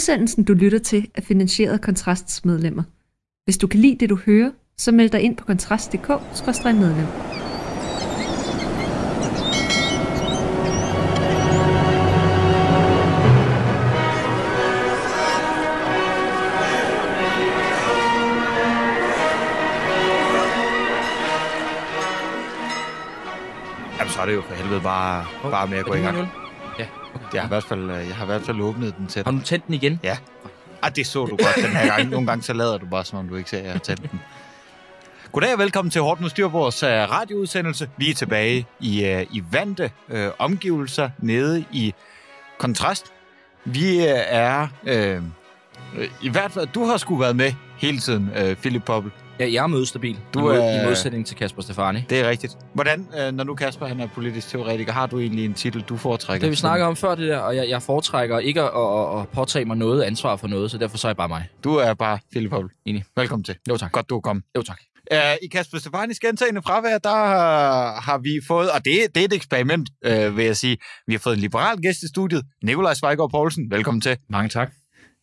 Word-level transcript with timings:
Udsendelsen, 0.00 0.44
du 0.44 0.54
lytter 0.54 0.78
til, 0.78 1.08
er 1.14 1.20
finansieret 1.20 1.72
af 1.72 1.80
Kontrasts 1.80 2.44
medlemmer. 2.44 2.82
Hvis 3.44 3.58
du 3.58 3.66
kan 3.66 3.80
lide 3.80 3.96
det, 4.00 4.10
du 4.10 4.16
hører, 4.26 4.50
så 4.78 4.92
meld 4.92 5.10
dig 5.10 5.20
ind 5.20 5.36
på 5.36 5.44
kontrast.dk-medlem. 5.44 7.06
Jamen, 23.98 24.10
så 24.10 24.20
er 24.20 24.26
det 24.26 24.34
jo 24.34 24.42
for 24.42 24.54
helvede 24.54 24.80
bare, 24.80 25.24
bare 25.50 25.66
med 25.68 25.78
at 25.78 25.84
gå 25.84 25.94
i 25.94 26.00
gang. 26.00 26.39
Jeg 27.34 27.42
har, 27.42 27.46
i 27.46 27.48
hvert 27.48 27.64
fald, 27.64 27.90
øh, 27.90 28.08
jeg 28.08 28.16
har 28.16 28.24
i 28.24 28.26
hvert 28.26 28.42
fald 28.42 28.60
åbnet 28.60 28.96
den 28.98 29.06
til 29.06 29.24
Har 29.24 29.30
du 29.30 29.40
tændt 29.40 29.66
den 29.66 29.74
igen? 29.74 30.00
Ja. 30.02 30.16
Ah, 30.82 30.96
det 30.96 31.06
så 31.06 31.26
du 31.26 31.36
godt 31.36 31.56
den 31.56 31.76
her 31.76 31.86
gang. 31.86 32.08
Nogle 32.08 32.26
gange 32.26 32.42
så 32.42 32.52
lader 32.52 32.78
du 32.78 32.86
bare, 32.86 33.04
som 33.04 33.18
om 33.18 33.28
du 33.28 33.36
ikke 33.36 33.50
ser, 33.50 33.58
at 33.58 33.64
jeg 33.64 33.72
har 33.72 33.78
tændt 33.78 34.10
den. 34.10 34.20
Goddag 35.32 35.52
og 35.52 35.58
velkommen 35.58 35.90
til 35.90 36.00
Hårdt 36.00 36.20
mod 36.20 36.30
Styr, 36.30 36.48
vores 36.48 36.82
uh, 36.82 36.88
radioudsendelse. 36.88 37.88
Vi 37.96 38.10
er 38.10 38.14
tilbage 38.14 38.66
i, 38.80 39.14
uh, 39.14 39.36
i 39.36 39.42
vante 39.50 39.90
uh, 40.08 40.18
omgivelser 40.38 41.10
nede 41.18 41.64
i 41.72 41.94
Kontrast. 42.58 43.12
Vi 43.64 43.98
er... 44.08 44.68
Uh, 44.82 45.24
I 46.22 46.28
hvert 46.28 46.52
fald, 46.52 46.66
du 46.66 46.84
har 46.84 46.96
sgu 46.96 47.16
været 47.16 47.36
med 47.36 47.52
hele 47.78 47.98
tiden, 47.98 48.30
uh, 48.40 48.54
Philip 48.54 48.84
Poppel. 48.84 49.12
Ja, 49.40 49.52
jeg 49.52 49.62
er 49.62 49.66
mødestabil. 49.66 50.18
Du 50.34 50.40
Du 50.40 50.46
er... 50.46 50.82
I 50.82 50.86
modsætning 50.86 51.26
til 51.26 51.36
Kasper 51.36 51.62
Stefani. 51.62 52.00
Det 52.10 52.20
er 52.20 52.28
rigtigt. 52.28 52.56
Hvordan, 52.74 53.00
uh, 53.00 53.34
når 53.34 53.44
nu 53.44 53.54
Kasper 53.54 53.86
han 53.86 54.00
er 54.00 54.06
politisk 54.06 54.48
teoretiker, 54.48 54.92
har 54.92 55.06
du 55.06 55.18
egentlig 55.20 55.44
en 55.44 55.54
titel, 55.54 55.80
du 55.80 55.96
foretrækker? 55.96 56.46
Det 56.46 56.50
vi 56.50 56.56
snakker 56.56 56.86
om 56.86 56.96
før 56.96 57.14
det 57.14 57.28
der, 57.28 57.38
og 57.38 57.56
jeg, 57.56 57.68
jeg 57.68 57.82
foretrækker 57.82 58.38
ikke 58.38 58.62
at, 58.62 58.68
at, 58.76 59.20
at 59.20 59.28
påtage 59.28 59.64
mig 59.64 59.76
noget 59.76 60.02
ansvar 60.02 60.36
for 60.36 60.48
noget, 60.48 60.70
så 60.70 60.78
derfor 60.78 60.98
så 60.98 61.06
er 61.06 61.10
jeg 61.10 61.16
bare 61.16 61.28
mig. 61.28 61.48
Du 61.64 61.74
er 61.74 61.94
bare 61.94 62.18
Philip 62.30 62.50
Poppel. 62.50 62.70
Enig. 62.86 63.04
Velkommen 63.16 63.44
til. 63.44 63.56
Jo 63.68 63.76
tak. 63.76 63.92
Godt, 63.92 64.10
du 64.10 64.16
er 64.16 64.20
kommet. 64.20 64.44
Jo 64.56 64.62
tak. 64.62 64.78
Uh, 65.12 65.18
I 65.42 65.46
Kasper 65.46 65.78
Stefanis 65.78 66.20
gentagende 66.20 66.62
fravær, 66.62 66.98
der 66.98 67.10
uh, 67.10 68.02
har 68.04 68.18
vi 68.18 68.40
fået, 68.48 68.70
og 68.70 68.84
det, 68.84 68.94
det 69.14 69.20
er 69.20 69.24
et 69.24 69.32
eksperiment, 69.32 69.88
uh, 70.06 70.36
vil 70.36 70.44
jeg 70.44 70.56
sige, 70.56 70.76
vi 71.06 71.12
har 71.12 71.18
fået 71.18 71.34
en 71.34 71.40
liberal 71.40 71.76
gæst 71.82 72.02
i 72.02 72.08
studiet, 72.08 72.42
Nikolaj 72.62 72.94
Svejgaard 72.94 73.30
Poulsen. 73.30 73.70
Velkommen 73.70 74.00
til. 74.00 74.16
Mange 74.28 74.48
tak. 74.48 74.79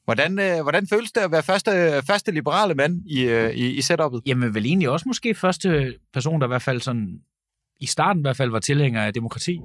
Hvordan, 0.08 0.32
uh, 0.40 0.62
hvordan 0.64 0.88
føles 0.88 1.12
det 1.12 1.22
at 1.22 1.32
være 1.32 1.44
første, 1.44 2.02
første 2.08 2.32
liberale 2.32 2.74
mand 2.74 3.02
i, 3.06 3.26
uh, 3.26 3.50
i, 3.50 3.66
i 3.78 3.80
setup'et? 3.80 4.20
Jamen 4.26 4.56
vel 4.56 4.66
egentlig 4.66 4.90
også 4.90 5.04
måske 5.08 5.36
første 5.36 5.94
person, 6.14 6.42
der 6.42 6.48
i 6.48 6.54
hvert 6.54 6.62
fald 6.62 6.82
sådan, 6.82 7.08
i 7.80 7.86
starten 7.86 8.20
i 8.20 8.24
hvert 8.24 8.38
fald 8.38 8.50
var 8.52 8.60
tilhænger 8.60 9.02
af 9.04 9.14
demokrati. 9.14 9.60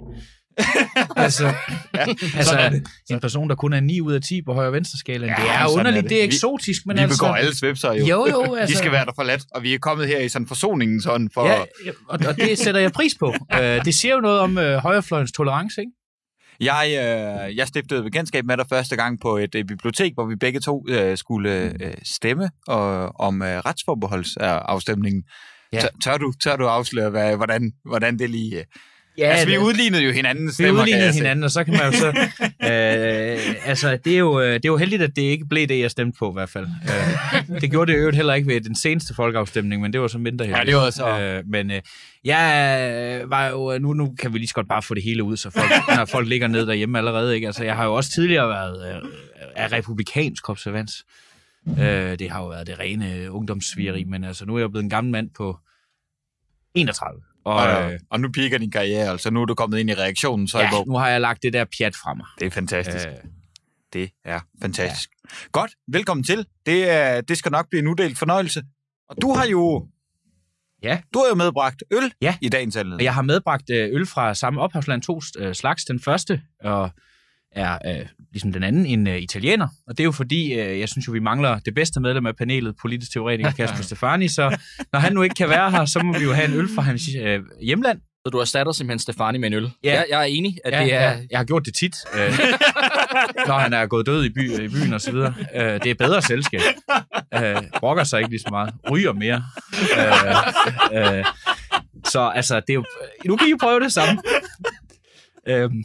altså, 1.16 1.46
Ja, 1.94 2.06
altså 2.36 2.80
en 3.10 3.20
person, 3.20 3.48
der 3.48 3.54
kun 3.54 3.72
er 3.72 3.80
9 3.80 4.00
ud 4.00 4.12
af 4.12 4.20
10 4.22 4.42
på 4.42 4.52
højre 4.52 4.68
og 4.68 4.72
venstre 4.72 4.98
skalaen. 4.98 5.30
Ja, 5.38 5.42
det 5.42 5.50
er 5.50 5.78
underligt, 5.78 5.96
er 5.96 6.00
det. 6.02 6.10
det 6.10 6.18
er 6.18 6.22
Vi- 6.22 6.26
eksotisk, 6.26 6.86
men 6.86 6.96
vi 6.96 7.02
altså... 7.02 7.18
begår 7.24 7.34
alle 7.34 7.56
svipser 7.56 7.92
jo. 7.92 8.04
Jo, 8.06 8.26
jo, 8.30 8.54
altså... 8.60 8.72
De 8.72 8.78
skal 8.78 8.92
være 8.92 9.04
der 9.04 9.12
for 9.16 9.22
let, 9.22 9.44
og 9.54 9.62
vi 9.62 9.74
er 9.74 9.78
kommet 9.78 10.06
her 10.06 10.18
i 10.18 10.28
sådan 10.28 10.48
forsoningen 10.48 11.00
sådan 11.00 11.30
for... 11.34 11.46
Ja, 11.46 11.60
og, 12.08 12.18
og 12.28 12.36
det 12.36 12.58
sætter 12.58 12.80
jeg 12.80 12.92
pris 12.92 13.14
på. 13.20 13.28
uh, 13.28 13.58
det 13.86 13.94
siger 13.94 14.14
jo 14.14 14.20
noget 14.20 14.40
om 14.40 14.56
uh, 14.56 14.62
højrefløjens 14.64 15.32
tolerance, 15.32 15.80
ikke? 15.80 15.92
Jeg, 16.62 16.86
øh, 16.90 17.56
jeg 17.56 17.68
stiftede 17.68 18.02
bekendtskab 18.02 18.44
med 18.44 18.56
dig 18.56 18.66
første 18.68 18.96
gang 18.96 19.20
på 19.20 19.36
et 19.36 19.54
øh, 19.54 19.64
bibliotek, 19.64 20.14
hvor 20.14 20.24
vi 20.24 20.36
begge 20.36 20.60
to 20.60 20.86
øh, 20.88 21.16
skulle 21.16 21.72
øh, 21.80 21.94
stemme 22.02 22.50
og, 22.66 23.20
om 23.20 23.42
øh, 23.42 23.48
retsforbeholdsafstemningen. 23.48 25.24
Ja. 25.72 25.80
Tør, 25.80 25.88
tør, 26.04 26.16
du, 26.16 26.32
tør 26.42 26.56
du 26.56 26.66
afsløre, 26.66 27.10
hvad, 27.10 27.36
hvordan, 27.36 27.72
hvordan 27.84 28.18
det 28.18 28.30
lige... 28.30 28.58
Øh... 28.58 28.64
Ja, 29.18 29.24
altså, 29.28 29.46
vi 29.46 29.52
det- 29.52 29.58
udlignede 29.58 30.02
jo 30.02 30.12
hinandens 30.12 30.58
Vi 30.58 30.70
udlignede 30.70 31.12
hinanden, 31.12 31.44
og 31.44 31.50
så 31.50 31.64
kan 31.64 31.72
man 31.74 31.82
jo 31.86 31.92
så... 31.92 32.06
øh, 32.70 33.54
altså, 33.68 33.98
det 34.04 34.14
er, 34.14 34.18
jo, 34.18 34.40
øh, 34.40 34.46
det 34.54 34.64
er 34.64 34.68
jo 34.68 34.76
heldigt, 34.76 35.02
at 35.02 35.16
det 35.16 35.22
ikke 35.22 35.46
blev 35.46 35.66
det, 35.68 35.80
jeg 35.80 35.90
stemte 35.90 36.18
på 36.18 36.30
i 36.30 36.32
hvert 36.32 36.48
fald. 36.48 36.66
Øh, 36.66 37.60
det 37.60 37.70
gjorde 37.70 37.92
det 37.92 38.02
jo 38.02 38.10
heller 38.10 38.34
ikke 38.34 38.48
ved 38.48 38.60
den 38.60 38.76
seneste 38.76 39.14
folkeafstemning, 39.14 39.82
men 39.82 39.92
det 39.92 40.00
var 40.00 40.08
så 40.08 40.18
mindre 40.18 40.46
heldigt. 40.46 40.66
det 40.66 40.76
var 40.76 40.90
så- 40.90 41.20
Øh, 41.20 41.42
men 41.48 41.70
øh, 41.70 41.80
jeg 42.24 43.20
øh, 43.22 43.30
var 43.30 43.48
jo... 43.48 43.78
Nu, 43.78 43.92
nu 43.92 44.14
kan 44.18 44.32
vi 44.32 44.38
lige 44.38 44.48
så 44.48 44.54
godt 44.54 44.68
bare 44.68 44.82
få 44.82 44.94
det 44.94 45.02
hele 45.02 45.22
ud, 45.24 45.36
så 45.36 45.50
folk, 45.50 45.70
når 45.98 46.04
folk 46.04 46.28
ligger 46.28 46.48
ned 46.48 46.66
derhjemme 46.66 46.98
allerede. 46.98 47.34
Ikke? 47.34 47.46
Altså, 47.46 47.64
jeg 47.64 47.76
har 47.76 47.84
jo 47.84 47.94
også 47.94 48.10
tidligere 48.14 48.48
været 48.48 48.94
øh, 48.94 49.02
af 49.56 49.72
republikansk 49.72 50.48
observans. 50.48 50.92
Øh, 51.78 52.18
det 52.18 52.30
har 52.30 52.40
jo 52.42 52.48
været 52.48 52.66
det 52.66 52.78
rene 52.78 53.30
ungdomssvigeri, 53.30 54.04
men 54.04 54.24
altså, 54.24 54.44
nu 54.46 54.54
er 54.54 54.58
jeg 54.60 54.70
blevet 54.70 54.84
en 54.84 54.90
gammel 54.90 55.10
mand 55.12 55.30
på 55.36 55.58
31. 56.74 57.22
Og, 57.44 57.54
Og, 57.54 57.92
øh, 57.92 57.98
og 58.10 58.20
nu 58.20 58.28
piker 58.32 58.58
din 58.58 58.70
karriere, 58.70 59.08
altså 59.10 59.30
nu 59.30 59.42
er 59.42 59.44
du 59.46 59.54
kommet 59.54 59.78
ind 59.78 59.90
i 59.90 59.94
reaktionen, 59.94 60.48
så 60.48 60.58
ja, 60.60 60.70
nu 60.86 60.94
har 60.96 61.08
jeg 61.08 61.20
lagt 61.20 61.42
det 61.42 61.52
der 61.52 61.64
pjat 61.78 61.96
fra 61.96 62.14
mig. 62.14 62.26
Det 62.38 62.46
er 62.46 62.50
fantastisk. 62.50 63.06
Øh, 63.08 63.14
Det 63.92 64.10
er 64.24 64.40
fantastisk. 64.62 65.10
Ja. 65.24 65.28
Godt, 65.52 65.70
velkommen 65.88 66.24
til. 66.24 66.46
Det, 66.66 66.90
er, 66.90 67.20
det 67.20 67.38
skal 67.38 67.52
nok 67.52 67.68
blive 67.70 67.80
en 67.82 67.88
uddelt 67.88 68.18
fornøjelse. 68.18 68.62
Og 69.08 69.16
du 69.22 69.32
har 69.32 69.46
jo... 69.46 69.88
Ja. 70.82 71.00
Du 71.14 71.18
har 71.18 71.26
jo 71.28 71.34
medbragt 71.34 71.82
øl 71.90 72.12
Ja. 72.20 72.36
i 72.40 72.48
dagens 72.48 72.76
anledning. 72.76 73.04
Jeg 73.04 73.14
har 73.14 73.22
medbragt 73.22 73.70
øh, 73.70 73.88
øl 73.92 74.06
fra 74.06 74.34
samme 74.34 74.60
ophavsland, 74.60 75.02
to 75.02 75.20
øh, 75.38 75.54
slags. 75.54 75.84
Den 75.84 76.00
første 76.00 76.42
og 76.60 76.90
er 77.56 77.78
øh, 77.86 78.06
ligesom 78.32 78.52
den 78.52 78.62
anden 78.62 78.86
en 78.86 79.06
øh, 79.06 79.18
italiener. 79.18 79.68
Og 79.86 79.98
det 79.98 80.00
er 80.00 80.04
jo 80.04 80.12
fordi, 80.12 80.52
øh, 80.52 80.80
jeg 80.80 80.88
synes 80.88 81.08
jo, 81.08 81.12
vi 81.12 81.20
mangler 81.20 81.58
det 81.58 81.74
bedste 81.74 82.00
medlem 82.00 82.26
af 82.26 82.36
panelet, 82.36 82.74
politisk 82.82 83.12
teoretiker 83.12 83.50
Kasper 83.58 83.82
Stefani. 83.82 84.28
Så 84.28 84.58
når 84.92 85.00
han 85.00 85.12
nu 85.12 85.22
ikke 85.22 85.34
kan 85.34 85.48
være 85.48 85.70
her, 85.70 85.84
så 85.84 85.98
må 86.02 86.18
vi 86.18 86.24
jo 86.24 86.32
have 86.32 86.48
en 86.48 86.54
øl 86.54 86.68
fra 86.74 86.82
hans 86.82 87.02
øh, 87.20 87.40
hjemland. 87.62 88.00
Så 88.26 88.30
du 88.30 88.38
erstatter 88.38 88.72
simpelthen 88.72 88.98
Stefani 88.98 89.38
med 89.38 89.46
en 89.48 89.54
øl? 89.54 89.70
Ja. 89.84 89.94
Jeg, 89.94 90.06
jeg 90.10 90.20
er 90.20 90.24
enig, 90.24 90.58
at 90.64 90.72
Ja, 90.72 90.84
det 90.84 90.94
er... 90.94 91.00
ja, 91.00 91.16
jeg 91.30 91.38
har 91.38 91.44
gjort 91.44 91.66
det 91.66 91.74
tit, 91.74 91.94
øh, 92.14 92.38
når 93.48 93.58
han 93.58 93.72
er 93.72 93.86
gået 93.86 94.06
død 94.06 94.24
i, 94.24 94.28
by, 94.28 94.60
i 94.60 94.68
byen 94.68 94.92
og 94.92 95.00
så 95.00 95.12
videre. 95.12 95.34
Øh, 95.54 95.62
det 95.82 95.86
er 95.86 95.94
bedre 95.94 96.22
selskab. 96.22 96.60
Øh, 97.34 97.56
brokker 97.78 98.04
sig 98.04 98.18
ikke 98.18 98.30
lige 98.30 98.40
så 98.40 98.48
meget. 98.50 98.74
Ryger 98.90 99.12
mere. 99.12 99.44
Øh, 100.92 101.18
øh, 101.18 101.24
så 102.04 102.20
altså, 102.34 102.60
det 102.60 102.70
er 102.70 102.74
jo, 102.74 102.84
nu 103.24 103.36
kan 103.36 103.46
I 103.46 103.50
jo 103.50 103.56
prøve 103.60 103.80
det 103.80 103.92
samme. 103.92 104.22
Øhm, 105.48 105.84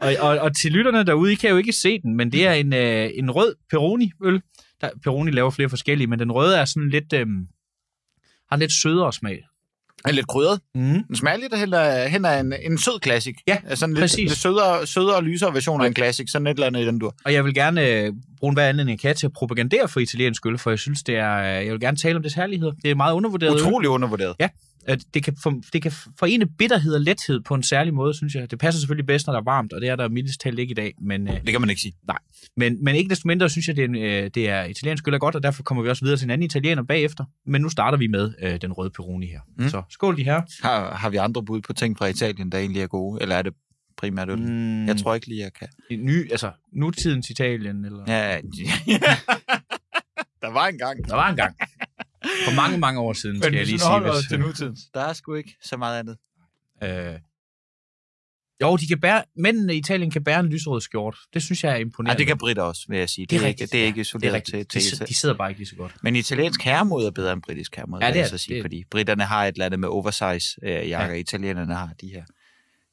og, 0.00 0.14
og, 0.20 0.38
og 0.38 0.56
til 0.56 0.72
lytterne 0.72 1.04
derude, 1.04 1.32
I 1.32 1.34
kan 1.34 1.50
jo 1.50 1.56
ikke 1.56 1.72
se 1.72 1.98
den, 1.98 2.16
men 2.16 2.32
det 2.32 2.46
er 2.46 2.52
en, 2.52 2.72
øh, 2.72 3.10
en 3.14 3.30
rød 3.30 3.54
Peroni-øl. 3.70 4.42
Der, 4.80 4.90
Peroni 5.02 5.30
laver 5.30 5.50
flere 5.50 5.68
forskellige, 5.68 6.06
men 6.06 6.18
den 6.18 6.32
røde 6.32 6.56
er 6.56 6.64
sådan 6.64 6.90
lidt, 6.90 7.12
øh, 7.12 7.26
har 8.48 8.54
en 8.56 8.60
lidt 8.60 8.72
sødere 8.72 9.12
smag. 9.12 9.44
er 10.04 10.12
lidt 10.12 10.26
krydret. 10.26 10.60
Mm. 10.74 11.04
Den 11.04 11.16
smager 11.16 11.36
lidt 11.36 11.58
hen 11.58 11.74
af, 11.74 12.10
hen 12.10 12.24
af 12.24 12.40
en, 12.40 12.54
en 12.62 12.78
sød 12.78 13.00
klassik. 13.00 13.34
Ja, 13.46 13.56
en 13.56 13.90
lidt, 13.90 13.98
præcis. 13.98 14.18
lidt 14.18 14.38
sødere, 14.38 14.86
sødere 14.86 15.16
og 15.16 15.22
lysere 15.22 15.54
version 15.54 15.80
af 15.80 15.86
en 15.86 15.94
klassik. 15.94 16.28
Sådan 16.28 16.46
et 16.46 16.50
eller 16.50 16.66
andet 16.66 16.82
i 16.82 16.86
den 16.86 16.98
dur. 16.98 17.14
Og 17.24 17.32
jeg 17.32 17.44
vil 17.44 17.54
gerne 17.54 17.88
øh, 17.88 18.12
bruge 18.38 18.54
hver 18.54 18.68
anledning, 18.68 18.96
jeg 19.02 19.10
kan 19.10 19.16
til 19.16 19.26
at 19.26 19.32
propagandere 19.32 19.88
for 19.88 20.00
italiensk 20.00 20.46
øl, 20.46 20.58
for 20.58 20.70
jeg 20.70 20.78
synes, 20.78 21.02
det 21.02 21.16
er, 21.16 21.36
øh, 21.38 21.66
jeg 21.66 21.72
vil 21.72 21.80
gerne 21.80 21.96
tale 21.96 22.16
om 22.16 22.22
dets 22.22 22.34
herligheder. 22.34 22.72
Det 22.82 22.90
er 22.90 22.94
meget 22.94 23.14
undervurderet 23.14 23.54
øl. 23.54 23.66
Utrolig 23.66 23.88
undervurderet. 23.88 24.36
At 24.88 24.98
det, 25.14 25.24
kan 25.24 25.36
for, 25.42 25.60
det 25.72 25.82
kan 25.82 25.92
forene 26.18 26.46
bitterhed 26.58 26.94
og 26.94 27.00
lethed 27.00 27.40
på 27.40 27.54
en 27.54 27.62
særlig 27.62 27.94
måde, 27.94 28.14
synes 28.14 28.34
jeg. 28.34 28.50
Det 28.50 28.58
passer 28.58 28.80
selvfølgelig 28.80 29.06
bedst, 29.06 29.26
når 29.26 29.32
der 29.34 29.40
er 29.40 29.44
varmt, 29.44 29.72
og 29.72 29.80
det 29.80 29.88
er 29.88 29.96
der 29.96 30.08
mildest 30.08 30.40
talt 30.40 30.58
ikke 30.58 30.70
i 30.70 30.74
dag. 30.74 30.94
Men, 31.00 31.28
øh, 31.28 31.34
Det 31.44 31.50
kan 31.52 31.60
man 31.60 31.70
ikke 31.70 31.82
sige. 31.82 31.92
men, 32.56 32.84
men 32.84 32.94
ikke 32.96 33.10
desto 33.10 33.28
mindre 33.28 33.50
synes 33.50 33.68
jeg, 33.68 33.76
det 33.76 33.84
er, 33.84 33.88
en, 33.88 33.96
øh, 33.96 34.30
det 34.34 34.48
er 34.48 34.64
italiensk 34.64 35.08
øl 35.08 35.14
er 35.14 35.18
godt, 35.18 35.34
og 35.34 35.42
derfor 35.42 35.62
kommer 35.62 35.82
vi 35.82 35.88
også 35.88 36.04
videre 36.04 36.18
til 36.18 36.24
en 36.24 36.30
anden 36.30 36.44
italiener 36.46 36.82
bagefter. 36.82 37.24
Men 37.46 37.60
nu 37.62 37.68
starter 37.68 37.98
vi 37.98 38.06
med 38.06 38.32
øh, 38.42 38.58
den 38.62 38.72
røde 38.72 38.90
Peroni 38.90 39.26
her. 39.26 39.40
Mm. 39.58 39.68
Så 39.68 39.82
skål 39.90 40.16
de 40.16 40.24
her. 40.24 40.42
Har, 40.62 40.94
har 40.94 41.10
vi 41.10 41.16
andre 41.16 41.44
bud 41.44 41.60
på 41.60 41.72
ting 41.72 41.98
fra 41.98 42.06
Italien, 42.06 42.52
der 42.52 42.58
egentlig 42.58 42.82
er 42.82 42.86
gode? 42.86 43.22
Eller 43.22 43.36
er 43.36 43.42
det 43.42 43.52
primært 43.96 44.28
øl? 44.30 44.38
Mm, 44.38 44.86
Jeg 44.86 44.96
tror 44.96 45.14
ikke 45.14 45.26
lige, 45.26 45.40
jeg 45.42 45.52
kan. 45.52 45.68
Ny, 45.90 46.30
altså, 46.30 46.50
nutidens 46.72 47.30
Italien, 47.30 47.84
eller... 47.84 48.04
Ja. 48.06 48.28
Ja, 48.34 48.40
der 50.42 50.52
var 50.52 50.66
en 50.68 50.78
gang. 50.78 51.08
Der 51.08 51.14
var 51.14 51.30
en 51.30 51.36
gang. 51.36 51.56
For 52.44 52.54
mange, 52.54 52.78
mange 52.78 53.00
år 53.00 53.12
siden, 53.12 53.42
skal 53.42 53.54
jeg 53.54 53.66
lige 53.66 53.78
sige. 53.78 54.00
Hvis, 54.00 54.28
til 54.28 54.40
nutiden. 54.40 54.76
Der 54.94 55.00
er 55.00 55.12
sgu 55.12 55.34
ikke 55.34 55.56
så 55.62 55.76
meget 55.76 55.98
andet. 55.98 56.16
Øh, 56.82 57.18
jo, 58.62 58.76
de 58.76 58.86
kan 58.86 59.00
bære, 59.00 59.24
mændene 59.36 59.74
i 59.74 59.78
Italien 59.78 60.10
kan 60.10 60.24
bære 60.24 60.40
en 60.40 60.46
lyserød 60.46 60.80
skjort. 60.80 61.16
Det 61.34 61.42
synes 61.42 61.64
jeg 61.64 61.72
er 61.72 61.76
imponerende. 61.76 62.18
det 62.18 62.26
kan 62.26 62.38
britter 62.38 62.62
også, 62.62 62.84
vil 62.88 62.98
jeg 62.98 63.08
sige. 63.08 63.22
Det, 63.26 63.30
Det 63.30 63.36
er 63.44 63.46
rigtigt, 63.48 63.60
ikke, 63.62 63.72
det 63.72 63.78
er 63.78 63.82
ja. 63.82 63.86
ikke 63.86 63.94
det 63.94 64.00
er 64.00 64.02
isoleret 64.02 64.34
rigtigt. 64.34 64.70
til, 64.70 64.80
De, 64.80 64.86
til 64.88 64.96
si- 64.98 65.04
de 65.04 65.14
sidder 65.14 65.34
bare 65.34 65.50
ikke 65.50 65.60
lige 65.60 65.68
så 65.68 65.76
godt. 65.76 65.96
Men 66.02 66.16
italiensk 66.16 66.62
herremod 66.62 67.06
er 67.06 67.10
bedre 67.10 67.32
end 67.32 67.42
britisk 67.42 67.76
herremod, 67.76 68.00
Ja, 68.00 68.06
ja, 68.06 68.12
det 68.12 68.20
er 68.20 68.24
er 68.24 68.28
så 68.28 68.38
sige, 68.38 68.54
Det- 68.54 68.62
fordi 68.64 68.84
britterne 68.90 69.24
har 69.24 69.44
et 69.44 69.52
eller 69.52 69.66
andet 69.66 69.80
med 69.80 69.88
oversize 69.88 70.56
øh, 70.62 70.88
jakker, 70.88 71.14
ja. 71.14 71.20
italienerne 71.20 71.74
har 71.74 71.90
de 72.00 72.06
her 72.08 72.24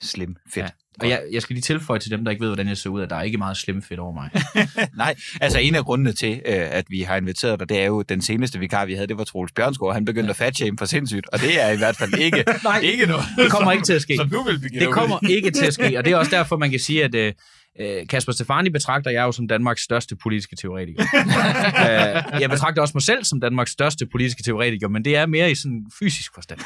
slim 0.03 0.36
fedt. 0.53 0.65
Ja. 0.65 0.69
Og 1.00 1.09
jeg, 1.09 1.24
jeg 1.31 1.42
skal 1.42 1.53
lige 1.53 1.62
tilføje 1.62 2.00
til 2.00 2.12
dem, 2.12 2.24
der 2.24 2.31
ikke 2.31 2.42
ved, 2.42 2.50
hvordan 2.50 2.68
jeg 2.68 2.77
ser 2.77 2.89
ud, 2.89 3.01
at 3.01 3.09
der 3.09 3.15
er 3.15 3.21
ikke 3.21 3.38
meget 3.38 3.57
slem 3.57 3.81
fedt 3.81 4.00
over 4.00 4.13
mig. 4.13 4.30
Nej, 4.97 5.15
altså 5.42 5.59
en 5.59 5.75
af 5.75 5.83
grundene 5.86 6.13
til, 6.13 6.31
øh, 6.45 6.56
at 6.56 6.86
vi 6.89 7.01
har 7.01 7.15
inviteret 7.15 7.59
dig, 7.59 7.69
det 7.69 7.80
er 7.81 7.86
jo 7.86 8.01
den 8.01 8.21
seneste 8.21 8.59
vikar, 8.59 8.86
vi 8.86 8.94
havde, 8.94 9.07
det 9.07 9.18
var 9.18 9.24
Troels 9.24 9.51
Bjørnsgaard. 9.51 9.94
Han 9.94 10.06
begyndte 10.06 10.30
at 10.30 10.36
fatshame 10.36 10.77
for 10.77 10.86
sindssygt, 10.86 11.27
og 11.33 11.39
det 11.39 11.62
er 11.62 11.69
i 11.69 11.77
hvert 11.77 11.95
fald 11.97 12.13
ikke, 12.27 12.44
Nej, 12.63 12.80
ikke 12.80 13.06
noget, 13.06 13.25
det 13.38 13.51
kommer 13.51 13.71
ikke 13.71 13.83
til 13.83 13.94
at 13.94 14.01
ske. 14.01 14.15
som 14.18 14.30
du 14.30 14.44
vil 14.44 14.59
begynde 14.59 14.86
Det 14.86 14.94
kommer 14.94 15.19
ikke 15.30 15.51
til 15.51 15.65
at 15.65 15.74
ske, 15.74 15.97
og 15.97 16.06
det 16.06 16.13
er 16.13 16.18
også 16.18 16.31
derfor, 16.38 16.57
man 16.57 16.71
kan 16.71 16.80
sige, 16.80 17.03
at 17.03 17.15
øh, 17.15 17.33
øh, 17.80 18.07
Kasper 18.07 18.31
Stefani 18.31 18.69
betragter 18.69 19.12
jeg 19.12 19.21
jo 19.21 19.31
som 19.31 19.47
Danmarks 19.47 19.81
største 19.81 20.15
politiske 20.15 20.56
teoretiker. 20.56 21.03
øh, 22.36 22.42
jeg 22.42 22.50
betragter 22.50 22.81
også 22.81 22.92
mig 22.95 23.03
selv 23.03 23.24
som 23.24 23.39
Danmarks 23.42 23.71
største 23.71 24.06
politiske 24.06 24.44
teoretiker, 24.44 24.88
men 24.88 25.06
det 25.06 25.15
er 25.15 25.25
mere 25.25 25.51
i 25.51 25.56
sådan 25.56 25.86
fysisk 26.00 26.33
forstand. 26.33 26.59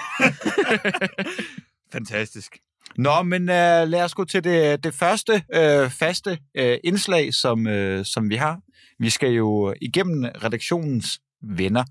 Fantastisk. 1.93 2.57
Nå, 2.99 3.23
men 3.23 3.41
uh, 3.41 3.89
lad 3.89 4.03
os 4.03 4.13
gå 4.13 4.25
til 4.25 4.43
det, 4.43 4.83
det 4.83 4.93
første 4.93 5.31
uh, 5.33 5.91
faste 5.91 6.31
uh, 6.31 6.75
indslag, 6.83 7.33
som, 7.33 7.67
uh, 7.67 8.03
som 8.03 8.29
vi 8.29 8.35
har. 8.35 8.59
Vi 8.99 9.09
skal 9.09 9.31
jo 9.31 9.73
igennem 9.81 10.25
redaktionens 10.43 11.19
venner. 11.41 11.83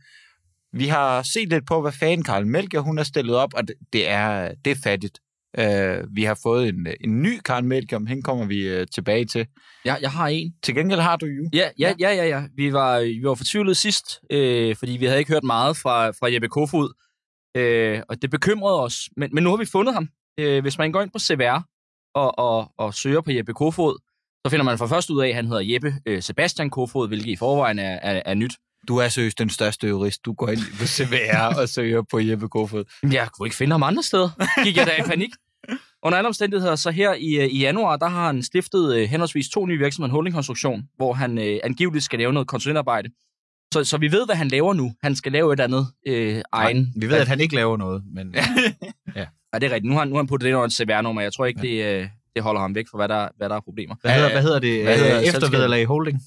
Vi 0.73 0.87
har 0.87 1.23
set 1.23 1.49
lidt 1.49 1.67
på, 1.67 1.81
hvad 1.81 1.93
fanden 1.93 2.25
Karl 2.25 2.47
Melchior 2.47 2.83
hun 2.83 2.97
har 2.97 3.05
stillet 3.05 3.37
op, 3.37 3.55
og 3.55 3.69
det, 3.69 3.75
det, 3.93 4.09
er, 4.09 4.53
det 4.65 4.71
er 4.71 4.77
fattigt. 4.85 5.19
Uh, 5.59 6.17
vi 6.17 6.23
har 6.25 6.39
fået 6.43 6.69
en, 6.69 6.87
en 7.01 7.23
ny 7.23 7.39
Karl 7.45 7.65
Melchior, 7.65 8.09
hende 8.09 8.23
kommer 8.23 8.47
vi 8.47 8.81
uh, 8.81 8.87
tilbage 8.95 9.25
til. 9.25 9.47
Jeg, 9.85 9.99
jeg 10.01 10.11
har 10.11 10.29
en. 10.29 10.53
Til 10.63 10.75
gengæld 10.75 11.01
har 11.01 11.17
du 11.17 11.27
jo. 11.27 11.51
Ja, 11.53 11.69
ja, 11.79 11.95
ja, 12.01 12.11
ja. 12.15 12.29
ja. 12.29 12.43
Vi, 12.57 12.73
var, 12.73 13.01
vi 13.01 13.23
var 13.23 13.35
fortvivlet 13.35 13.77
sidst, 13.77 14.05
øh, 14.31 14.77
fordi 14.77 14.93
vi 14.93 15.05
havde 15.05 15.19
ikke 15.19 15.33
hørt 15.33 15.45
meget 15.45 15.77
fra, 15.77 16.11
fra 16.11 16.33
Jeppe 16.33 16.49
Kofod. 16.49 16.93
Øh, 17.57 18.03
og 18.09 18.23
det 18.23 18.31
bekymrede 18.31 18.83
os. 18.83 19.09
Men, 19.17 19.31
men 19.33 19.45
nu 19.45 19.51
har 19.51 19.57
vi 19.57 19.67
fundet 19.67 19.95
ham. 19.95 20.09
Øh, 20.39 20.63
hvis 20.63 20.79
man 20.79 20.93
går 20.93 21.03
ind 21.03 21.11
på 21.11 21.19
CVR 21.19 21.63
og, 22.15 22.39
og, 22.39 22.73
og 22.79 22.95
søger 22.95 23.21
på 23.21 23.31
Jeppe 23.31 23.55
Kofod, 23.55 23.99
så 24.47 24.51
finder 24.51 24.65
man 24.65 24.79
for 24.79 24.87
først 24.87 25.11
ud 25.11 25.23
af, 25.23 25.29
at 25.29 25.35
han 25.35 25.47
hedder 25.47 25.63
Jeppe 25.73 25.95
øh, 26.07 26.23
Sebastian 26.23 26.71
Kofod, 26.71 27.09
hvilket 27.09 27.27
i 27.27 27.37
forvejen 27.37 27.79
er, 27.79 27.99
er, 28.03 28.23
er 28.25 28.35
nyt. 28.35 28.55
Du 28.89 28.97
er 28.97 29.09
seriøst 29.09 29.39
den 29.39 29.51
største 29.51 29.89
jurist. 29.89 30.25
Du 30.25 30.33
går 30.33 30.49
ind 30.49 30.61
på 30.81 30.87
CVR 30.87 31.61
og 31.61 31.69
søger 31.69 32.03
på 32.11 32.19
Jeppe 32.19 32.49
Kofod. 32.49 32.85
Jeg 33.13 33.29
kunne 33.33 33.47
ikke 33.47 33.57
finde 33.57 33.73
ham 33.73 33.83
andre 33.83 34.03
steder. 34.03 34.31
Gik 34.65 34.77
jeg 34.77 34.87
da 34.87 35.03
i 35.03 35.07
panik. 35.07 35.31
Under 36.03 36.19
alle 36.19 36.29
omstændigheder, 36.29 36.77
så 36.77 36.91
her 36.91 37.15
i, 37.15 37.35
øh, 37.35 37.45
i 37.45 37.59
januar, 37.59 37.97
der 37.97 38.09
har 38.09 38.27
han 38.27 38.43
stiftet 38.43 38.97
øh, 38.97 39.09
henholdsvis 39.09 39.49
to 39.49 39.67
nye 39.67 39.79
virksomheder, 39.79 40.09
en 40.09 40.13
holdingkonstruktion, 40.13 40.83
hvor 40.97 41.13
han 41.13 41.39
øh, 41.39 41.61
angiveligt 41.65 42.05
skal 42.05 42.19
lave 42.19 42.33
noget 42.33 42.49
konsulentarbejde. 42.49 43.11
Så, 43.75 43.85
så 43.85 43.99
vi 43.99 44.13
ved, 44.13 44.27
hvad 44.27 44.37
han 44.37 44.49
laver 44.49 44.75
nu. 44.75 44.93
Han 45.03 45.17
skal 45.17 45.33
lave 45.33 45.53
et 45.53 45.61
andet 45.61 45.87
øh, 46.07 46.43
egen... 46.53 46.93
Vi 46.97 47.07
ved, 47.07 47.17
at 47.17 47.29
han 47.29 47.41
ikke 47.41 47.55
laver 47.55 47.77
noget, 47.77 48.03
men... 48.15 48.35
Ja, 49.17 49.27
det 49.55 49.63
er 49.63 49.71
rigtigt. 49.75 49.85
Nu 49.85 49.93
har, 49.93 49.99
han- 50.01 50.09
nu 50.09 50.15
har 50.15 50.23
han 50.23 50.27
puttet 50.27 50.45
det 50.45 50.49
ind 50.49 50.57
over 50.57 50.67
et 50.67 50.73
CVR-nummer. 50.73 51.23
Jeg 51.23 51.33
tror 51.33 51.47
ikke, 51.47 51.61
det, 51.63 51.85
øh, 51.85 52.09
det 52.35 52.43
holder 52.43 52.61
ham 52.61 52.75
væk 52.75 52.85
fra, 52.91 52.99
hvad 52.99 53.09
der, 53.09 53.29
hvad 53.37 53.49
der 53.49 53.57
er 53.57 53.61
problemer. 53.61 53.95
Hvad 54.01 54.11
hedder, 54.15 54.31
hvad 54.33 54.43
hedder 54.43 54.59
det? 54.59 54.83
Hvad 54.83 54.99
hedder 54.99 55.19
Øh, 55.21 55.25
Eftervederlag 55.27 55.87
Holding? 55.87 56.21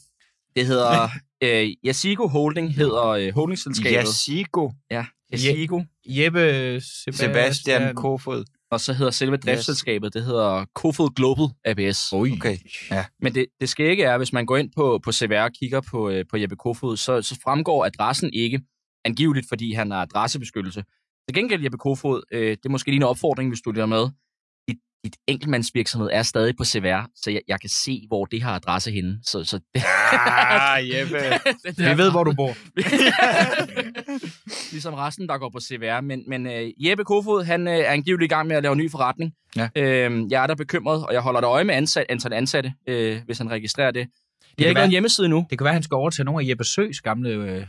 Det 0.56 0.66
hedder... 0.66 1.10
Øh, 1.44 1.70
Yasigo 1.86 2.28
Holding 2.28 2.76
hedder 2.76 3.08
øh, 3.08 3.34
holdingselskabet. 3.34 4.08
Yasigo. 4.08 4.70
Ja, 4.92 5.06
Yasigo. 5.34 5.82
Jeppe 6.08 6.82
Sebastian 7.12 7.96
Kofod. 7.96 8.44
Og 8.72 8.80
så 8.80 8.94
hedder 8.94 9.12
selve 9.12 9.38
driftsselskabet, 9.38 10.14
det 10.14 10.24
hedder 10.24 10.66
Kofod 10.76 11.10
Global 11.16 11.46
ABS. 11.66 12.14
Ui. 12.14 12.32
Okay. 12.32 12.58
Ja. 12.92 13.06
Men 13.22 13.36
det, 13.36 13.46
det 13.62 13.70
skal 13.70 13.86
ikke 13.86 14.04
er, 14.04 14.18
hvis 14.18 14.34
man 14.34 14.46
går 14.46 14.58
ind 14.58 14.70
på, 14.76 15.00
på 15.04 15.12
CVR 15.12 15.42
og 15.42 15.52
kigger 15.60 15.82
på, 15.82 16.10
øh, 16.10 16.26
på 16.30 16.38
Jeppe 16.38 16.56
Kofod, 16.56 16.98
så, 16.98 17.22
så 17.22 17.40
fremgår 17.44 17.86
adressen 17.86 18.30
ikke 18.34 18.62
angiveligt, 19.06 19.46
fordi 19.50 19.74
han 19.74 19.92
har 19.92 20.02
adressebeskyttelse. 20.02 20.84
Til 21.32 21.42
gengæld, 21.42 21.64
Jeppe 21.64 21.78
Kofod, 21.78 22.22
øh, 22.32 22.50
det 22.50 22.66
er 22.66 22.70
måske 22.70 22.90
lige 22.92 22.98
en 22.98 23.04
opfordring, 23.04 23.50
hvis 23.50 23.62
du 23.62 23.72
lytter 23.72 23.86
med. 23.86 24.10
Dit, 24.68 24.78
dit 25.04 25.16
enkeltmandsvirksomhed 25.28 26.10
er 26.14 26.24
stadig 26.24 26.56
på 26.58 26.66
CVR, 26.66 27.06
så 27.16 27.32
jeg, 27.32 27.42
jeg 27.48 27.60
kan 27.62 27.70
se, 27.70 28.06
hvor 28.08 28.26
det 28.26 28.42
har 28.44 28.56
adresse 28.56 28.92
henne. 28.92 29.20
Så, 29.24 29.44
så 29.44 29.60
det, 29.76 29.84
Ah, 30.14 30.90
Jeppe. 30.92 31.18
Vi 31.78 31.98
ved, 31.98 32.12
hvor 32.12 32.24
du 32.24 32.34
bor. 32.34 32.54
ligesom 34.72 34.94
resten, 34.94 35.28
der 35.30 35.38
går 35.38 35.50
på 35.50 35.60
CVR. 35.60 36.02
Men, 36.02 36.24
men 36.28 36.48
øh, 36.48 36.70
Jeppe 36.78 37.04
Kofod, 37.04 37.44
han 37.44 37.68
øh, 37.68 37.74
er 37.74 37.92
angiveligt 37.92 38.32
i 38.32 38.34
gang 38.36 38.48
med 38.48 38.56
at 38.56 38.64
lave 38.64 38.76
ny 38.76 38.92
forretning. 38.92 39.34
Ja. 39.56 39.70
Øhm, 39.76 40.28
jeg 40.32 40.44
er 40.44 40.48
der 40.48 40.56
bekymret, 40.56 41.06
og 41.06 41.14
jeg 41.14 41.22
holder 41.22 41.42
der 41.42 41.50
øje 41.50 41.64
med 41.64 41.76
ansat, 41.76 42.06
antal 42.10 42.34
ansatte, 42.34 42.74
øh, 42.88 43.22
hvis 43.26 43.38
han 43.38 43.52
registrerer 43.52 43.92
det. 43.92 44.08
Det 44.08 44.58
kan 44.58 44.66
er 44.66 44.70
ikke 44.70 44.76
være- 44.78 44.86
en 44.86 44.92
hjemmeside 44.92 45.30
nu. 45.30 45.46
Det 45.50 45.58
kan 45.58 45.66
være, 45.66 45.72
at 45.72 45.76
han 45.76 45.84
skal 45.84 45.96
overtage 45.96 46.26
nogle 46.26 46.46
af 46.46 46.50
Jeppe 46.50 46.64
Søs 46.64 47.02
gamle 47.02 47.30
øh, 47.30 47.66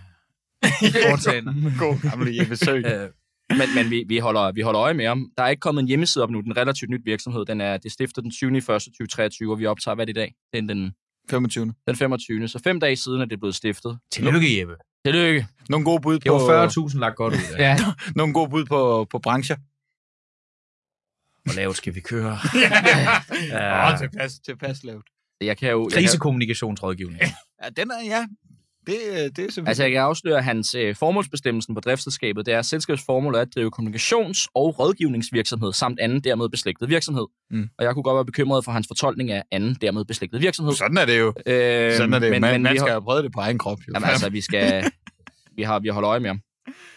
foretagender. 1.08 1.78
God 1.78 2.10
gamle 2.10 2.36
Jeppe 2.40 2.56
Søg. 2.56 2.86
Øh, 2.86 3.08
men 3.58 3.74
men 3.74 3.90
vi, 3.90 4.04
vi, 4.08 4.18
holder, 4.18 4.52
vi 4.52 4.60
holder 4.60 4.82
øje 4.82 4.94
med 4.94 5.06
ham. 5.06 5.30
Der 5.38 5.44
er 5.44 5.48
ikke 5.48 5.60
kommet 5.60 5.82
en 5.82 5.88
hjemmeside 5.88 6.22
op 6.22 6.30
nu. 6.30 6.40
Den 6.40 6.50
er 6.50 6.56
relativt 6.56 6.90
nyt 6.90 7.00
virksomhed. 7.04 7.44
Den 7.44 7.60
er, 7.60 7.76
det 7.76 7.84
er 7.86 7.90
stiftet 7.90 8.24
den 8.24 8.30
20. 8.30 8.56
1. 8.56 8.64
2023, 8.64 9.52
og 9.52 9.58
vi 9.58 9.66
optager, 9.66 9.94
hvad 9.94 10.06
det 10.06 10.12
i 10.12 10.20
dag? 10.20 10.34
Det 10.52 10.58
er 10.58 10.66
den, 10.66 10.94
25. 11.30 11.74
den 11.88 11.96
25. 11.96 12.48
Så 12.48 12.58
fem 12.58 12.80
dage 12.80 12.96
siden 12.96 13.20
er 13.20 13.24
det 13.24 13.40
blevet 13.40 13.54
stiftet. 13.54 13.98
Tillykke, 14.12 14.60
Jeppe. 14.60 14.74
Tillykke. 15.04 15.46
Nogle 15.68 15.84
gode 15.84 16.00
bud 16.00 16.18
Det 16.18 16.32
var 16.32 16.68
på, 16.74 16.88
40.000 16.88 16.98
lagt 16.98 17.16
godt 17.16 17.34
ud 17.34 17.54
af. 17.54 17.58
Ja. 17.58 17.76
nogle 18.16 18.34
gode 18.34 18.50
bud 18.50 18.64
på, 18.64 19.06
på 19.10 19.18
brancher. 19.18 19.56
Hvor 21.44 21.54
lavt 21.54 21.76
skal 21.76 21.94
vi 21.94 22.00
køre? 22.00 22.38
Ja. 23.48 23.92
Oh, 23.92 23.98
tilpas, 23.98 24.38
tilpas 24.38 24.84
lavt. 24.84 25.06
Jeg 25.40 25.56
kan 25.56 25.70
jo... 25.70 25.84
Jeg 25.84 25.92
kan, 25.92 26.02
Krisekommunikationsrådgivning. 26.02 27.20
Ja, 27.62 27.68
den 27.68 27.90
er, 27.90 28.04
ja. 28.04 28.26
Det, 28.86 28.96
det 28.96 28.98
er 29.22 29.30
simpelthen... 29.36 29.66
altså, 29.68 29.82
jeg 29.82 29.92
kan 29.92 30.00
afsløre, 30.00 30.38
at 30.38 30.44
hans 30.44 30.74
øh, 30.74 30.96
formålsbestemmelsen 30.96 31.74
på 31.74 31.80
driftsselskabet, 31.80 32.46
det 32.46 32.54
er, 32.54 32.58
at 32.58 32.66
selskabets 32.66 33.02
formål 33.06 33.34
er 33.34 33.40
at 33.40 33.48
drive 33.54 33.70
kommunikations- 33.80 34.46
og 34.54 34.78
rådgivningsvirksomhed, 34.78 35.72
samt 35.72 36.00
anden 36.00 36.20
dermed 36.20 36.48
beslægtet 36.48 36.88
virksomhed. 36.88 37.26
Mm. 37.50 37.68
Og 37.78 37.84
jeg 37.84 37.94
kunne 37.94 38.02
godt 38.02 38.14
være 38.14 38.24
bekymret 38.24 38.64
for 38.64 38.72
hans 38.72 38.86
fortolkning 38.88 39.30
af 39.30 39.42
anden 39.52 39.76
dermed 39.80 40.04
beslægtet 40.04 40.40
virksomhed. 40.40 40.74
Sådan 40.74 40.98
er 40.98 41.04
det 41.04 41.18
jo. 41.18 41.26
Øh, 41.46 41.92
Sådan 41.96 42.12
er 42.14 42.18
det 42.18 42.26
jo. 42.26 42.32
Man, 42.40 42.62
man 42.62 42.72
vi 42.72 42.78
skal 42.78 42.88
har- 42.88 42.94
jo 42.94 43.00
prøve 43.00 43.22
det 43.22 43.32
på 43.32 43.40
egen 43.40 43.58
krop. 43.58 43.78
Jo. 43.88 43.92
Jamen 43.94 44.08
altså, 44.08 44.28
vi 44.30 44.40
skal... 44.40 44.84
Vi 45.56 45.62
har, 45.62 45.78
vi 45.80 45.88
har 45.88 45.92
holdt 45.92 46.06
øje 46.06 46.20
med 46.20 46.28
ham. 46.28 46.40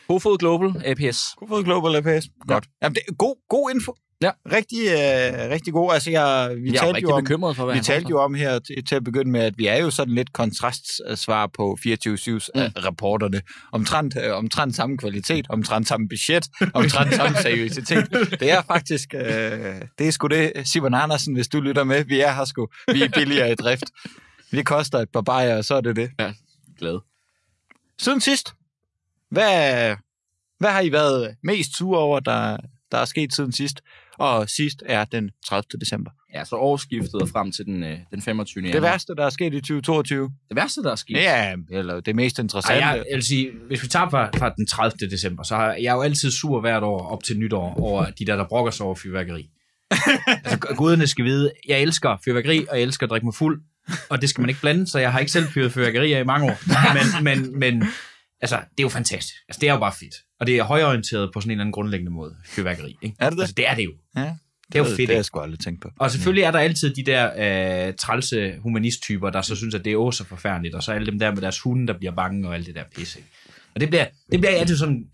Kofod 0.08 0.38
Global 0.38 0.81
APS. 0.86 1.36
Kofod 1.38 1.64
Global 1.64 1.96
APS. 1.96 2.26
Godt. 2.48 2.66
Jamen, 2.84 2.96
det 2.96 3.02
er 3.08 3.14
god, 3.14 3.36
god 3.50 3.72
info. 3.76 3.96
Ja. 4.25 4.31
Rigtig, 4.51 4.80
øh, 4.86 5.51
rigtig 5.51 5.74
god. 5.74 5.94
Altså, 5.94 6.12
jeg, 6.12 6.56
vi 6.63 6.72
Jeg 6.72 6.80
talte 6.81 7.01
jo 7.01 7.10
om, 7.12 7.24
bekymret 7.24 7.56
for, 7.56 7.66
hvad 7.66 7.75
vi 7.75 7.81
talte 7.81 8.10
jo 8.10 8.19
om 8.22 8.33
her 8.33 8.60
til, 8.60 8.86
til 8.86 8.95
at 8.95 9.04
begynde 9.04 9.31
med, 9.31 9.42
at 9.42 9.57
vi 9.57 9.68
er 9.68 9.77
jo 9.77 9.89
sådan 9.92 10.13
lidt 10.16 10.33
kontrastsvar 10.33 11.48
på 11.48 11.77
24-7's 11.81 12.50
Mm. 12.56 12.62
rapporterne. 12.86 13.42
Omtrent, 13.72 14.18
øh, 14.24 14.36
omtrent 14.38 14.75
samme 14.75 14.98
kvalitet, 14.98 15.45
omtrent 15.50 15.88
samme 15.88 16.07
budget, 16.10 16.48
omtrent 16.74 17.13
samme 17.16 17.38
seriøsitet. 17.48 18.07
Det 18.39 18.51
er 18.51 18.62
faktisk, 18.62 19.13
øh, 19.13 19.22
det 20.00 20.07
er 20.07 20.12
sgu 20.12 20.28
det, 20.28 20.51
Simon 20.66 20.94
Andersen, 20.94 21.33
hvis 21.33 21.48
du 21.48 21.60
lytter 21.60 21.83
med. 21.83 22.04
Vi 22.04 22.21
er 22.21 22.33
her 22.33 22.45
sgu. 22.45 22.68
Vi 22.94 23.01
er 23.04 23.10
billigere 23.10 23.51
i 23.51 23.56
drift. 23.56 23.86
Det 24.51 24.66
koster 24.66 25.00
et 25.00 25.10
par 25.13 25.21
bajer, 25.21 25.57
og 25.57 25.66
så 25.66 25.75
er 25.75 25.81
det 25.81 25.95
det. 25.95 26.10
glad. 26.80 27.00
Siden 28.00 28.21
sidst, 28.21 28.54
hvad, 29.31 29.95
hvad 30.60 30.69
har 30.71 30.81
I 30.81 30.92
været 30.92 31.36
mest 31.44 31.78
sure 31.78 32.00
over, 32.00 32.19
der, 32.19 32.57
der 32.92 32.98
er 32.98 33.06
sket 33.06 33.33
siden 33.33 33.51
sidst? 33.51 33.81
Og 34.20 34.50
sidst 34.50 34.84
er 34.86 35.06
den 35.06 35.32
30. 35.46 35.80
december. 35.80 36.12
Ja, 36.34 36.46
så 36.46 36.56
årsskiftet 36.56 37.22
og 37.22 37.30
frem 37.30 37.52
til 37.52 37.66
den, 37.66 37.84
øh, 37.84 37.98
den 38.12 38.22
25. 38.22 38.62
Det 38.62 38.70
januar. 38.70 38.82
værste, 38.82 39.16
der 39.16 39.26
er 39.26 39.30
sket 39.30 39.54
i 39.54 39.60
2022. 39.60 40.32
det 40.50 40.56
værste, 40.56 40.84
der 40.84 40.92
er 40.92 40.96
sket. 40.96 41.14
Ja, 41.14 41.56
eller 41.72 42.00
det 42.00 42.16
mest 42.16 42.40
Ej, 42.40 42.44
interessante. 42.44 42.86
jeg, 42.86 43.04
jeg 43.10 43.16
vil 43.16 43.24
sige, 43.26 43.52
hvis 43.68 43.84
vi 43.84 43.88
tager 43.88 44.10
fra, 44.10 44.30
fra 44.38 44.50
den 44.50 44.68
30. 44.68 45.10
december, 45.10 45.44
så 45.44 45.56
har 45.56 45.74
jeg 45.74 45.86
er 45.86 45.94
jo 45.94 46.02
altid 46.02 46.32
sur 46.32 46.62
hvert 46.62 46.84
år 46.84 47.08
op 47.08 47.24
til 47.24 47.38
nytår 47.40 47.76
over 47.80 48.06
de 48.06 48.26
der, 48.26 48.36
der 48.36 48.48
brokker 48.48 48.72
sig 48.72 48.86
over 48.86 48.96
fyrværkeri. 48.96 49.50
altså, 50.46 50.58
guderne 50.76 51.08
skal 51.08 51.26
vide, 51.26 51.52
jeg 51.68 51.82
elsker 51.82 52.18
fyrværkeri, 52.26 52.66
og 52.70 52.78
jeg 52.78 52.84
elsker 52.84 53.06
at 53.06 53.10
drikke 53.10 53.26
mig 53.26 53.36
fuld, 53.36 53.62
og 54.10 54.22
det 54.22 54.30
skal 54.30 54.42
man 54.42 54.50
ikke 54.50 54.62
blande, 54.62 54.88
så 54.88 55.00
jeg 55.00 55.12
har 55.12 55.20
ikke 55.20 55.32
selv 55.32 55.48
fyret 55.48 55.72
fyrværkeri 55.72 56.20
i 56.20 56.24
mange 56.24 56.46
år. 56.52 56.58
Men, 56.94 57.24
men, 57.24 57.60
men 57.60 57.84
altså, 58.42 58.56
det 58.56 58.80
er 58.80 58.84
jo 58.84 58.90
fantastisk. 58.90 59.36
Altså, 59.48 59.60
det 59.62 59.69
er 59.69 59.74
jo 59.74 59.80
bare 59.80 59.94
fedt. 60.00 60.16
Og 60.45 60.49
det 60.49 60.57
er 60.57 60.64
højorienteret 60.64 61.30
på 61.33 61.42
sådan 61.42 61.49
en 61.49 61.52
eller 61.52 61.61
anden 61.61 61.71
grundlæggende 61.71 62.11
måde, 62.11 62.35
fyrværkeri. 62.45 62.95
Ikke? 63.02 63.16
Er 63.19 63.30
det 63.30 63.37
det? 63.37 63.44
Altså, 63.44 63.54
det 63.57 63.69
er 63.69 63.75
det 63.75 63.85
jo. 63.85 63.92
ja, 64.16 64.21
Det 64.21 64.75
er 64.75 64.80
jo 64.80 64.85
fedt, 64.85 64.97
Det 64.97 65.07
har 65.07 65.16
jeg 65.16 65.25
sgu 65.25 65.40
aldrig 65.40 65.59
tænkt 65.59 65.81
på. 65.81 65.90
Og 65.99 66.11
selvfølgelig 66.11 66.44
er 66.44 66.52
der 66.52 66.59
altid 66.59 66.94
de 66.95 67.04
der 67.04 67.87
øh, 67.87 67.94
trælse 67.94 68.56
humanisttyper, 68.59 69.30
der 69.30 69.42
så 69.42 69.56
synes, 69.56 69.75
at 69.75 69.85
det 69.85 69.94
er 69.94 69.97
også 69.97 70.18
så 70.18 70.23
forfærdeligt, 70.23 70.75
og 70.75 70.83
så 70.83 70.92
alle 70.92 71.06
dem 71.06 71.19
der 71.19 71.31
med 71.31 71.42
deres 71.42 71.59
hunde, 71.59 71.87
der 71.87 71.97
bliver 71.97 72.11
bange 72.11 72.47
og 72.47 72.56
alt 72.56 72.66
det 72.68 72.75
der 72.75 72.83
pisse. 72.95 73.19
ikke? 73.19 73.30
Og 73.75 73.81
det 73.81 73.90
bliver, 73.90 74.06
det 74.31 74.40
bliver 74.40 74.54
altid 74.59 74.78
sådan, 74.78 75.06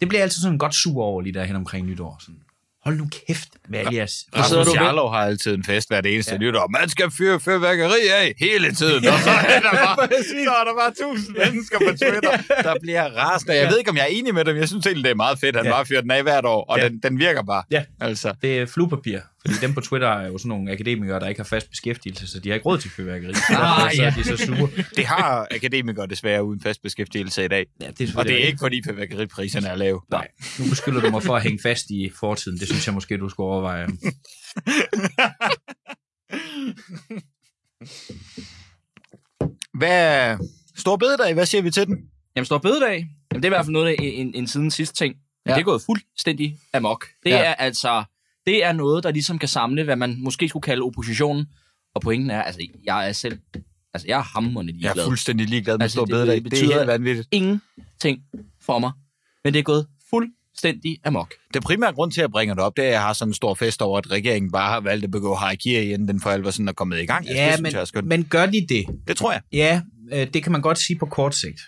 det 0.00 0.08
bliver 0.08 0.22
altid 0.22 0.42
sådan 0.42 0.58
godt 0.58 0.74
sur 0.74 1.02
over 1.02 1.22
lige 1.22 1.34
der 1.34 1.44
hen 1.44 1.56
omkring 1.56 1.86
nytår. 1.86 2.16
Sådan, 2.20 2.40
hold 2.88 2.96
nu 2.98 3.08
kæft 3.26 3.48
med 3.68 3.78
alle 3.78 3.94
jeres... 3.94 4.10
sidder 4.12 4.60
Rasmus 4.60 4.74
Jarlov 4.76 5.10
har 5.12 5.18
altid 5.18 5.54
en 5.54 5.64
fest 5.64 5.88
hvert 5.88 6.06
eneste 6.06 6.32
Ja. 6.32 6.36
ja. 6.40 6.46
nytår. 6.46 6.68
Man 6.80 6.88
skal 6.88 7.10
fyre 7.10 7.40
fyrværkeri 7.40 8.02
af 8.20 8.34
hele 8.40 8.74
tiden. 8.74 9.08
Og 9.08 9.18
så 9.18 9.30
er 9.30 9.60
der 9.60 9.70
bare, 9.86 10.08
så 10.44 10.50
er 10.60 10.64
der 10.64 10.74
bare 10.82 10.92
tusind 11.08 11.36
mennesker 11.36 11.78
på 11.78 11.84
Twitter, 12.02 12.36
der 12.68 12.74
bliver 12.82 13.04
rasende. 13.04 13.54
Jeg 13.56 13.68
ved 13.70 13.78
ikke, 13.78 13.90
om 13.90 13.96
jeg 13.96 14.02
er 14.02 14.06
enig 14.18 14.34
med 14.34 14.44
dem. 14.44 14.56
Jeg 14.56 14.68
synes 14.68 14.86
egentlig, 14.86 15.04
det 15.04 15.10
er 15.10 15.14
meget 15.14 15.38
fedt, 15.38 15.56
at 15.56 15.62
han 15.62 15.66
Ja. 15.72 15.76
bare 15.76 15.86
fyrer 15.86 16.00
den 16.00 16.10
af 16.10 16.22
hvert 16.22 16.44
år. 16.44 16.64
Og 16.70 16.78
Ja. 16.78 16.88
den, 16.88 16.98
den 17.02 17.18
virker 17.18 17.42
bare. 17.42 17.62
Ja. 17.70 17.82
Altså. 18.00 18.34
Det 18.42 18.58
er 18.58 18.66
fluepapir, 18.66 19.18
fordi 19.40 19.54
dem 19.60 19.74
på 19.74 19.80
Twitter 19.80 20.08
er 20.08 20.26
jo 20.26 20.38
sådan 20.38 20.48
nogle 20.48 20.72
akademikere, 20.72 21.20
der 21.20 21.28
ikke 21.28 21.38
har 21.38 21.44
fast 21.44 21.70
beskæftigelse, 21.70 22.26
så 22.26 22.40
de 22.40 22.48
har 22.48 22.54
ikke 22.54 22.66
råd 22.66 22.78
til 22.78 22.90
fyrværkeri. 22.90 23.34
Så 23.34 23.40
Ah, 23.50 23.92
så 23.94 24.02
ja. 24.02 24.06
er 24.06 24.10
de 24.14 24.24
så 24.24 24.36
sure. 24.36 24.70
Det 24.96 25.06
har 25.06 25.46
akademikere 25.50 26.06
desværre 26.06 26.44
uden 26.44 26.60
fast 26.60 26.82
beskæftigelse 26.82 27.44
i 27.44 27.48
dag. 27.48 27.66
Ja, 27.80 27.90
det 27.90 28.10
er 28.10 28.18
Og 28.18 28.24
det 28.24 28.42
er 28.42 28.46
ikke, 28.46 28.58
fordi 28.58 28.82
fyrværkeripriserne 28.86 29.68
er 29.68 29.76
lave. 29.76 30.00
Nej, 30.10 30.28
nu 30.58 30.64
beskylder 30.68 31.00
du 31.00 31.10
mig 31.10 31.22
for 31.22 31.36
at 31.36 31.42
hænge 31.42 31.58
fast 31.62 31.90
i 31.90 32.10
fortiden. 32.20 32.58
Det 32.58 32.68
synes 32.68 32.86
jeg 32.86 32.94
måske, 32.94 33.16
du 33.16 33.28
skulle 33.28 33.46
overveje. 33.46 33.86
Hvad, 39.78 40.36
Stor 40.76 40.96
bededag, 40.96 41.34
hvad 41.34 41.46
siger 41.46 41.62
vi 41.62 41.70
til 41.70 41.86
den? 41.86 41.96
Jamen, 42.36 42.46
Stor 42.46 42.58
Bededag, 42.58 42.96
jamen, 43.32 43.42
det 43.42 43.44
er 43.44 43.48
i 43.48 43.48
hvert 43.48 43.64
fald 43.64 43.72
noget 43.72 43.86
af 43.88 43.94
en, 43.98 44.26
en, 44.26 44.34
en 44.34 44.46
siden 44.46 44.70
sidste 44.70 44.96
ting. 44.96 45.14
Ja. 45.46 45.52
Det 45.54 45.60
er 45.60 45.64
gået 45.64 45.82
fuldstændig 45.86 46.58
amok. 46.72 47.06
Det 47.24 47.30
ja. 47.30 47.38
er 47.38 47.54
altså, 47.54 48.04
det 48.48 48.64
er 48.64 48.72
noget, 48.72 49.04
der 49.04 49.10
ligesom 49.10 49.38
kan 49.38 49.48
samle, 49.48 49.84
hvad 49.84 49.96
man 49.96 50.16
måske 50.20 50.48
skulle 50.48 50.62
kalde 50.62 50.82
oppositionen. 50.82 51.46
Og 51.94 52.00
pointen 52.02 52.30
er, 52.30 52.42
altså, 52.42 52.60
jeg 52.84 53.08
er 53.08 53.12
selv, 53.12 53.38
altså, 53.94 54.08
jeg 54.08 54.18
er 54.18 54.22
hammerende 54.22 54.72
Jeg 54.72 54.80
ligeglad. 54.80 55.04
er 55.04 55.08
fuldstændig 55.08 55.46
ligeglad 55.48 55.78
med 55.78 55.82
Altså, 55.82 55.94
Stor 55.96 56.04
det- 56.04 56.12
bededag. 56.12 56.34
det 56.36 56.44
Det, 56.44 56.46
er 56.46 56.50
betyder- 56.50 56.78
helt 56.78 56.86
vanvittigt. 56.86 57.28
Ingenting 57.30 58.20
for 58.60 58.78
mig. 58.78 58.92
Men 59.44 59.52
det 59.54 59.58
er 59.58 59.62
gået 59.62 59.86
fuldstændig 60.10 60.98
amok. 61.04 61.34
Det 61.54 61.62
primære 61.62 61.92
grund 61.92 62.12
til, 62.12 62.20
at 62.20 62.22
jeg 62.22 62.30
bringer 62.30 62.54
det 62.54 62.64
op, 62.64 62.76
det 62.76 62.82
er, 62.84 62.88
at 62.88 62.92
jeg 62.92 63.02
har 63.02 63.12
sådan 63.12 63.30
en 63.30 63.34
stor 63.34 63.54
fest 63.54 63.82
over, 63.82 63.98
at 63.98 64.10
regeringen 64.10 64.52
bare 64.52 64.70
har 64.70 64.80
valgt 64.80 65.04
at 65.04 65.10
begå 65.10 65.34
harakiri, 65.34 65.92
inden 65.92 66.08
den 66.08 66.20
for 66.20 66.30
alvor 66.30 66.50
sådan 66.50 66.68
er 66.68 66.72
kommet 66.72 67.00
i 67.02 67.06
gang. 67.06 67.18
Altså, 67.28 67.32
det 67.34 67.46
Ja, 67.46 67.50
synes 67.52 67.62
men, 67.62 67.72
jeg 67.72 67.80
er 67.80 67.84
skønt. 67.84 68.06
men 68.06 68.24
gør 68.24 68.46
de 68.46 68.66
det? 68.68 68.84
Det 69.08 69.16
tror 69.16 69.32
jeg. 69.32 69.40
Ja, 69.52 69.80
øh, 70.12 70.26
det 70.34 70.42
kan 70.42 70.52
man 70.52 70.60
godt 70.60 70.78
sige 70.78 70.98
på 70.98 71.06
kort 71.06 71.34
sigt. 71.34 71.60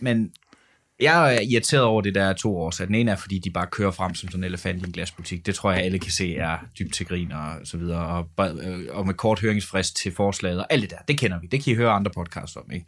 Men 0.00 0.32
jeg 1.02 1.34
er 1.34 1.40
irriteret 1.40 1.84
over 1.84 2.02
det 2.02 2.14
der 2.14 2.24
er 2.24 2.32
to 2.32 2.56
år, 2.56 2.70
så 2.70 2.86
den 2.86 2.94
ene 2.94 3.10
er, 3.10 3.16
fordi 3.16 3.38
de 3.38 3.50
bare 3.50 3.66
kører 3.66 3.90
frem 3.90 4.14
som 4.14 4.28
sådan 4.28 4.40
en 4.40 4.44
elefant 4.44 4.82
i 4.82 4.86
en 4.86 4.92
glasbutik. 4.92 5.46
Det 5.46 5.54
tror 5.54 5.72
jeg, 5.72 5.82
alle 5.82 5.98
kan 5.98 6.10
se 6.10 6.36
er 6.36 6.58
dybt 6.78 6.94
til 6.94 7.06
grin 7.06 7.32
og 7.32 7.56
så 7.64 7.76
videre. 7.76 8.06
Og, 8.36 8.48
øh, 8.62 8.84
og 8.90 9.06
med 9.06 9.14
kort 9.14 9.40
høringsfrist 9.40 9.96
til 9.96 10.12
forslaget 10.12 10.58
og 10.58 10.66
alt 10.70 10.82
det 10.82 10.90
der. 10.90 10.96
Det 11.08 11.18
kender 11.18 11.40
vi. 11.40 11.46
Det 11.46 11.64
kan 11.64 11.72
I 11.72 11.76
høre 11.76 11.90
andre 11.90 12.10
podcasts 12.14 12.56
om, 12.56 12.70
ikke? 12.72 12.86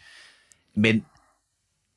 Men 0.77 1.05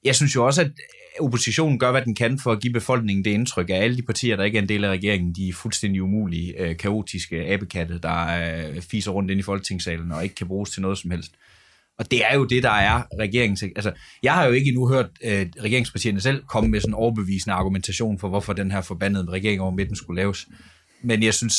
jeg 0.04 0.16
synes 0.16 0.36
jo 0.36 0.46
også, 0.46 0.62
at 0.62 0.72
oppositionen 1.20 1.80
gør, 1.80 1.92
hvad 1.92 2.02
den 2.02 2.16
kan 2.16 2.40
for 2.40 2.52
at 2.52 2.62
give 2.62 2.74
befolkningen 2.74 3.26
det 3.26 3.32
indtryk, 3.32 3.70
at 3.70 3.84
alle 3.84 3.98
de 3.98 4.02
partier, 4.02 4.36
der 4.36 4.44
ikke 4.44 4.58
er 4.58 4.62
en 4.62 4.70
del 4.70 4.84
af 4.84 4.90
regeringen, 4.90 5.34
de 5.34 5.50
er 5.50 5.54
fuldstændig 5.54 6.04
umulige, 6.04 6.62
øh, 6.62 6.78
kaotiske 6.78 7.46
abekatte, 7.46 8.00
der 8.00 8.28
øh, 8.28 8.82
fiser 8.82 9.12
rundt 9.12 9.32
ind 9.32 9.40
i 9.40 9.44
folketingssalen 9.44 10.12
og 10.12 10.24
ikke 10.24 10.36
kan 10.36 10.48
bruges 10.48 10.70
til 10.70 10.82
noget 10.82 10.98
som 10.98 11.12
helst. 11.12 11.32
Og 12.00 12.12
det 12.12 12.26
er 12.26 12.36
jo 12.36 12.46
det, 12.46 12.64
der 12.64 12.70
er 12.70 13.04
regeringens... 13.20 13.64
Altså, 13.76 13.92
jeg 14.24 14.34
har 14.34 14.46
jo 14.46 14.52
ikke 14.52 14.68
endnu 14.68 14.88
hørt 14.88 15.10
øh, 15.24 15.48
regeringspartierne 15.64 16.22
selv 16.22 16.44
komme 16.44 16.70
med 16.70 16.82
sådan 16.82 16.92
en 16.92 16.96
overbevisende 16.96 17.54
argumentation 17.54 18.20
for, 18.20 18.30
hvorfor 18.30 18.54
den 18.54 18.72
her 18.72 18.82
forbandede 18.82 19.32
regering 19.32 19.62
over 19.62 19.72
midten 19.72 19.96
skulle 19.96 20.22
laves. 20.22 20.48
Men 21.02 21.24
jeg 21.24 21.34
synes, 21.34 21.56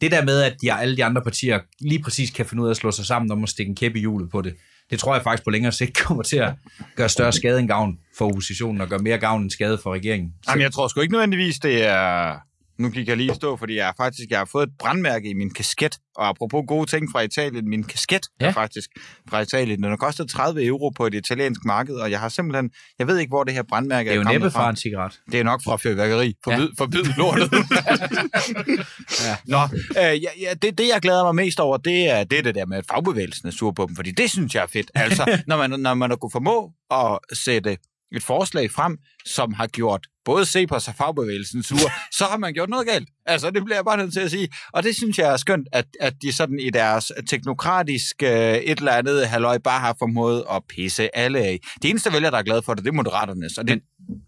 det 0.00 0.10
der 0.10 0.24
med, 0.24 0.42
at 0.42 0.56
de, 0.62 0.72
alle 0.72 0.96
de 0.96 1.04
andre 1.04 1.22
partier 1.22 1.60
lige 1.80 2.02
præcis 2.02 2.30
kan 2.30 2.46
finde 2.46 2.62
ud 2.62 2.68
af 2.68 2.70
at 2.70 2.76
slå 2.76 2.90
sig 2.90 3.06
sammen 3.06 3.30
om 3.30 3.42
at 3.42 3.48
stikke 3.48 3.70
en 3.70 3.76
kæp 3.76 3.96
i 3.96 4.00
hjulet 4.00 4.30
på 4.30 4.42
det, 4.42 4.54
det 4.90 4.98
tror 4.98 5.14
jeg 5.14 5.22
faktisk 5.22 5.44
på 5.44 5.50
længere 5.50 5.72
sigt 5.72 5.96
kommer 6.06 6.22
til 6.22 6.36
at 6.36 6.54
gøre 6.96 7.08
større 7.08 7.32
skade 7.32 7.58
end 7.58 7.68
gavn 7.68 7.98
for 8.18 8.26
oppositionen, 8.26 8.80
og 8.80 8.88
gøre 8.88 8.98
mere 8.98 9.18
gavn 9.18 9.42
end 9.42 9.50
skade 9.50 9.78
for 9.78 9.94
regeringen. 9.94 10.34
Så, 10.42 10.50
Jamen, 10.50 10.62
jeg 10.62 10.72
tror 10.72 10.88
sgu 10.88 11.00
ikke 11.00 11.12
nødvendigvis, 11.12 11.58
det 11.58 11.84
er... 11.84 12.36
Nu 12.78 12.90
gik 12.90 13.08
jeg 13.08 13.16
lige 13.16 13.32
i 13.32 13.34
stå, 13.34 13.56
fordi 13.56 13.76
jeg 13.76 13.92
faktisk 13.96 14.30
jeg 14.30 14.38
har 14.38 14.48
fået 14.52 14.66
et 14.66 14.72
brandmærke 14.78 15.30
i 15.30 15.34
min 15.34 15.50
kasket. 15.50 15.98
Og 16.16 16.28
apropos 16.28 16.64
gode 16.68 16.86
ting 16.90 17.08
fra 17.12 17.20
Italien, 17.20 17.68
min 17.68 17.84
kasket 17.84 18.26
ja. 18.40 18.46
Er 18.46 18.52
faktisk 18.52 18.90
fra 19.30 19.40
Italien. 19.40 19.82
Den 19.82 19.90
har 19.90 19.96
kostet 19.96 20.28
30 20.30 20.64
euro 20.64 20.88
på 20.88 21.06
et 21.06 21.14
italiensk 21.14 21.64
marked, 21.64 21.94
og 21.94 22.10
jeg 22.10 22.20
har 22.20 22.28
simpelthen... 22.28 22.70
Jeg 22.98 23.06
ved 23.06 23.18
ikke, 23.18 23.30
hvor 23.30 23.44
det 23.44 23.54
her 23.54 23.62
brandmærke 23.62 24.08
det 24.08 24.14
er 24.14 24.16
jo 24.16 24.22
næppe 24.22 24.50
fra. 24.50 24.60
fra 24.60 24.70
en 24.70 24.76
cigaret. 24.76 25.20
Det 25.32 25.40
er 25.40 25.44
nok 25.44 25.62
fra 25.64 25.76
fyrværkeri. 25.76 26.34
Forbyd, 26.44 26.68
ja. 26.78 26.84
forbyd 26.84 27.04
lortet. 27.16 27.50
ja. 29.26 29.36
Nå, 29.46 29.62
øh, 30.00 30.22
ja, 30.22 30.30
ja, 30.40 30.54
det, 30.62 30.78
det, 30.78 30.88
jeg 30.88 31.00
glæder 31.02 31.24
mig 31.24 31.34
mest 31.34 31.60
over, 31.60 31.76
det 31.76 32.10
er 32.10 32.24
det, 32.24 32.38
er 32.38 32.42
det 32.42 32.54
der 32.54 32.66
med, 32.66 32.76
at 32.76 32.84
fagbevægelsen 32.90 33.48
er 33.48 33.52
sur 33.52 33.70
på 33.70 33.86
dem, 33.86 33.96
fordi 33.96 34.10
det 34.10 34.30
synes 34.30 34.54
jeg 34.54 34.62
er 34.62 34.66
fedt. 34.66 34.90
Altså, 34.94 35.38
når 35.48 35.56
man, 35.56 35.80
når 35.80 35.94
man 35.94 36.10
har 36.10 36.16
kunne 36.16 36.30
formå 36.30 36.72
at 36.90 37.18
sætte 37.36 37.76
et 38.12 38.22
forslag 38.22 38.70
frem, 38.70 38.98
som 39.26 39.52
har 39.52 39.66
gjort 39.66 40.06
både 40.24 40.46
Cepos 40.46 40.88
og 40.88 40.94
fagbevægelsen 40.94 41.62
sure, 41.62 41.90
så 42.12 42.24
har 42.24 42.36
man 42.36 42.52
gjort 42.54 42.68
noget 42.68 42.86
galt. 42.86 43.08
Altså, 43.26 43.50
det 43.50 43.64
bliver 43.64 43.76
jeg 43.76 43.84
bare 43.84 43.96
nødt 43.96 44.12
til 44.12 44.20
at 44.20 44.30
sige. 44.30 44.48
Og 44.72 44.82
det 44.82 44.96
synes 44.96 45.18
jeg 45.18 45.32
er 45.32 45.36
skønt, 45.36 45.68
at, 45.72 45.84
at 46.00 46.14
de 46.22 46.32
sådan 46.32 46.58
i 46.60 46.70
deres 46.70 47.12
teknokratiske 47.30 48.50
øh, 48.50 48.54
et 48.56 48.78
eller 48.78 48.92
andet 48.92 49.28
halløj 49.28 49.58
bare 49.58 49.80
har 49.80 49.96
formået 49.98 50.44
at 50.50 50.62
pisse 50.68 51.16
alle 51.16 51.38
af. 51.38 51.60
De 51.82 51.88
eneste 51.90 52.12
vælger, 52.12 52.30
der 52.30 52.38
er 52.38 52.42
glade 52.42 52.62
for 52.62 52.74
det, 52.74 52.84
det 52.84 52.90
er 52.90 52.94
moderaterne. 52.94 53.50
Så 53.50 53.62
det, 53.62 53.70
Men- 53.70 53.80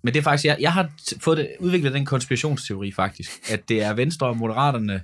Men 0.02 0.14
det 0.14 0.18
er 0.18 0.22
faktisk, 0.22 0.44
jeg, 0.44 0.56
jeg 0.60 0.72
har 0.72 0.88
fået 1.20 1.38
det, 1.38 1.48
udviklet 1.60 1.92
den 1.94 2.04
konspirationsteori 2.06 2.92
faktisk, 2.92 3.30
at 3.50 3.68
det 3.68 3.82
er 3.82 3.92
Venstre 3.92 4.26
og 4.26 4.36
Moderaterne, 4.36 5.02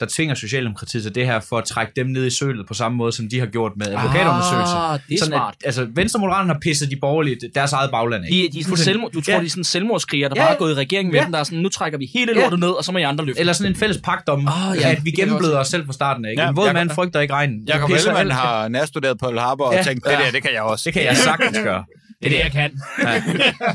der 0.00 0.06
tvinger 0.10 0.34
Socialdemokratiet 0.34 1.02
til 1.02 1.14
det 1.14 1.26
her, 1.26 1.40
for 1.40 1.58
at 1.58 1.64
trække 1.64 1.92
dem 1.96 2.06
ned 2.06 2.26
i 2.26 2.30
sølet 2.30 2.66
på 2.68 2.74
samme 2.74 2.98
måde, 2.98 3.12
som 3.12 3.28
de 3.28 3.38
har 3.38 3.46
gjort 3.46 3.72
med 3.76 3.86
advokatundersøgelser. 3.86 4.76
Ah, 4.92 5.00
det 5.08 5.14
er 5.14 5.18
Sådan 5.18 5.32
smart. 5.32 5.54
At, 5.60 5.66
altså, 5.66 5.86
Venstre 5.94 6.18
og 6.18 6.20
Moderaterne 6.20 6.52
har 6.52 6.58
pisset 6.60 6.90
de 6.90 6.96
borgerlige 7.00 7.36
deres 7.54 7.72
eget 7.72 7.90
bagland 7.90 8.24
af. 8.24 8.30
De, 8.32 8.48
de 8.52 8.60
er 8.60 8.62
sådan 8.64 8.76
selvmord, 8.76 9.12
du 9.12 9.20
tror, 9.20 9.32
Ja. 9.32 9.40
de 9.40 9.44
er 9.46 9.50
sådan 9.50 9.64
selvmordskriger, 9.64 10.28
der 10.28 10.34
Ja, 10.36 10.40
bare 10.42 10.48
ja. 10.48 10.54
er 10.54 10.58
gået 10.58 10.70
i 10.70 10.74
regeringen 10.74 11.12
med 11.12 11.20
Ja. 11.20 11.24
dem, 11.24 11.32
der 11.32 11.38
er 11.38 11.44
sådan, 11.44 11.58
nu 11.58 11.68
trækker 11.68 11.98
vi 11.98 12.10
hele 12.14 12.32
Ja. 12.36 12.40
lortet 12.42 12.58
ned, 12.60 12.68
og 12.68 12.84
så 12.84 12.92
må 12.92 12.98
I 12.98 13.02
andre 13.02 13.24
løfte. 13.24 13.40
Eller 13.40 13.52
sådan 13.52 13.72
en 13.72 13.76
fælles 13.78 13.98
pagt 14.04 14.28
om, 14.28 14.38
oh, 14.48 14.76
ja, 14.76 14.88
ja, 14.88 14.94
at 14.96 15.04
vi 15.04 15.10
gennembløder 15.10 15.58
os 15.58 15.68
selv 15.68 15.86
fra 15.86 15.92
starten 15.92 16.24
af. 16.24 16.30
Ikke? 16.30 16.42
Ja, 16.42 16.48
en 16.48 16.56
våd 16.56 16.72
mand 16.72 16.90
frygter 16.90 17.20
ikke 17.20 17.34
regnen. 17.34 17.64
Jakob 17.68 17.90
Ellemann 17.90 18.30
har 18.30 18.68
nærstuderet 18.68 19.18
Pearl 19.18 19.38
Harbor 19.38 19.64
og 19.64 19.74
Ja. 19.74 19.82
tænkt, 19.82 20.04
det 20.04 20.12
der, 20.24 20.30
det 20.30 20.42
kan 20.42 20.52
jeg 20.54 20.62
også. 20.62 20.82
Det 20.84 20.92
kan 20.92 21.04
jeg 21.04 21.16
sagtens 21.16 21.58
gøre. 21.64 21.84
Det 22.22 22.26
er 22.26 22.30
det, 22.30 22.38
jeg 22.38 22.52
kan. 22.52 22.80
Ja. 23.02 23.22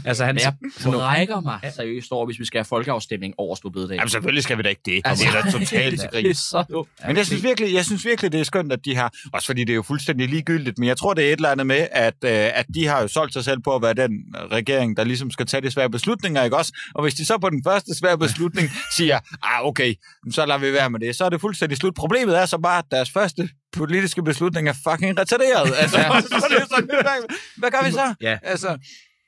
Altså, 0.05 0.25
han, 0.25 0.37
jeg 0.37 0.53
brækker 0.83 1.41
mig 1.41 1.59
seriøst 1.75 2.11
over, 2.11 2.25
hvis 2.25 2.39
vi 2.39 2.45
skal 2.45 2.57
have 2.57 2.65
folkeafstemning 2.65 3.33
over 3.37 3.55
Storbededag. 3.55 3.95
Jamen 3.95 4.09
selvfølgelig 4.09 4.43
skal 4.43 4.57
vi 4.57 4.63
da 4.63 4.69
ikke 4.69 4.81
det. 4.85 5.01
Altså, 5.05 5.25
det 5.25 5.37
er 5.37 5.41
da 5.43 5.51
totalt 5.51 5.99
til 5.99 6.09
det 6.11 6.17
er 6.17 6.21
grin. 6.21 6.35
så. 6.35 6.85
Men 7.07 7.17
jeg 7.17 7.25
synes, 7.25 7.43
virkelig, 7.43 7.73
jeg 7.73 7.85
synes 7.85 8.05
virkelig, 8.05 8.31
det 8.31 8.39
er 8.39 8.43
skønt, 8.43 8.71
at 8.71 8.85
de 8.85 8.95
har... 8.95 9.13
Også 9.33 9.45
fordi 9.45 9.61
det 9.61 9.69
er 9.69 9.75
jo 9.75 9.81
fuldstændig 9.81 10.29
ligegyldigt, 10.29 10.77
men 10.79 10.87
jeg 10.87 10.97
tror, 10.97 11.13
det 11.13 11.23
er 11.23 11.27
et 11.27 11.37
eller 11.37 11.49
andet 11.49 11.67
med, 11.67 11.87
at, 11.91 12.13
øh, 12.23 12.31
at 12.31 12.65
de 12.73 12.87
har 12.87 13.01
jo 13.01 13.07
solgt 13.07 13.33
sig 13.33 13.43
selv 13.43 13.59
på 13.59 13.75
at 13.75 13.81
være 13.81 13.93
den 13.93 14.11
regering, 14.51 14.97
der 14.97 15.03
ligesom 15.03 15.31
skal 15.31 15.45
tage 15.45 15.61
de 15.61 15.71
svære 15.71 15.89
beslutninger, 15.89 16.43
ikke 16.43 16.57
også? 16.57 16.73
Og 16.95 17.01
hvis 17.03 17.13
de 17.13 17.25
så 17.25 17.37
på 17.37 17.49
den 17.49 17.61
første 17.63 17.95
svære 17.99 18.17
beslutning 18.17 18.69
siger, 18.97 19.19
ah, 19.43 19.65
okay, 19.65 19.93
så 20.31 20.45
lader 20.45 20.59
vi 20.59 20.73
være 20.73 20.89
med 20.89 20.99
det, 20.99 21.15
så 21.15 21.25
er 21.25 21.29
det 21.29 21.41
fuldstændig 21.41 21.77
slut. 21.77 21.95
Problemet 21.95 22.37
er 22.37 22.45
så 22.45 22.57
bare, 22.57 22.77
at 22.77 22.85
deres 22.91 23.11
første 23.11 23.49
politiske 23.77 24.23
beslutning 24.23 24.67
er 24.69 24.73
fucking 24.89 25.19
retarderet. 25.19 25.73
Altså, 25.81 25.97
så 26.39 26.45
er 26.45 26.59
det 26.59 26.67
sådan, 26.69 26.85
hvad, 26.85 27.35
hvad 27.57 27.71
gør 27.71 27.85
vi 27.85 27.91
så? 27.91 28.13
Ja. 28.21 28.37
Altså, 28.43 28.77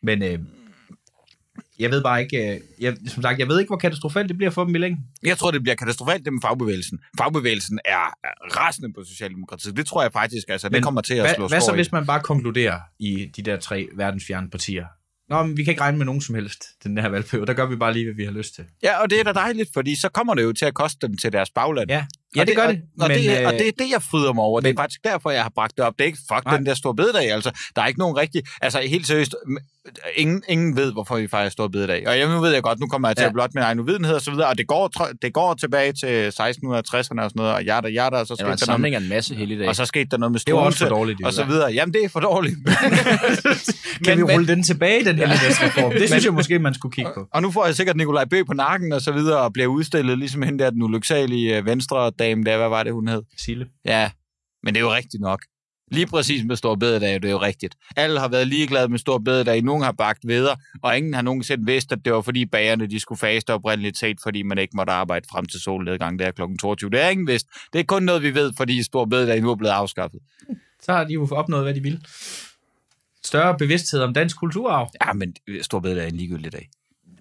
Men 0.04 0.24
øh, 0.24 0.40
jeg 1.80 1.92
ved 1.92 2.04
bare 2.04 2.22
ikke, 2.24 2.54
øh, 2.54 2.60
jeg, 2.80 2.98
som 3.08 3.24
sagt, 3.24 3.40
jeg 3.40 3.48
ved 3.48 3.60
ikke, 3.60 3.70
hvor 3.70 3.78
katastrofalt 3.78 4.30
det 4.30 4.38
bliver 4.38 4.52
for 4.52 4.64
dem 4.64 4.76
i 4.76 4.78
længden. 4.78 5.06
Jeg 5.24 5.38
tror, 5.38 5.52
det 5.52 5.62
bliver 5.64 5.76
katastrofalt 5.76 6.26
det 6.26 6.34
med 6.34 6.42
fagbevægelsen. 6.42 7.00
Fagbevægelsen 7.18 7.80
er 7.86 8.14
rasende 8.58 8.94
på 8.94 9.04
Socialdemokratiet. 9.04 9.78
Det 9.78 9.86
tror 9.86 10.02
jeg 10.02 10.12
faktisk, 10.14 10.50
altså, 10.50 10.68
det 10.68 10.74
Men 10.74 10.84
kommer 10.84 11.02
til 11.02 11.14
at 11.14 11.22
Hvad, 11.22 11.36
slå 11.36 11.48
hvad 11.48 11.62
så, 11.62 11.72
i. 11.72 11.76
hvis 11.76 11.92
man 11.92 12.06
bare 12.06 12.20
konkluderer 12.20 12.80
i 13.00 13.32
de 13.36 13.42
der 13.42 13.58
tre 13.58 13.88
verdensfjerne 13.96 14.50
partier? 14.50 14.86
Nå, 15.30 15.44
men 15.44 15.58
vi 15.58 15.64
kan 15.64 15.72
ikke 15.72 15.82
regne 15.82 15.98
med 15.98 16.06
nogen 16.06 16.22
som 16.22 16.36
helst 16.36 16.64
den 16.84 16.98
her 16.98 17.10
valgperiode. 17.10 17.48
Der 17.48 17.54
gør 17.54 17.66
vi 17.66 17.76
bare 17.76 17.94
lige, 17.94 18.06
hvad 18.06 18.16
vi 18.16 18.24
har 18.26 18.32
lyst 18.32 18.56
til. 18.56 18.66
Ja, 18.84 19.02
og 19.02 19.10
det 19.10 19.20
er 19.20 19.24
da 19.24 19.34
dejligt, 19.34 19.70
fordi 19.74 19.96
så 20.00 20.10
kommer 20.10 20.34
det 20.36 20.44
jo 20.44 20.54
til 20.54 20.66
at 20.66 20.74
koste 20.74 21.08
dem 21.08 21.18
til 21.18 21.32
deres 21.32 21.50
bagland. 21.50 21.90
Ja, 21.90 22.06
ja 22.36 22.42
og 22.42 22.48
det, 22.48 22.56
gør 22.56 22.68
det. 22.68 22.82
Og, 23.00 23.04
og, 23.04 23.08
men, 23.10 23.18
det, 23.18 23.46
og 23.46 23.54
øh, 23.54 23.60
det 23.60 23.68
er 23.68 23.72
det, 23.80 23.90
jeg 23.92 24.02
fryder 24.02 24.34
mig 24.34 24.44
over. 24.44 24.62
Men, 24.62 24.66
det 24.66 24.70
men- 24.76 24.78
er 24.80 24.84
faktisk 24.84 25.04
derfor, 25.04 25.32
jeg 25.32 25.42
har 25.44 25.52
bragt 25.56 25.78
det 25.78 25.86
op. 25.86 25.94
Det 25.98 26.02
er 26.04 26.06
ikke, 26.06 26.20
fuck 26.34 26.46
Nej. 26.46 26.58
den 26.58 26.66
der 26.66 26.74
store 26.74 26.96
bededag, 26.96 27.32
altså. 27.32 27.52
Der 27.76 27.82
er 27.82 27.88
ikke 27.88 28.00
nogen 28.00 28.18
rigtig... 28.18 28.42
Altså, 28.62 28.80
helt 28.80 29.08
seriøst, 29.08 29.36
ingen, 30.16 30.44
ingen 30.50 30.76
ved, 30.78 30.92
hvorfor 30.94 31.18
vi 31.18 31.28
fejrer 31.28 31.50
store 31.50 31.70
bededag. 31.70 32.08
Og 32.08 32.20
jeg, 32.20 32.28
nu 32.30 32.40
ved 32.42 32.54
jeg 32.54 32.64
godt, 32.64 32.80
nu 32.80 32.88
kommer 32.88 33.08
jeg 33.10 33.18
til 33.18 33.22
Ja. 33.24 33.28
at 33.28 33.34
blot 33.34 33.50
min 33.54 33.64
egen 33.64 33.80
uvidenhed 33.80 34.16
og 34.16 34.22
så 34.22 34.32
videre, 34.32 34.48
og 34.48 34.58
det 34.58 34.68
går, 34.68 34.92
det 35.22 35.34
går 35.34 35.54
tilbage 35.54 35.94
til 35.94 36.30
1660'erne 36.30 37.00
og 37.00 37.06
sådan 37.06 37.32
noget, 37.36 37.54
og 37.54 37.62
hjerter, 37.62 37.90
hjerter, 37.90 38.18
og 38.18 38.28
så 38.28 38.34
Det 38.34 38.40
skete 38.60 38.72
der 38.72 38.78
noget, 38.78 38.96
en 39.04 39.10
masse 39.10 39.36
helligdage. 39.36 39.70
og 39.70 39.76
så 39.76 39.86
skete 39.86 40.06
der 40.12 40.18
noget 40.18 40.32
med 40.32 40.40
det 40.40 40.54
var 40.54 40.60
også 40.60 40.80
for 40.80 40.90
dårligt. 40.96 41.18
det 41.18 41.26
og 41.26 41.34
så 41.34 41.42
der. 41.42 41.48
videre. 41.48 41.72
Jamen, 41.72 41.94
det 41.94 42.04
er 42.06 42.10
for 42.10 42.20
dårligt. 42.20 42.56
Kan 44.06 44.18
Men- 44.18 44.28
vi 44.28 44.34
rulle 44.34 44.48
den 44.48 44.64
tilbage, 44.64 45.06
den 45.06 45.18
her 45.18 45.28
reform? 45.32 45.92
Det 45.92 46.08
synes 46.10 46.26
jeg 46.26 46.34
måske, 46.34 46.60
man 46.60 46.74
skulle 46.74 46.94
kigge 46.94 47.12
på. 47.16 47.28
Og 47.34 47.42
nu 47.42 47.52
får 47.52 47.66
jeg 47.66 47.76
sikkert 47.76 47.96
Nikolaj 47.98 48.26
Bø 48.26 48.44
på 48.44 48.54
nakken 48.54 48.94
og 48.94 49.02
så 49.02 49.12
videre, 49.12 49.40
og 49.40 49.54
bliver 49.54 49.68
udstillet 49.68 50.18
ligesom 50.20 50.42
hende 50.42 50.64
der, 50.64 50.70
den 50.70 50.82
ulyksalige 50.82 51.58
øh, 51.58 51.66
venstre 51.66 52.12
dame 52.24 52.44
der, 52.44 52.58
hvad 52.58 52.70
var 52.70 52.84
det, 52.84 52.94
hun 52.94 53.08
hed? 53.08 53.24
Sille. 53.38 53.68
Ja, 53.86 54.12
men 54.64 54.74
det 54.74 54.80
er 54.80 54.84
jo 54.84 54.94
rigtigt 54.94 55.22
nok. 55.22 55.42
Lige 55.92 56.08
præcis 56.08 56.46
med 56.46 56.56
Stor 56.56 56.76
Bededag, 56.76 57.14
det 57.22 57.26
er 57.26 57.32
jo 57.32 57.42
rigtigt. 57.42 57.76
Alle 57.96 58.20
har 58.20 58.28
været 58.28 58.48
ligeglade 58.48 58.88
med 58.88 59.00
Stor 59.00 59.18
Bededag, 59.18 59.62
nogen 59.62 59.84
har 59.84 59.92
bagt 59.92 60.28
videre, 60.28 60.56
og 60.84 60.98
ingen 60.98 61.14
har 61.14 61.22
nogensinde 61.22 61.66
vidst, 61.66 61.92
at 61.92 62.00
det 62.06 62.14
var 62.14 62.22
fordi 62.22 62.46
bagerne 62.46 62.88
de 62.88 63.00
skulle 63.00 63.20
faste 63.20 63.54
oprindeligt 63.54 63.98
set, 63.98 64.18
fordi 64.24 64.44
man 64.44 64.58
ikke 64.58 64.76
måtte 64.76 64.94
arbejde 64.94 65.28
frem 65.32 65.46
til 65.46 65.60
solnedgang 65.60 66.20
der 66.20 66.32
kl. 66.32 66.42
22. 66.62 66.90
Det 66.90 67.02
er 67.02 67.10
ingen 67.10 67.28
vidst. 67.28 67.48
Det 67.74 67.80
er 67.80 67.84
kun 67.84 68.04
noget, 68.04 68.24
vi 68.24 68.36
ved, 68.36 68.54
fordi 68.58 68.84
Stor 68.84 69.06
Bededag 69.06 69.42
nu 69.42 69.52
er 69.52 69.56
blevet 69.56 69.74
afskaffet. 69.74 70.20
Så 70.82 70.94
har 70.94 71.04
de 71.04 71.14
jo 71.14 71.28
opnået, 71.32 71.64
hvad 71.64 71.74
de 71.74 71.84
ville. 71.84 72.02
Større 73.26 73.58
bevidsthed 73.58 74.00
om 74.02 74.14
dansk 74.14 74.40
kulturarv. 74.40 74.92
Ja, 75.06 75.14
men 75.14 75.36
Stor 75.62 75.80
Bededag 75.80 76.04
er 76.04 76.08
en 76.08 76.16
ligegyldig 76.16 76.52
dag. 76.52 76.70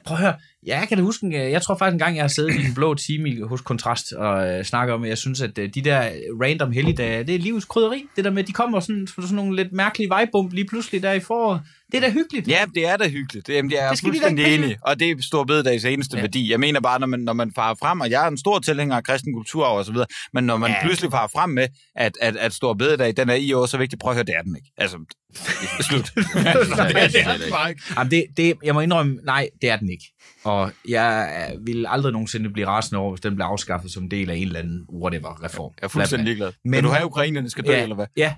Prøv 0.07 0.17
at 0.17 0.23
høre. 0.23 0.35
Ja, 0.67 0.79
jeg 0.79 0.89
kan 0.89 0.99
da 0.99 1.03
huske, 1.05 1.27
øh, 1.27 1.33
jeg 1.51 1.63
tror 1.63 1.77
faktisk 1.79 1.93
en 1.93 1.99
gang, 1.99 2.17
jeg 2.17 2.23
har 2.23 2.29
siddet 2.29 2.55
i 2.55 2.65
en 2.67 2.75
blå 2.75 2.95
time 2.95 3.29
i- 3.29 3.41
hos 3.41 3.61
Kontrast 3.61 4.13
og 4.13 4.49
øh, 4.49 4.65
snakket 4.65 4.95
om, 4.95 5.03
at 5.03 5.09
jeg 5.09 5.19
synes, 5.19 5.41
at 5.41 5.59
øh, 5.59 5.71
de 5.75 5.83
der 5.83 6.11
random 6.43 6.73
helligdage, 6.73 7.25
det 7.25 7.35
er 7.35 7.39
livets 7.39 7.65
krydderi. 7.67 8.05
Det 8.17 8.25
der 8.25 8.31
med, 8.31 8.43
at 8.43 8.49
de 8.49 8.53
kommer 8.53 8.81
sådan, 8.81 9.07
sådan 9.07 9.37
nogle 9.37 9.57
lidt 9.57 9.73
mærkelige 9.73 10.09
vejbump 10.09 10.53
lige 10.53 10.67
pludselig 10.67 11.03
der 11.03 11.13
i 11.13 11.21
foråret. 11.21 11.61
Det 11.93 11.97
er 11.99 12.01
da 12.09 12.11
hyggeligt. 12.11 12.49
Ja, 12.49 12.65
det 12.75 12.87
er 12.89 12.97
da 12.97 13.09
hyggeligt. 13.09 13.47
Det, 13.47 13.55
jamen, 13.55 13.71
jeg 13.73 13.85
er 13.85 13.89
Det 13.89 13.99
skal 13.99 14.07
fuldstændig 14.09 14.47
ikke 14.47 14.65
enig. 14.65 14.77
Og 14.83 15.01
det 15.01 15.11
er 15.11 15.15
Stor 15.23 15.45
Bededags 15.45 15.85
eneste 15.85 16.17
Ja. 16.17 16.21
værdi. 16.23 16.51
Jeg 16.51 16.61
mener 16.61 16.81
bare, 16.81 17.01
når 17.01 17.07
man, 17.07 17.21
når 17.21 17.33
man 17.33 17.53
farer 17.55 17.75
frem, 17.83 18.01
og 18.01 18.11
jeg 18.11 18.25
er 18.25 18.29
en 18.29 18.39
stor 18.39 18.59
tilhænger 18.59 18.97
af 18.97 19.05
kristen 19.05 19.35
kulturarv 19.35 19.77
og 19.79 19.85
så 19.85 19.93
videre, 19.93 20.07
men 20.35 20.45
når 20.45 20.57
man 20.57 20.71
ja. 20.71 20.77
pludselig 20.83 21.11
farer 21.11 21.29
frem 21.35 21.51
med, 21.51 21.67
at, 21.97 22.13
at, 22.21 22.37
at 22.37 22.53
Stor 22.53 22.75
Bededag, 22.75 23.15
den 23.17 23.29
er 23.29 23.35
i 23.35 23.53
år 23.53 23.67
så 23.67 23.79
vigtig, 23.79 23.99
prøv 23.99 24.11
at 24.11 24.17
høre, 24.17 24.25
det 24.25 24.35
er 24.39 24.43
den 24.43 24.57
ikke. 24.57 24.69
Altså, 24.79 24.97
slut. 25.89 26.13
det, 26.15 26.23
er- 26.47 27.09
det 27.09 27.41
den 27.43 27.51
bare 27.53 27.69
ikke. 27.71 27.83
Jamen 27.99 28.11
det, 28.11 28.25
det, 28.37 28.55
jeg 28.65 28.75
må 28.75 28.81
indrømme, 28.81 29.19
nej, 29.25 29.49
det 29.63 29.71
er 29.71 29.77
den 29.77 29.91
ikke. 29.91 30.05
Og 30.45 30.73
jeg 30.89 31.31
øh, 31.55 31.67
vil 31.67 31.87
aldrig 31.89 32.13
nogensinde 32.13 32.51
blive 32.51 32.67
rasende 32.67 32.99
over, 32.99 33.11
hvis 33.13 33.21
den 33.21 33.35
bliver 33.35 33.47
afskaffet 33.49 33.91
som 33.93 34.09
del 34.09 34.31
af 34.31 34.35
en 34.37 34.43
eller 34.43 34.59
anden 34.59 34.81
whatever 35.03 35.45
reform. 35.45 35.73
Jeg 35.81 35.85
er 35.85 35.89
fuldstændig 35.89 36.25
ligeglad. 36.25 36.47
Men, 36.65 36.71
Men- 36.71 36.77
Vil 36.77 36.85
du 36.85 36.89
have, 36.89 37.07
ukrainerne 37.07 37.51
skal 37.51 37.65
dø, 37.67 37.73
Ja, 37.73 37.83
eller 37.83 37.97
hvad? 37.97 38.07
Ja, 38.17 38.35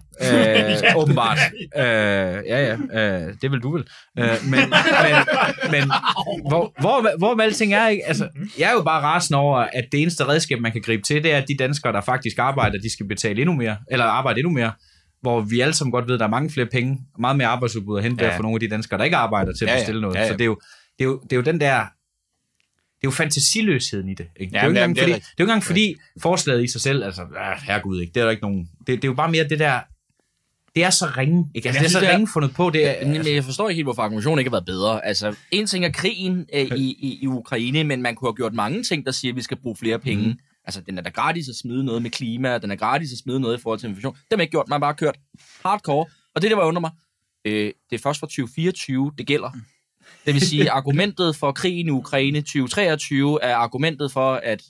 øh, 0.92 0.96
åbenbart. 1.02 1.38
Øh, 1.76 1.82
ja, 1.82 2.40
ja, 2.48 2.72
øh, 3.26 3.34
det 3.42 3.50
vil 3.50 3.60
du 3.60 3.72
vel. 3.72 3.84
Øh, 4.18 4.26
men 4.44 4.50
men, 4.60 4.60
men 5.70 5.82
hvor, 6.48 6.80
hvor, 6.80 7.18
hvor 7.18 7.34
med 7.34 7.44
alting 7.44 7.74
er, 7.74 7.88
ikke? 7.88 8.06
Altså, 8.06 8.28
jeg 8.58 8.68
er 8.68 8.72
jo 8.72 8.82
bare 8.82 9.02
rasende 9.02 9.38
over, 9.38 9.58
at 9.58 9.84
det 9.92 10.02
eneste 10.02 10.28
redskab, 10.28 10.60
man 10.60 10.72
kan 10.72 10.82
gribe 10.82 11.02
til, 11.02 11.22
det 11.22 11.32
er, 11.32 11.36
at 11.38 11.44
de 11.48 11.56
danskere, 11.58 11.92
der 11.92 12.00
faktisk 12.00 12.38
arbejder, 12.38 12.78
de 12.78 12.92
skal 12.92 13.08
betale 13.08 13.40
endnu 13.40 13.54
mere, 13.54 13.76
eller 13.90 14.04
arbejde 14.04 14.38
endnu 14.40 14.52
mere, 14.52 14.72
hvor 15.24 15.40
vi 15.40 15.60
alle 15.60 15.74
sammen 15.74 15.92
godt 15.92 16.06
ved, 16.06 16.14
at 16.14 16.20
der 16.20 16.26
er 16.26 16.30
mange 16.30 16.50
flere 16.50 16.66
penge, 16.66 17.00
meget 17.18 17.36
mere 17.36 17.48
arbejdsudbud 17.48 17.96
at 17.98 18.02
hente 18.04 18.24
Ja. 18.24 18.30
ja. 18.30 18.36
for 18.36 18.42
nogle 18.42 18.56
af 18.56 18.60
de 18.60 18.68
danskere, 18.68 18.98
der 18.98 19.04
ikke 19.04 19.16
arbejder 19.16 19.52
til 19.52 19.64
at 19.64 19.68
Ja, 19.68 19.74
ja. 19.74 19.80
bestille 19.80 20.00
noget. 20.00 20.14
Ja, 20.14 20.20
ja. 20.20 20.28
Så 20.28 20.32
det 20.32 20.40
er 20.40 20.44
jo, 20.46 20.58
det 20.98 21.04
er 21.04 21.08
jo, 21.08 21.20
det 21.22 21.32
er 21.32 21.36
jo 21.36 21.42
den 21.42 21.60
der, 21.60 21.76
det 21.80 23.04
er 23.04 23.04
jo 23.04 23.10
fantasiløsheden 23.10 24.08
i 24.08 24.14
det. 24.14 24.26
Ikke? 24.36 24.50
det, 24.52 24.58
er 24.58 24.62
jo 24.62 24.68
ikke 24.68 24.80
jamen, 24.80 24.96
fordi, 24.96 25.12
det 25.12 25.16
er 25.16 25.16
ikke 25.16 25.42
engang 25.42 25.64
fordi 25.64 25.96
forslaget 26.22 26.64
i 26.64 26.68
sig 26.68 26.80
selv, 26.80 27.04
altså, 27.04 27.22
ah, 27.38 27.58
herregud 27.62 28.00
ikke, 28.00 28.12
det 28.14 28.20
er 28.20 28.24
der 28.24 28.30
ikke 28.30 28.42
nogen, 28.42 28.68
det, 28.78 28.86
det 28.86 29.04
er 29.04 29.08
jo 29.08 29.14
bare 29.14 29.30
mere 29.30 29.48
det 29.48 29.58
der, 29.58 29.80
det 30.74 30.84
er 30.84 30.90
så 30.90 31.06
ringe, 31.16 31.50
ikke? 31.54 31.68
Altså, 31.68 31.82
det 31.82 31.86
er 31.86 31.90
så 31.90 32.12
ringe 32.12 32.28
fundet 32.32 32.54
på, 32.54 32.70
det 32.70 33.02
er, 33.02 33.06
Men 33.08 33.34
jeg 33.34 33.44
forstår 33.44 33.68
ikke 33.68 33.76
helt, 33.78 33.86
hvorfor 33.86 34.02
argumentationen 34.02 34.38
ikke 34.38 34.48
har 34.48 34.54
været 34.54 34.66
bedre. 34.66 35.06
Altså, 35.06 35.36
en 35.50 35.66
ting 35.66 35.84
er 35.84 35.90
krigen 35.92 36.46
øh, 36.54 36.60
i, 36.60 36.96
i, 36.98 37.18
i 37.22 37.26
Ukraine, 37.26 37.84
men 37.84 38.02
man 38.02 38.14
kunne 38.14 38.28
have 38.28 38.34
gjort 38.36 38.54
mange 38.54 38.82
ting, 38.82 39.06
der 39.06 39.12
siger, 39.12 39.32
at 39.32 39.36
vi 39.36 39.42
skal 39.42 39.56
bruge 39.56 39.76
flere 39.76 39.98
penge. 39.98 40.26
Mm. 40.26 40.38
Altså, 40.64 40.80
den 40.80 40.98
er 40.98 41.02
da 41.02 41.10
gratis 41.10 41.48
at 41.48 41.56
smide 41.56 41.84
noget 41.84 42.02
med 42.02 42.10
klima, 42.10 42.58
den 42.58 42.70
er 42.70 42.76
gratis 42.76 43.12
at 43.12 43.18
smide 43.18 43.40
noget 43.40 43.58
i 43.58 43.62
forhold 43.62 43.80
til 43.80 43.88
inflation. 43.88 44.14
Det 44.14 44.26
har 44.30 44.36
man 44.36 44.44
ikke 44.44 44.50
gjort, 44.50 44.68
man 44.68 44.74
har 44.74 44.80
bare 44.80 44.94
kørt 44.94 45.16
hardcore. 45.64 46.06
Og 46.34 46.42
det, 46.42 46.50
der 46.50 46.56
var 46.56 46.64
under 46.64 46.80
mig, 46.80 46.90
øh, 47.44 47.72
det 47.90 47.96
er 47.96 48.02
først 48.02 48.20
fra 48.20 48.26
2024, 48.26 49.12
det 49.18 49.26
gælder. 49.26 49.50
Det 50.26 50.34
vil 50.34 50.46
sige, 50.46 50.70
argumentet 50.80 51.36
for 51.36 51.52
krigen 51.52 51.86
i 51.86 51.90
Ukraine 51.90 52.40
2023 52.40 53.42
er 53.42 53.56
argumentet 53.56 54.12
for, 54.12 54.34
at 54.34 54.62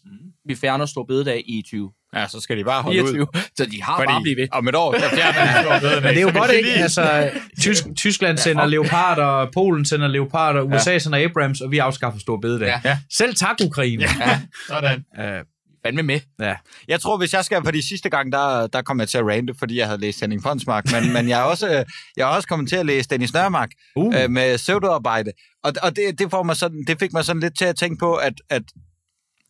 vi 0.44 0.54
fjerner 0.54 0.86
stor 0.86 1.04
bededag 1.04 1.42
i 1.46 1.62
2024. 1.62 1.92
Ja, 2.14 2.28
så 2.28 2.40
skal 2.40 2.58
de 2.58 2.64
bare 2.64 2.82
holde 2.82 3.02
ud. 3.02 3.26
Så 3.56 3.66
de 3.66 3.82
har 3.82 4.04
bare 4.04 4.22
blivet 4.22 4.38
ved. 4.38 4.48
om 4.52 4.68
et 4.68 4.74
år, 4.74 4.92
der 4.92 5.08
fjerner 5.08 5.80
de. 5.80 6.00
Men 6.00 6.08
det 6.10 6.16
er 6.16 6.22
jo 6.22 6.38
godt 6.38 6.50
ikke. 6.50 6.70
Altså, 6.70 7.30
Tysk, 7.60 7.84
Tyskland 7.96 8.38
sender 8.38 8.62
ja, 8.62 8.68
leoparder, 8.68 9.50
Polen 9.54 9.84
sender 9.84 10.08
leoparder, 10.08 10.62
USA 10.62 10.92
ja. 10.92 10.98
sender 10.98 11.24
Abrams, 11.24 11.60
og 11.60 11.70
vi 11.70 11.78
afskaffer 11.78 12.20
stor 12.20 12.36
bededag. 12.36 12.80
Ja. 12.84 12.98
Selv 13.12 13.34
tak, 13.34 13.56
Ukraine. 13.64 14.02
Ja, 14.20 14.40
Sådan. 14.68 15.04
Uh, 15.18 15.53
fandme 15.86 16.02
med. 16.02 16.20
ja. 16.40 16.56
Jeg 16.88 17.00
tror, 17.00 17.16
hvis 17.16 17.32
jeg 17.34 17.44
skal, 17.44 17.64
fordi 17.64 17.82
sidste 17.82 18.10
gang, 18.10 18.32
der, 18.32 18.66
der 18.66 18.82
kom 18.82 19.00
jeg 19.00 19.08
til 19.08 19.18
at 19.18 19.26
rante, 19.26 19.54
fordi 19.58 19.78
jeg 19.78 19.86
havde 19.86 20.00
læst 20.00 20.20
Henning 20.20 20.42
Fonsmark, 20.42 20.92
men, 20.92 21.12
men 21.12 21.28
jeg, 21.28 21.40
er 21.40 21.44
også, 21.44 21.84
jeg 22.16 22.26
har 22.26 22.36
også 22.36 22.48
kommet 22.48 22.68
til 22.68 22.76
at 22.76 22.86
læse 22.86 23.08
Dennis 23.08 23.34
Nørmark 23.34 23.70
Uh. 23.96 24.14
øh, 24.22 24.30
med 24.30 24.58
pseudoarbejde. 24.58 25.32
Og, 25.64 25.72
og 25.82 25.96
det, 25.96 26.18
det, 26.18 26.30
får 26.30 26.42
mig 26.42 26.56
sådan, 26.56 26.84
det 26.86 26.98
fik 26.98 27.12
mig 27.12 27.24
sådan 27.24 27.40
lidt 27.40 27.58
til 27.58 27.64
at 27.64 27.76
tænke 27.76 27.98
på, 27.98 28.14
at, 28.14 28.34
at 28.50 28.62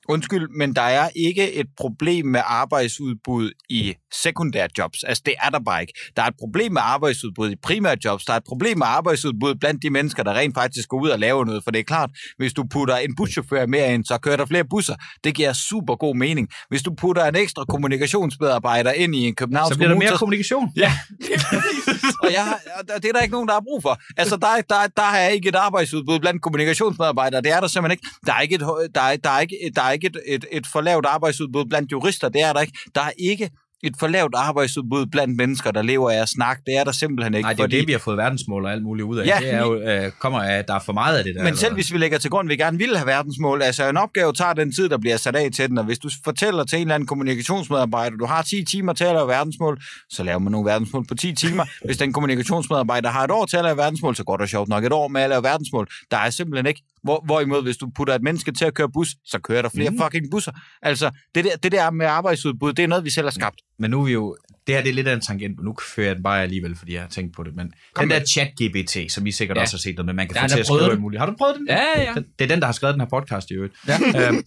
Undskyld, 0.08 0.48
men 0.58 0.74
der 0.76 0.82
er 0.82 1.08
ikke 1.16 1.52
et 1.52 1.66
problem 1.80 2.26
med 2.26 2.40
arbejdsudbud 2.46 3.50
i 3.68 3.94
sekundære 4.22 4.68
jobs. 4.78 5.02
Altså, 5.04 5.22
det 5.26 5.34
er 5.42 5.50
der 5.50 5.60
bare 5.66 5.80
ikke. 5.80 5.92
Der 6.16 6.22
er 6.22 6.26
et 6.26 6.34
problem 6.38 6.72
med 6.72 6.80
arbejdsudbud 6.84 7.50
i 7.50 7.56
primære 7.62 7.96
jobs. 8.04 8.24
Der 8.24 8.32
er 8.32 8.36
et 8.36 8.44
problem 8.48 8.78
med 8.78 8.86
arbejdsudbud 8.86 9.54
blandt 9.54 9.82
de 9.82 9.90
mennesker, 9.90 10.22
der 10.22 10.32
rent 10.34 10.54
faktisk 10.54 10.88
går 10.88 11.00
ud 11.00 11.08
og 11.08 11.18
laver 11.18 11.44
noget. 11.44 11.64
For 11.64 11.70
det 11.70 11.78
er 11.78 11.82
klart, 11.84 12.10
hvis 12.38 12.52
du 12.52 12.64
putter 12.70 12.96
en 12.96 13.16
buschauffør 13.16 13.66
mere 13.66 13.94
ind, 13.94 14.04
så 14.04 14.18
kører 14.18 14.36
der 14.36 14.46
flere 14.46 14.64
busser. 14.70 14.94
Det 15.24 15.34
giver 15.34 15.52
super 15.52 15.96
god 15.96 16.16
mening. 16.16 16.48
Hvis 16.68 16.82
du 16.82 16.94
putter 16.94 17.24
en 17.24 17.36
ekstra 17.36 17.64
kommunikationsmedarbejder 17.68 18.92
ind 18.92 19.14
i 19.14 19.18
en 19.28 19.34
Københavns 19.34 19.68
Så 19.68 19.78
bliver 19.78 19.88
der 19.88 19.98
mere 19.98 20.18
kommunikation. 20.18 20.72
Ja, 20.76 20.92
og 22.22 22.32
jeg, 22.32 22.58
og 22.96 23.02
det 23.02 23.08
er 23.08 23.12
der 23.12 23.20
ikke 23.20 23.32
nogen, 23.32 23.48
der 23.48 23.54
har 23.54 23.60
brug 23.60 23.82
for. 23.82 23.98
Altså, 24.16 24.36
der, 24.36 24.46
er- 24.46 24.60
der, 24.68 24.74
er- 24.76 24.86
der 24.96 25.02
er 25.02 25.28
ikke 25.28 25.48
et 25.48 25.54
arbejdsudbud 25.54 26.18
blandt 26.20 26.42
kommunikationsmedarbejdere. 26.42 27.42
Det 27.42 27.52
er 27.52 27.60
der 27.60 27.66
simpelthen 27.68 27.92
ikke. 27.92 28.06
Der 28.26 28.32
er 28.34 28.40
ikke 28.40 28.54
et, 28.54 28.60
der 28.94 29.00
er, 29.00 29.16
der 29.16 29.30
er 29.30 29.40
ikke, 29.40 29.56
der 29.76 29.82
er 29.82 29.90
ikke 29.94 30.06
et, 30.06 30.16
et, 30.26 30.44
et 30.52 30.66
for 30.72 30.80
lavt 30.80 31.06
arbejdsudbud 31.06 31.64
blandt 31.64 31.92
jurister. 31.92 32.28
Det 32.28 32.42
er 32.42 32.52
der 32.52 32.60
ikke. 32.60 32.78
Der 32.94 33.00
er 33.00 33.12
ikke 33.18 33.50
et 33.86 33.94
for 34.00 34.06
lavt 34.06 34.34
arbejdsudbud 34.34 35.06
blandt 35.06 35.36
mennesker, 35.36 35.70
der 35.70 35.82
lever 35.82 36.10
af 36.10 36.22
at 36.22 36.28
snakke. 36.28 36.62
Det 36.66 36.76
er 36.76 36.84
der 36.84 36.92
simpelthen 36.92 37.34
ikke. 37.34 37.44
Nej, 37.44 37.52
det 37.52 37.60
er 37.60 37.64
jo 37.64 37.80
det, 37.80 37.86
vi 37.86 37.92
har 37.92 37.98
fået 37.98 38.16
verdensmål 38.16 38.64
og 38.64 38.72
alt 38.72 38.82
muligt 38.82 39.06
ud 39.06 39.18
af. 39.18 39.26
Ja. 39.26 39.38
det 39.40 39.54
er 39.54 39.58
jo, 39.58 39.80
øh, 39.80 40.12
kommer 40.18 40.42
af, 40.42 40.58
at 40.58 40.68
der 40.68 40.74
er 40.74 40.78
for 40.78 40.92
meget 40.92 41.18
af 41.18 41.24
det 41.24 41.34
der. 41.34 41.42
Men 41.42 41.56
selv 41.56 41.64
allerede. 41.64 41.74
hvis 41.74 41.92
vi 41.92 41.98
lægger 41.98 42.18
til 42.18 42.30
grund, 42.30 42.46
at 42.46 42.50
vi 42.50 42.56
gerne 42.56 42.78
vil 42.78 42.96
have 42.96 43.06
verdensmål, 43.06 43.62
altså 43.62 43.88
en 43.88 43.96
opgave 43.96 44.32
tager 44.32 44.52
den 44.52 44.72
tid, 44.72 44.88
der 44.88 44.98
bliver 44.98 45.16
sat 45.16 45.36
af 45.36 45.50
til 45.52 45.68
den, 45.68 45.78
og 45.78 45.84
hvis 45.84 45.98
du 45.98 46.10
fortæller 46.24 46.64
til 46.64 46.76
en 46.76 46.82
eller 46.82 46.94
anden 46.94 47.06
kommunikationsmedarbejder, 47.06 48.16
du 48.16 48.26
har 48.26 48.42
10 48.42 48.64
timer 48.64 48.92
til 48.92 49.04
at 49.04 49.14
lave 49.14 49.28
verdensmål, 49.28 49.82
så 50.10 50.22
laver 50.22 50.38
man 50.38 50.52
nogle 50.52 50.70
verdensmål 50.70 51.06
på 51.08 51.14
10 51.14 51.34
timer. 51.34 51.64
Hvis 51.86 51.96
den 51.96 52.12
kommunikationsmedarbejder 52.12 53.10
har 53.10 53.24
et 53.24 53.30
år 53.30 53.46
til 53.46 53.56
at 53.56 53.64
lave 53.64 53.76
verdensmål, 53.76 54.16
så 54.16 54.24
går 54.24 54.36
der 54.36 54.46
sjovt 54.46 54.68
nok 54.68 54.84
et 54.84 54.92
år 54.92 55.08
med 55.08 55.20
at 55.20 55.28
lave 55.30 55.42
verdensmål. 55.42 55.88
Der 56.10 56.16
er 56.16 56.30
simpelthen 56.30 56.66
ikke. 56.66 56.82
Hvor, 57.04 57.22
hvorimod, 57.26 57.62
hvis 57.62 57.76
du 57.76 57.90
putter 57.96 58.14
et 58.14 58.22
menneske 58.22 58.52
til 58.52 58.64
at 58.64 58.74
køre 58.74 58.88
bus, 58.92 59.08
så 59.24 59.38
kører 59.38 59.62
der 59.62 59.68
flere 59.68 59.90
mm. 59.90 59.98
fucking 60.02 60.30
busser. 60.30 60.52
Altså, 60.82 61.10
det 61.34 61.44
der, 61.44 61.56
det 61.56 61.72
der 61.72 61.90
med 61.90 62.06
arbejdsudbud, 62.06 62.72
det 62.72 62.82
er 62.82 62.86
noget, 62.86 63.04
vi 63.04 63.10
selv 63.10 63.26
har 63.26 63.30
skabt. 63.30 63.56
Men 63.78 63.90
nu 63.90 64.00
er 64.00 64.04
vi 64.04 64.12
jo... 64.12 64.36
Det 64.66 64.74
her 64.74 64.82
det 64.82 64.90
er 64.90 64.94
lidt 64.94 65.08
af 65.08 65.14
en 65.14 65.20
tangent, 65.20 65.56
men 65.58 65.64
nu 65.64 65.76
fører 65.94 66.06
jeg 66.06 66.16
den 66.16 66.22
bare 66.22 66.42
alligevel, 66.42 66.76
fordi 66.76 66.92
jeg 66.94 67.00
har 67.02 67.08
tænkt 67.08 67.36
på 67.36 67.42
det. 67.42 67.56
Men 67.56 67.72
Kom 67.94 68.02
den 68.02 68.08
med 68.08 68.16
der 68.20 68.24
chat-GBT, 68.26 69.08
som 69.12 69.26
I 69.26 69.32
sikkert 69.32 69.56
Ja. 69.56 69.62
også 69.62 69.76
har 69.76 69.78
set 69.80 69.96
noget 69.96 70.06
med, 70.06 70.14
man 70.14 70.28
kan 70.28 70.36
Ja, 70.36 70.42
få 70.42 70.48
til 70.48 70.54
har 70.54 70.60
at 70.60 70.66
skrive 70.66 71.00
muligt. 71.00 71.20
Har 71.20 71.26
du 71.26 71.34
prøvet 71.38 71.56
den? 71.56 71.66
Ja, 71.68 72.02
ja. 72.02 72.12
Den, 72.14 72.24
det 72.38 72.44
er 72.44 72.48
den, 72.48 72.60
der 72.60 72.66
har 72.66 72.72
skrevet 72.72 72.94
den 72.94 73.00
her 73.00 73.08
podcast 73.08 73.50
i 73.50 73.54
øvrigt. 73.54 73.74
Ja. 73.88 74.28
øhm, 74.28 74.42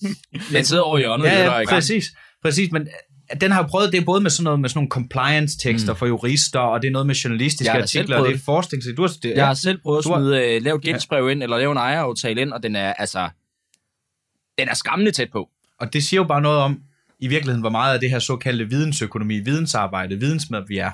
Den 0.52 0.65
sidder 0.65 0.84
over 0.84 0.98
i 0.98 1.02
hjørnet. 1.02 1.26
ja, 1.26 1.60
ja, 1.60 1.65
præcis. 1.70 2.06
Præcis, 2.43 2.72
men 2.72 2.88
den 3.42 3.52
har 3.52 3.68
prøvet, 3.68 3.92
det 3.92 4.06
både 4.06 4.22
med 4.22 4.30
sådan 4.32 4.44
noget 4.44 4.60
med 4.60 4.70
sådan 4.70 4.78
nogle 4.78 4.90
compliance-tekster 4.90 5.94
mm. 5.94 5.98
for 5.98 6.06
jurister, 6.06 6.60
og 6.60 6.82
det 6.82 6.88
er 6.88 6.92
noget 6.92 7.08
med 7.08 7.16
journalistiske 7.16 7.72
artikler, 7.72 8.18
og 8.18 8.28
det 8.28 8.36
er 8.36 8.40
forskning. 8.46 8.84
Så 8.84 8.90
du 8.98 9.02
har, 9.02 9.13
det, 9.24 9.34
Jeg 9.36 9.48
har 9.48 9.54
selv 9.54 9.78
prøvet 9.82 9.98
at 9.98 10.04
Du 10.04 10.10
har- 10.13 10.20
smide, 10.20 10.56
øh, 10.56 10.62
lave 10.63 10.76
et 10.76 10.82
gældsbrev 10.82 11.30
ind, 11.30 11.44
eller 11.44 11.58
lave 11.58 11.72
en 11.72 11.78
ejeraftale 11.78 12.42
ind, 12.42 12.52
og 12.54 12.63
den 12.63 12.76
er, 12.76 12.94
altså, 12.94 13.30
den 14.60 14.70
er 14.70 14.74
skræmmende 14.76 15.12
tæt 15.12 15.30
på. 15.32 15.50
Og 15.80 15.94
det 15.94 16.04
siger 16.04 16.22
jo 16.22 16.28
bare 16.28 16.42
noget 16.42 16.60
om, 16.60 16.80
i 17.20 17.28
virkeligheden, 17.28 17.62
hvor 17.62 17.70
meget 17.70 17.94
af 17.94 18.00
det 18.00 18.10
her 18.10 18.20
såkaldte 18.20 18.66
vidensøkonomi, 18.70 19.40
vidensarbejde, 19.40 20.16
vidensmed 20.20 20.62
vi 20.68 20.78
er, 20.78 20.92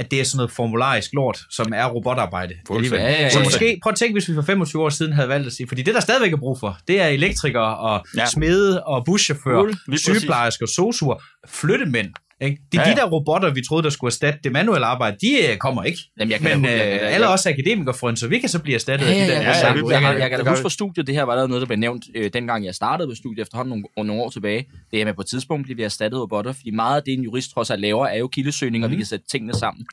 at 0.00 0.10
det 0.10 0.20
er 0.20 0.24
sådan 0.24 0.36
noget 0.36 0.50
formularisk 0.50 1.10
lort, 1.12 1.38
som 1.50 1.72
er 1.74 1.86
robotarbejde. 1.86 2.54
alligevel. 2.70 3.00
Ja, 3.00 3.10
ja, 3.10 3.22
ja. 3.22 3.30
Så 3.30 3.40
måske, 3.44 3.78
prøv 3.82 3.90
at 3.90 3.96
tænke, 3.96 4.12
hvis 4.12 4.28
vi 4.28 4.34
for 4.34 4.42
25 4.42 4.82
år 4.82 4.88
siden 4.88 5.12
havde 5.12 5.28
valgt 5.28 5.46
at 5.46 5.52
sige, 5.52 5.68
fordi 5.68 5.82
det, 5.82 5.94
der 5.94 6.00
stadigvæk 6.00 6.32
er 6.32 6.36
brug 6.36 6.60
for, 6.60 6.78
det 6.88 7.00
er 7.00 7.06
elektrikere 7.06 7.76
og 7.78 8.04
Ja. 8.16 8.26
smede 8.26 8.84
og 8.84 9.04
buschauffører, 9.04 9.72
sygeplejersker, 9.96 10.66
sosuer, 10.66 11.22
flyttemænd. 11.48 12.08
Ikke? 12.42 12.58
Det 12.72 12.78
er 12.78 12.88
Ja, 12.88 12.90
de 12.94 12.96
der 12.96 13.10
robotter, 13.10 13.54
vi 13.54 13.60
troede, 13.68 13.82
der 13.82 13.90
skulle 13.90 14.08
erstatte 14.08 14.38
det 14.44 14.52
manuelle 14.52 14.86
arbejde, 14.86 15.16
de 15.20 15.50
øh, 15.52 15.56
kommer 15.56 15.82
ikke. 15.82 15.98
Jamen, 16.18 16.32
jeg 16.32 16.40
kan 16.40 16.60
Men 16.60 16.70
øh, 16.70 17.14
alle 17.14 17.28
os 17.28 17.46
akademikere, 17.46 18.16
så 18.16 18.28
vi 18.28 18.38
kan 18.38 18.48
så 18.48 18.58
blive 18.62 18.74
erstattet 18.74 19.06
Ja, 19.06 19.12
ja, 19.12 19.20
af 19.20 19.26
de 19.26 19.32
ja, 19.32 19.38
der. 19.38 19.42
ja, 19.42 19.48
ja, 19.48 19.66
ja, 19.68 19.82
det- 19.82 19.90
jeg, 19.92 20.02
jeg, 20.02 20.20
jeg 20.20 20.30
kan 20.30 20.44
da 20.44 20.50
huske 20.50 20.62
fra 20.62 20.68
studiet, 20.70 21.06
det 21.06 21.14
her 21.14 21.22
var 21.22 21.36
der 21.36 21.46
noget, 21.46 21.60
der 21.60 21.66
blev 21.66 21.78
nævnt, 21.78 22.04
øh, 22.14 22.30
dengang 22.32 22.64
jeg 22.64 22.74
startede 22.74 23.08
på 23.08 23.14
studiet 23.14 23.42
efterhånden 23.42 23.70
nogle, 23.96 24.08
nogle 24.08 24.22
år 24.22 24.30
tilbage. 24.30 24.66
Det 24.90 25.00
er 25.00 25.04
med 25.04 25.14
på 25.14 25.20
et 25.20 25.26
tidspunkt 25.26 25.64
bliver 25.64 25.76
vi 25.76 25.82
erstattet 25.82 26.18
af 26.18 26.22
robotter, 26.22 26.52
fordi 26.52 26.70
meget 26.70 26.96
af 26.96 27.02
det, 27.02 27.14
en 27.14 27.22
jurist 27.22 27.50
trods 27.54 27.70
alt 27.70 27.80
laver, 27.80 28.06
er 28.06 28.16
jo 28.18 28.28
kildesøgning, 28.28 28.84
og 28.84 28.90
vi 28.90 28.96
kan 28.96 29.06
sætte 29.06 29.26
tingene 29.30 29.54
sammen. 29.54 29.86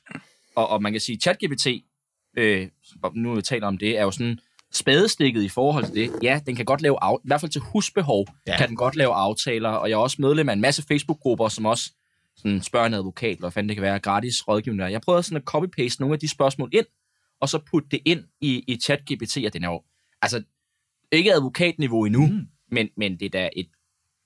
Og, 0.56 0.70
og 0.70 0.82
man 0.82 0.92
kan 0.92 1.02
sige, 1.02 1.18
ChatGPT, 1.22 1.68
øh, 2.38 2.68
nu 3.16 3.36
vi 3.36 3.42
taler 3.42 3.68
om 3.68 3.78
det, 3.78 3.98
er 3.98 4.04
jo 4.04 4.12
sådan 4.12 4.40
spadestikket 4.74 5.44
i 5.44 5.50
forhold 5.50 5.86
til 5.86 5.94
det. 5.96 6.12
Ja, 6.24 6.40
den 6.46 6.56
kan 6.56 6.66
godt 6.66 6.82
lave, 6.82 7.04
af, 7.04 7.16
i 7.16 7.28
hvert 7.28 7.42
fald 7.42 7.52
til 7.52 7.62
husbehov. 7.62 8.26
Ja. 8.48 8.58
kan 8.58 8.68
den 8.68 8.76
godt 8.76 8.96
lave 8.96 9.14
aftaler, 9.14 9.70
og 9.70 9.90
jeg 9.90 9.96
er 9.96 10.00
også 10.00 10.18
medlem 10.20 10.50
af 10.50 10.54
en 10.54 10.62
masse 10.62 10.84
Facebook-grupper, 10.88 11.48
som 11.48 11.66
også 11.66 11.92
sådan 12.38 12.62
spørger 12.62 12.86
en 12.88 12.94
advokat, 12.94 13.30
eller 13.30 13.40
hvad 13.40 13.52
fanden 13.52 13.70
det 13.70 13.76
kan 13.76 13.82
være, 13.84 14.00
gratis 14.00 14.48
rådgivning. 14.48 14.82
der. 14.82 14.88
Jeg 14.88 15.02
prøvede 15.02 15.24
sådan 15.24 15.44
at 15.48 15.56
copy-paste 15.56 15.96
nogle 16.00 16.14
af 16.14 16.20
de 16.20 16.28
spørgsmål 16.28 16.70
ind, 16.74 16.86
og 17.42 17.50
så 17.50 17.60
putte 17.72 17.90
det 17.92 18.00
ind 18.06 18.24
i, 18.42 18.64
i 18.68 18.76
ChatGPT, 18.76 19.38
og 19.46 19.54
den 19.54 19.64
er 19.64 19.70
jo, 19.70 19.84
altså, 20.22 20.44
ikke 21.12 21.34
advokatniveau 21.34 22.06
endnu, 22.06 22.26
mm. 22.28 22.48
men, 22.72 22.90
men 22.98 23.20
det 23.20 23.26
er 23.26 23.30
da 23.30 23.50
et 23.56 23.68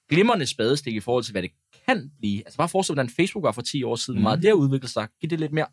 glimrende 0.10 0.46
spadestik 0.46 0.96
i 0.96 1.00
forhold 1.00 1.24
til, 1.24 1.32
hvad 1.32 1.42
det 1.42 1.52
kan 1.88 2.12
blive. 2.20 2.42
Altså 2.46 2.58
bare 2.58 2.70
forestil 2.70 2.96
dig, 2.96 3.04
hvordan 3.04 3.16
Facebook 3.16 3.44
var 3.44 3.52
for 3.52 3.62
10 3.62 3.84
år 3.84 3.96
siden, 3.96 4.20
mm. 4.20 4.24
meget 4.24 4.42
det 4.42 4.48
har 4.48 4.54
udviklet 4.56 4.92
sig. 4.92 5.08
Giv 5.22 5.30
det 5.30 5.40
lidt 5.40 5.52
mere. 5.52 5.66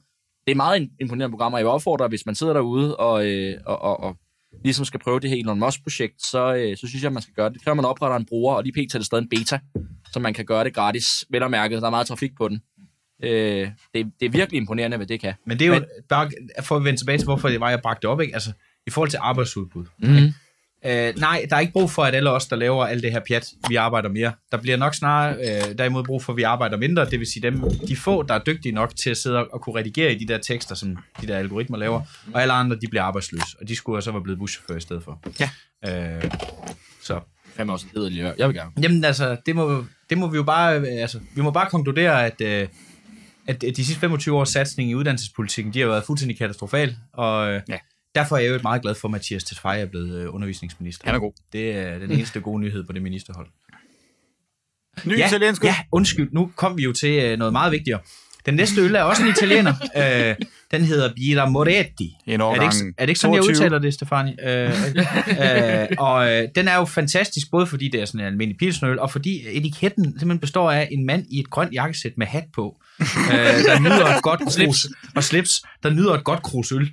Det 0.47 0.53
er 0.53 0.57
meget 0.57 0.81
im- 0.81 0.97
imponerende 1.01 1.33
program, 1.33 1.53
og 1.53 1.59
jeg 1.59 1.65
vil 1.67 1.71
opfordre, 1.71 2.09
hvis 2.09 2.27
man 2.27 2.35
sidder 2.35 2.53
derude 2.53 2.97
og, 2.97 3.27
øh, 3.27 3.61
og, 3.67 3.83
og, 3.83 4.01
og 4.01 4.17
ligesom 4.65 4.85
skal 4.85 5.01
prøve 5.01 5.21
det 5.21 5.31
her 5.31 5.37
Elon 5.37 5.59
Musk-projekt, 5.61 6.23
så, 6.23 6.55
øh, 6.55 6.77
så 6.77 6.87
synes 6.89 7.03
jeg, 7.05 7.13
man 7.13 7.23
skal 7.23 7.35
gøre 7.35 7.47
det. 7.49 7.55
Det 7.55 7.63
kræver, 7.65 7.73
at 7.73 7.77
man 7.77 7.85
opretter 7.85 8.17
en 8.17 8.25
bruger, 8.25 8.55
og 8.55 8.63
lige 8.63 8.73
pt. 8.73 8.95
er 8.95 8.99
det 8.99 9.07
stadig 9.07 9.23
en 9.23 9.29
beta, 9.29 9.59
så 10.13 10.21
man 10.21 10.35
kan 10.35 10.45
gøre 10.47 10.65
det 10.65 10.75
gratis. 10.75 11.25
Vel 11.31 11.43
og 11.43 11.51
mærket, 11.51 11.81
der 11.83 11.87
er 11.87 11.91
meget 11.91 12.07
trafik 12.07 12.37
på 12.37 12.49
den. 12.49 12.63
Øh, 13.23 13.69
det, 13.95 14.13
det 14.21 14.27
er 14.27 14.31
virkelig 14.31 14.57
imponerende, 14.59 14.97
hvad 14.97 15.07
det 15.07 15.21
kan. 15.21 15.35
Men 15.47 15.59
det 15.59 15.65
er 15.65 15.69
jo 15.69 15.75
Men- 15.75 15.85
bare, 16.09 16.31
for 16.63 16.77
at 16.77 16.85
vende 16.85 17.01
tilbage 17.01 17.19
til, 17.19 17.25
hvorfor 17.25 17.49
det 17.49 17.61
var, 17.61 17.71
jeg 17.71 17.81
bragte 17.83 18.01
det 18.03 18.11
op, 18.11 18.21
ikke? 18.21 18.35
Altså, 18.35 18.53
i 18.87 18.91
forhold 18.91 19.11
til 19.11 19.19
arbejdsudbud. 19.23 19.85
Mm. 19.99 20.33
Øh, 20.87 21.15
nej, 21.17 21.47
der 21.51 21.57
er 21.57 21.61
ikke 21.61 21.73
brug 21.73 21.91
for, 21.91 22.05
at 22.05 22.15
alle 22.15 22.31
os, 22.31 22.47
der 22.47 22.57
laver 22.57 22.87
alt 22.87 23.03
det 23.03 23.13
her 23.13 23.21
pjat, 23.29 23.47
vi 23.69 23.77
arbejder 23.77 24.09
mere. 24.09 24.33
Der 24.53 24.57
bliver 24.57 24.77
nok 24.77 24.95
snarere 24.95 25.37
øh, 25.37 25.79
derimod 25.79 26.05
brug 26.05 26.23
for, 26.25 26.33
at 26.33 26.37
vi 26.37 26.43
arbejder 26.43 26.77
mindre. 26.77 27.11
Det 27.11 27.19
vil 27.19 27.27
sige, 27.27 27.43
dem, 27.43 27.63
de 27.89 27.97
få, 27.97 28.23
der 28.23 28.35
er 28.35 28.39
dygtige 28.39 28.73
nok 28.73 28.97
til 28.97 29.11
at 29.11 29.17
sidde 29.17 29.49
og 29.49 29.61
kunne 29.61 29.79
redigere 29.79 30.13
i 30.13 30.19
de 30.19 30.29
der 30.33 30.39
tekster, 30.39 30.75
som 30.75 30.97
de 31.21 31.27
der 31.27 31.39
algoritmer 31.39 31.79
laver, 31.79 32.01
og 32.35 32.43
alle 32.43 32.55
andre, 32.55 32.77
de 32.77 32.87
bliver 32.91 33.03
arbejdsløse. 33.03 33.57
Og 33.61 33.69
de 33.69 33.77
skulle 33.77 34.03
så 34.03 34.13
være 34.13 34.23
blevet 34.23 34.39
buschauffør 34.39 34.77
i 34.77 34.81
stedet 34.81 35.05
for. 35.05 35.21
Ja. 35.41 35.51
Øh, 36.17 36.31
så. 37.03 37.21
Fandme 37.57 37.73
også 37.73 37.87
hedder 37.95 38.09
lige. 38.09 38.33
Jeg 38.39 38.49
vil 38.49 38.57
gerne. 38.57 38.71
Jamen 38.83 39.05
altså, 39.05 39.37
det 39.47 39.57
må, 39.57 39.85
det 40.11 40.19
må 40.19 40.27
vi 40.27 40.37
jo 40.37 40.43
bare, 40.43 40.79
øh, 40.79 40.87
altså, 40.89 41.21
vi 41.35 41.41
må 41.43 41.51
bare 41.51 41.71
konkludere, 41.71 42.27
at, 42.27 42.41
øh, 42.41 42.69
at 43.47 43.61
de 43.61 43.85
sidste 43.85 44.01
25 44.01 44.37
års 44.37 44.49
satsning 44.49 44.91
i 44.91 44.95
uddannelsespolitikken, 44.95 45.75
de 45.75 45.81
har 45.81 45.87
været 45.87 46.05
fuldstændig 46.05 46.39
katastrofal, 46.39 46.97
og 47.13 47.51
øh, 47.51 47.61
Ja. 47.69 47.79
Derfor 48.19 48.37
er 48.37 48.41
jeg 48.41 48.51
jo 48.51 48.59
meget 48.63 48.83
glad 48.83 48.95
for, 48.95 49.09
at 49.09 49.13
Mathias 49.13 49.45
Tesfaye 49.45 49.81
er 49.81 49.87
blevet 49.87 50.23
øh, 50.23 50.35
undervisningsminister. 50.35 51.07
Han 51.07 51.15
er 51.15 51.19
god. 51.19 51.33
Det 51.53 51.77
er 51.77 51.99
den 51.99 52.11
eneste 52.11 52.41
gode 52.41 52.61
nyhed 52.61 52.85
på 52.85 52.93
det 52.93 53.03
ministerhold. 53.03 53.47
Ny 55.05 55.19
Ja, 55.19 55.27
italiensk 55.27 55.65
ja, 55.65 55.77
undskyld, 55.93 56.29
nu 56.33 56.53
kom 56.57 56.77
vi 56.77 56.83
jo 56.83 56.93
til 56.93 57.23
øh, 57.23 57.39
noget 57.39 57.53
meget 57.53 57.73
vigtigere. 57.73 58.01
Den 58.49 58.57
næste 58.57 58.81
øl 58.81 58.95
er 58.95 59.03
også 59.03 59.23
en 59.23 59.29
italiener. 59.29 59.75
øh, 60.31 60.35
den 60.71 60.85
hedder 60.85 61.11
Birra 61.17 61.49
Moretti. 61.49 62.17
En 62.27 62.41
Er 62.41 62.55
det, 62.55 62.63
ikke, 62.63 62.95
er 62.99 63.05
det 63.05 63.09
ikke 63.09 63.21
sådan, 63.21 63.37
22? 63.37 63.37
jeg 63.37 63.45
udtaler 63.45 63.79
det, 63.79 63.95
Stefani? 63.95 64.35
Øh, 64.43 64.71
øh, 65.83 65.87
og 65.99 66.33
øh, 66.33 66.49
den 66.55 66.69
er 66.69 66.77
jo 66.77 66.85
fantastisk, 66.85 67.51
både 67.51 67.67
fordi 67.67 67.89
det 67.89 68.01
er 68.01 68.05
sådan 68.05 68.21
en 68.21 68.27
almindelig 68.27 68.59
pilsnøl, 68.59 68.99
og 68.99 69.11
fordi 69.11 69.43
etiketten 69.53 70.05
simpelthen 70.05 70.39
består 70.39 70.71
af 70.71 70.89
en 70.91 71.07
mand 71.07 71.27
i 71.31 71.39
et 71.41 71.51
grønt 71.51 71.73
jakkesæt 71.73 72.13
med 72.17 72.27
hat 72.27 72.45
på, 72.55 72.77
øh, 73.01 73.07
der 73.37 73.81
nyder 73.81 74.17
et 74.17 74.23
godt 74.23 74.41
krus, 74.41 74.87
og 75.17 75.25
slips, 75.25 75.51
der 75.83 75.91
nyder 75.91 76.15
et 76.15 76.25
godt 76.25 76.43
krus 76.43 76.73
øl. 76.73 76.91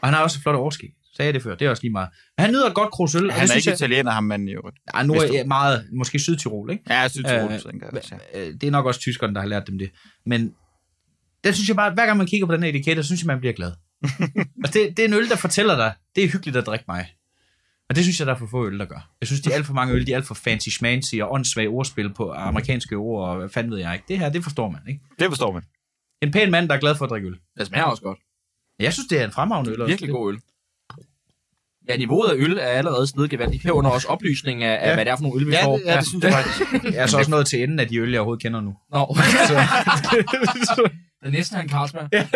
Og 0.00 0.08
han 0.08 0.14
har 0.14 0.22
også 0.22 0.38
et 0.38 0.42
flot 0.42 0.54
overskæg. 0.54 0.90
Sagde 1.16 1.26
jeg 1.26 1.34
det 1.34 1.42
før? 1.42 1.54
Det 1.54 1.66
er 1.66 1.70
også 1.70 1.82
lige 1.82 1.92
meget. 1.92 2.08
Men 2.36 2.44
han 2.44 2.50
nyder 2.50 2.66
et 2.66 2.74
godt 2.74 2.90
krus 2.90 3.14
øl. 3.14 3.30
Han 3.30 3.48
er 3.48 3.54
ikke 3.54 3.70
jeg, 3.70 3.74
italiener, 3.74 4.10
ham 4.10 4.24
manden 4.24 4.48
øvrigt. 4.48 4.76
Ja, 4.96 5.02
nu 5.02 5.14
er 5.14 5.32
jeg 5.32 5.46
meget, 5.46 5.86
måske 5.92 6.18
Sydtirol, 6.18 6.70
ikke? 6.70 6.82
Ja, 6.90 7.08
synes, 7.08 7.30
Øh, 7.30 7.38
det 7.38 7.52
er 7.52 7.70
tænker 7.70 7.86
jeg 7.92 8.02
ja. 8.34 8.40
Øh, 8.40 8.54
Det 8.60 8.66
er 8.66 8.70
nok 8.70 8.86
også 8.86 9.00
tyskerne, 9.00 9.34
der 9.34 9.40
har 9.40 9.48
lært 9.48 9.66
dem 9.66 9.78
det. 9.78 9.90
Men 10.26 10.52
det 11.46 11.54
synes 11.54 11.68
jeg 11.68 11.76
bare, 11.76 11.90
hver 11.94 12.06
gang 12.06 12.18
man 12.18 12.26
kigger 12.26 12.46
på 12.46 12.52
den 12.54 12.62
her 12.62 12.70
etikette, 12.70 13.02
så 13.02 13.06
synes 13.06 13.20
jeg, 13.22 13.26
man 13.26 13.40
bliver 13.40 13.52
glad. 13.52 13.72
altså, 14.64 14.72
det, 14.72 14.96
det 14.96 14.98
er 14.98 15.04
en 15.08 15.14
øl, 15.14 15.28
der 15.28 15.36
fortæller 15.36 15.76
dig, 15.76 15.92
det 16.16 16.24
er 16.24 16.28
hyggeligt 16.28 16.56
at 16.56 16.66
drikke 16.66 16.84
mig. 16.88 17.06
Og 17.88 17.96
det 17.96 18.04
synes 18.04 18.18
jeg, 18.20 18.26
der 18.26 18.34
er 18.34 18.38
for 18.38 18.46
få 18.50 18.66
øl, 18.66 18.78
der 18.78 18.84
gør. 18.84 19.10
Jeg 19.20 19.26
synes, 19.26 19.40
de 19.40 19.50
er 19.50 19.54
alt 19.54 19.66
for 19.66 19.72
mange 19.74 19.94
øl, 19.94 20.06
de 20.06 20.12
er 20.12 20.16
alt 20.16 20.26
for 20.26 20.34
fancy 20.34 20.68
schmancy 20.68 21.14
og 21.14 21.32
åndssvage 21.32 21.68
ordspil 21.68 22.14
på 22.14 22.32
amerikanske 22.32 22.96
ord, 22.96 23.28
og 23.28 23.36
hvad 23.36 23.48
fanden 23.48 23.72
ved 23.72 23.78
jeg 23.78 23.92
ikke. 23.94 24.04
Det 24.08 24.18
her, 24.18 24.28
det 24.28 24.42
forstår 24.42 24.70
man, 24.70 24.80
ikke? 24.88 25.00
Det 25.18 25.28
forstår 25.28 25.52
man. 25.52 25.62
En 26.22 26.32
pæn 26.32 26.50
mand, 26.50 26.68
der 26.68 26.74
er 26.74 26.78
glad 26.80 26.94
for 26.94 27.04
at 27.04 27.10
drikke 27.10 27.28
øl. 27.28 27.36
Det 27.58 27.66
smager 27.66 27.84
også 27.84 28.02
godt. 28.02 28.18
Jeg 28.78 28.92
synes, 28.92 29.06
det 29.08 29.20
er 29.20 29.24
en 29.24 29.30
fremragende 29.32 29.70
øl. 29.72 29.80
også. 29.80 29.90
Virkelig 29.90 30.10
god 30.10 30.32
øl. 30.32 30.38
Ja, 31.88 31.96
niveauet 31.96 32.30
af 32.30 32.34
øl 32.36 32.58
er 32.58 32.62
allerede 32.66 33.06
stedet 33.06 33.30
gevaldigt. 33.30 33.62
Herunder 33.62 33.90
også 33.90 34.08
oplysning 34.08 34.62
af, 34.64 34.78
af 34.82 34.88
Ja. 34.88 34.94
hvad 34.94 35.04
det 35.04 35.10
er 35.10 35.16
for 35.16 35.22
nogle 35.22 35.40
øl, 35.40 35.46
vi 35.46 35.52
Ja, 35.52 35.64
får. 35.66 35.76
det, 35.76 35.84
ja, 35.86 35.96
det 35.96 36.06
synes 36.08 36.24
jeg 36.24 36.32
faktisk. 36.32 36.84
Jeg 36.84 37.02
er 37.02 37.06
så 37.06 37.18
også 37.18 37.30
nået 37.30 37.46
til 37.46 37.62
enden 37.62 37.78
af 37.80 37.88
de 37.88 37.96
øl, 37.98 38.10
jeg 38.10 38.20
overhovedet 38.20 38.42
kender 38.42 38.60
nu. 38.60 38.76
Nå. 38.92 39.16
Den 39.16 40.86
næste 41.30 41.56
er 41.56 41.60
en 41.60 41.68
Carlsberg. 41.68 42.08
Ja, 42.12 42.26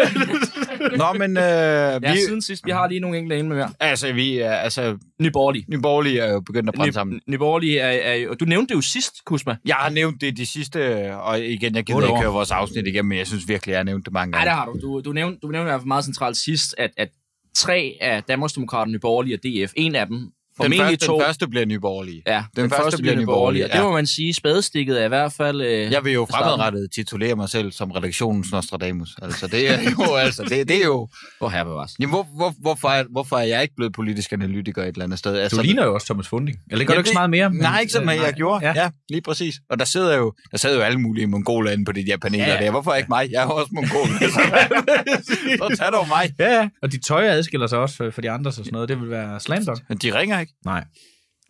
Nå, 1.03 1.13
men 1.19 1.37
øh, 1.37 1.43
ja, 1.43 1.99
vi, 2.13 2.19
siden 2.19 2.43
sidst. 2.43 2.67
Vi 2.67 2.71
har 2.71 2.89
lige 2.89 3.01
nogle 3.01 3.19
enkelte 3.19 3.39
inde 3.39 3.49
med 3.49 3.57
mere. 3.57 3.71
altså, 3.81 4.13
vi 4.13 4.39
er, 4.39 4.53
altså, 4.53 4.99
Nyborgerlige. 5.23 5.65
Nye 5.69 5.81
Borgerlige 5.81 6.21
er 6.21 6.33
jo 6.33 6.41
begyndt 6.41 6.69
at 6.69 6.75
brænde 6.75 6.93
sammen. 6.93 7.21
Nyborgerlige 7.27 7.79
er, 7.81 8.13
er 8.13 8.15
jo... 8.15 8.35
Du 8.35 8.45
nævnte 8.45 8.69
det 8.69 8.75
jo 8.75 8.81
sidst, 8.81 9.25
Kusma. 9.25 9.57
Jeg 9.67 9.75
har 9.77 9.91
nævnt 9.91 10.21
det 10.21 10.37
de 10.37 10.47
sidste, 10.47 11.11
og 11.17 11.41
igen, 11.41 11.75
jeg 11.75 11.85
gider 11.85 12.01
ikke 12.01 12.13
år. 12.13 12.21
høre 12.23 12.33
vores 12.33 12.51
afsnit 12.51 12.87
igennem, 12.87 13.09
men 13.09 13.19
jeg 13.19 13.27
synes 13.27 13.49
virkelig, 13.49 13.73
jeg 13.73 13.79
har 13.79 13.85
nævnt 13.85 14.05
det 14.05 14.13
mange 14.13 14.31
Nej, 14.31 14.39
gange. 14.45 14.51
det 14.51 14.57
har 14.59 14.67
du. 14.67 14.79
Du, 14.81 15.01
du, 15.01 15.13
nævnte, 15.13 15.39
du 15.43 15.49
nævnte 15.49 15.69
i 15.69 15.71
hvert 15.71 15.81
fald 15.81 15.89
meget 15.89 16.05
centralt 16.05 16.37
sidst, 16.37 16.75
at, 16.79 16.91
at 16.97 17.09
tre 17.55 17.97
af 18.01 18.23
Danmarksdemokraterne, 18.23 18.93
Nyborgerlige 18.93 19.35
og 19.37 19.41
DF, 19.69 19.73
en 19.77 19.95
af 19.95 20.07
dem, 20.07 20.31
den, 20.51 20.57
formentlig 20.57 20.81
første, 20.81 21.07
to... 21.07 21.15
den 21.15 21.25
første 21.25 21.49
bliver 21.49 21.67
Nye 21.67 21.81
Borgerlige. 21.81 22.23
Ja, 22.27 22.45
den, 22.57 22.63
den 22.63 22.71
første, 22.71 22.83
første 22.85 23.03
bliver 23.03 23.17
Nyborgerlige. 23.17 23.65
Og 23.65 23.71
det 23.71 23.77
ja. 23.79 23.83
må 23.83 23.93
man 23.93 24.07
sige, 24.07 24.35
spadestikket 24.35 25.01
er 25.01 25.05
i 25.05 25.09
hvert 25.09 25.33
fald... 25.33 25.61
Øh, 25.61 25.93
Jeg 25.93 26.05
vil 26.05 26.13
jo 26.13 26.27
fremadrettet 26.31 26.89
titulere 26.93 27.35
mig 27.37 27.49
selv 27.49 27.73
som 27.73 27.91
redaktionens 27.91 28.53
Nostradamus. 28.53 29.17
Altså, 29.23 29.47
det 29.47 29.71
er 29.71 29.79
jo, 29.91 30.15
altså, 30.25 30.43
det, 30.43 30.69
det 30.69 30.77
er 30.77 30.85
jo... 30.85 31.09
Hvor 31.39 31.49
her 31.49 31.65
bevares. 31.65 31.93
Jamen, 32.01 32.13
hvor, 32.15 32.27
hvor, 32.37 32.55
hvorfor, 32.61 32.89
er, 32.89 33.05
hvorfor 33.11 33.37
er 33.37 33.45
jeg 33.45 33.63
ikke 33.63 33.75
blevet 33.77 33.93
politisk 33.93 34.33
analytiker 34.33 34.83
et 34.83 34.89
eller 34.89 35.05
andet 35.05 35.19
sted? 35.19 35.37
Altså, 35.39 35.57
Du 35.57 35.63
ligner 35.63 35.85
jo 35.85 35.95
også 35.95 36.07
Thomas 36.07 36.29
Funding. 36.29 36.59
Eller 36.71 36.85
gør 36.85 36.95
Ja, 36.95 36.97
du 36.97 37.01
ikke 37.01 37.09
så 37.09 37.11
det- 37.11 37.17
meget 37.17 37.31
mere? 37.31 37.51
men- 37.51 37.59
Nej, 37.61 37.81
ikke 37.81 37.93
så 37.93 38.01
meget, 38.01 38.19
Øh, 38.19 38.25
jeg 38.25 38.35
gjorde. 38.35 38.67
Ja. 38.67 38.73
Ja. 38.77 38.83
ja, 38.83 38.91
lige 39.11 39.21
præcis. 39.23 39.55
Og 39.71 39.79
der 39.79 39.85
sidder 39.85 40.17
jo, 40.17 40.33
der 40.51 40.59
sidder 40.59 40.77
jo 40.77 40.83
alle 40.83 41.01
mulige 41.01 41.27
mongoler 41.27 41.71
inde 41.71 41.85
på 41.85 41.93
de 41.93 42.07
der 42.07 42.17
paneler 42.17 42.45
Ja, 42.45 42.51
ja, 42.53 42.59
ja. 42.59 42.65
der. 42.65 42.71
Hvorfor 42.71 42.95
ikke 42.95 43.07
mig? 43.09 43.29
Jeg 43.33 43.43
er 43.43 43.47
også 43.47 43.69
mongol. 43.73 44.09
Så 45.71 45.77
tag 45.79 45.93
dog 45.93 46.09
mig. 46.09 46.33
Ja, 46.39 46.53
ja. 46.61 46.69
Og 46.83 46.93
dit 46.93 47.01
tøj 47.07 47.25
adskiller 47.29 47.67
sig 47.67 47.79
også 47.79 48.05
øh, 48.05 48.13
for 48.13 48.21
de 48.21 48.31
andre 48.31 48.49
og 48.49 48.55
sådan 48.55 48.69
noget. 48.73 48.89
Det 48.89 49.01
vil 49.01 49.11
være 49.11 49.41
slam 49.41 49.65
dunk. 49.65 49.79
Men 49.89 49.99
de 49.99 50.19
ringer 50.19 50.41
ikke. 50.41 50.50
Nej. 50.65 50.85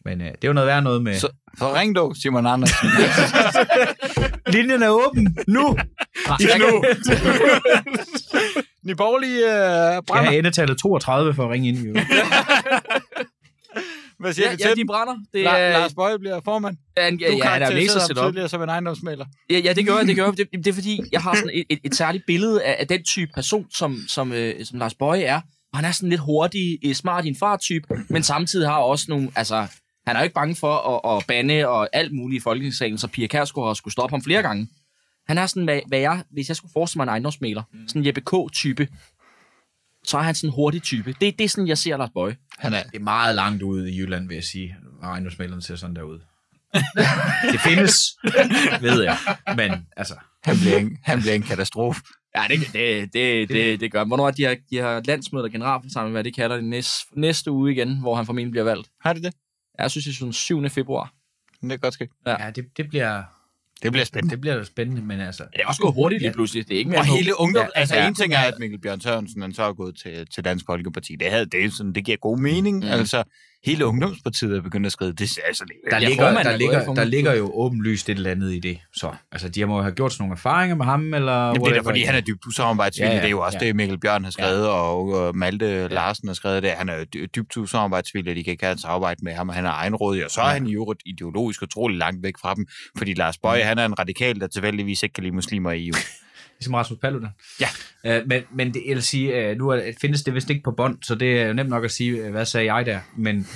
Men 0.05 0.21
øh, 0.21 0.27
det 0.27 0.35
er 0.45 0.49
jo 0.49 0.53
noget 0.53 0.67
værd 0.67 0.83
noget 0.83 1.03
med... 1.03 1.19
Så, 1.19 1.29
så 1.59 1.75
ring 1.75 1.97
dog, 1.97 2.17
Simon 2.17 2.47
Andersen. 2.47 2.89
Linjen 4.55 4.83
er 4.83 4.89
åben 4.89 5.37
nu. 5.49 5.77
Ja, 6.41 6.59
nu. 6.59 6.85
Nye 8.87 8.95
Borgerlige 8.95 9.39
øh, 9.39 9.45
Jeg 9.95 10.03
brænder. 10.07 10.31
har 10.31 10.37
endetallet 10.39 10.79
32 10.79 11.35
for 11.35 11.45
at 11.45 11.51
ringe 11.51 11.69
ind. 11.69 11.79
Jo. 11.79 11.95
Hvad 14.21 14.33
siger 14.33 14.47
Ja, 14.47 14.53
vi 14.53 14.57
til 14.57 14.69
ja, 14.69 14.75
de 14.75 14.85
brænder. 14.87 15.15
Det 15.35 15.45
La- 15.47 15.49
er, 15.57 15.73
Lars 15.79 15.95
Bøje 15.95 16.19
bliver 16.19 16.41
formand. 16.45 16.77
ja, 16.97 17.05
ja, 17.05 17.11
Du 17.11 17.17
ja, 17.17 17.29
er 17.29 17.69
ikke 17.69 17.93
ham 17.93 18.01
set 18.09 18.19
op. 18.19 18.27
tidligere 18.27 18.49
som 18.49 18.63
en 18.63 18.69
ejendomsmaler. 18.69 19.25
Ja, 19.51 19.59
ja, 19.59 19.73
det 19.73 19.87
gør 19.87 19.97
jeg, 19.99 20.07
det 20.07 20.17
gør 20.17 20.25
jeg. 20.25 20.37
Det, 20.37 20.49
det 20.53 20.67
er 20.67 20.73
fordi, 20.73 21.01
jeg 21.13 21.21
har 21.21 21.35
sådan 21.35 21.51
et, 21.55 21.65
et, 21.71 21.79
et 21.85 21.95
særligt 21.95 22.25
billede 22.27 22.63
af, 22.65 22.77
af 22.81 22.89
den 22.89 23.05
type 23.05 23.31
person, 23.35 23.67
som, 23.75 23.97
som, 24.09 24.33
øh, 24.33 24.65
som 24.65 24.79
Lars 24.79 24.95
Bøje 24.95 25.23
er. 25.23 25.41
Og 25.73 25.79
han 25.79 25.85
er 25.85 25.93
sådan 25.93 26.09
lidt 26.09 26.21
hurtig, 26.21 26.79
øh, 26.85 26.95
smart 26.95 27.25
i 27.25 27.29
en 27.29 27.37
fartype, 27.37 27.87
men 28.09 28.23
samtidig 28.23 28.69
har 28.69 28.79
også 28.79 29.07
nogle, 29.09 29.31
altså, 29.37 29.67
han 30.07 30.17
er 30.17 30.21
jo 30.21 30.25
ikke 30.25 30.35
bange 30.35 30.57
for 30.57 31.03
at, 31.07 31.19
at 31.19 31.27
bande 31.27 31.69
og 31.69 31.89
alt 31.93 32.13
muligt 32.15 32.41
i 32.41 32.43
Folketingssalen, 32.43 32.99
så 32.99 33.09
Pia 33.09 33.27
Kærsgaard 33.27 33.67
har 33.67 33.75
skulle 33.75 33.93
stoppe 33.93 34.13
ham 34.13 34.23
flere 34.23 34.43
gange. 34.43 34.69
Han 35.29 35.39
er 35.39 35.47
sådan, 35.47 35.65
hvad, 35.65 35.81
hvad 35.89 35.99
jeg, 35.99 36.25
hvis 36.31 36.49
jeg 36.49 36.57
skulle 36.57 36.73
forestille 36.73 36.99
mig 36.99 37.03
en 37.05 37.09
ejendomsmaler, 37.09 37.63
sådan 37.87 38.03
en 38.03 38.07
Jeppe 38.07 38.21
K-type, 38.21 38.89
så 40.05 40.19
er 40.19 40.23
han 40.23 40.35
sådan 40.35 40.49
en 40.49 40.55
hurtig 40.55 40.83
type. 40.83 41.15
Det, 41.21 41.39
det 41.39 41.45
er 41.45 41.49
sådan, 41.49 41.69
jeg 41.69 41.79
ser 41.79 41.97
Lars 41.97 42.11
Bøje. 42.15 42.37
Han 42.59 42.75
er, 42.75 42.83
Det 42.83 42.95
er 42.95 43.03
meget 43.03 43.35
langt 43.35 43.63
ude 43.63 43.93
i 43.93 43.99
Jylland, 43.99 44.29
vil 44.29 44.35
jeg 44.35 44.45
sige. 44.45 44.77
Og 45.03 45.09
ejendomsmælerne 45.09 45.63
ser 45.63 45.77
sådan 45.77 45.97
der 45.97 46.03
ud. 46.03 46.21
det 47.53 47.61
findes, 47.61 48.19
ved 48.81 49.03
jeg. 49.03 49.17
Men 49.57 49.87
altså, 49.97 50.15
han, 50.45 50.57
bliver 50.57 50.79
en, 50.79 50.99
han 51.03 51.21
bliver 51.21 51.35
en 51.35 51.43
katastrofe. 51.43 52.01
Ja, 52.37 52.43
det, 52.49 52.59
det, 52.73 53.13
det, 53.13 53.49
det, 53.49 53.81
det 53.81 53.93
gør. 53.93 54.05
Hvornår 54.05 54.27
er 54.27 54.31
de 54.31 54.43
her, 54.43 54.55
de 54.71 54.77
her 54.77 55.01
landsmøder 55.05 55.45
og 55.45 55.51
generalforsamling, 55.51 56.13
hvad 56.13 56.25
de 56.25 56.33
kalder 56.33 56.57
det, 56.57 56.65
næste, 56.65 57.07
næste 57.21 57.51
uge 57.51 57.73
igen, 57.73 58.01
hvor 58.01 58.15
han 58.15 58.27
formentlig 58.27 58.51
bliver 58.51 58.65
valgt? 58.65 58.89
Har 59.01 59.13
det 59.13 59.23
det? 59.23 59.35
Jeg 59.79 59.91
synes, 59.91 60.05
det 60.05 60.13
er 60.13 60.17
sådan 60.17 60.33
7. 60.33 60.69
februar. 60.69 61.13
Det 61.63 61.73
er 61.73 61.77
godt 61.77 61.95
ske. 61.95 62.09
Ja. 62.27 62.45
ja, 62.45 62.51
det, 62.51 62.65
det 62.77 62.89
bliver... 62.89 63.23
Det 63.83 63.93
bliver 63.93 64.05
spændende. 64.05 64.31
Det 64.31 64.41
bliver 64.41 64.65
spændende, 64.65 65.03
men 65.03 65.21
altså... 65.21 65.45
Det 65.53 65.61
er 65.63 65.67
også 65.67 65.83
gået 65.83 65.95
hurtigt 65.95 66.23
lige 66.23 66.33
pludselig. 66.33 66.69
Det 66.69 66.75
er 66.75 66.79
ikke 66.79 66.91
mere 66.91 67.01
Og 67.01 67.05
hele 67.07 67.41
ungdom, 67.41 67.63
Ja, 67.63 67.81
altså 67.81 67.97
ja. 67.97 68.09
en 68.09 68.15
ting 68.15 68.35
er, 68.35 68.39
at 68.39 68.59
Mikkel 68.59 68.81
Bjørn 68.81 69.01
Sørensen, 69.01 69.43
han 69.43 69.55
så 69.55 69.63
er 69.63 69.73
gået 69.73 69.97
til, 70.03 70.27
til 70.35 70.45
Dansk 70.45 70.67
Folkeparti. 70.67 71.17
Det, 71.17 71.31
havde, 71.31 71.47
det, 71.47 71.65
er 71.65 71.71
sådan, 71.71 71.93
det 71.93 72.05
giver 72.05 72.17
god 72.17 72.39
mening. 72.39 72.77
Mm. 72.77 72.91
Altså, 72.91 73.25
hele 73.65 73.87
ungdomspartiet 73.87 74.57
er 74.57 74.61
begyndt 74.63 74.87
at 74.87 74.93
skrive. 74.93 75.13
Det, 75.13 75.39
er 75.39 75.47
altså, 75.47 75.65
Der, 75.91 75.99
ligger, 75.99 76.17
formanden 76.17 76.45
der, 76.45 76.53
er 76.53 76.57
ligger, 76.57 76.95
der 76.95 77.05
ligger 77.05 77.35
jo 77.35 77.51
åbenlyst 77.55 78.09
et 78.09 78.17
eller 78.17 78.31
andet 78.31 78.53
i 78.53 78.59
det. 78.59 78.79
Så, 78.95 79.11
altså, 79.33 79.49
de 79.49 79.65
må 79.65 79.83
have 79.83 79.93
gjort 79.95 80.13
sådan 80.13 80.23
nogle 80.23 80.33
erfaringer 80.33 80.77
med 80.77 80.85
ham, 80.85 81.15
eller... 81.15 81.33
Jamen, 81.47 81.61
det 81.65 81.69
er 81.71 81.75
da, 81.83 81.89
fordi 81.89 82.03
han 82.03 82.15
er 82.15 82.21
dybt 82.21 82.47
usamarbejdsvillig. 82.47 83.09
Ja, 83.11 83.15
Ja, 83.15 83.21
det 83.21 83.27
er 83.27 83.31
jo 83.31 83.41
også 83.41 83.59
ja. 83.61 83.67
det, 83.67 83.77
Mikkel 83.77 83.99
Bjørn 83.99 84.25
har 84.25 84.31
skrevet, 84.31 84.63
ja. 84.65 84.69
og 84.69 85.37
Malte 85.37 85.67
ja. 85.67 85.87
Larsen 85.87 86.29
har 86.29 86.35
skrevet 86.35 86.63
det. 86.63 86.71
Han 86.71 86.89
er 86.89 86.97
jo 86.99 87.05
dy- 87.05 87.27
dybt 87.37 87.57
usamarbejdsvillig, 87.57 88.31
og 88.31 88.37
de 88.37 88.45
kan 88.45 88.51
ikke 88.51 88.65
have 88.65 88.73
et 88.75 88.81
samarbejde 88.81 89.25
med 89.25 89.33
ham, 89.33 89.49
og 89.49 89.55
han 89.55 89.67
er 89.67 89.71
egenrådig. 89.71 90.25
Og 90.25 90.31
så 90.31 90.41
er 90.41 90.47
Ja. 90.47 90.53
han 90.53 90.67
i 90.67 90.75
øvrigt 90.75 91.03
ideologisk 91.07 91.63
utrolig 91.63 91.99
langt 91.99 92.23
væk 92.23 92.35
fra 92.41 92.55
dem, 92.55 92.67
fordi 92.99 93.15
Lars 93.15 93.39
Bøje, 93.39 93.63
han 93.63 93.79
er 93.79 93.85
en 93.87 93.99
radikal, 93.99 94.41
der 94.41 94.47
tilfældigvis 94.47 95.03
ikke 95.03 95.13
kan 95.13 95.25
lide 95.25 95.35
muslimer 95.35 95.71
i 95.71 95.89
EU. 95.89 95.95
Ligesom 96.61 96.75
Rasmus 96.75 96.99
Paludan. 96.99 97.29
Ja. 97.61 97.69
Uh, 98.21 98.29
men, 98.29 98.43
men 98.55 98.75
det, 98.75 98.83
jeg 98.87 98.95
vil 98.95 99.03
sige, 99.03 99.51
uh, 99.51 99.59
nu 99.59 99.69
er, 99.69 99.93
findes 100.01 100.23
det 100.23 100.35
vist 100.35 100.51
ikke 100.51 100.63
på 100.63 100.71
bånd, 100.71 100.99
så 101.03 101.15
det 101.15 101.41
er 101.41 101.47
jo 101.47 101.53
nemt 101.53 101.71
nok 101.71 101.85
at 101.85 101.91
sige, 101.91 102.25
uh, 102.25 102.31
hvad 102.31 102.45
sagde 102.47 102.75
jeg 102.75 102.87
der? 102.87 103.01
Men 103.17 103.47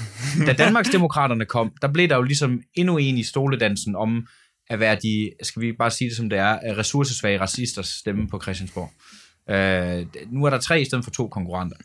da 0.47 0.53
Danmarksdemokraterne 0.53 1.45
kom, 1.45 1.73
der 1.83 1.89
blev 1.93 2.09
der 2.09 2.17
jo 2.17 2.23
ligesom 2.23 2.63
endnu 2.75 2.99
en 2.99 3.19
i 3.19 3.23
stoledansen 3.23 3.97
om 3.97 4.27
at 4.71 4.81
være 4.81 4.97
de, 5.03 5.31
skal 5.43 5.63
vi 5.63 5.73
bare 5.73 5.91
sige 5.91 6.09
det 6.09 6.17
som 6.17 6.29
det 6.31 6.39
er, 6.39 6.59
uh, 6.71 6.79
ressourcesvage 6.79 7.41
racisters 7.41 7.89
stemme 7.89 8.29
på 8.29 8.41
Christiansborg. 8.43 8.93
Uh, 9.51 10.33
nu 10.33 10.45
er 10.45 10.51
der 10.51 10.59
tre 10.59 10.81
i 10.81 10.85
stedet 10.85 11.05
for 11.05 11.11
to 11.11 11.29
konkurrenter. 11.29 11.77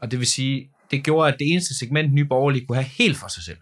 Og 0.00 0.10
det 0.10 0.18
vil 0.18 0.26
sige, 0.26 0.70
det 0.90 1.04
gjorde, 1.04 1.32
at 1.32 1.38
det 1.38 1.46
eneste 1.52 1.78
segment, 1.78 2.12
Nye 2.12 2.24
Borgerlige 2.24 2.66
kunne 2.66 2.76
have 2.76 2.90
helt 2.98 3.16
for 3.16 3.28
sig 3.28 3.42
selv. 3.42 3.58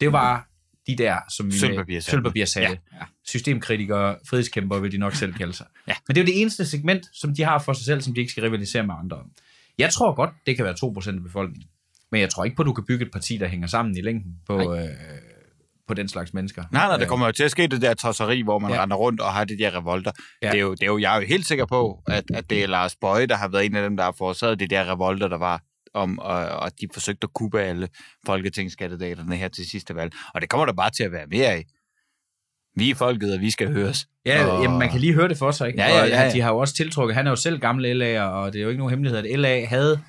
Det 0.00 0.12
var 0.12 0.48
de 0.88 0.96
der, 0.96 1.16
som 1.36 1.46
vi 1.52 1.58
Sølvpapirsatte. 2.00 2.68
Ja, 2.92 2.96
ja. 2.98 3.04
Systemkritikere, 3.26 4.16
frihedskæmpere 4.30 4.82
vil 4.82 4.92
de 4.92 4.98
nok 4.98 5.14
selv 5.14 5.34
kalde 5.34 5.52
sig. 5.52 5.66
Ja. 5.88 5.94
Men 6.08 6.14
det 6.14 6.20
er 6.20 6.24
jo 6.24 6.26
det 6.26 6.40
eneste 6.40 6.66
segment, 6.66 7.06
som 7.12 7.34
de 7.34 7.42
har 7.42 7.58
for 7.58 7.72
sig 7.72 7.84
selv, 7.84 8.00
som 8.00 8.14
de 8.14 8.20
ikke 8.20 8.30
skal 8.30 8.42
rivalisere 8.44 8.82
med 8.82 8.94
andre 9.02 9.16
om. 9.16 9.26
Jeg 9.78 9.90
tror 9.92 10.14
godt, 10.14 10.30
det 10.46 10.56
kan 10.56 10.64
være 10.64 10.74
2% 10.84 11.16
af 11.16 11.22
befolkningen. 11.22 11.68
Men 12.12 12.20
jeg 12.20 12.30
tror 12.30 12.44
ikke 12.44 12.56
på, 12.56 12.62
at 12.62 12.66
du 12.66 12.72
kan 12.72 12.84
bygge 12.88 13.04
et 13.04 13.12
parti, 13.12 13.36
der 13.36 13.48
hænger 13.48 13.66
sammen 13.66 13.96
i 13.96 14.00
længden 14.00 14.32
på, 14.46 14.74
øh, 14.74 14.84
på 15.88 15.94
den 15.94 16.08
slags 16.08 16.34
mennesker. 16.34 16.64
Nej, 16.72 16.86
nej, 16.86 16.96
der 16.96 17.02
Øh, 17.04 17.08
kommer 17.08 17.26
jo 17.26 17.32
til 17.32 17.44
at 17.44 17.50
ske 17.50 17.66
det 17.66 17.82
der 17.82 17.94
tosseri, 17.94 18.42
hvor 18.42 18.58
man 18.58 18.70
Ja. 18.70 18.82
render 18.82 18.96
rundt 18.96 19.20
og 19.20 19.32
har 19.32 19.44
de 19.44 19.58
der 19.58 19.76
revolter. 19.80 20.10
Ja. 20.42 20.50
Det, 20.50 20.56
er 20.56 20.60
jo, 20.62 20.70
det 20.72 20.82
er 20.82 20.86
jo, 20.86 20.98
jeg 20.98 21.16
er 21.16 21.20
jo 21.20 21.26
helt 21.26 21.46
sikker 21.46 21.66
på, 21.66 22.02
at, 22.06 22.24
at 22.34 22.50
det 22.50 22.62
er 22.62 22.66
Lars 22.66 22.96
Bøje, 22.96 23.26
der 23.26 23.36
har 23.36 23.48
været 23.48 23.64
en 23.66 23.76
af 23.76 23.82
dem, 23.82 23.96
der 23.96 24.04
har 24.04 24.14
forårsaget 24.18 24.60
de 24.60 24.66
der 24.68 24.92
revolter, 24.92 25.28
der 25.28 25.38
var 25.38 25.62
om, 25.94 26.18
og, 26.18 26.46
og 26.46 26.70
de 26.80 26.86
forsøgte 26.92 27.24
at 27.24 27.32
kubbe 27.32 27.60
alle 27.60 27.88
folketingskandidaterne 28.26 29.36
her 29.36 29.48
til 29.48 29.66
sidste 29.70 29.94
valg. 29.94 30.12
Og 30.34 30.40
det 30.40 30.48
kommer 30.48 30.66
der 30.66 30.72
bare 30.72 30.90
til 30.90 31.02
at 31.04 31.12
være 31.12 31.26
mere 31.26 31.46
af. 31.46 31.64
Vi 32.76 32.90
er 32.90 32.94
folket, 32.94 33.34
og 33.34 33.40
vi 33.40 33.50
skal 33.50 33.72
høres. 33.72 34.06
Ja, 34.26 34.46
og... 34.46 34.62
jamen, 34.62 34.78
man 34.78 34.90
kan 34.90 35.00
lige 35.00 35.14
høre 35.14 35.28
det 35.28 35.38
for 35.38 35.50
sig, 35.50 35.66
ikke? 35.66 35.80
Ja, 35.82 35.88
ja, 35.88 36.04
ja, 36.04 36.22
ja. 36.24 36.32
de 36.32 36.40
har 36.40 36.50
jo 36.50 36.58
også 36.58 36.74
tiltrukket, 36.74 37.14
han 37.16 37.26
er 37.26 37.30
jo 37.30 37.36
selv 37.36 37.58
gammel 37.58 38.02
LA'er, 38.02 38.20
og 38.22 38.52
det 38.52 38.58
er 38.58 38.62
jo 38.62 38.68
ikke 38.68 38.78
nogen 38.78 38.90
hemmelighed, 38.90 39.18
at 39.18 39.38
LA 39.40 39.64
havde... 39.66 40.00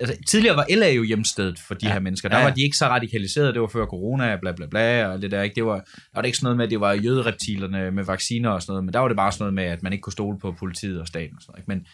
Altså, 0.00 0.16
tidligere 0.28 0.56
var 0.56 0.66
LA 0.76 0.90
jo 0.92 1.02
hjemstedet 1.02 1.58
for 1.58 1.74
de 1.74 1.86
Ja. 1.86 1.92
her 1.92 2.00
mennesker. 2.00 2.28
Der 2.28 2.36
Ja, 2.36 2.40
ja. 2.42 2.48
var 2.48 2.54
de 2.54 2.62
ikke 2.62 2.76
så 2.76 2.86
radikaliseret, 2.86 3.54
det 3.54 3.60
var 3.62 3.68
før 3.68 3.86
corona, 3.86 4.36
bla 4.36 4.52
bla 4.52 4.66
bla, 4.66 5.06
og 5.06 5.22
det 5.22 5.30
der, 5.30 5.42
ikke? 5.42 5.54
Det 5.54 5.64
var, 5.64 5.74
der 5.74 5.82
var 6.14 6.22
det 6.22 6.26
ikke 6.28 6.38
sådan 6.38 6.44
noget 6.46 6.56
med, 6.56 6.64
at 6.64 6.70
det 6.70 6.80
var 6.80 6.92
jødereptilerne 6.92 7.90
med 7.90 8.04
vacciner 8.04 8.50
og 8.50 8.62
sådan 8.62 8.72
noget, 8.72 8.84
men 8.84 8.92
der 8.94 8.98
var 9.00 9.08
det 9.08 9.16
bare 9.16 9.32
sådan 9.32 9.42
noget 9.42 9.54
med, 9.54 9.64
at 9.64 9.82
man 9.82 9.92
ikke 9.92 10.02
kunne 10.02 10.12
stole 10.12 10.38
på 10.38 10.52
politiet 10.52 11.00
og 11.00 11.06
staten 11.06 11.36
og 11.36 11.42
sådan 11.42 11.52
noget, 11.52 11.60
ikke? 11.62 11.68
Men 11.68 11.86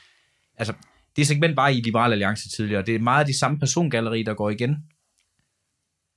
altså, 0.58 0.74
det 1.16 1.26
segment 1.26 1.56
var 1.56 1.68
i 1.68 1.80
Liberal 1.80 2.12
Alliance 2.12 2.48
tidligere, 2.48 2.80
og 2.80 2.86
det 2.86 2.94
er 2.94 2.98
meget 2.98 3.26
de 3.26 3.38
samme 3.38 3.58
persongalleri, 3.58 4.22
der 4.22 4.34
går 4.34 4.50
igen. 4.50 4.76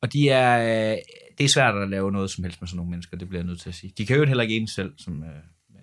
Og 0.01 0.13
de 0.13 0.29
er, 0.29 0.91
øh, 0.91 0.97
det 1.38 1.43
er 1.43 1.49
svært 1.49 1.75
at 1.75 1.89
lave 1.89 2.12
noget 2.12 2.31
som 2.31 2.43
helst 2.43 2.62
med 2.62 2.67
sådan 2.67 2.77
nogle 2.77 2.91
mennesker, 2.91 3.17
det 3.17 3.29
bliver 3.29 3.41
jeg 3.41 3.47
nødt 3.47 3.62
til 3.62 3.69
at 3.69 3.75
sige. 3.75 3.93
De 3.97 4.05
kan 4.05 4.17
jo 4.17 4.25
heller 4.25 4.43
ikke 4.43 4.57
en 4.57 4.67
selv, 4.67 4.93
som, 4.97 5.23
øh, 5.23 5.29
øh, 5.75 5.81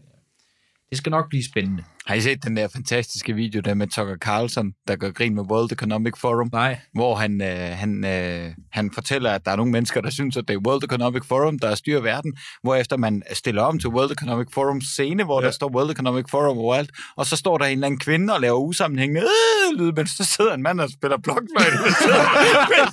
det 0.90 0.98
skal 0.98 1.10
nok 1.10 1.28
blive 1.28 1.44
spændende. 1.44 1.84
Har 2.06 2.14
I 2.14 2.20
set 2.20 2.44
den 2.44 2.56
der 2.56 2.68
fantastiske 2.68 3.32
video 3.32 3.60
der 3.60 3.74
med 3.74 3.86
Tucker 3.86 4.16
Carlson, 4.16 4.72
der 4.88 4.96
gør 4.96 5.10
grin 5.10 5.34
med 5.34 5.42
World 5.50 5.72
Economic 5.72 6.12
Forum? 6.18 6.48
Nej. 6.52 6.78
hvor 6.94 7.14
han, 7.14 7.42
øh, 7.42 7.76
han, 7.78 8.04
øh, 8.04 8.50
han 8.72 8.90
fortæller, 8.94 9.30
at 9.32 9.44
der 9.44 9.50
er 9.50 9.56
nogle 9.56 9.72
mennesker, 9.72 10.00
der 10.00 10.10
synes, 10.10 10.36
at 10.36 10.44
det 10.48 10.54
er 10.54 10.58
World 10.66 10.84
Economic 10.84 11.22
Forum, 11.28 11.58
der 11.58 11.74
styrer 11.74 12.00
verden, 12.00 12.36
hvorefter 12.62 12.96
man 12.96 13.22
stiller 13.32 13.62
om 13.62 13.78
til 13.78 13.90
World 13.90 14.10
Economic 14.10 14.46
Forum 14.54 14.80
scene, 14.80 15.24
hvor 15.24 15.40
ja. 15.40 15.46
Der 15.46 15.52
står 15.52 15.70
World 15.76 15.90
Economic 15.90 16.24
Forum 16.30 16.58
overalt, 16.58 16.90
og 17.16 17.26
så 17.26 17.36
står 17.36 17.58
der 17.58 17.64
en 17.64 17.72
eller 17.72 17.86
anden 17.86 18.00
kvinde 18.00 18.34
og 18.34 18.40
laver 18.40 18.58
usammenhængende 18.58 19.20
øh, 19.22 19.78
lyd, 19.80 19.92
men 19.92 20.06
så 20.06 20.24
sidder 20.24 20.54
en 20.54 20.62
mand 20.62 20.80
og 20.80 20.88
spiller 20.90 21.18
blokfløjte 21.18 21.76
ved 21.84 21.92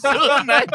siden- 0.03 0.49
af. 0.49 0.65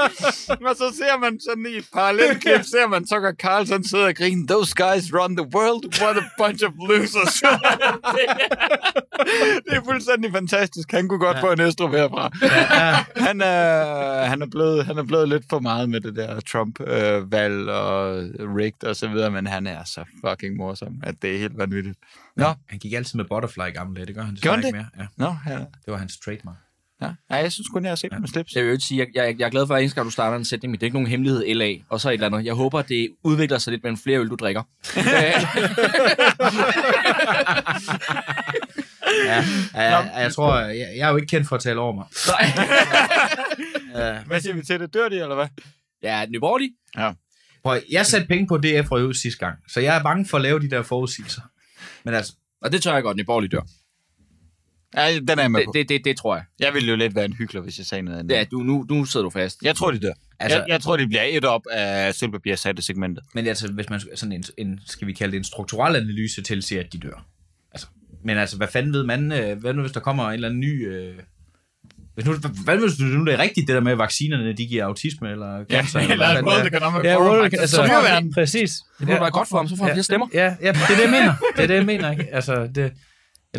Og 0.68 0.76
så 0.76 0.94
ser 1.00 1.18
man 1.20 1.40
sådan 1.48 1.66
i 1.74 1.76
et 1.76 1.86
parallelklip, 1.94 2.62
ser 2.64 2.86
man 2.88 3.06
Tucker 3.06 3.32
Carlson 3.40 3.84
sidder 3.84 4.06
og 4.06 4.14
griner, 4.14 4.46
those 4.48 4.74
guys 4.84 5.04
run 5.14 5.36
the 5.36 5.46
world, 5.56 5.82
what 6.02 6.16
a 6.16 6.24
bunch 6.38 6.64
of 6.66 6.72
losers. 6.88 7.42
det 9.64 9.72
er 9.76 9.84
fuldstændig 9.84 10.32
fantastisk. 10.32 10.92
Han 10.92 11.08
kunne 11.08 11.18
godt 11.18 11.36
ja. 11.36 11.42
få 11.42 11.52
en 11.52 11.60
Estrup 11.60 11.90
herfra. 11.90 12.30
han, 13.26 13.40
er, 13.40 14.24
han, 14.24 14.42
er 14.42 14.46
blevet, 14.46 14.86
han 14.86 14.98
er 14.98 15.02
blevet 15.04 15.28
lidt 15.28 15.44
for 15.50 15.60
meget 15.60 15.90
med 15.90 16.00
det 16.00 16.16
der 16.16 16.40
Trump-valg 16.40 17.68
og 17.68 18.16
rigged 18.56 18.84
og 18.84 18.96
så 18.96 19.08
videre, 19.08 19.30
men 19.30 19.46
han 19.46 19.66
er 19.66 19.84
så 19.84 20.04
fucking 20.26 20.56
morsom, 20.56 21.00
at 21.02 21.22
det 21.22 21.34
er 21.34 21.38
helt 21.38 21.58
vanvittigt. 21.58 21.98
Nå, 22.36 22.54
Han 22.68 22.78
gik 22.78 22.92
altid 22.92 23.16
med 23.16 23.24
butterfly 23.24 23.72
gamle 23.74 24.06
det 24.06 24.14
gør 24.14 24.22
han 24.22 24.34
desværre 24.34 24.56
ikke 24.56 24.72
mere. 24.72 24.86
Ja, 24.98 25.06
nå, 25.16 25.34
ja. 25.46 25.58
det 25.58 25.68
var 25.86 25.96
hans 25.96 26.18
trademark. 26.18 26.56
Ja. 27.02 27.06
ja 27.30 27.36
jeg 27.36 27.52
synes 27.52 27.68
kun, 27.68 27.84
jeg 27.84 27.90
har 27.90 27.96
set 27.96 28.12
ja. 28.12 28.18
med 28.18 28.28
slips. 28.28 28.54
Jeg 28.54 28.62
vil 28.62 28.68
jo 28.68 28.72
ikke 28.72 28.84
sige, 28.84 28.98
jeg, 28.98 29.06
jeg, 29.14 29.36
jeg 29.38 29.46
er 29.46 29.50
glad 29.50 29.66
for, 29.66 29.74
at 29.74 29.80
eneste 29.82 30.00
du 30.00 30.10
starter 30.10 30.36
en 30.36 30.44
sætning, 30.44 30.70
men 30.70 30.74
det 30.80 30.82
er 30.82 30.86
ikke 30.86 30.96
nogen 30.96 31.08
hemmelighed 31.08 31.54
LA, 31.54 31.74
og 31.88 32.00
så 32.00 32.08
et 32.08 32.12
eller 32.14 32.26
andet. 32.26 32.44
Jeg 32.44 32.54
håber, 32.54 32.78
at 32.78 32.88
det 32.88 33.08
udvikler 33.24 33.58
sig 33.58 33.70
lidt 33.70 33.82
med 33.82 33.90
en 33.90 33.98
flere 33.98 34.18
øl, 34.18 34.28
du 34.28 34.34
drikker. 34.34 34.62
Ja, 39.24 39.44
ja, 39.74 39.90
ja 39.90 40.18
jeg 40.18 40.32
tror, 40.34 40.58
jeg, 40.58 40.76
jeg 40.96 41.06
er 41.06 41.10
jo 41.10 41.16
ikke 41.16 41.26
kendt 41.26 41.48
for 41.48 41.56
at 41.56 41.62
tale 41.62 41.80
over 41.80 41.92
mig. 41.94 42.04
Hvad 44.26 44.40
siger 44.40 44.54
vi 44.54 44.62
til 44.62 44.80
det? 44.80 44.94
Dør 44.94 45.08
de, 45.08 45.14
eller 45.20 45.34
hvad? 45.34 45.46
ja, 46.02 46.26
Nyborgerlig. 46.26 46.70
Prøv, 47.64 47.74
at- 47.74 47.84
jeg 47.90 48.06
satte 48.06 48.26
penge 48.26 48.46
på 48.46 48.56
DF 48.58 48.90
røve 48.92 49.14
sidste 49.14 49.38
gang, 49.46 49.58
så 49.68 49.80
jeg 49.80 49.96
er 49.96 50.02
bange 50.02 50.26
for 50.26 50.36
at 50.36 50.42
lave 50.42 50.60
de 50.60 50.70
der 50.70 50.82
forudsigelser. 50.82 51.42
Men 52.04 52.14
altså, 52.14 52.32
Og 52.62 52.72
det 52.72 52.82
tør 52.82 52.94
jeg 52.94 53.02
godt, 53.02 53.16
Nyborgerlig 53.16 53.52
dør. 53.52 53.60
Ja, 54.96 55.18
den 55.28 55.38
er 55.38 55.42
jeg 55.42 55.50
med 55.50 55.60
Det, 55.60 55.66
på. 55.66 55.72
det, 55.74 55.88
det, 55.88 56.00
det 56.04 56.16
tror 56.16 56.36
jeg. 56.36 56.44
Jeg 56.60 56.74
ville 56.74 56.90
jo 56.90 56.96
lidt 56.96 57.14
være 57.14 57.24
en 57.24 57.32
hyggelig, 57.32 57.62
hvis 57.62 57.78
jeg 57.78 57.86
sagde 57.86 58.02
noget 58.02 58.18
andet. 58.18 58.34
Ja, 58.36 58.44
du, 58.50 58.56
nu, 58.58 58.86
nu 58.90 59.04
sidder 59.04 59.24
du 59.24 59.30
fast. 59.30 59.62
Jeg 59.62 59.74
tror, 59.76 59.90
de 59.90 59.98
dør. 59.98 60.08
Altså- 60.08 60.24
Altså, 60.40 60.58
jeg, 60.58 60.64
jeg 60.68 60.80
tror, 60.80 60.96
de 60.96 61.06
bliver 61.06 61.22
et 61.28 61.44
op 61.44 61.62
af 61.70 62.14
sølvpapir 62.14 62.54
satte 62.56 62.82
segmentet. 62.82 63.24
men 63.34 63.46
altså, 63.46 63.72
hvis 63.72 63.90
man 63.90 64.00
sådan 64.14 64.32
en, 64.32 64.44
en, 64.58 64.80
skal 64.86 65.06
vi 65.06 65.12
kalde 65.12 65.32
det 65.32 65.38
en 65.38 65.44
strukturel 65.44 65.96
analyse 65.96 66.42
til, 66.42 66.62
siger, 66.62 66.80
at 66.82 66.92
de 66.92 66.98
dør. 66.98 67.24
Altså, 67.72 67.86
men 68.24 68.38
altså, 68.38 68.56
hvad 68.56 68.68
fanden 68.68 68.92
ved 68.92 69.04
man, 69.04 69.32
øh, 69.32 69.58
hvad 69.60 69.74
nu 69.74 69.80
hvis 69.80 69.92
der 69.92 70.00
kommer 70.00 70.28
en 70.28 70.34
eller 70.34 70.48
anden 70.48 70.60
ny... 70.60 70.88
Øh, 70.92 71.14
hvis 72.14 72.26
nu, 72.26 72.32
hvad 72.64 72.78
hvis 72.78 72.98
nu 73.00 73.24
det 73.24 73.34
er 73.34 73.38
rigtigt, 73.38 73.66
det 73.68 73.74
der 73.74 73.80
med, 73.80 73.92
at 73.92 73.98
vaccinerne, 73.98 74.52
de 74.52 74.66
giver 74.66 74.84
autisme 74.84 75.30
eller 75.30 75.64
cancer? 75.64 76.00
eller 76.00 76.16
hvad 76.16 76.26
at 76.26 76.34
fanden 76.34 76.44
World 76.52 76.64
det 76.64 76.72
er? 76.74 76.76
Economic 76.78 77.04
Ja, 77.04 77.16
Forum 77.16 77.42
faktisk 77.42 77.60
altså, 77.60 77.76
styrer 77.76 78.02
verden. 78.02 78.32
Præcis. 78.32 78.80
Det 78.98 79.06
må 79.06 79.12
ja. 79.12 79.20
være 79.20 79.30
godt 79.30 79.48
for 79.48 79.56
ham, 79.56 79.68
så 79.68 79.76
får 79.76 79.84
han 79.84 79.94
flere 79.94 80.02
stemmer. 80.02 80.26
Ja, 80.34 80.44
ja, 80.62 80.72
det 80.72 80.80
er 80.80 80.86
det, 80.96 81.02
jeg 81.02 81.10
mener. 81.10 81.34
Det 81.56 81.62
er 81.62 81.66
det, 81.66 81.74
jeg 81.74 81.86
mener, 81.86 82.10
ikke? 82.10 82.26
Altså, 82.34 82.68
det, 82.74 82.92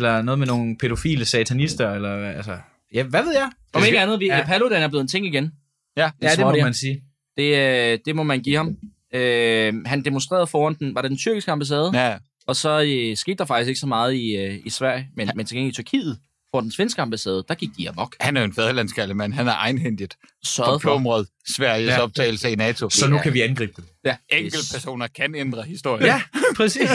eller 0.00 0.22
noget 0.22 0.38
med 0.38 0.46
nogle 0.46 0.76
pædofile 0.76 1.24
satanister, 1.24 1.92
eller 1.92 2.28
altså... 2.28 2.58
Ja, 2.94 3.02
hvad 3.02 3.22
ved 3.22 3.32
jeg? 3.32 3.50
Om 3.72 3.82
ikke 3.86 4.00
andet, 4.00 4.20
vi, 4.20 4.26
Ja. 4.26 4.44
Paludan 4.46 4.82
er 4.82 4.88
blevet 4.88 5.02
en 5.02 5.08
ting 5.08 5.26
igen. 5.26 5.52
Ja, 5.96 6.10
Ja, 6.22 6.30
det 6.30 6.40
må 6.40 6.50
man 6.50 6.74
sige. 6.74 7.02
Det, 7.36 7.56
øh, 7.92 7.98
det 8.04 8.16
må 8.16 8.22
man 8.22 8.40
give 8.40 8.56
ham. 8.56 8.76
Øh, 9.14 9.74
han 9.86 10.04
demonstrerede 10.04 10.46
foran 10.46 10.74
den, 10.74 10.94
var 10.94 11.02
det 11.02 11.10
den 11.10 11.18
tyrkiske 11.18 11.52
ambassade? 11.52 11.90
ja. 11.94 12.16
Og 12.46 12.56
så 12.56 12.82
øh, 12.82 13.16
skete 13.16 13.38
der 13.38 13.44
faktisk 13.44 13.68
ikke 13.68 13.80
så 13.80 13.86
meget 13.86 14.14
i, 14.14 14.36
øh, 14.36 14.58
i 14.64 14.70
Sverige, 14.70 15.08
men, 15.16 15.26
ja. 15.26 15.32
men 15.36 15.46
til 15.46 15.56
gengæld 15.56 15.72
i 15.72 15.74
Tyrkiet, 15.74 16.18
for 16.54 16.60
den 16.60 16.70
svenske 16.72 17.02
ambassade, 17.02 17.44
der 17.48 17.54
gik 17.54 17.68
de 17.78 17.88
amok. 17.88 18.16
Han 18.20 18.36
er 18.36 18.40
jo 18.40 18.44
en 18.44 18.54
fædrelandskalde 18.54 19.14
mand. 19.14 19.32
Han 19.34 19.48
er 19.48 19.52
egenhændigt 19.54 20.16
Sørget 20.44 20.82
for. 20.82 20.88
plområdet 20.88 21.28
Sveriges 21.56 21.88
Ja. 21.88 22.00
optagelse 22.02 22.50
i 22.50 22.54
NATO. 22.54 22.90
Så 22.90 23.08
nu 23.10 23.18
kan 23.18 23.34
vi 23.34 23.40
angribe 23.40 23.72
dem. 23.76 23.84
Ja, 24.04 24.16
Enkeltpersoner 24.28 25.06
kan 25.06 25.34
ændre 25.34 25.62
historien. 25.62 26.06
Ja, 26.06 26.22
præcis. 26.56 26.90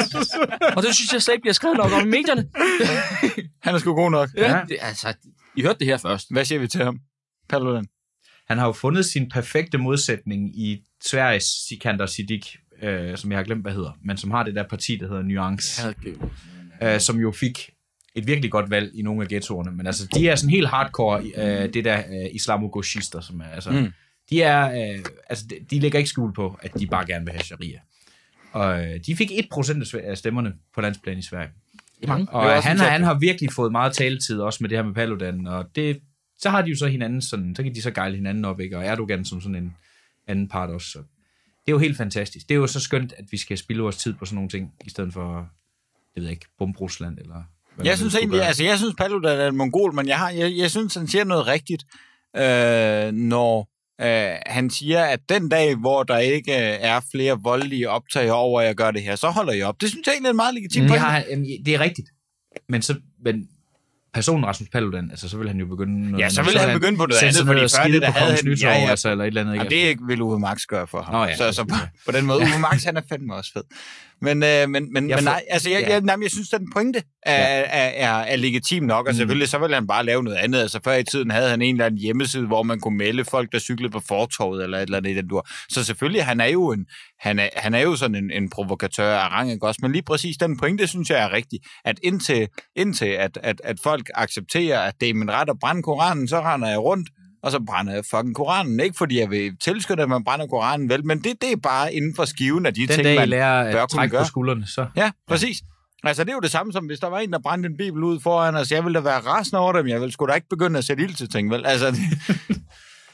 Og 0.76 0.82
det 0.82 0.94
synes 0.94 1.12
jeg 1.12 1.22
slet 1.22 1.34
ikke 1.34 1.42
bliver 1.42 1.52
skrevet 1.54 1.76
nok 1.76 1.92
om 1.92 2.06
i 2.06 2.10
medierne. 2.10 2.48
Han 3.64 3.74
er 3.74 3.78
sgu 3.78 3.94
god 3.94 4.10
nok. 4.10 4.28
Ja. 4.36 4.56
Ja. 4.56 4.64
Det, 4.68 4.76
altså, 4.80 5.14
I 5.56 5.62
hørte 5.62 5.78
det 5.78 5.86
her 5.86 5.96
først. 5.96 6.26
Hvad 6.32 6.44
siger 6.44 6.58
vi 6.58 6.68
til 6.68 6.84
ham? 6.84 6.98
Paludan. 7.48 7.86
Han 8.48 8.58
har 8.58 8.66
jo 8.66 8.72
fundet 8.72 9.06
sin 9.06 9.28
perfekte 9.28 9.78
modsætning 9.78 10.58
i 10.60 10.78
Sveriges 11.04 11.44
Sikander 11.68 12.06
Siddiq, 12.06 12.46
øh, 12.82 13.18
som 13.18 13.30
jeg 13.32 13.38
har 13.38 13.44
glemt, 13.44 13.62
hvad 13.62 13.72
hedder, 13.72 13.92
men 14.04 14.16
som 14.16 14.30
har 14.30 14.42
det 14.42 14.54
der 14.54 14.64
parti, 14.70 14.96
der 14.96 15.08
hedder 15.08 15.22
Nuance, 15.22 15.94
øh, 16.82 17.00
som 17.00 17.18
jo 17.20 17.32
fik 17.32 17.70
et 18.14 18.26
virkelig 18.26 18.50
godt 18.50 18.70
valg 18.70 18.90
i 18.94 19.02
nogle 19.02 19.22
af 19.22 19.28
ghettoerne. 19.28 19.70
Men 19.70 19.86
altså, 19.86 20.08
de 20.14 20.28
er 20.28 20.34
sådan 20.36 20.50
helt 20.50 20.68
hardcore, 20.68 21.22
øh, 21.36 21.74
det 21.74 21.84
der 21.84 21.98
øh, 21.98 22.28
islamogoshister, 22.32 23.20
som 23.20 23.40
er, 23.40 23.44
altså, 23.44 23.70
Mm. 23.70 23.92
de 24.30 24.42
er, 24.42 24.92
øh, 24.94 25.04
altså, 25.28 25.44
de, 25.50 25.56
de 25.70 25.80
lægger 25.80 25.98
ikke 25.98 26.10
skjul 26.10 26.32
på, 26.34 26.58
at 26.62 26.78
de 26.78 26.86
bare 26.86 27.06
gerne 27.06 27.24
vil 27.24 27.32
have 27.32 27.44
sharia. 27.44 27.80
Og 28.52 28.84
øh, 28.86 29.00
de 29.06 29.16
fik 29.16 29.30
1% 29.30 29.98
af 30.04 30.18
stemmerne 30.18 30.54
på 30.74 30.80
landsplan 30.80 31.18
i 31.18 31.22
Sverige. 31.22 31.50
Det 32.00 32.08
mange. 32.08 32.28
Og 32.32 32.54
Det 32.54 32.62
han, 32.64 32.78
har, 32.78 32.88
han 32.90 33.02
har 33.02 33.14
virkelig 33.18 33.52
fået 33.52 33.72
meget 33.72 33.92
taletid 33.92 34.40
også 34.40 34.58
med 34.60 34.68
det 34.70 34.78
her 34.78 34.84
med 34.84 34.94
Paludan, 34.94 35.46
og 35.46 35.66
det, 35.74 36.00
så 36.38 36.50
har 36.50 36.62
de 36.62 36.70
jo 36.70 36.76
så 36.76 36.86
hinanden 36.86 37.22
sådan, 37.22 37.56
så 37.56 37.62
kan 37.62 37.74
de 37.74 37.82
så 37.82 37.90
gejle 37.90 38.16
hinanden 38.16 38.44
op, 38.44 38.60
ikke? 38.60 38.78
Og 38.78 38.84
Erdogan 38.84 39.24
som 39.24 39.40
sådan 39.40 39.54
en 39.56 39.76
anden 40.26 40.48
part 40.48 40.70
også. 40.70 40.90
Så 40.90 40.98
det 41.66 41.68
er 41.68 41.72
jo 41.72 41.78
helt 41.78 41.96
fantastisk. 41.96 42.48
Det 42.48 42.54
er 42.54 42.58
jo 42.58 42.66
så 42.66 42.80
skønt, 42.80 43.12
at 43.18 43.24
vi 43.30 43.36
skal 43.36 43.58
spille 43.58 43.82
vores 43.82 43.96
tid 43.96 44.14
på 44.14 44.24
sådan 44.24 44.34
nogle 44.34 44.50
ting, 44.50 44.72
i 44.84 44.90
stedet 44.90 45.12
for, 45.12 45.38
det 46.14 46.20
ved 46.20 46.22
jeg 46.22 46.32
ikke, 46.32 46.46
bombe 46.58 46.78
Rusland, 46.78 47.18
eller 47.18 47.42
Jeg 47.84 47.96
synes 47.98 48.14
egentlig, 48.14 48.42
altså 48.42 48.64
jeg 48.64 48.78
synes 48.78 48.94
Paludan 48.98 49.38
er 49.40 49.48
en 49.48 49.56
mongol, 49.56 49.94
men 49.94 50.08
jeg, 50.08 50.18
har, 50.18 50.30
jeg, 50.30 50.52
jeg 50.56 50.70
synes, 50.70 50.94
han 50.94 51.08
siger 51.08 51.24
noget 51.24 51.46
rigtigt, 51.46 51.84
øh, 52.36 53.12
når 53.12 53.68
øh, 54.00 54.36
han 54.46 54.70
siger, 54.70 55.04
at 55.04 55.20
den 55.28 55.48
dag, 55.48 55.74
hvor 55.76 56.02
der 56.02 56.18
ikke 56.18 56.52
øh, 56.52 56.76
er 56.80 57.00
flere 57.10 57.38
voldelige 57.42 57.90
optag 57.90 58.32
over, 58.32 58.60
at 58.60 58.66
jeg 58.66 58.74
gør 58.74 58.90
det 58.90 59.02
her, 59.02 59.16
så 59.16 59.28
holder 59.30 59.52
jeg 59.52 59.66
op. 59.66 59.80
Det 59.80 59.88
synes 59.88 60.06
jeg 60.06 60.12
egentlig 60.12 60.28
er 60.28 60.32
en 60.32 60.36
meget 60.36 60.54
legitim 60.54 60.82
det, 60.82 60.88
pointe. 60.88 61.00
har, 61.04 61.10
han- 61.30 61.46
det 61.66 61.74
er 61.74 61.80
rigtigt. 61.80 62.08
Men 62.68 62.82
så, 62.82 62.94
men 63.24 63.48
personen 64.14 64.46
Rasmus 64.46 64.68
Paludan, 64.68 65.10
altså 65.10 65.28
så 65.28 65.36
vil 65.38 65.48
han 65.48 65.58
jo 65.58 65.66
begynde... 65.66 66.18
Ja, 66.18 66.28
så 66.28 66.42
vil 66.42 66.58
han 66.58 66.74
begynde 66.80 66.96
på 66.98 67.06
noget 67.06 67.22
andet, 67.22 67.46
fordi 67.46 67.60
før 67.76 67.92
det, 67.92 68.02
der 68.02 68.10
havde 68.10 68.32
han... 68.34 68.44
Nytår, 68.44 68.68
Ja, 68.68 68.78
ja, 68.78 68.90
altså, 68.90 69.10
eller 69.10 69.24
et 69.24 69.28
eller 69.28 69.40
andet. 69.40 69.52
Ikke? 69.54 69.60
Jamen, 69.60 69.70
det 69.70 69.84
er 69.84 69.88
ikke, 69.88 70.02
vil 70.06 70.22
Uwe 70.22 70.38
Max 70.40 70.60
gøre 70.66 70.86
for 70.86 71.02
ham. 71.02 71.14
Nå 71.14 71.24
ja. 71.24 71.36
Så, 71.36 71.52
så 71.52 71.64
på, 71.64 71.74
på 72.06 72.12
den 72.12 72.26
måde, 72.26 72.38
Uwe 72.38 72.58
Max, 72.60 72.84
han 72.84 72.96
er 72.96 73.02
fandme 73.08 73.34
også 73.34 73.52
fed. 73.52 73.62
Men, 74.22 74.42
øh, 74.42 74.68
men, 74.68 74.92
men, 74.92 75.10
Jeg 75.10 75.16
men 75.16 75.24
nej, 75.24 75.42
altså, 75.50 75.70
jeg, 75.70 75.80
ja. 75.80 75.92
jeg, 75.92 76.00
nej, 76.00 76.16
jeg 76.22 76.30
synes, 76.30 76.48
den 76.48 76.72
pointe 76.72 77.02
er, 77.22 77.32
er, 77.34 77.88
er, 77.88 78.12
er 78.18 78.36
legitim 78.36 78.82
nok, 78.82 79.06
og 79.06 79.12
Mm. 79.12 79.16
selvfølgelig 79.16 79.48
så 79.48 79.58
vil 79.58 79.74
han 79.74 79.86
bare 79.86 80.04
lave 80.04 80.22
noget 80.22 80.36
andet. 80.36 80.58
Altså, 80.60 80.80
før 80.84 80.94
i 80.94 81.04
tiden 81.04 81.30
havde 81.30 81.50
han 81.50 81.62
en 81.62 81.74
eller 81.74 81.86
anden 81.86 82.00
hjemmeside, 82.00 82.46
hvor 82.46 82.62
man 82.62 82.80
kunne 82.80 82.98
melde 82.98 83.24
folk, 83.24 83.52
der 83.52 83.58
cyklede 83.58 83.92
på 83.92 84.00
fortorvet, 84.08 84.62
eller 84.64 84.78
et 84.78 84.82
eller 84.82 84.98
andet 84.98 85.10
i 85.10 85.14
den 85.14 85.28
dur. 85.28 85.46
Så 85.68 85.84
selvfølgelig, 85.84 86.24
han 86.24 86.40
er 86.40 86.46
jo, 86.46 86.72
en, 86.72 86.86
han 87.20 87.38
er, 87.38 87.48
han 87.56 87.74
er 87.74 87.80
jo 87.80 87.96
sådan 87.96 88.14
en, 88.14 88.30
en 88.30 88.50
provokatør 88.50 89.18
af 89.18 89.28
rang, 89.28 89.52
ikke 89.52 89.66
også? 89.66 89.78
Men 89.82 89.92
lige 89.92 90.02
præcis 90.02 90.36
den 90.36 90.58
pointe, 90.58 90.86
synes 90.86 91.10
jeg 91.10 91.22
er 91.22 91.32
rigtig, 91.32 91.58
at 91.84 91.98
indtil, 92.02 92.48
indtil 92.76 93.06
at, 93.06 93.38
at, 93.42 93.60
at 93.64 93.76
folk 93.82 94.10
accepterer, 94.14 94.80
at 94.80 94.94
det 95.00 95.08
er 95.10 95.14
min 95.14 95.30
ret 95.30 95.50
at 95.50 95.56
brænde 95.60 95.82
Koranen, 95.82 96.28
så 96.28 96.40
render 96.40 96.68
jeg 96.68 96.78
rundt, 96.78 97.08
og 97.42 97.50
så 97.50 97.60
brænder 97.66 97.92
jeg 97.94 98.04
fucking 98.10 98.34
Koranen. 98.34 98.80
Ikke 98.80 98.96
fordi 98.98 99.18
jeg 99.20 99.30
vil 99.30 99.56
tilskynde, 99.64 100.02
at 100.02 100.08
man 100.08 100.24
brænder 100.24 100.46
Koranen, 100.46 100.88
vel, 100.88 101.06
men 101.06 101.18
det, 101.18 101.32
det 101.42 101.52
er 101.52 101.56
bare 101.56 101.94
inden 101.94 102.14
for 102.16 102.24
skiven 102.24 102.66
af 102.66 102.74
de 102.74 102.80
Den 102.80 102.88
ting, 102.88 103.04
dag, 103.04 103.16
man 103.18 103.28
lærer 103.28 103.72
bør 103.72 103.82
at 103.82 103.90
kunne 103.90 103.98
trække 103.98 104.12
på 104.12 104.16
gøre. 104.16 104.26
skuldrene, 104.26 104.66
så... 104.66 104.86
Ja, 104.96 105.10
præcis. 105.28 105.62
Altså, 106.04 106.24
det 106.24 106.30
er 106.30 106.34
jo 106.34 106.40
det 106.40 106.50
samme 106.50 106.72
som, 106.72 106.86
hvis 106.86 106.98
der 107.00 107.06
var 107.06 107.18
en, 107.18 107.32
der 107.32 107.38
brændte 107.38 107.66
en 107.66 107.76
bibel 107.76 108.02
ud 108.02 108.20
foran 108.20 108.54
os. 108.54 108.72
Jeg 108.72 108.84
ville 108.84 108.98
da 108.98 109.04
være 109.04 109.18
rasende 109.20 109.60
over 109.60 109.72
dem. 109.72 109.86
Jeg 109.88 110.00
ville 110.00 110.12
sgu 110.12 110.26
da 110.26 110.32
ikke 110.32 110.48
begynde 110.48 110.78
at 110.78 110.84
sætte 110.84 111.02
ild 111.02 111.14
til 111.14 111.28
ting, 111.28 111.50
vel? 111.50 111.66
Altså, 111.66 111.90
det, 111.90 111.98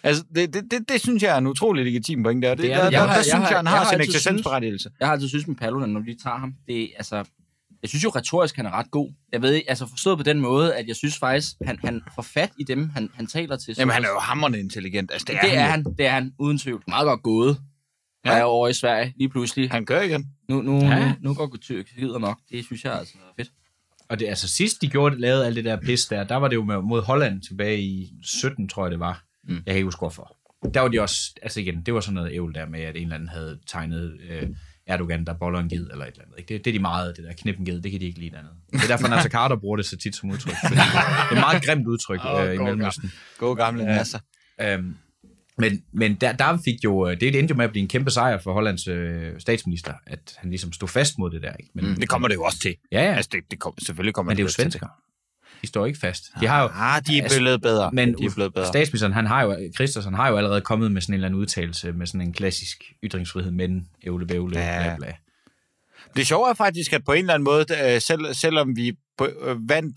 altså 0.03 0.25
det, 0.35 0.55
det, 0.55 0.65
det, 0.71 0.89
det, 0.89 1.01
synes 1.01 1.23
jeg 1.23 1.35
er 1.35 1.39
en 1.39 1.47
utrolig 1.47 1.85
legitim 1.85 2.23
point 2.23 2.43
der. 2.43 2.55
Det, 2.55 2.59
Det 2.59 2.73
er 2.73 2.77
der, 2.77 2.85
det. 2.85 2.93
der, 2.93 2.99
Jeg 2.99 3.03
der, 3.03 3.09
har- 3.09 3.17
jeg 3.17 3.25
synes 3.25 3.35
har- 3.35 3.49
jeg, 3.49 3.57
han 3.59 3.65
jeg 3.67 3.71
har, 3.71 3.79
har 3.79 3.85
sin 3.85 3.95
altid 4.01 4.09
eksistensberettigelse. 4.15 4.91
Jeg 5.01 5.09
har 5.09 5.13
altid 5.13 5.29
synes 5.29 5.47
med 5.47 5.57
Paludan, 5.57 5.89
når 5.89 6.01
de 6.01 6.17
tager 6.23 6.37
ham, 6.39 6.53
det 6.67 6.83
er, 6.83 6.87
altså, 6.97 7.25
jeg 7.87 7.91
synes 7.91 8.05
jo 8.05 8.09
retorisk, 8.09 8.57
han 8.57 8.67
er 8.67 8.71
ret 8.71 8.91
god. 8.91 9.13
Jeg 9.33 9.43
ved 9.43 9.53
ikke, 9.53 9.69
altså 9.71 9.87
forstået 9.87 10.19
på 10.19 10.23
den 10.23 10.41
måde, 10.41 10.75
at 10.75 10.87
jeg 10.89 10.97
synes 10.97 11.19
faktisk, 11.19 11.53
han, 11.65 11.79
han 11.85 12.03
får 12.15 12.23
fat 12.23 12.51
i 12.59 12.65
dem, 12.65 12.89
han, 12.89 13.11
han 13.15 13.27
taler 13.27 13.57
til. 13.57 13.75
Jamen, 13.79 13.93
han 13.95 14.05
er 14.05 14.09
jo 14.09 14.19
hammerende 14.19 14.59
intelligent. 14.61 15.11
Altså, 15.13 15.25
det 15.29 15.37
er, 15.37 15.41
det 15.41 15.57
er 15.57 15.65
jo. 15.65 15.71
han, 15.71 15.85
det 15.85 16.07
er 16.07 16.11
han, 16.11 16.33
uden 16.39 16.59
tvivl. 16.59 16.83
Meget 16.89 17.05
godt 17.05 17.23
gået. 17.23 17.59
Ja. 18.25 18.31
Jeg 18.31 18.41
er 18.41 18.45
over 18.45 18.69
i 18.69 18.73
Sverige 18.73 19.15
lige 19.17 19.29
pludselig. 19.29 19.71
Han 19.71 19.85
gør 19.85 20.01
igen. 20.01 20.27
Nu, 20.49 20.63
nu, 20.63 20.79
Ja. 20.81 21.09
nu, 21.09 21.15
nu 21.21 21.35
går 21.35 21.57
Tyrkiet 21.63 22.21
nok. 22.21 22.39
Det 22.51 22.65
synes 22.65 22.85
jeg 22.85 22.99
altså 22.99 23.15
er 23.19 23.33
fedt. 23.43 23.53
Og 24.09 24.19
det, 24.21 24.27
altså 24.29 24.49
sidst 24.49 24.83
de 24.83 24.89
gjorde, 24.89 25.21
lavede 25.21 25.47
alt 25.47 25.57
det 25.57 25.65
der 25.65 25.77
pis 25.81 26.07
der, 26.07 26.25
der 26.25 26.37
var 26.37 26.49
det 26.49 26.57
jo 26.57 26.65
med, 26.65 26.83
mod 26.83 27.03
Holland 27.03 27.43
tilbage 27.43 27.81
i 27.81 28.13
17, 28.23 28.69
tror 28.69 28.85
jeg 28.85 28.91
det 28.91 29.01
var. 29.01 29.25
Mm. 29.45 29.55
Jeg 29.55 29.65
kan 29.67 29.75
ikke 29.75 29.85
huske 29.85 29.99
hvorfor. 29.99 30.37
Der 30.75 30.81
var 30.81 30.89
de 30.89 31.01
også, 31.01 31.21
altså 31.43 31.61
igen, 31.61 31.83
det 31.83 31.95
var 31.95 32.01
sådan 32.01 32.15
noget 32.15 32.33
ævl 32.33 32.55
der 32.55 32.67
med, 32.67 32.81
at 32.81 32.97
en 32.97 33.03
eller 33.03 33.15
anden 33.15 33.29
havde 33.29 33.59
tegnet 33.67 34.21
øh, 34.29 34.49
Erdogan, 34.87 35.25
der 35.25 35.35
boller 35.35 35.61
en 35.61 35.69
ged, 35.69 35.91
eller 35.91 36.05
et 36.05 36.11
eller 36.13 36.23
andet. 36.25 36.39
Ikke? 36.39 36.55
Det, 36.55 36.65
det 36.65 36.71
er 36.71 36.75
de 36.75 36.79
meget, 36.83 37.17
det 37.17 37.25
der 37.25 37.33
knip 37.33 37.59
en 37.59 37.65
ged, 37.65 37.81
det 37.83 37.91
kan 37.91 38.01
de 38.01 38.07
ikke 38.07 38.19
lide 38.21 38.37
andet. 38.39 38.53
Det 38.73 38.83
er 38.83 38.87
derfor, 38.87 39.09
Nasser 39.09 39.31
Carter 39.31 39.57
bruger 39.57 39.77
det 39.77 39.87
så 39.87 39.97
tit 39.97 40.17
som 40.17 40.31
udtryk. 40.31 40.55
Fordi 40.63 40.75
det 40.75 40.83
er 40.83 41.33
et 41.33 41.39
meget 41.41 41.65
grimt 41.65 41.87
udtryk 41.87 42.21
Åh, 42.25 42.45
øh, 42.45 42.55
i 42.55 42.59
Mellemøsten. 42.59 43.13
God 43.39 43.57
gamle. 43.57 43.85
Nasser. 43.85 44.19
Øhm, 44.61 44.95
Men, 45.59 45.83
men 45.93 46.15
der, 46.15 46.33
der 46.33 46.59
fik 46.65 46.85
jo, 46.85 47.09
øh, 47.09 47.21
det 47.21 47.37
endte 47.39 47.53
jo 47.53 47.57
med 47.57 47.65
at 47.65 47.71
blive 47.71 47.83
en 47.83 47.89
kæmpe 47.89 48.11
sejr 48.11 48.39
for 48.39 48.53
Hollands 48.53 48.89
øh, 48.89 49.33
statsminister, 49.41 49.95
at 50.07 50.35
han 50.37 50.51
ligesom 50.51 50.73
stod 50.73 50.89
fast 50.89 51.19
mod 51.19 51.31
det 51.31 51.43
der. 51.43 51.53
Ikke? 51.53 51.71
Men, 51.75 51.85
Mm, 51.89 51.95
det 51.97 52.09
kommer 52.09 52.29
det 52.29 52.35
jo 52.35 52.43
også 52.43 52.59
til. 52.59 52.75
Ja, 52.93 53.03
ja. 53.03 53.15
Altså, 53.15 53.29
det, 53.33 53.41
det 53.51 53.59
kommer, 53.59 53.79
selvfølgelig 53.87 54.15
kommer 54.15 54.31
Men 54.31 54.37
det 54.37 54.43
er 54.43 54.45
jo 54.45 54.49
til 54.49 54.55
svensker. 54.63 54.87
De 55.63 55.67
står 55.67 55.87
ikke 55.87 55.99
fast. 55.99 56.25
De 56.41 56.47
har 56.47 56.63
jo, 56.63 56.69
Ah, 56.75 57.03
de 57.07 57.19
er 57.19 57.29
blevet 57.39 57.63
bedre. 57.63 57.91
men 57.93 58.09
de 58.19 58.25
er 58.25 58.31
blevet 58.35 58.55
bedre. 58.55 58.67
statsministeren, 58.67 59.13
han 59.13 59.27
har 59.27 59.43
jo, 59.43 59.57
Christensen 59.75 60.15
har 60.15 60.29
jo 60.29 60.37
allerede 60.37 60.61
kommet 60.61 60.93
med 60.93 61.03
sådan 61.03 61.13
en 61.13 61.15
eller 61.15 61.29
anden 61.29 61.41
udtalelse, 61.41 61.93
med 61.93 62.07
sådan 62.07 62.21
en 62.21 62.33
klassisk 62.33 62.83
ytringsfrihed, 63.05 63.51
men 63.51 63.87
ævle 64.07 64.27
bævle, 64.27 64.59
Ja. 64.59 64.83
bla 64.83 64.97
bla. 64.97 65.15
Det 66.17 66.27
sjove 66.27 66.51
er 66.51 66.55
faktisk, 66.55 66.93
at 66.93 67.05
på 67.05 67.13
en 67.13 67.19
eller 67.19 67.35
anden 67.35 67.45
måde, 67.45 67.65
øh, 67.95 68.01
selv, 68.01 68.35
selvom 68.35 68.77
vi 68.77 68.93
på, 69.19 69.29
øh, 69.43 69.69
vandt, 69.69 69.97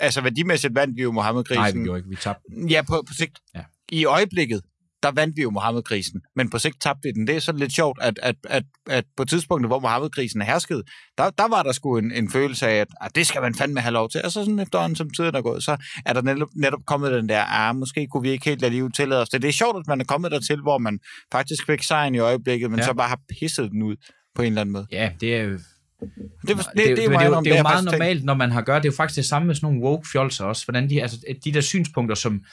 altså 0.00 0.20
værdimæssigt 0.20 0.74
vandt 0.74 0.96
vi 0.96 1.02
jo 1.02 1.12
Mohammed-krisen. 1.12 1.60
Nej, 1.62 1.70
vi 1.72 1.78
gjorde 1.84 1.98
ikke, 1.98 2.08
vi 2.08 2.16
tabte. 2.16 2.42
Ja, 2.70 2.82
på, 2.82 3.04
på 3.08 3.14
sigt. 3.14 3.38
Ja. 3.54 3.60
I 3.92 4.04
øjeblikket, 4.04 4.60
der 5.04 5.10
vandt 5.12 5.36
vi 5.36 5.42
jo 5.42 5.50
Mohammed-krisen, 5.50 6.20
men 6.36 6.50
på 6.50 6.58
sigt 6.58 6.80
tabte 6.80 7.00
vi 7.02 7.10
den. 7.12 7.26
Det 7.26 7.36
er 7.36 7.40
sådan 7.40 7.58
lidt 7.58 7.72
sjovt, 7.72 7.98
at, 8.02 8.18
at, 8.22 8.36
at, 8.44 8.62
at 8.90 9.04
på 9.16 9.24
tidspunktet, 9.24 9.68
hvor 9.68 9.78
Mohammed-krisen 9.80 10.40
er 10.40 10.44
hersket, 10.44 10.82
der, 11.18 11.30
der 11.30 11.48
var 11.48 11.62
der 11.62 11.72
sgu 11.72 11.96
en, 11.96 12.12
en 12.12 12.30
følelse 12.30 12.66
af, 12.68 12.74
at, 12.74 12.88
at 13.00 13.10
det 13.14 13.26
skal 13.26 13.42
man 13.42 13.54
fandme 13.54 13.80
have 13.80 13.92
lov 13.92 14.08
til. 14.10 14.20
Og 14.24 14.32
så 14.32 14.40
sådan 14.44 14.58
efterhånden, 14.58 14.96
som 14.96 15.10
tiden 15.10 15.34
er 15.34 15.42
gået, 15.42 15.64
så 15.64 15.76
er 16.06 16.12
der 16.12 16.22
netop, 16.22 16.48
netop 16.56 16.80
kommet 16.86 17.12
den 17.12 17.28
der, 17.28 17.44
ah, 17.48 17.76
måske 17.76 18.06
kunne 18.06 18.22
vi 18.22 18.30
ikke 18.30 18.44
helt 18.44 18.64
alligevel 18.64 18.92
tillade 18.92 19.20
os 19.22 19.28
det. 19.28 19.42
Det 19.42 19.48
er 19.48 19.52
sjovt, 19.52 19.76
at 19.76 19.86
man 19.86 20.00
er 20.00 20.04
kommet 20.04 20.30
dertil, 20.32 20.60
hvor 20.60 20.78
man 20.78 20.98
faktisk 21.32 21.66
fik 21.66 21.82
sejren 21.82 22.14
i 22.14 22.18
øjeblikket, 22.18 22.70
men 22.70 22.80
Ja. 22.80 22.86
så 22.86 22.94
bare 22.94 23.08
har 23.08 23.20
pisset 23.40 23.70
den 23.70 23.82
ud 23.82 23.96
på 24.34 24.42
en 24.42 24.46
eller 24.48 24.60
anden 24.60 24.72
måde. 24.72 24.86
Ja, 24.92 25.10
det 25.20 25.36
er 25.36 25.58
Det, 26.04 26.48
det, 26.48 26.56
det, 26.56 26.66
det, 26.76 26.88
det, 26.88 26.96
det, 26.96 27.10
må 27.10 27.18
det, 27.18 27.22
er 27.22 27.26
indrømme, 27.26 27.50
det 27.50 27.54
er 27.54 27.58
jo 27.58 27.62
meget 27.62 27.74
faktisk 27.74 27.90
tænkt. 27.90 28.00
normalt, 28.00 28.24
når 28.24 28.34
man 28.34 28.50
har 28.50 28.62
gjort. 28.62 28.82
Det 28.82 28.88
er 28.88 28.92
jo 28.92 28.96
faktisk 28.96 29.16
det 29.16 29.24
samme 29.24 29.46
med 29.46 29.54
sådan 29.54 29.66
nogle 29.66 29.80
woke 29.80 30.08
fjolser 30.12 30.44
også. 30.44 30.64
Hvordan 30.66 30.90
de, 30.90 31.02
altså, 31.02 31.18
de 31.44 31.52
der 31.52 31.60
synspunkter, 31.60 32.14
som 32.14 32.44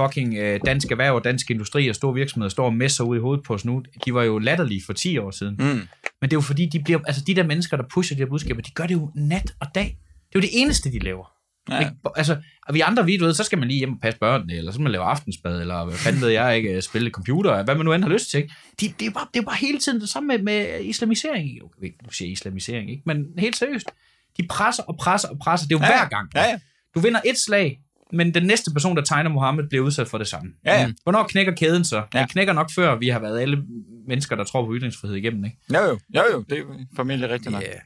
fucking 0.00 0.34
øh, 0.34 0.60
dansk 0.66 0.90
erhverv 0.90 1.14
og 1.14 1.24
dansk 1.24 1.50
industri 1.50 1.88
og 1.88 1.94
store 1.94 2.14
virksomheder 2.14 2.50
står 2.50 2.66
og 2.66 2.74
messer 2.74 3.04
ud 3.04 3.16
i 3.16 3.20
hovedet 3.20 3.44
på 3.44 3.54
os 3.54 3.64
nu, 3.64 3.82
de 4.04 4.14
var 4.14 4.22
jo 4.22 4.38
latterlige 4.38 4.82
for 4.86 4.92
10 4.92 5.18
år 5.18 5.30
siden. 5.30 5.56
Mm. 5.58 5.64
Men 5.64 5.80
det 6.22 6.32
er 6.32 6.36
jo 6.36 6.40
fordi, 6.40 6.66
de, 6.66 6.82
bliver, 6.84 6.98
altså, 7.06 7.22
de 7.26 7.34
der 7.34 7.42
mennesker, 7.42 7.76
der 7.76 7.84
pusher 7.94 8.16
de 8.16 8.22
her 8.22 8.28
budskaber, 8.28 8.62
de 8.62 8.70
gør 8.70 8.86
det 8.86 8.94
jo 8.94 9.10
nat 9.14 9.54
og 9.60 9.66
dag. 9.74 9.98
Det 10.28 10.34
er 10.34 10.38
jo 10.38 10.40
det 10.40 10.50
eneste, 10.52 10.92
de 10.92 10.98
laver. 10.98 11.35
Ja. 11.70 11.78
Ikke? 11.78 11.92
Altså, 12.16 12.36
og 12.66 12.74
vi 12.74 12.80
andre, 12.80 13.06
vi 13.06 13.16
ved, 13.20 13.34
så 13.34 13.44
skal 13.44 13.58
man 13.58 13.68
lige 13.68 13.78
hjem 13.78 13.92
og 13.92 13.98
passe 14.02 14.18
børnene, 14.20 14.54
eller 14.54 14.72
så 14.72 14.76
skal 14.76 14.82
man 14.82 14.92
lave 14.92 15.04
aftensbad, 15.04 15.60
eller 15.60 15.84
hvad 15.84 15.94
fanden 15.96 16.20
ved 16.20 16.28
jeg 16.28 16.56
ikke, 16.56 16.82
spille 16.82 17.10
computer, 17.10 17.62
hvad 17.62 17.74
man 17.74 17.84
nu 17.84 17.92
end 17.92 18.02
har 18.02 18.10
lyst 18.10 18.30
til. 18.30 18.38
Ikke? 18.38 18.54
De, 18.80 18.88
det, 19.00 19.06
er 19.06 19.10
bare, 19.10 19.26
det 19.34 19.40
er 19.40 19.44
bare 19.44 19.56
hele 19.60 19.78
tiden 19.78 20.00
det 20.00 20.08
samme 20.08 20.26
med, 20.26 20.38
med 20.38 20.80
islamisering. 20.80 21.58
Jo, 21.58 21.70
Nu 21.82 22.10
siger 22.10 22.32
islamisering, 22.32 22.90
ikke? 22.90 23.02
men 23.06 23.26
helt 23.38 23.56
seriøst. 23.56 23.90
De 24.38 24.46
presser 24.46 24.82
og 24.82 24.96
presser 24.96 25.28
og 25.28 25.38
presser. 25.38 25.68
Det 25.68 25.74
er 25.74 25.78
jo 25.78 25.84
Ja, 25.84 26.00
hver 26.00 26.08
gang. 26.08 26.30
Ja, 26.34 26.42
ja. 26.44 26.58
Du 26.94 27.00
vinder 27.00 27.20
et 27.26 27.38
slag, 27.38 27.80
men 28.12 28.34
den 28.34 28.42
næste 28.42 28.70
person, 28.70 28.96
der 28.96 29.02
tegner 29.02 29.30
Mohammed, 29.30 29.68
bliver 29.68 29.84
udsat 29.84 30.08
for 30.08 30.18
det 30.18 30.26
samme. 30.26 30.52
Ja, 30.64 30.80
ja. 30.80 30.86
Mm. 30.86 30.96
Hvornår 31.02 31.22
knækker 31.22 31.52
kæden 31.52 31.84
så? 31.84 32.02
Ja. 32.14 32.18
Den 32.18 32.28
knækker 32.28 32.52
nok 32.52 32.70
før, 32.74 32.94
vi 32.94 33.08
har 33.08 33.18
været 33.18 33.40
alle 33.40 33.62
mennesker, 34.08 34.36
der 34.36 34.44
tror 34.44 34.66
på 34.66 34.74
ytringsfrihed 34.74 35.16
igennem. 35.16 35.44
Ikke? 35.44 35.56
Jo, 35.74 35.80
jo, 35.80 35.98
jo, 36.14 36.22
jo, 36.32 36.44
det 36.50 36.58
er 36.58 36.62
formentlig 36.96 37.30
rigtigt 37.30 37.52
nok. 37.52 37.62
Yeah. 37.62 37.80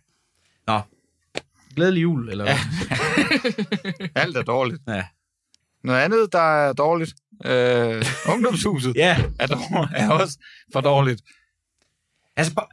Nå. 0.66 0.80
Glædelig 1.76 2.02
jul, 2.02 2.28
eller 2.30 2.44
hvad? 2.44 2.56
Alt 4.22 4.36
er 4.36 4.42
dårligt. 4.42 4.82
Ja. 4.88 5.04
Noget 5.84 6.00
andet, 6.00 6.28
der 6.32 6.66
er 6.68 6.72
dårligt. 6.72 7.14
Øh, 7.44 8.04
ungdomshuset 8.28 8.94
Ja. 9.04 9.16
er, 9.38 9.46
dår- 9.46 9.88
er 9.96 10.10
også 10.10 10.38
for 10.72 10.80
dårligt. 10.80 11.22
Altså, 12.36 12.54
prøv, 12.54 12.64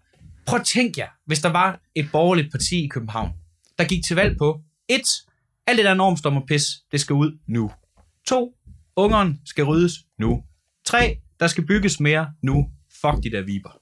prøv 0.45 0.59
at 0.59 0.65
tænke 0.65 0.99
jer, 1.01 1.07
hvis 1.25 1.39
der 1.39 1.49
var 1.49 1.79
et 1.95 2.09
borgerligt 2.11 2.51
parti 2.51 2.85
i 2.85 2.87
København, 2.87 3.31
der 3.77 3.83
gik 3.85 4.03
til 4.07 4.15
valg 4.15 4.37
på, 4.37 4.61
et, 4.87 5.01
alt 5.67 5.77
det 5.77 5.85
der 5.85 5.93
normstorm 5.93 6.37
og 6.37 6.43
pis, 6.47 6.65
det 6.91 6.99
skal 7.01 7.13
ud 7.13 7.37
nu. 7.47 7.71
To, 8.27 8.55
ungeren 8.95 9.41
skal 9.45 9.63
ryddes 9.63 9.93
nu. 10.19 10.43
Tre, 10.85 11.17
der 11.39 11.47
skal 11.47 11.65
bygges 11.65 11.99
mere 11.99 12.33
nu. 12.43 12.69
Fuck 13.01 13.23
de 13.23 13.31
der 13.31 13.41
viber. 13.41 13.77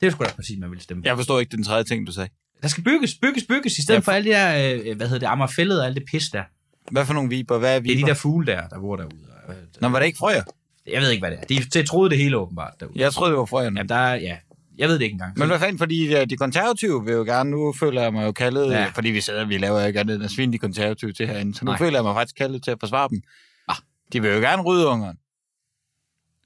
Det 0.00 0.06
er 0.06 0.10
sgu 0.10 0.24
da 0.24 0.30
parti, 0.32 0.58
man 0.58 0.70
vil 0.70 0.80
stemme. 0.80 1.02
Jeg 1.06 1.16
forstår 1.16 1.40
ikke 1.40 1.56
den 1.56 1.64
tredje 1.64 1.84
ting, 1.84 2.06
du 2.06 2.12
sagde. 2.12 2.30
Der 2.62 2.68
skal 2.68 2.84
bygges, 2.84 3.14
bygges, 3.22 3.44
bygges, 3.48 3.78
i 3.78 3.82
stedet 3.82 3.98
Ja, 3.98 4.00
for 4.04 4.12
alt 4.12 4.24
det 4.24 4.32
der, 4.34 4.80
øh, 4.86 4.96
hvad 4.96 5.06
hedder 5.08 5.18
det, 5.18 5.26
Amagerfællet 5.32 5.80
og 5.80 5.86
alt 5.86 5.96
det 5.96 6.04
pis 6.10 6.28
der. 6.28 6.42
Hvad 6.90 7.06
for 7.06 7.14
nogle 7.14 7.28
viber? 7.28 7.58
Hvad 7.58 7.76
er 7.76 7.80
Det 7.80 7.90
er 7.92 7.94
viber? 7.96 8.06
de 8.06 8.10
der 8.10 8.18
fugle 8.18 8.46
der, 8.46 8.68
der 8.68 8.80
bor 8.80 8.96
derude. 8.96 9.16
Nå, 9.80 9.88
var 9.88 9.98
det 9.98 10.06
ikke 10.06 10.18
frøer? 10.18 10.42
Jeg 10.86 11.00
ved 11.02 11.10
ikke, 11.10 11.20
hvad 11.22 11.30
det 11.30 11.38
er. 11.40 11.44
De, 11.44 11.80
de 11.80 11.86
troede 11.86 12.10
det 12.10 12.18
hele 12.18 12.36
åbenbart 12.36 12.72
derude. 12.80 13.00
Jeg 13.00 13.12
troede, 13.12 13.30
det 13.32 13.38
var 13.38 13.44
frøerne. 13.44 13.78
Jamen, 13.78 13.88
der 13.88 13.94
er, 13.94 14.14
ja, 14.14 14.36
jeg 14.78 14.88
ved 14.88 14.94
det 14.98 15.02
ikke 15.04 15.12
engang. 15.14 15.38
Men 15.38 15.48
hvad 15.48 15.58
fanden, 15.58 15.78
fordi 15.78 16.16
øh, 16.16 16.30
de 16.30 16.36
konservative 16.36 17.04
vil 17.04 17.12
jo 17.14 17.22
gerne, 17.24 17.50
nu 17.50 17.72
føler 17.72 18.02
jeg 18.02 18.12
mig 18.12 18.24
jo 18.24 18.32
kaldet, 18.32 18.70
Ja. 18.70 18.80
ja. 18.80 18.86
fordi 18.94 19.08
vi 19.10 19.20
sidder, 19.20 19.44
vi 19.44 19.58
laver 19.58 19.80
jo 19.80 19.86
ikke 19.86 20.00
andet 20.00 20.14
end 20.16 20.24
at 20.24 20.30
svine 20.30 20.52
de 20.52 20.58
konservative 20.58 21.12
til 21.12 21.26
herinde, 21.26 21.54
så 21.54 21.64
nu 21.64 21.70
Nej. 21.70 21.78
Føler 21.78 21.96
jeg 21.98 22.04
mig 22.04 22.14
faktisk 22.14 22.36
kaldet 22.36 22.62
til 22.62 22.70
at 22.70 22.76
forsvare 22.80 23.08
dem. 23.08 23.22
Ah. 23.68 23.76
De 24.12 24.22
vil 24.22 24.30
jo 24.30 24.38
gerne 24.38 24.62
rydde 24.62 24.86
ungeren. 24.86 25.16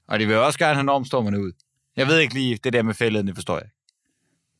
Og 0.07 0.19
de 0.19 0.27
vil 0.27 0.35
også 0.35 0.59
gerne 0.59 0.73
have 0.75 0.83
normstormerne 0.83 1.41
ud. 1.41 1.51
Jeg 1.95 2.07
ved 2.07 2.19
ikke 2.19 2.33
lige, 2.33 2.59
det 2.63 2.73
der 2.73 2.83
med 2.83 2.93
fældet, 2.93 3.27
det 3.27 3.35
forstår 3.35 3.57
jeg. 3.57 3.67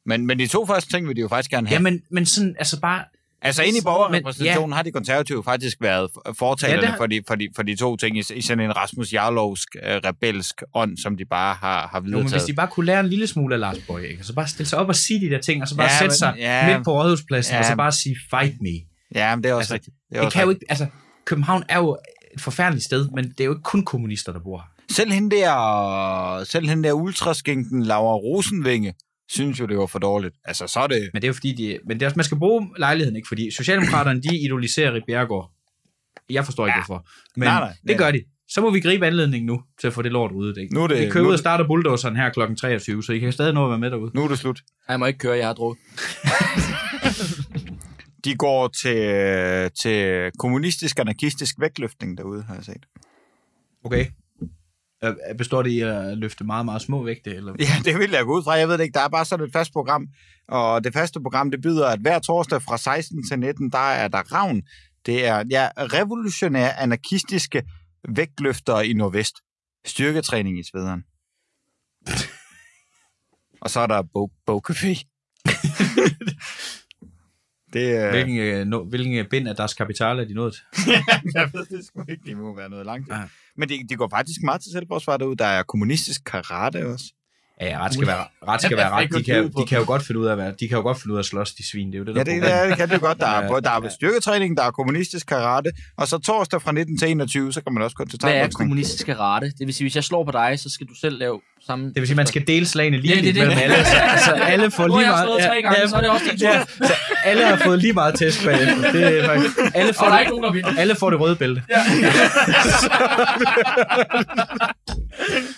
Men, 0.06 0.26
men 0.26 0.40
de 0.40 0.48
to 0.48 0.66
første 0.66 0.90
ting 0.92 1.08
vil 1.08 1.16
de 1.16 1.22
jo 1.22 1.28
faktisk 1.28 1.52
gerne 1.52 1.68
have. 1.68 1.76
Ja, 1.76 1.80
men, 1.82 2.02
men 2.12 2.26
sådan, 2.26 2.56
altså 2.60 2.80
bare, 2.80 3.04
Altså 3.42 3.64
inde 3.64 3.78
i 3.78 3.82
borgerrepræsentationen 3.84 4.74
har 4.74 4.84
de 4.84 4.92
konservative 4.92 5.44
faktisk 5.44 5.78
været 5.82 6.10
fortalerne 6.38 6.82
Ja, 6.82 6.86
ja, 6.86 6.92
det- 6.92 6.98
for, 6.98 7.06
de, 7.06 7.22
for, 7.28 7.36
de, 7.36 7.48
for 7.56 7.64
de 7.64 7.76
to 7.76 7.96
ting 7.98 8.18
i, 8.18 8.24
i 8.36 8.42
sådan 8.42 8.64
en 8.64 8.76
Rasmus 8.76 9.14
Jarlovsk 9.14 9.70
uh, 9.84 9.90
rebelsk 9.90 10.64
ånd, 10.74 10.98
som 10.98 11.18
de 11.18 11.26
bare 11.26 11.56
har, 11.56 11.88
har 11.88 12.04
Jo, 12.12 12.18
men 12.18 12.32
hvis 12.32 12.44
de 12.44 12.54
bare 12.54 12.68
kunne 12.68 12.86
lære 12.86 13.00
en 13.00 13.08
lille 13.08 13.28
smule 13.28 13.56
af 13.56 13.60
Lars 13.60 13.78
Bøge, 13.88 14.10
ikke? 14.12 14.24
Så 14.24 14.34
bare 14.34 14.48
stille 14.48 14.70
sig 14.70 14.80
op 14.80 14.88
og 14.88 14.96
sige 14.96 15.20
de 15.22 15.30
der 15.30 15.42
ting, 15.42 15.62
og 15.62 15.68
så 15.68 15.76
bare 15.76 15.88
Ja, 15.88 15.94
ja, 15.94 15.98
sætte 16.00 16.12
men- 16.12 16.18
sig 16.18 16.34
ja. 16.38 16.68
ja, 16.68 16.76
midt 16.78 16.86
på 16.86 16.92
rådhuspladsen, 17.02 17.52
ja, 17.52 17.56
Ja. 17.56 17.60
og 17.64 17.66
så 17.66 17.76
bare 17.76 17.92
sige, 17.92 18.16
fight 18.30 18.62
me. 18.62 18.70
Ja, 19.16 19.36
men 19.36 19.44
det 19.44 19.50
er 19.50 19.54
også 19.54 19.60
Altså, 19.62 19.74
rigtigt. 19.74 19.96
Det, 20.10 20.16
er 20.16 20.20
Det 20.20 20.26
også 20.26 20.36
kan 20.38 20.44
jo 20.44 20.50
rigtigt. 20.50 20.64
ikke, 20.64 20.72
altså, 20.72 20.86
København 21.26 21.64
er 21.70 21.78
jo 21.78 21.98
et 22.36 22.42
forfærdeligt 22.42 22.86
sted, 22.86 23.10
men 23.16 23.24
det 23.30 23.40
er 23.40 23.46
jo 23.46 23.52
ikke 23.52 23.64
kun 23.64 23.86
kommunister, 23.86 24.32
der 24.32 24.40
bor 24.40 24.58
her. 24.58 24.96
Selv 24.96 25.12
hende 25.12 25.36
der, 25.36 26.44
selv 26.44 26.70
hende 26.70 26.84
der 26.88 26.94
ultraskænken 26.94 27.84
Laura 27.84 28.16
Rosenvinge, 28.16 28.94
synes 29.30 29.60
jo, 29.60 29.66
det 29.66 29.78
var 29.78 29.86
for 29.86 30.00
dårligt. 30.00 30.36
Altså, 30.46 30.68
så 30.68 30.80
er 30.80 30.88
det... 30.88 31.10
Men 31.14 31.22
det 31.22 31.28
er 31.28 31.30
jo 31.30 31.34
fordi, 31.34 31.54
de, 31.54 31.80
men 31.88 32.00
det 32.00 32.06
er 32.06 32.08
også, 32.08 32.18
man 32.18 32.24
skal 32.24 32.38
bruge 32.38 32.70
lejligheden, 32.78 33.16
ikke? 33.16 33.28
Fordi 33.28 33.52
Socialdemokraterne, 33.52 34.22
de 34.22 34.38
idoliserer 34.46 34.94
Rit 34.94 35.04
Bjerregaard. 35.08 35.52
Jeg 36.30 36.46
forstår 36.46 36.68
ikke, 36.68 36.78
Ja. 36.78 36.86
hvorfor. 36.86 37.08
Men 37.36 37.48
Nej, 37.48 37.60
nej. 37.60 37.74
det 37.88 37.98
gør 37.98 38.12
de. 38.12 38.24
Så 38.50 38.62
må 38.62 38.70
vi 38.70 38.80
gribe 38.80 39.08
anledningen 39.08 39.46
nu, 39.48 39.62
til 39.82 39.88
at 39.88 39.94
få 39.94 40.02
det 40.02 40.12
lort 40.12 40.32
ryddet, 40.36 40.58
ikke? 40.62 40.74
Nu 40.74 40.84
er 40.84 40.88
det- 40.88 41.00
vi 41.06 41.10
kører 41.10 41.24
nu 41.24 41.30
ud 41.30 41.32
er 41.32 41.34
og 41.34 41.38
det- 41.38 41.40
starter 41.40 41.68
bulldozeren 41.68 42.16
her 42.16 42.30
kl. 42.30 42.56
23, 42.56 43.04
så 43.04 43.14
I 43.14 43.20
kan 43.20 43.32
stadig 43.32 43.54
nå 43.54 43.64
at 43.66 43.70
være 43.70 43.80
med 43.80 43.92
derude. 43.92 44.12
Nu 44.16 44.24
er 44.24 44.28
det 44.28 44.40
slut. 44.40 44.62
Jeg 44.90 45.00
må 45.00 45.06
ikke 45.06 45.20
køre, 45.20 45.38
jeg 45.38 45.48
har 45.48 45.54
drukket. 45.54 45.84
De 48.26 48.36
går 48.36 48.68
til, 48.68 49.72
til 49.82 50.32
kommunistisk 50.40 51.00
anarkistisk 51.00 51.56
vægtløftning 51.60 52.18
derude, 52.18 52.44
har 52.44 52.56
jeg 52.56 52.64
set. 52.64 52.86
Okay. 53.84 54.06
Øh, 55.06 55.38
Består 55.38 55.62
det 55.62 55.70
i 55.70 55.80
at 55.80 56.18
løfte 56.18 56.44
meget, 56.44 56.66
meget 56.66 56.82
små 56.82 57.04
vægte? 57.04 57.36
Eller? 57.36 57.54
Ja, 57.60 57.66
det 57.86 58.00
vil 58.00 58.12
jeg 58.12 58.26
gå 58.26 58.38
ud 58.38 58.44
fra. 58.44 58.52
Jeg 58.52 58.68
ved 58.68 58.78
det 58.78 58.84
ikke. 58.84 58.94
Der 58.94 59.04
er 59.04 59.10
bare 59.10 59.26
sådan 59.26 59.46
et 59.46 59.52
fast 59.54 59.74
program. 59.74 60.08
Og 60.48 60.84
det 60.84 60.94
faste 60.94 61.22
program, 61.22 61.52
det 61.52 61.62
byder, 61.62 61.88
at 61.88 62.00
hver 62.00 62.20
torsdag 62.20 62.62
fra 62.62 62.78
16 62.78 63.28
til 63.28 63.40
19, 63.40 63.72
der 63.72 63.78
er 63.78 64.08
der 64.08 64.34
ravn. 64.34 64.62
Det 65.06 65.26
er 65.26 65.44
ja, 65.50 65.70
revolutionære 65.78 66.80
anarkistiske 66.80 67.64
vægtløftere 68.10 68.88
i 68.88 68.94
Nordvest. 68.94 69.36
Styrketræning 69.86 70.60
i 70.60 70.64
svederen. 70.64 71.04
Og 73.62 73.70
så 73.70 73.80
er 73.80 73.88
der 73.88 74.02
bog, 74.02 74.32
bogcafé. 74.52 75.04
det 77.74 77.98
er... 77.98 78.12
Hvilken, 78.12 78.38
øh, 78.38 78.66
no, 78.66 78.84
hvilken 78.84 79.18
øh, 79.18 79.30
bind 79.30 79.48
af 79.48 79.56
deres 79.56 79.74
kapital 79.74 80.20
er 80.20 80.26
de 80.26 80.34
nået 80.34 80.64
jeg 81.36 81.50
ved 81.54 81.66
det 81.66 81.86
sgu 81.86 82.04
ikke. 82.10 82.24
Det 82.26 82.38
må 82.38 82.56
være 82.56 82.70
noget 82.70 82.86
langt. 82.86 83.10
Ja. 83.10 83.24
Men 83.58 83.70
de, 83.70 83.80
de 83.90 83.96
går 83.96 84.10
faktisk 84.10 84.40
meget 84.44 84.62
til 84.62 84.72
selvforsvar 84.72 85.18
derude. 85.18 85.36
Der 85.38 85.46
er 85.46 85.64
kommunistisk 85.64 86.22
karate 86.26 86.88
også. 86.88 87.06
Ja, 87.62 87.68
ja, 87.70 87.86
ret 87.86 87.94
skal 87.94 88.08
være 88.08 88.26
ret. 88.48 88.62
Skal 88.62 88.76
Ja, 88.78 88.78
være 88.84 88.92
ret. 88.92 89.10
De, 89.14 89.24
kan, 89.24 89.52
de 89.58 89.66
kan 89.68 89.78
jo 89.80 89.84
godt 89.88 90.04
finde 90.04 90.20
ud 90.22 90.26
af, 90.26 90.36
hvad, 90.36 90.54
de 90.54 90.68
kan 90.68 90.78
jo 90.78 90.82
godt 90.82 91.02
finde 91.02 91.14
ud 91.14 91.18
af 91.18 91.22
at 91.22 91.26
slås, 91.26 91.54
de 91.54 91.68
svin. 91.68 91.88
Det 91.88 91.96
er 91.96 92.00
jo 92.00 92.06
det, 92.06 92.16
der 92.16 92.20
Ja, 92.22 92.24
det, 92.36 92.42
problemet. 92.44 92.70
det 92.70 92.78
kan 92.78 92.90
det 92.90 92.96
jo 92.96 93.00
godt. 93.08 93.18
Der 93.20 93.28
er, 93.28 93.42
Ja, 93.44 93.48
både, 93.48 93.62
der 93.62 93.70
er 93.72 93.90
styrketræning, 93.90 94.58
der 94.58 94.64
er 94.64 94.72
kommunistisk 94.72 95.28
karate, 95.28 95.72
og 95.98 96.08
så 96.08 96.18
torsdag 96.18 96.62
fra 96.62 96.72
19 96.72 96.98
til 96.98 97.10
21, 97.12 97.54
så 97.54 97.62
kan 97.62 97.74
man 97.74 97.84
også 97.84 97.96
gå 97.96 98.06
til 98.06 98.20
Hvad 98.20 98.30
er 98.30 98.34
tegnboksning. 98.34 98.58
kommunistiske 98.58 99.16
rate? 99.16 99.46
Det 99.60 99.66
vil 99.68 99.74
sige, 99.74 99.86
hvis 99.86 99.96
jeg 99.96 100.04
slår 100.04 100.24
på 100.26 100.32
dig, 100.32 100.60
så 100.60 100.70
skal 100.70 100.88
du 100.88 100.96
selv 100.96 101.18
lave 101.20 101.42
samme... 101.68 101.86
Det 101.88 101.96
vil 101.96 102.08
sige, 102.08 102.14
at 102.14 102.18
man 102.18 102.26
skal 102.28 102.48
dele 102.48 102.66
slagene 102.66 102.98
lige 102.98 103.16
Ja, 103.16 103.22
det 103.22 103.36
det. 103.36 103.48
mellem 103.48 103.58
alle. 103.64 103.76
Altså, 103.86 103.96
altså, 103.98 104.32
alle 104.32 104.72
får 104.72 104.88
Nu 104.88 104.94
har 104.94 105.00
lige 105.00 105.10
jeg 105.10 105.16
meget... 105.28 105.42
slået 105.42 105.52
tre 105.52 105.62
gange, 105.62 105.90
så 105.90 105.96
er 105.96 106.02
det 106.02 106.10
også 106.10 106.26
din 106.32 106.40
tur. 106.40 106.48
Ja, 106.48 106.64
så 106.88 106.94
alle 107.26 107.46
har 107.46 107.56
fået 107.66 107.80
lige 107.80 107.94
meget 107.94 108.16
tæsk 108.16 108.46
bagefter. 108.46 108.92
Det 108.92 109.20
er 109.20 109.26
faktisk, 109.26 109.52
alle, 109.76 109.94
får 110.00 110.06
Og 110.06 110.12
der 110.12 110.18
det, 110.18 110.26
ikke 110.26 110.42
nogen, 110.42 110.64
der 110.64 110.80
alle 110.82 110.96
får 110.96 111.10
det 111.10 111.20
røde 111.20 111.36
bælte. 111.36 111.64
Ja. 111.70 111.78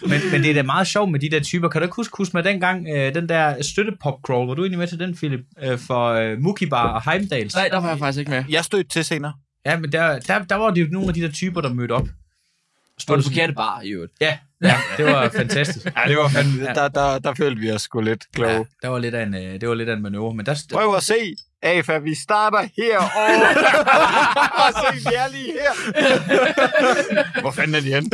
men, 0.10 0.22
men 0.32 0.41
det 0.43 0.50
er 0.50 0.54
da 0.54 0.63
meget 0.63 0.88
sjovt 0.88 1.12
med 1.12 1.20
de 1.20 1.30
der 1.30 1.39
typer. 1.39 1.70
Kan 1.70 1.82
du 1.82 1.86
ikke 1.86 1.96
huske, 1.96 2.17
huske 2.17 2.38
med 2.38 2.43
dengang, 2.43 2.88
øh, 2.96 3.15
den 3.15 3.30
der 3.30 3.62
støttepopcrawl, 3.62 4.48
var 4.48 4.54
du 4.54 4.62
egentlig 4.62 4.80
med 4.80 4.88
til 4.88 5.00
den, 5.00 5.15
Philip? 5.15 5.39
Øh, 5.63 5.78
for 5.80 6.10
øh, 6.13 6.38
Mukibar 6.39 6.93
og 6.93 7.12
Heimdals? 7.12 7.56
Nej, 7.56 7.67
der 7.72 7.80
var 7.80 7.89
jeg 7.89 8.00
faktisk 8.00 8.20
ikke 8.20 8.32
med. 8.32 8.43
Jeg 8.50 8.63
stødte 8.65 8.89
til 8.89 9.06
senere. 9.06 9.34
Ja, 9.65 9.80
men 9.80 9.91
der, 9.91 10.20
der, 10.20 10.43
der 10.43 10.56
var 10.56 10.72
det 10.72 10.82
jo 10.82 10.88
nogle 10.91 11.08
af 11.08 11.13
de 11.13 11.22
der 11.22 11.32
typer, 11.32 11.62
der 11.62 11.74
mødte 11.74 11.91
op. 11.91 12.08
Det 13.00 13.10
var 13.10 13.15
det 13.15 13.26
forkerte 13.26 13.54
bar, 13.54 13.82
i 13.84 13.89
øvrigt. 13.89 14.13
Ja, 14.22 14.38
ja, 14.62 14.78
det 14.98 15.06
var 15.06 15.30
fantastisk. 15.30 15.86
Ja, 15.86 16.10
det 16.10 16.17
var 16.17 16.28
fandme, 16.30 16.65
der, 16.65 16.88
der, 16.88 17.20
der 17.20 17.34
følte 17.34 17.62
vi 17.62 17.72
os 17.72 17.82
sgu 17.82 18.02
lidt 18.02 18.24
kloge. 18.34 18.52
Ja, 18.52 18.63
der 18.82 18.88
var 18.88 19.00
lidt 19.00 19.15
af 19.15 19.24
en, 19.24 19.34
øh, 19.36 19.62
det 19.62 19.69
var 19.69 19.75
lidt 19.75 19.90
af 19.90 19.94
en 19.94 20.02
manøvre, 20.02 20.36
men 20.36 20.46
der, 20.46 20.56
Prøv 20.73 20.96
at 20.96 21.04
se, 21.04 21.36
AFA, 21.63 21.98
vi 21.98 22.15
starter 22.15 22.58
her, 22.77 22.98
og, 22.98 23.29
og 24.65 24.73
se, 24.82 25.10
vi 25.10 25.15
er 25.15 25.27
lige 25.32 25.52
her. 25.52 27.42
Hvor 27.42 27.52
fanden 27.52 27.75
er 27.75 27.79
de 27.79 27.94
henne? 27.94 28.10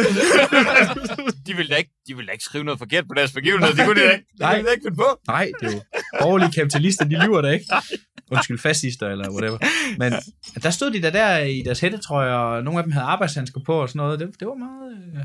de 1.47 1.53
ville 1.55 1.69
da 1.69 1.75
ikke, 1.75 1.91
de 2.07 2.15
ville 2.15 2.27
da 2.27 2.31
ikke 2.31 2.43
skrive 2.43 2.63
noget 2.63 2.79
forkert 2.79 3.07
på 3.07 3.13
deres 3.13 3.31
begivenhed. 3.31 3.73
Det 3.73 3.85
kunne 3.85 4.01
de 4.01 4.05
da 4.07 4.11
ikke, 4.11 4.25
det 4.31 4.39
Nej. 4.39 4.53
kunne 4.55 4.61
de 4.63 4.67
da 4.67 4.71
ikke 4.71 4.83
finde 4.85 4.97
på. 4.97 5.19
Nej, 5.27 5.51
det 5.61 5.67
er 5.67 5.71
jo 5.73 5.81
borgerlige 6.19 6.51
kapitalister, 6.51 7.05
de 7.05 7.25
lyver 7.25 7.41
da 7.41 7.49
ikke. 7.49 7.65
Undskyld, 8.31 8.59
fascister 8.59 9.09
eller 9.09 9.31
whatever. 9.31 9.57
Men 9.97 10.13
der 10.63 10.69
stod 10.69 10.91
de 10.91 11.01
der 11.01 11.09
der 11.09 11.37
i 11.37 11.61
deres 11.65 11.79
hættetrøjer, 11.79 12.33
og 12.33 12.63
nogle 12.63 12.77
af 12.79 12.83
dem 12.83 12.91
havde 12.91 13.05
arbejdshandsker 13.05 13.59
på 13.65 13.81
og 13.81 13.89
sådan 13.89 13.97
noget. 13.99 14.19
Det, 14.19 14.29
det 14.39 14.47
var 14.47 14.53
meget... 14.55 14.97
Øh... 15.15 15.23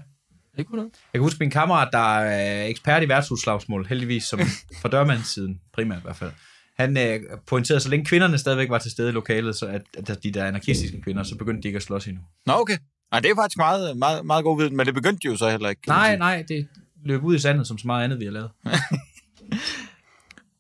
Kunne 0.67 0.77
noget. 0.77 0.93
Jeg 0.93 1.19
kan 1.19 1.23
huske 1.23 1.39
min 1.41 1.51
kammerat, 1.51 1.89
der 1.93 2.19
er 2.19 2.67
ekspert 2.67 3.03
i 3.03 3.09
værtshusslagsmål, 3.09 3.87
heldigvis, 3.87 4.25
som 4.25 4.41
fra 4.83 4.89
dørmandssiden, 4.89 5.61
primært 5.73 5.99
i 5.99 6.03
hvert 6.03 6.17
fald. 6.17 6.31
Han 6.79 6.97
øh, 6.97 7.21
pointerede, 7.47 7.81
så 7.81 7.89
længe 7.89 8.05
kvinderne 8.05 8.39
stadigvæk 8.39 8.71
var 8.71 8.79
til 8.79 8.91
stede 8.91 9.09
i 9.09 9.13
lokalet, 9.13 9.57
så 9.57 9.67
at, 9.67 9.83
at 9.97 10.23
de 10.23 10.31
der 10.31 10.45
anarkistiske 10.45 11.01
kvinder, 11.01 11.23
så 11.23 11.37
begyndte 11.37 11.63
de 11.63 11.69
ikke 11.69 11.77
at 11.77 11.83
slås 11.83 12.07
endnu. 12.07 12.23
Nå, 12.47 12.53
okay. 12.53 12.79
Nej, 13.11 13.21
det 13.21 13.31
er 13.31 13.35
faktisk 13.35 13.57
meget, 13.57 13.97
meget, 13.97 14.27
meget 14.27 14.45
god 14.45 14.59
viden, 14.59 14.77
men 14.77 14.87
det 14.87 14.95
begyndte 14.95 15.19
de 15.23 15.33
jo 15.33 15.37
så 15.37 15.51
heller 15.51 15.69
ikke. 15.69 15.83
Nej, 15.87 16.17
nej, 16.17 16.45
det 16.49 16.69
løb 17.05 17.25
ud 17.25 17.35
i 17.35 17.39
sandet, 17.39 17.67
som 17.67 17.79
så 17.79 17.87
meget 17.87 18.05
andet, 18.05 18.21
vi 18.21 18.25
har 18.25 18.33
lavet. 18.33 18.51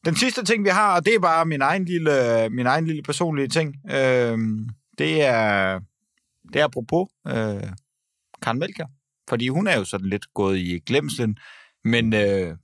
Den 0.04 0.16
sidste 0.16 0.44
ting, 0.44 0.64
vi 0.64 0.68
har, 0.68 0.96
og 0.96 1.04
det 1.04 1.14
er 1.14 1.20
bare 1.20 1.46
min 1.46 1.62
egen 1.62 1.84
lille, 1.84 2.48
min 2.50 2.66
egen 2.66 2.86
lille 2.86 3.02
personlige 3.02 3.48
ting, 3.48 3.76
øh, 3.90 4.38
det 4.98 5.22
er, 5.22 5.80
det 6.52 6.60
er 6.60 6.64
apropos 6.64 7.08
øh, 7.26 7.72
Karen 8.42 8.58
Melker. 8.58 8.86
Fordi 9.28 9.48
hun 9.48 9.66
er 9.66 9.76
jo 9.76 9.84
sådan 9.84 10.08
lidt 10.08 10.34
gået 10.34 10.58
i 10.58 10.78
glemslen, 10.86 11.38
men 11.84 12.14
øh, 12.14 12.56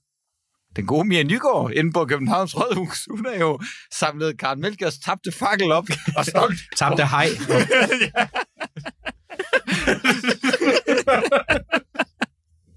den 0.77 0.87
gode 0.87 1.09
Mia 1.09 1.23
Nygaard 1.23 1.73
inde 1.75 1.93
på 1.93 2.05
Københavns 2.05 2.57
Rådhus, 2.57 3.09
hun 3.11 3.27
er 3.27 3.39
jo 3.39 3.61
samlet 3.93 4.39
Karen 4.39 4.61
Melkers 4.61 4.99
tabte 4.99 5.33
fakkel 5.33 5.73
op 5.73 5.87
og 6.17 6.27
stolt. 6.27 6.59
Tabte 6.77 7.07
hej. 7.07 7.29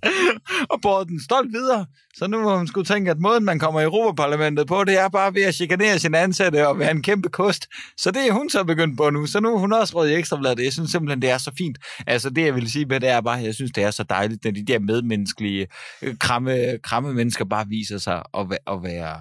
og 0.71 0.81
båret 0.81 1.07
den 1.07 1.23
stolt 1.23 1.51
videre. 1.53 1.85
Så 2.15 2.27
nu 2.27 2.41
må 2.41 2.57
hun 2.57 2.67
skulle 2.67 2.85
tænke, 2.85 3.11
at 3.11 3.19
måden, 3.19 3.45
man 3.45 3.59
kommer 3.59 3.79
i 3.79 3.83
Europaparlamentet 3.83 4.67
på, 4.67 4.83
det 4.83 4.99
er 4.99 5.09
bare 5.09 5.33
ved 5.33 5.41
at 5.43 5.55
chikanere 5.55 5.99
sine 5.99 6.17
ansatte 6.19 6.67
og 6.67 6.79
være 6.79 6.91
en 6.91 7.01
kæmpe 7.01 7.29
kost. 7.29 7.67
Så 7.97 8.11
det 8.11 8.27
er 8.27 8.31
hun 8.31 8.49
så 8.49 8.63
begyndt 8.63 8.97
på 8.97 9.09
nu. 9.09 9.25
Så 9.25 9.39
nu 9.39 9.55
er 9.55 9.59
hun 9.59 9.73
også 9.73 9.95
råd 9.95 10.07
i 10.09 10.13
ekstrabladet. 10.13 10.63
Jeg 10.63 10.73
synes 10.73 10.91
simpelthen, 10.91 11.21
det 11.21 11.29
er 11.29 11.37
så 11.37 11.51
fint. 11.57 11.77
Altså 12.07 12.29
det, 12.29 12.45
jeg 12.45 12.55
vil 12.55 12.71
sige 12.71 12.85
med 12.85 12.99
det 12.99 13.09
er 13.09 13.21
bare, 13.21 13.37
jeg 13.37 13.55
synes, 13.55 13.71
det 13.71 13.83
er 13.83 13.91
så 13.91 14.03
dejligt, 14.03 14.43
når 14.43 14.51
de 14.51 14.65
der 14.65 14.79
medmenneskelige, 14.79 15.67
øh, 16.01 16.17
kramme, 16.17 16.79
kramme 16.83 17.13
mennesker 17.13 17.45
bare 17.45 17.67
viser 17.67 17.97
sig 17.97 18.23
at, 18.33 18.57
at 18.67 18.83
være 18.83 19.19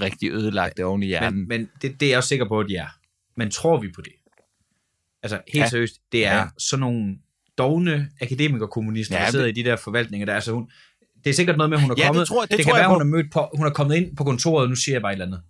rigtig 0.00 0.30
ødelagte 0.30 0.84
oven 0.84 1.02
i 1.02 1.06
hjernen. 1.06 1.38
Men, 1.38 1.48
men 1.48 1.68
det, 1.82 2.00
det 2.00 2.06
er 2.06 2.10
jeg 2.10 2.18
også 2.18 2.28
sikker 2.28 2.48
på, 2.48 2.60
at 2.60 2.66
de 2.68 2.76
er. 2.76 2.88
Men 3.36 3.50
tror 3.50 3.80
vi 3.80 3.88
på 3.94 4.00
det? 4.00 4.12
Altså, 5.22 5.40
helt 5.52 5.62
Ja. 5.64 5.68
seriøst, 5.68 5.94
det 6.12 6.26
er 6.26 6.36
ja. 6.36 6.46
sådan 6.58 6.80
nogle 6.80 7.16
dogne 7.58 8.08
akademikerkommunister, 8.20 9.16
Ja, 9.18 9.24
der 9.24 9.30
sidder 9.30 9.44
det- 9.46 9.58
i 9.58 9.62
de 9.62 9.70
der 9.70 9.76
forvaltninger. 9.76 10.26
Der, 10.26 10.34
altså, 10.34 10.52
hun, 10.52 10.68
det 11.24 11.30
er 11.30 11.34
sikkert 11.34 11.56
noget 11.56 11.70
med, 11.70 11.78
at 11.78 11.82
hun 11.82 11.90
er 11.90 11.94
Ja, 11.98 12.02
det 12.02 12.06
kommet... 12.08 12.26
tror- 12.28 12.40
det 12.42 12.50
det 12.50 12.58
tror 12.66 12.72
kan 12.72 12.74
jeg 12.74 12.80
være, 12.80 12.88
på. 12.88 12.92
hun 12.92 13.00
er, 13.02 13.16
mødt 13.16 13.32
på, 13.32 13.48
hun 13.56 13.66
er 13.66 13.70
kommet 13.70 13.94
ind 13.96 14.16
på 14.16 14.24
kontoret, 14.24 14.68
nu 14.68 14.74
siger 14.76 14.94
jeg 14.94 15.02
bare 15.02 15.12
et 15.12 15.20
eller 15.22 15.26
andet. 15.26 15.42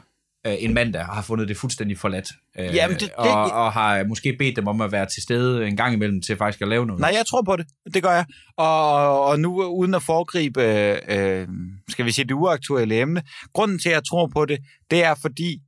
12.45 0.00 0.08
øh, 0.46 0.54
en 0.58 0.74
mand, 0.74 0.92
der 0.92 1.04
har 1.04 1.22
fundet 1.22 1.48
det 1.48 1.56
fuldstændig 1.56 1.98
forladt. 1.98 2.26
Øh, 2.58 2.74
Jamen, 2.74 2.94
det- 2.94 3.00
det- 3.00 3.12
og, 3.16 3.42
og 3.52 3.72
har 3.72 4.04
måske 4.04 4.36
bedt 4.38 4.56
dem 4.56 4.66
om 4.68 4.80
at 4.80 4.92
være 4.92 5.06
til 5.06 5.22
stede 5.22 5.66
en 5.66 5.76
gang 5.76 5.94
imellem 5.94 6.22
til 6.22 6.36
faktisk 6.36 6.62
at 6.62 6.68
lave 6.68 6.86
noget. 6.86 7.00
Nej, 7.00 7.10
jeg 7.16 7.24
tror 7.26 7.42
på 7.42 7.56
det. 7.56 7.66
Det 7.94 8.02
gør 8.02 8.10
jeg. 8.10 8.24
Og, 8.56 9.24
og 9.24 9.40
nu 9.40 9.62
uden 9.64 9.94
at 9.94 10.02
foregribe, 10.02 10.62
øh, 11.08 11.48
skal 11.88 12.04
vi 12.04 12.10
sige, 12.12 12.24
det 12.24 12.32
uaktuelle 12.34 13.00
emne. 13.00 13.22
Grunden 13.52 13.78
til, 13.78 13.88
at 13.88 13.94
jeg 13.94 14.02
tror 14.04 14.26
på 14.34 14.44
det, 14.44 14.58
det 14.90 15.04
er 15.04 15.14
fordi, 15.22 15.58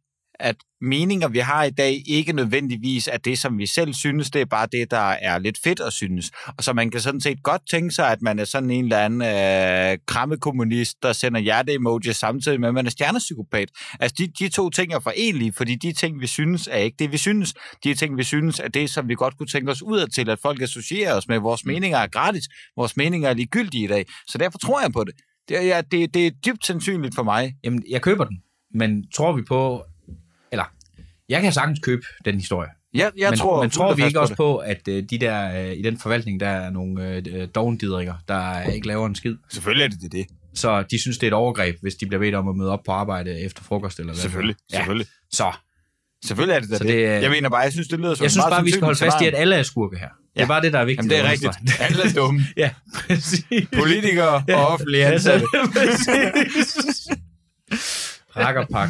at 0.45 0.57
meninger, 0.81 1.29
vi 1.29 1.39
har 1.39 1.65
i 1.65 1.71
dag, 1.71 2.03
ikke 2.07 2.33
nødvendigvis 2.33 3.09
er 3.13 3.17
det, 3.17 3.39
som 3.39 3.59
vi 3.59 3.67
selv 3.67 3.95
synes. 3.95 4.31
Det 4.31 4.41
er 4.41 4.45
bare 4.45 4.69
det, 4.73 4.91
der 4.91 4.97
er 5.23 5.39
lidt 5.39 5.59
fedt 5.65 5.81
at 5.81 5.93
synes. 5.93 6.31
Og 6.59 6.65
så 6.65 6.73
man 6.73 6.91
kan 6.91 7.01
sådan 7.01 7.21
set 7.21 7.43
godt 7.43 7.63
tænke 7.71 7.91
sig, 7.91 8.13
at 8.13 8.23
man 8.23 8.39
er 8.39 8.45
sådan 8.45 8.71
en 8.71 8.85
eller 8.85 8.99
anden 8.99 9.23
øh, 9.23 9.99
krammekommunist, 10.07 11.03
der 11.03 11.13
sender 11.13 11.41
hjerte-emoji 11.41 12.13
samtidig 12.13 12.61
med, 12.61 12.69
at 12.69 12.75
man 12.75 12.87
er 12.87 12.91
stjernepsykopat. 12.91 13.69
Altså, 14.01 14.15
de, 14.19 14.27
de 14.39 14.49
to 14.49 14.71
ting 14.71 14.93
er 14.93 15.01
forenlige, 15.01 15.53
fordi 15.53 15.75
de 15.75 15.93
ting, 15.93 16.21
vi 16.21 16.27
synes, 16.27 16.69
er 16.73 16.79
ikke 16.79 16.97
det, 16.99 17.13
vi 17.13 17.17
synes. 17.17 17.55
De 17.85 17.95
ting, 17.95 18.17
vi 18.17 18.25
synes, 18.25 18.59
er 18.61 18.69
det, 18.69 18.91
som 18.91 19.09
vi 19.09 19.15
godt 19.15 19.37
kunne 19.39 19.47
tænke 19.47 19.71
os 19.71 19.83
ud 19.83 20.07
til, 20.07 20.31
at 20.31 20.39
folk 20.43 20.63
associerer 20.63 21.17
os 21.17 21.29
med. 21.29 21.39
Vores 21.39 21.65
meninger 21.65 21.99
er 21.99 22.07
gratis. 22.07 22.45
Vores 22.77 22.97
meninger 22.97 23.29
er 23.29 23.35
ligegyldige 23.35 23.85
i 23.85 23.87
dag. 23.87 24.07
Så 24.29 24.39
derfor 24.39 24.59
tror 24.59 24.81
jeg 24.81 24.93
på 24.93 25.05
det. 25.05 25.15
Det 25.49 25.57
er, 25.57 25.63
ja, 25.63 25.81
det, 25.91 26.15
det 26.15 26.27
er 26.27 26.31
dybt 26.47 26.67
sandsynligt 26.67 27.15
for 27.15 27.23
mig. 27.23 27.55
Jamen, 27.65 27.83
jeg 27.91 28.03
køber 28.03 28.25
den. 28.25 28.39
Men 28.75 29.05
tror 29.15 29.33
vi 29.33 29.43
på... 29.49 29.83
Jeg 31.29 31.43
kan 31.43 31.53
sagtens 31.53 31.79
købe 31.83 32.03
den 32.25 32.35
historie. 32.35 32.69
Jeg, 32.95 33.11
jeg 33.17 33.31
men, 33.31 33.39
tror, 33.39 33.63
men 33.63 33.71
tror 33.71 33.95
vi 33.95 34.03
og 34.03 34.09
ikke 34.09 34.21
også 34.21 34.35
på, 34.35 34.57
at 34.57 34.89
øh, 34.89 35.03
de 35.11 35.19
der 35.19 35.65
øh, 35.67 35.73
i 35.73 35.83
den 35.83 35.99
forvaltning, 35.99 36.41
der 36.41 36.49
er 36.49 36.71
nogle 36.71 37.23
øh, 37.29 37.49
dovendidringer, 37.55 38.15
der 38.29 38.63
ikke 38.63 38.87
laver 38.87 39.07
en 39.07 39.15
skid? 39.15 39.35
Selvfølgelig 39.53 39.85
er 39.85 39.89
det 39.89 40.01
det. 40.03 40.13
det. 40.13 40.27
Så 40.55 40.83
de 40.91 41.01
synes, 41.01 41.19
det 41.19 41.27
er 41.27 41.31
et 41.31 41.35
overgreb, 41.35 41.77
hvis 41.83 41.95
de 41.95 42.07
bliver 42.07 42.21
bedt 42.21 42.35
om 42.35 42.49
at 42.49 42.57
møde 42.57 42.71
op 42.71 42.81
på 42.87 42.93
arbejde 42.93 43.41
efter 43.41 43.63
frokost 43.63 43.99
eller 43.99 44.13
hvad. 44.13 44.21
Selvfølgelig. 44.23 44.57
Ja. 44.73 44.77
Selvfølgelig. 44.77 45.07
Så 45.33 45.53
Selvfølgelig 46.27 46.55
er 46.57 46.61
det 46.61 46.71
da 46.71 46.77
Så 46.77 46.85
det. 46.85 46.93
det, 46.93 46.99
øh, 46.99 47.23
Jeg 47.23 47.31
mener 47.31 47.49
bare, 47.49 47.61
jeg 47.61 47.73
synes, 47.73 47.89
det 47.89 47.99
lyder 48.01 48.15
som 48.15 48.23
jeg 48.23 48.31
synes 48.31 48.45
bare, 48.51 48.65
vi 48.65 48.71
skal 48.71 48.83
holde 48.85 48.99
fast 48.99 49.17
i, 49.23 49.27
at 49.27 49.35
alle 49.37 49.57
er 49.57 49.63
skurke 49.63 49.99
her. 49.99 50.09
Det 50.09 50.37
er 50.37 50.41
Ja. 50.41 50.47
bare 50.47 50.63
det, 50.63 50.73
der 50.73 50.79
er 50.79 50.85
vigtigt. 50.85 51.13
Jamen, 51.13 51.25
det 51.25 51.29
er 51.29 51.33
rigtigt. 51.33 51.81
Alle 51.81 52.03
er 52.03 52.13
dumme. 52.13 52.41
Ja, 52.57 52.71
præcis. 52.95 53.69
Politikere 53.79 54.45
og 54.55 54.67
offentlige 54.69 55.07
ansatte. 55.07 55.47
præcis. 55.73 57.09
Rakkerpak. 58.37 58.89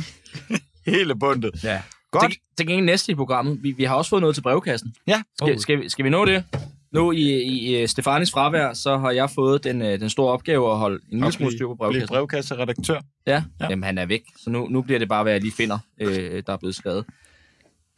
Hele 0.86 1.14
bundet. 1.18 1.64
Ja. 1.64 1.80
Godt. 2.20 2.32
Til, 2.32 2.40
til 2.58 2.66
gengæld 2.66 2.86
næste 2.86 3.12
i 3.12 3.14
programmet. 3.14 3.62
Vi, 3.62 3.70
vi 3.72 3.84
har 3.84 3.94
også 3.94 4.08
fået 4.08 4.20
noget 4.20 4.34
til 4.36 4.42
brevkassen. 4.42 4.94
Ja. 5.06 5.22
Skal, 5.42 5.60
skal, 5.60 5.80
vi, 5.80 5.88
skal 5.88 6.04
vi 6.04 6.10
nå 6.10 6.24
det? 6.24 6.44
Nu 6.92 7.12
i, 7.12 7.42
i 7.42 7.76
øh, 7.82 7.88
Stefanis 7.88 8.30
fravær, 8.30 8.72
så 8.72 8.98
har 8.98 9.10
jeg 9.10 9.30
fået 9.30 9.64
den, 9.64 9.82
øh, 9.82 10.00
den 10.00 10.10
store 10.10 10.32
opgave 10.32 10.70
at 10.72 10.78
holde 10.78 11.00
en 11.12 11.18
lille 11.18 11.32
smule 11.32 11.52
styr 11.52 11.66
på 11.66 11.74
Blive 11.74 11.76
brevkassen. 11.78 12.08
brevkasseredaktør. 12.08 12.94
Ja, 13.26 13.32
Ja. 13.32 13.42
ja. 13.60 13.66
Jamen, 13.70 13.82
han 13.84 13.98
er 13.98 14.06
væk. 14.06 14.22
Så 14.36 14.50
nu, 14.50 14.66
nu 14.68 14.82
bliver 14.82 14.98
det 14.98 15.08
bare, 15.08 15.22
hvad 15.22 15.32
jeg 15.32 15.40
lige 15.40 15.52
finder, 15.52 15.78
øh, 16.00 16.42
der 16.46 16.52
er 16.52 16.56
blevet 16.56 16.74
skrevet. 16.74 17.04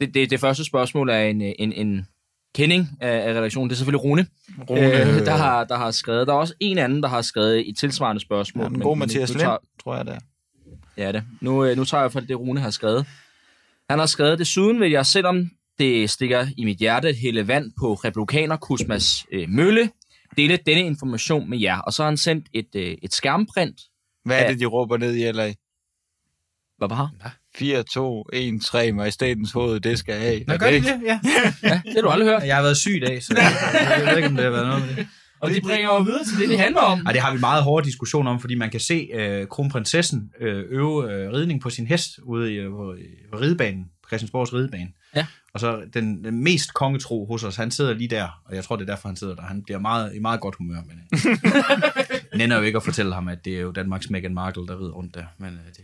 Det, 0.01 0.13
det, 0.13 0.29
det 0.29 0.39
første 0.39 0.63
spørgsmål 0.63 1.09
er 1.09 1.19
en, 1.19 1.41
øh, 1.41 1.51
en, 1.59 1.73
en 1.73 2.07
kending 2.55 2.89
af, 3.01 3.29
af 3.29 3.33
redaktionen. 3.33 3.69
Det 3.69 3.75
er 3.75 3.77
selvfølgelig 3.77 4.03
Rune, 4.03 4.27
Rune, 4.69 4.81
øh, 4.81 5.25
der, 5.25 5.35
har, 5.35 5.63
der 5.63 5.77
har 5.77 5.91
skrevet. 5.91 6.27
Der 6.27 6.33
er 6.33 6.37
også 6.37 6.53
en 6.59 6.77
anden, 6.77 7.03
der 7.03 7.09
har 7.09 7.21
skrevet 7.21 7.69
et 7.69 7.77
tilsvarende 7.77 8.21
spørgsmål. 8.21 8.63
Ja, 8.63 8.69
den 8.69 8.79
gode 8.79 8.99
Mathias 8.99 9.29
Lind, 9.29 9.39
tager- 9.39 9.57
tror 9.83 9.95
jeg 9.95 10.05
det 10.05 10.13
er. 10.13 10.19
Ja, 10.97 11.11
det. 11.11 11.23
Nu, 11.41 11.65
øh, 11.65 11.77
nu 11.77 11.85
tager 11.85 12.01
jeg 12.01 12.11
fald 12.11 12.27
det, 12.27 12.39
Rune 12.39 12.59
har 12.59 12.69
skrevet. 12.69 13.05
Han 13.89 13.99
har 13.99 14.05
skrevet, 14.05 14.39
desuden 14.39 14.79
vil 14.79 14.91
jeg, 14.91 15.05
selvom 15.05 15.49
det 15.79 16.09
stikker 16.09 16.47
i 16.57 16.65
mit 16.65 16.77
hjerte, 16.77 17.07
at 17.09 17.15
hælde 17.15 17.47
vand 17.47 17.71
på 17.79 17.93
republikaner 17.93 18.57
Kusmas 18.57 19.25
øh, 19.31 19.49
mølle, 19.49 19.89
dele 20.37 20.57
denne 20.65 20.81
information 20.81 21.49
med 21.49 21.59
jer. 21.59 21.77
Og 21.79 21.93
så 21.93 22.03
har 22.03 22.09
han 22.09 22.17
sendt 22.17 22.47
et, 22.53 22.75
øh, 22.75 22.97
et 23.03 23.13
skærmprint. 23.13 23.79
Hvad 24.25 24.37
er 24.39 24.43
Ja. 24.43 24.49
det, 24.51 24.59
de 24.59 24.65
råber 24.65 24.97
ned 24.97 25.15
i 25.15 25.31
LA? 25.31 25.53
Hvad 26.77 26.87
var 26.89 27.11
4, 27.55 27.83
2, 27.83 28.25
1, 28.33 28.61
3, 28.61 28.91
majestætens 28.91 29.51
hoved, 29.51 29.79
det 29.79 29.99
skal 29.99 30.15
have. 30.19 30.43
Nå, 30.47 30.53
Er 30.53 30.57
gør 30.57 30.71
det 30.71 30.83
det? 30.83 31.01
Ja. 31.05 31.19
Ja, 31.63 31.81
det 31.85 31.93
har 31.95 32.01
du 32.01 32.09
aldrig 32.09 32.29
hørt. 32.29 32.43
Jeg 32.47 32.55
har 32.55 32.63
været 32.63 32.77
syg 32.77 32.95
i 32.95 32.99
dag, 32.99 33.23
så 33.23 33.33
jeg 33.37 34.05
ved 34.09 34.17
ikke, 34.17 34.29
om 34.29 34.35
det 34.35 34.43
har 34.43 34.51
været 34.51 34.67
noget 34.67 34.85
med 34.85 34.95
det. 34.95 35.07
Og 35.39 35.49
de 35.49 35.61
bringer 35.61 35.93
jo 35.93 36.01
videre 36.01 36.23
til 36.23 36.39
det, 36.39 36.49
det 36.49 36.59
handler 36.59 36.81
om. 36.81 37.05
Ej, 37.05 37.11
det 37.11 37.21
har 37.21 37.33
vi 37.33 37.39
meget 37.39 37.63
hårde 37.63 37.85
diskussioner 37.85 38.31
om, 38.31 38.39
fordi 38.39 38.55
man 38.55 38.69
kan 38.69 38.79
se 38.79 39.09
øh, 39.13 39.47
kronprinsessen 39.47 40.31
øh, 40.39 40.65
øve 40.69 41.11
øh, 41.11 41.31
ridning 41.31 41.61
på 41.61 41.69
sin 41.69 41.87
hest 41.87 42.19
ude 42.23 42.53
i, 42.53 42.55
øh, 42.55 42.69
på, 42.69 42.95
ridebanen, 43.39 43.85
på 44.03 44.07
Christiansborgs 44.09 44.53
ridebane. 44.53 44.89
Ja. 45.15 45.25
Og 45.53 45.59
så 45.59 45.81
den, 45.93 46.23
den 46.23 46.43
mest 46.43 46.73
kongetro 46.73 47.25
hos 47.25 47.43
os, 47.43 47.55
han 47.55 47.71
sidder 47.71 47.93
lige 47.93 48.07
der, 48.07 48.41
og 48.45 48.55
jeg 48.55 48.63
tror, 48.63 48.75
det 48.75 48.89
er 48.89 48.93
derfor, 48.93 49.09
han 49.09 49.15
sidder 49.15 49.35
der. 49.35 49.41
Han 49.41 49.63
bliver 49.63 49.79
meget, 49.79 50.15
i 50.15 50.19
meget 50.19 50.41
godt 50.41 50.55
humør. 50.55 50.81
Men, 50.87 51.01
øh, 52.33 52.37
nænder 52.39 52.57
jo 52.57 52.63
ikke 52.63 52.77
at 52.77 52.83
fortælle 52.83 53.13
ham, 53.13 53.27
at 53.27 53.45
det 53.45 53.57
er 53.57 53.61
jo 53.61 53.71
Danmarks 53.71 54.09
Meghan 54.09 54.33
Markle, 54.33 54.67
der 54.67 54.79
rider 54.79 54.91
rundt 54.91 55.15
der. 55.15 55.25
Men 55.37 55.53
øh, 55.53 55.65
det 55.67 55.83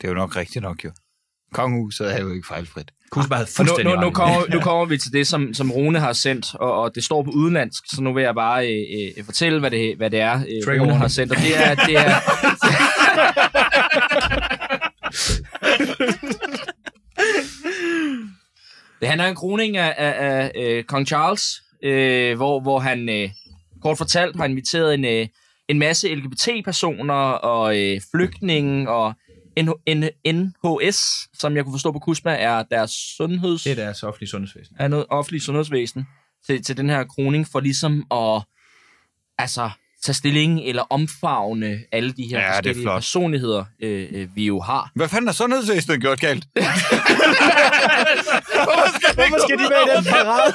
Det 0.00 0.04
er 0.04 0.08
jo 0.08 0.14
nok 0.14 0.36
rigtigt 0.36 0.62
nok, 0.62 0.84
jo. 0.84 0.90
Kongehuset 1.52 2.14
er 2.14 2.20
jo 2.20 2.32
ikke 2.32 2.46
fejlfrit. 2.46 2.90
Kusma 3.10 3.36
havde 3.36 3.48
nu, 3.48 3.52
fuldstændig 3.56 3.94
nu, 3.94 4.00
nu, 4.00 4.06
det. 4.06 4.14
kommer, 4.14 4.40
nu 4.50 4.60
kommer 4.68 4.84
vi 4.84 4.98
til 4.98 5.12
det, 5.12 5.26
som, 5.26 5.54
som 5.54 5.72
Rune 5.72 5.98
har 5.98 6.12
sendt, 6.12 6.54
og, 6.54 6.80
og 6.80 6.94
det 6.94 7.04
står 7.04 7.22
på 7.22 7.30
udenlandsk, 7.30 7.84
så 7.86 8.02
nu 8.02 8.14
vil 8.14 8.22
jeg 8.22 8.34
bare 8.34 8.68
øh, 8.68 9.12
øh, 9.18 9.24
fortælle, 9.24 9.60
hvad 9.60 9.70
det, 9.70 9.96
hvad 9.96 10.10
det 10.10 10.20
er, 10.20 10.34
øh, 10.34 10.68
Rune 10.68 10.78
warning. 10.78 10.98
har 10.98 11.08
sendt. 11.08 11.32
Og 11.32 11.38
det 11.38 11.66
er, 11.66 11.74
det 11.74 11.96
er, 11.96 12.14
det 19.00 19.08
handler 19.08 19.24
om 19.24 19.30
en 19.30 19.36
kroning 19.36 19.76
af, 19.76 19.94
af, 19.98 20.14
af 20.18 20.52
øh, 20.56 20.84
kong 20.84 21.06
Charles, 21.06 21.62
øh, 21.84 22.36
hvor, 22.36 22.60
hvor 22.60 22.78
han 22.78 23.08
øh, 23.08 23.30
kort 23.82 23.98
fortalt 23.98 24.36
har 24.36 24.44
inviteret 24.44 24.94
en, 24.94 25.04
øh, 25.04 25.26
en 25.68 25.78
masse 25.78 26.14
LGBT-personer 26.14 27.14
og 27.30 27.80
øh, 27.80 28.00
flygtninge 28.10 28.90
og 28.90 29.14
NHS, 29.56 31.28
som 31.38 31.56
jeg 31.56 31.64
kunne 31.64 31.74
forstå 31.74 31.92
på 31.92 31.98
Kusma, 31.98 32.36
er 32.36 32.62
deres 32.62 32.90
sundheds... 32.90 33.62
Det 33.62 33.72
er 33.72 33.76
deres 33.76 34.02
offentlige 34.02 34.30
sundhedsvæsen. 34.30 34.76
af 34.78 34.90
noget 34.90 35.06
offentligt 35.10 35.44
sundhedsvæsen 35.44 36.06
til, 36.46 36.62
til 36.62 36.76
den 36.76 36.90
her 36.90 37.04
kroning, 37.04 37.46
for 37.52 37.60
ligesom 37.60 38.06
at 38.10 38.42
altså, 39.38 39.70
tage 40.04 40.14
stilling 40.14 40.60
eller 40.60 40.82
omfavne 40.90 41.78
alle 41.92 42.12
de 42.12 42.22
her 42.22 42.38
Ja, 42.38 42.44
er 42.44 42.52
forskellige 42.52 42.86
personligheder, 42.86 43.64
øh, 43.82 44.08
øh, 44.12 44.36
vi 44.36 44.46
jo 44.46 44.60
har. 44.60 44.90
Hvad 44.94 45.08
fanden 45.08 45.28
har 45.28 45.34
sundhedsvæsenet 45.34 46.00
gjort 46.00 46.20
galt? 46.20 46.44
Hvorfor 48.64 49.38
skal 49.46 49.58
de 49.58 49.62
med 49.62 49.94
i 49.94 49.96
den 49.96 50.04
parade? 50.04 50.52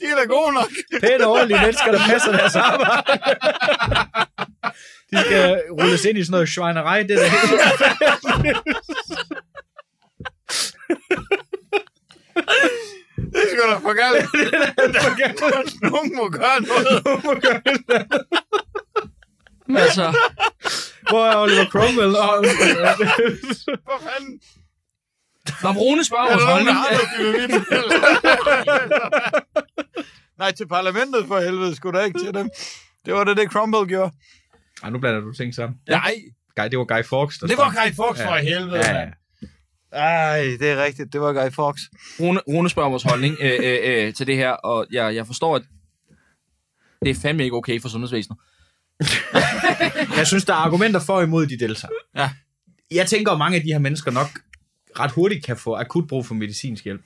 De 0.00 0.04
er 0.04 0.28
god 0.28 0.52
nok. 0.52 1.00
Pæne 1.00 1.26
ordentlige 1.26 1.60
mennesker, 1.60 1.92
der 1.92 1.98
passer 2.10 2.32
deres 2.32 2.56
arbejde. 2.56 3.02
De 5.12 5.20
skal 5.20 5.62
rulles 5.70 6.04
ind 6.04 6.18
i 6.18 6.24
sådan 6.24 6.30
noget 6.32 6.48
schweinerei, 6.48 7.02
det 7.02 7.08
der. 7.08 7.30
Det 13.32 13.40
er 13.42 13.48
sgu 13.50 13.62
da 13.70 13.76
for 13.76 13.94
galt. 14.02 14.26
Nogen 15.92 16.16
må 16.16 16.28
gøre 16.28 16.60
noget. 16.60 17.02
Altså, 19.84 20.16
Hvor 21.10 21.26
er 21.26 21.36
Oliver 21.36 21.64
Cromwell? 21.64 22.14
For 23.86 23.98
fanden. 24.06 24.40
Rune 25.78 26.04
spørger 26.04 26.26
Er 26.26 26.32
vores 26.32 26.44
nogen, 26.44 26.66
holdning, 26.66 27.64
noget? 27.70 27.92
Nej, 30.38 30.52
til 30.52 30.68
parlamentet 30.68 31.26
for 31.28 31.40
helvede, 31.40 31.76
skulle 31.76 31.98
der 31.98 32.04
ikke 32.04 32.18
til 32.18 32.34
dem. 32.34 32.50
Det 33.06 33.14
var 33.14 33.24
det, 33.24 33.36
det 33.36 33.50
Crumble 33.52 33.86
gjorde. 33.86 34.12
Ej, 34.82 34.90
nu 34.90 34.98
blander 34.98 35.20
du 35.20 35.32
ting 35.32 35.54
sammen. 35.54 35.78
Nej, 35.88 36.14
Guy, 36.56 36.64
det 36.64 36.78
var 36.78 36.84
Guy 36.84 37.02
Fawkes. 37.04 37.38
Der 37.38 37.46
det 37.46 37.56
var. 37.56 37.70
Guy 37.70 37.94
Fawkes 37.96 38.22
for 38.22 38.34
Ja. 38.36 38.42
helvede, 38.42 38.76
Ja, 38.76 38.86
ja. 38.98 39.04
mand. 39.04 39.12
Ej, 39.92 40.40
det 40.60 40.70
er 40.70 40.84
rigtigt. 40.84 41.12
Det 41.12 41.20
var 41.20 41.32
Guy 41.32 41.50
Fawkes. 41.50 41.82
Rune, 42.20 42.40
Rune 42.48 42.70
spørger 42.70 42.88
vores 42.90 43.02
holdning 43.02 43.36
øh, 43.40 43.58
øh, 43.62 43.78
øh, 44.06 44.14
til 44.14 44.26
det 44.26 44.36
her, 44.36 44.50
og 44.50 44.86
jeg, 44.92 45.14
jeg 45.14 45.26
forstår, 45.26 45.56
at 45.56 45.62
det 47.02 47.10
er 47.10 47.14
fandme 47.14 47.44
ikke 47.44 47.56
okay 47.56 47.80
for 47.80 47.88
sundhedsvæsenet. 47.88 48.38
Jeg 50.16 50.26
synes, 50.26 50.44
der 50.44 50.52
er 50.52 50.56
argumenter 50.56 51.00
for 51.00 51.12
og 51.16 51.22
imod, 51.22 51.46
de 51.46 51.58
deltager. 51.58 51.92
Ja. 52.16 52.30
Jeg 52.90 53.06
tænker, 53.06 53.32
at 53.32 53.38
mange 53.38 53.56
af 53.56 53.62
de 53.62 53.68
her 53.72 53.78
mennesker 53.78 54.10
nok 54.10 54.26
ret 54.98 55.10
hurtigt 55.10 55.44
kan 55.44 55.56
få 55.56 55.74
akut 55.74 56.08
brug 56.08 56.26
for 56.26 56.34
medicinsk 56.34 56.84
hjælp, 56.84 57.02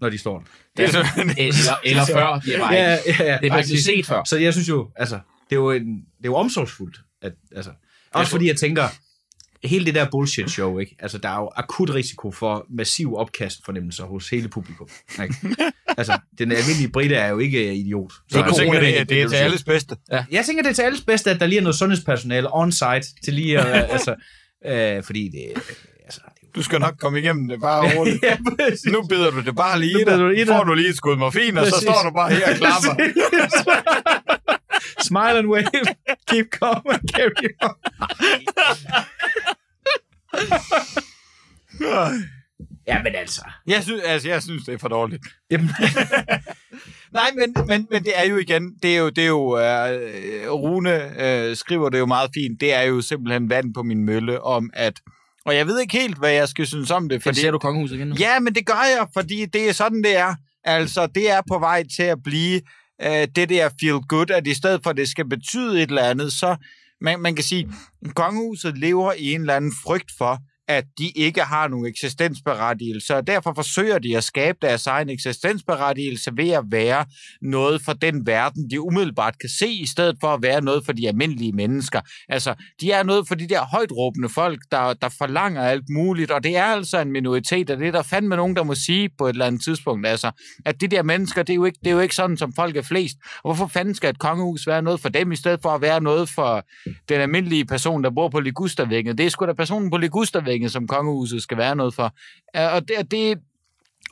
når 0.00 0.08
de 0.10 0.18
står 0.18 0.38
der. 0.38 0.44
Det 0.76 0.94
er 0.94 0.98
Eller, 1.38 1.74
eller 1.84 2.04
før, 2.06 2.38
de 2.44 2.54
er 2.54 2.58
bare 2.58 2.74
Ja, 2.74 2.96
ikke. 3.06 3.22
ja, 3.24 3.32
ja. 3.32 3.38
Det 3.38 3.46
er 3.46 3.50
faktisk 3.52 3.84
set 3.84 4.06
før. 4.06 4.24
Så 4.24 4.36
jeg 4.38 4.52
synes 4.52 4.68
jo, 4.68 4.90
altså, 4.96 5.18
det 5.50 5.56
er 5.56 5.60
jo, 5.60 5.70
en, 5.70 5.86
det 5.96 6.24
er 6.24 6.28
jo 6.28 6.34
omsorgsfuldt. 6.34 6.96
At, 7.22 7.32
altså, 7.56 7.70
også 8.14 8.30
fordi 8.30 8.46
jeg 8.48 8.56
tænker, 8.56 8.84
hele 9.64 9.86
det 9.86 9.94
der 9.94 10.06
bullshit 10.10 10.50
show, 10.50 10.78
ikke? 10.78 10.96
Altså, 10.98 11.18
der 11.18 11.28
er 11.28 11.36
jo 11.40 11.50
akut 11.56 11.90
risiko 11.90 12.30
for 12.32 12.66
massiv 12.70 13.14
opkastfornemmelser 13.16 14.04
hos 14.04 14.28
hele 14.28 14.48
publikum. 14.48 14.88
Ikke? 15.22 15.34
altså, 15.98 16.18
den 16.38 16.52
almindelige 16.52 16.88
britte 16.92 17.14
er 17.16 17.28
jo 17.28 17.38
ikke 17.38 17.74
idiot. 17.74 18.12
så 18.30 18.38
du 18.38 18.42
corona, 18.44 18.56
tænker, 18.62 18.80
det- 18.80 18.98
det, 18.98 19.08
det 19.08 19.22
er 19.22 19.28
til 19.28 19.36
alles 19.36 19.62
bedste. 19.64 19.96
Jeg 20.30 20.44
tænker, 20.46 20.62
det 20.62 20.70
er 20.70 20.74
til 20.74 20.82
alles 20.82 21.00
bedste, 21.00 21.30
at 21.30 21.40
der 21.40 21.46
lige 21.46 21.58
er 21.58 21.62
noget 21.62 21.76
sundhedspersonale 21.76 22.48
on-site 22.54 23.06
til 23.24 23.34
lige 23.34 23.58
at, 23.58 23.90
altså, 23.94 24.14
øh, 24.66 25.02
fordi 25.04 25.28
det, 25.28 25.62
altså, 26.04 26.20
det 26.20 26.42
er 26.42 26.46
jo- 26.46 26.50
Du 26.54 26.62
skal 26.62 26.80
nok 26.80 26.94
komme 27.00 27.18
igennem 27.18 27.48
det 27.48 27.60
bare 27.60 27.82
roligt. 27.98 28.22
ja, 28.22 28.36
præcis. 28.58 28.84
Nu 28.92 29.02
bider 29.06 29.30
du 29.30 29.40
det 29.40 29.56
bare 29.56 29.80
lige 29.80 30.04
Nu 30.04 30.16
du 30.16 30.30
i. 30.30 30.44
Får 30.46 30.64
du 30.64 30.74
lige 30.74 30.88
et 30.88 30.96
skud 30.96 31.16
morfin, 31.16 31.56
og 31.58 31.66
så 31.66 31.80
står 31.80 32.02
du 32.08 32.10
bare 32.14 32.30
her 32.34 32.50
og 32.50 32.56
klapper. 32.56 32.94
Smile 35.00 35.38
and 35.38 35.48
wave. 35.48 35.64
Keep 36.26 36.50
calm 36.50 36.82
and 36.86 37.02
carry 37.14 37.48
on. 37.62 37.74
Ja, 42.86 43.02
men 43.02 43.14
altså. 43.14 43.40
Jeg 43.66 43.82
synes, 43.82 44.02
altså, 44.04 44.28
jeg 44.28 44.42
synes, 44.42 44.64
det 44.64 44.74
er 44.74 44.78
for 44.78 44.88
dårligt. 44.88 45.22
Jamen, 45.50 45.70
Nej, 47.12 47.30
men, 47.38 47.54
men, 47.66 47.86
men 47.90 48.04
det 48.04 48.12
er 48.16 48.24
jo 48.24 48.36
igen, 48.36 48.74
det 48.82 48.94
er 48.94 48.98
jo, 48.98 49.08
det 49.08 49.24
er 49.24 49.28
jo 49.28 49.42
uh, 49.42 50.60
Rune 50.62 51.04
uh, 51.06 51.56
skriver 51.56 51.88
det 51.88 51.98
jo 51.98 52.06
meget 52.06 52.30
fint, 52.34 52.60
det 52.60 52.74
er 52.74 52.82
jo 52.82 53.00
simpelthen 53.00 53.50
vand 53.50 53.74
på 53.74 53.82
min 53.82 54.04
mølle 54.04 54.42
om, 54.42 54.70
at, 54.72 55.00
og 55.44 55.56
jeg 55.56 55.66
ved 55.66 55.80
ikke 55.80 55.98
helt, 55.98 56.18
hvad 56.18 56.30
jeg 56.30 56.48
skal 56.48 56.66
synes 56.66 56.90
om 56.90 57.08
det, 57.08 57.22
fordi, 57.22 57.40
Ser 57.40 57.50
du 57.50 57.58
kongehuset 57.58 57.96
igen 57.96 58.08
nu? 58.08 58.14
ja, 58.18 58.38
men 58.40 58.54
det 58.54 58.66
gør 58.66 58.98
jeg, 58.98 59.06
fordi 59.14 59.46
det 59.46 59.68
er 59.68 59.72
sådan, 59.72 60.02
det 60.02 60.16
er. 60.16 60.34
Altså, 60.64 61.06
det 61.06 61.30
er 61.30 61.40
på 61.48 61.58
vej 61.58 61.84
til 61.96 62.02
at 62.02 62.18
blive 62.24 62.60
øh, 63.02 63.28
det 63.36 63.48
der 63.48 63.68
feel 63.80 64.00
good, 64.08 64.30
at 64.30 64.46
i 64.46 64.54
stedet 64.54 64.82
for, 64.82 64.90
at 64.90 64.96
det 64.96 65.08
skal 65.08 65.28
betyde 65.28 65.82
et 65.82 65.88
eller 65.88 66.02
andet, 66.02 66.32
så 66.32 66.56
man, 67.00 67.20
man 67.20 67.34
kan 67.34 67.44
sige, 67.44 67.68
kongehuset 68.14 68.78
lever 68.78 69.12
i 69.12 69.34
en 69.34 69.40
eller 69.40 69.54
anden 69.54 69.72
frygt 69.84 70.12
for, 70.18 70.38
at 70.70 70.84
de 70.98 71.10
ikke 71.16 71.40
har 71.40 71.68
nogen 71.68 71.86
eksistensberettigelse, 71.86 73.16
og 73.16 73.26
derfor 73.26 73.52
forsøger 73.54 73.98
de 73.98 74.16
at 74.16 74.24
skabe 74.24 74.58
deres 74.62 74.86
egen 74.86 75.08
eksistensberettigelse 75.08 76.30
ved 76.36 76.50
at 76.50 76.64
være 76.70 77.04
noget 77.42 77.82
for 77.82 77.92
den 77.92 78.26
verden, 78.26 78.70
de 78.70 78.80
umiddelbart 78.80 79.38
kan 79.40 79.48
se, 79.58 79.68
i 79.68 79.86
stedet 79.86 80.16
for 80.20 80.28
at 80.28 80.42
være 80.42 80.60
noget 80.60 80.84
for 80.84 80.92
de 80.92 81.08
almindelige 81.08 81.52
mennesker. 81.52 82.00
Altså, 82.28 82.54
de 82.80 82.92
er 82.92 83.02
noget 83.02 83.28
for 83.28 83.34
de 83.34 83.48
der 83.48 83.64
højt 83.64 83.92
råbende 83.92 84.28
folk, 84.28 84.60
der, 84.70 84.92
der 84.92 85.08
forlanger 85.18 85.62
alt 85.62 85.84
muligt, 85.90 86.30
og 86.30 86.44
det 86.44 86.56
er 86.56 86.64
altså 86.64 87.00
en 87.00 87.12
minoritet, 87.12 87.70
og 87.70 87.78
det 87.78 87.88
er 87.88 87.92
der 87.92 88.02
fandme 88.02 88.36
nogen, 88.36 88.56
der 88.56 88.62
må 88.62 88.74
sige 88.74 89.10
på 89.18 89.26
et 89.26 89.32
eller 89.32 89.46
andet 89.46 89.62
tidspunkt, 89.62 90.06
altså, 90.06 90.30
at 90.66 90.80
de 90.80 90.88
der 90.88 91.02
mennesker, 91.02 91.42
det 91.42 91.52
er 91.52 91.56
jo 91.56 91.64
ikke, 91.64 91.78
det 91.84 91.86
er 91.86 91.94
jo 91.94 92.00
ikke 92.00 92.14
sådan, 92.14 92.36
som 92.36 92.52
folk 92.52 92.76
er 92.76 92.82
flest. 92.82 93.16
Og 93.42 93.54
hvorfor 93.54 93.66
fanden 93.66 93.94
skal 93.94 94.10
et 94.10 94.18
kongehus 94.18 94.66
være 94.66 94.82
noget 94.82 95.00
for 95.00 95.08
dem, 95.08 95.32
i 95.32 95.36
stedet 95.36 95.62
for 95.62 95.68
at 95.68 95.80
være 95.80 96.00
noget 96.00 96.28
for 96.28 96.64
den 97.08 97.20
almindelige 97.20 97.64
person, 97.64 98.04
der 98.04 98.10
bor 98.10 98.28
på 98.28 98.40
Ligustervænget? 98.40 99.18
Det 99.18 99.26
er 99.26 99.30
sgu 99.30 99.46
da 99.46 99.52
personen 99.52 99.90
på 99.90 99.96
Ligustervænget, 100.60 100.72
som 100.72 100.86
kongehuset 100.86 101.42
skal 101.42 101.58
være 101.58 101.76
noget 101.76 101.94
for. 101.94 102.14
Og 102.54 102.88
det, 102.88 103.10
det, 103.10 103.38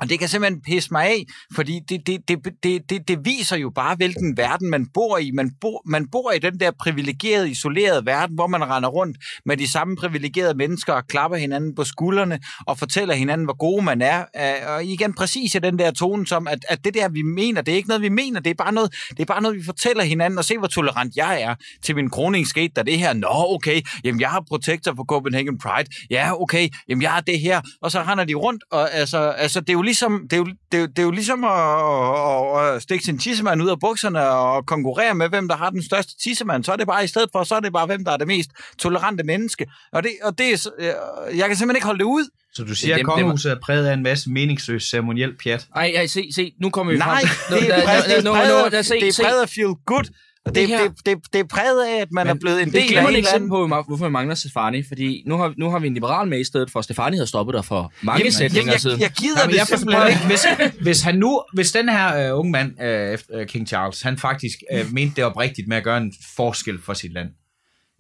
og 0.00 0.08
det 0.08 0.18
kan 0.18 0.28
simpelthen 0.28 0.62
pisse 0.62 0.88
mig 0.92 1.06
af, 1.06 1.24
fordi 1.54 1.80
det, 1.88 2.06
det, 2.06 2.28
det, 2.28 2.38
det, 2.62 2.90
det, 2.90 3.08
det 3.08 3.18
viser 3.24 3.56
jo 3.56 3.70
bare, 3.70 3.96
hvilken 3.96 4.36
verden 4.36 4.70
man 4.70 4.86
bor 4.94 5.18
i. 5.18 5.30
Man 5.30 5.50
bor, 5.60 5.82
man 5.86 6.08
bor 6.12 6.32
i 6.32 6.38
den 6.38 6.60
der 6.60 6.70
privilegerede, 6.80 7.50
isolerede 7.50 8.06
verden, 8.06 8.34
hvor 8.34 8.46
man 8.46 8.64
render 8.64 8.88
rundt 8.88 9.18
med 9.46 9.56
de 9.56 9.68
samme 9.68 9.96
privilegerede 9.96 10.54
mennesker 10.54 10.92
og 10.92 11.06
klapper 11.06 11.36
hinanden 11.36 11.74
på 11.74 11.84
skuldrene 11.84 12.38
og 12.66 12.78
fortæller 12.78 13.14
hinanden, 13.14 13.44
hvor 13.44 13.56
gode 13.56 13.84
man 13.84 14.02
er. 14.02 14.24
Øh, 14.36 14.74
og 14.74 14.84
igen 14.84 15.14
præcis 15.14 15.54
i 15.54 15.58
den 15.58 15.78
der 15.78 15.90
tone, 15.90 16.26
som 16.26 16.48
at, 16.48 16.64
at 16.68 16.84
det 16.84 16.94
der, 16.94 17.08
vi 17.08 17.22
mener, 17.22 17.62
det 17.62 17.72
er 17.72 17.76
ikke 17.76 17.88
noget, 17.88 18.02
vi 18.02 18.08
mener. 18.08 18.40
Det 18.40 18.50
er 18.50 18.54
bare 18.54 18.72
noget, 18.72 18.94
det 19.10 19.20
er 19.20 19.24
bare 19.24 19.42
noget 19.42 19.56
vi 19.56 19.64
fortæller 19.64 20.04
hinanden, 20.04 20.38
og 20.38 20.44
se, 20.44 20.58
hvor 20.58 20.68
tolerant 20.68 21.16
jeg 21.16 21.42
er 21.42 21.54
til 21.82 21.94
min 21.94 22.10
kroning 22.10 22.46
skete 22.46 22.72
der 22.76 22.82
det 22.82 22.98
her. 22.98 23.12
Nå, 23.12 23.28
okay, 23.30 23.80
jamen 24.04 24.20
jeg 24.20 24.30
har 24.30 24.44
protektor 24.48 24.94
for 24.96 25.04
Copenhagen 25.04 25.58
Pride. 25.58 25.90
Ja, 26.10 26.42
okay, 26.42 26.68
jamen 26.88 27.02
jeg 27.02 27.10
har 27.10 27.20
det 27.20 27.40
her. 27.40 27.60
Og 27.82 27.90
så 27.90 28.02
render 28.02 28.24
de 28.24 28.34
rundt, 28.34 28.64
og 28.70 28.94
altså, 28.94 29.18
altså 29.18 29.60
det 29.60 29.68
er 29.68 29.72
jo 29.72 29.82
ligesom, 29.88 30.12
det 30.30 30.32
er 30.32 30.36
jo, 30.36 30.46
det 30.72 30.82
er 30.82 30.86
det 30.86 30.98
er 30.98 31.02
jo 31.02 31.10
ligesom 31.10 31.44
at, 31.44 31.50
at, 32.60 32.74
at 32.74 32.82
stikke 32.82 33.04
sin 33.04 33.18
tissemand 33.18 33.62
ud 33.62 33.68
af 33.68 33.80
bukserne 33.80 34.28
og 34.28 34.66
konkurrere 34.66 35.14
med, 35.14 35.28
hvem 35.28 35.48
der 35.48 35.56
har 35.56 35.70
den 35.70 35.82
største 35.82 36.12
tissemand. 36.22 36.64
Så 36.64 36.72
er 36.72 36.76
det 36.76 36.86
bare 36.86 37.04
i 37.04 37.06
stedet 37.06 37.28
for, 37.32 37.44
så 37.44 37.54
er 37.54 37.60
det 37.60 37.72
bare, 37.72 37.86
hvem 37.86 38.04
der 38.04 38.12
er 38.12 38.16
det 38.16 38.26
mest 38.26 38.50
tolerante 38.78 39.24
menneske. 39.24 39.66
Og 39.92 40.02
det, 40.02 40.10
og 40.22 40.38
det 40.38 40.46
er, 40.46 40.70
jeg 41.40 41.46
kan 41.46 41.56
simpelthen 41.56 41.76
ikke 41.76 41.86
holde 41.86 41.98
det 41.98 42.04
ud. 42.04 42.28
så 42.54 42.64
du 42.64 42.74
siger, 42.74 42.96
at 42.96 43.04
kongehuset 43.04 43.52
er 43.52 43.56
præget 43.62 43.86
af 43.86 43.94
en 43.94 44.02
masse 44.02 44.30
meningsløs 44.30 44.84
ceremoniel 44.90 45.36
pjat. 45.42 45.66
Ej, 45.76 45.92
ej, 45.96 46.06
se, 46.06 46.28
se, 46.34 46.52
nu 46.60 46.70
kommer 46.70 46.92
vi 46.92 46.98
Nej, 46.98 47.24
frem. 47.26 47.60
det 47.60 47.78
er 47.78 47.84
præget, 47.84 48.04
det 48.06 49.08
er 49.08 49.22
præget 49.24 49.42
af 49.42 49.48
feel 49.48 49.74
good. 49.86 50.04
Og 50.48 50.54
det, 50.54 50.68
Det 50.68 50.68
det, 50.68 50.78
her- 50.78 50.88
det, 50.88 51.06
det, 51.06 51.32
det 51.32 51.38
er 51.40 51.44
præget 51.44 51.84
af, 51.86 52.00
at 52.00 52.08
man 52.12 52.26
Men 52.26 52.36
er 52.36 52.40
blevet 52.40 52.62
en 52.62 52.64
Det 52.66 52.74
del 52.74 52.82
et 52.82 52.84
af 52.84 52.88
en 52.88 52.92
glimrende 52.94 53.18
eller 53.18 53.28
eksempel 53.30 53.48
på, 53.48 53.66
hvorfor 53.86 54.04
vi 54.04 54.10
mangler 54.10 54.34
Stefani, 54.34 54.82
fordi 54.88 55.22
nu 55.26 55.36
har, 55.36 55.54
nu 55.58 55.70
har 55.70 55.78
vi 55.78 55.86
en 55.86 55.94
liberal 55.94 56.28
med 56.28 56.40
i 56.40 56.44
stedet 56.44 56.70
for, 56.70 56.80
Stefani 56.80 57.16
havde 57.16 57.26
stoppet 57.26 57.54
dig 57.54 57.64
for 57.64 57.92
mange 58.02 58.18
Jamen, 58.20 58.32
sætninger 58.32 58.64
jeg, 58.66 58.72
jeg, 58.72 58.80
siden. 58.80 59.00
jeg 59.00 59.10
gider 59.10 59.34
Nej, 59.34 59.44
men 59.46 59.52
det 59.52 59.58
jeg 59.58 59.66
simpelthen 59.66 60.08
ikke. 60.08 60.26
hvis, 60.26 60.46
hvis 60.86 61.00
han 61.02 61.14
nu, 61.14 61.42
hvis 61.54 61.72
den 61.72 61.88
her 61.88 62.32
uh, 62.32 62.38
unge 62.38 62.52
mand, 62.52 62.72
efter, 63.14 63.40
uh, 63.40 63.46
King 63.46 63.68
Charles, 63.68 64.02
han 64.02 64.18
faktisk 64.18 64.56
uh, 64.74 64.92
mente 64.92 65.16
det 65.16 65.24
oprigtigt 65.24 65.68
med 65.68 65.76
at 65.76 65.84
gøre 65.84 65.98
en 65.98 66.12
forskel 66.36 66.78
for 66.84 66.94
sit 66.94 67.12
land. 67.12 67.28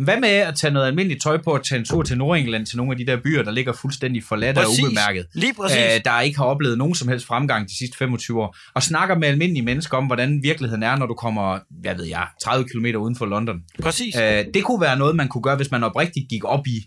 Hvad 0.02 0.20
med 0.20 0.28
at 0.28 0.54
tage 0.56 0.72
noget 0.72 0.86
almindeligt 0.86 1.22
tøj 1.22 1.36
på 1.36 1.50
og 1.50 1.64
tage 1.64 1.78
en 1.78 1.84
tur 1.84 2.02
til 2.02 2.18
Nordengland, 2.18 2.66
til 2.66 2.76
nogle 2.76 2.92
af 2.92 2.98
de 2.98 3.06
der 3.06 3.16
byer, 3.16 3.42
der 3.42 3.50
ligger 3.50 3.72
fuldstændig 3.72 4.24
forladte 4.24 4.58
og 4.58 4.64
ubemærket? 4.82 5.26
Lige 5.34 5.54
præcis. 5.54 5.76
øh, 5.76 6.00
der 6.04 6.20
ikke 6.20 6.38
har 6.38 6.44
oplevet 6.44 6.78
nogen 6.78 6.94
som 6.94 7.08
helst 7.08 7.26
fremgang 7.26 7.68
de 7.68 7.78
sidste 7.78 7.96
25 7.96 8.42
år, 8.42 8.56
og 8.74 8.82
snakker 8.82 9.18
med 9.18 9.28
almindelige 9.28 9.64
mennesker 9.64 9.96
om, 9.96 10.06
hvordan 10.06 10.42
virkeligheden 10.42 10.82
er, 10.82 10.96
når 10.96 11.06
du 11.06 11.14
kommer, 11.14 11.58
hvad 11.80 11.94
ved 11.94 12.04
jeg, 12.04 12.26
30 12.44 12.64
km 12.68 12.86
uden 12.98 13.16
for 13.16 13.26
London. 13.26 13.60
Præcis. 13.82 14.16
Øh, 14.16 14.44
det 14.54 14.64
kunne 14.64 14.80
være 14.80 14.98
noget, 14.98 15.16
man 15.16 15.28
kunne 15.28 15.42
gøre, 15.42 15.56
hvis 15.56 15.70
man 15.70 15.84
oprigtigt 15.84 16.28
gik 16.30 16.44
op 16.44 16.66
i, 16.66 16.78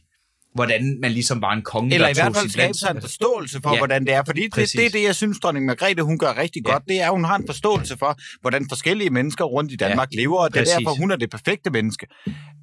hvordan 0.56 0.98
man 1.02 1.12
ligesom 1.12 1.42
var 1.42 1.54
en 1.54 1.62
konge, 1.62 1.94
Eller 1.94 2.08
der 2.08 2.12
i 2.12 2.14
hvert 2.24 2.36
fald 2.38 2.50
skabe 2.50 2.74
sig 2.74 2.92
en 2.96 3.02
forståelse 3.02 3.60
for, 3.64 3.70
Ja. 3.70 3.74
ja. 3.74 3.80
hvordan 3.80 4.06
det 4.06 4.14
er. 4.14 4.24
Fordi 4.26 4.42
det, 4.44 4.52
Præcis. 4.54 4.72
det 4.72 4.86
er 4.86 4.90
det, 4.90 5.04
jeg 5.04 5.16
synes, 5.16 5.40
dronning 5.40 5.66
Margrethe, 5.66 6.02
hun 6.04 6.18
gør 6.18 6.38
rigtig 6.38 6.62
Ja. 6.68 6.72
godt. 6.72 6.84
Det 6.88 7.02
er, 7.02 7.06
at 7.06 7.12
hun 7.12 7.24
har 7.24 7.36
en 7.36 7.44
forståelse 7.46 7.98
for, 7.98 8.18
hvordan 8.42 8.66
forskellige 8.70 9.10
mennesker 9.10 9.46
rundt 9.46 9.72
i 9.72 9.76
Danmark 9.76 10.08
Ja. 10.14 10.22
lever, 10.22 10.38
og 10.40 10.54
det 10.54 10.58
er 10.60 10.62
Præcis. 10.62 10.74
derfor, 10.74 10.96
hun 11.00 11.12
er 11.12 11.16
det 11.16 11.30
perfekte 11.30 11.70
menneske. 11.70 12.08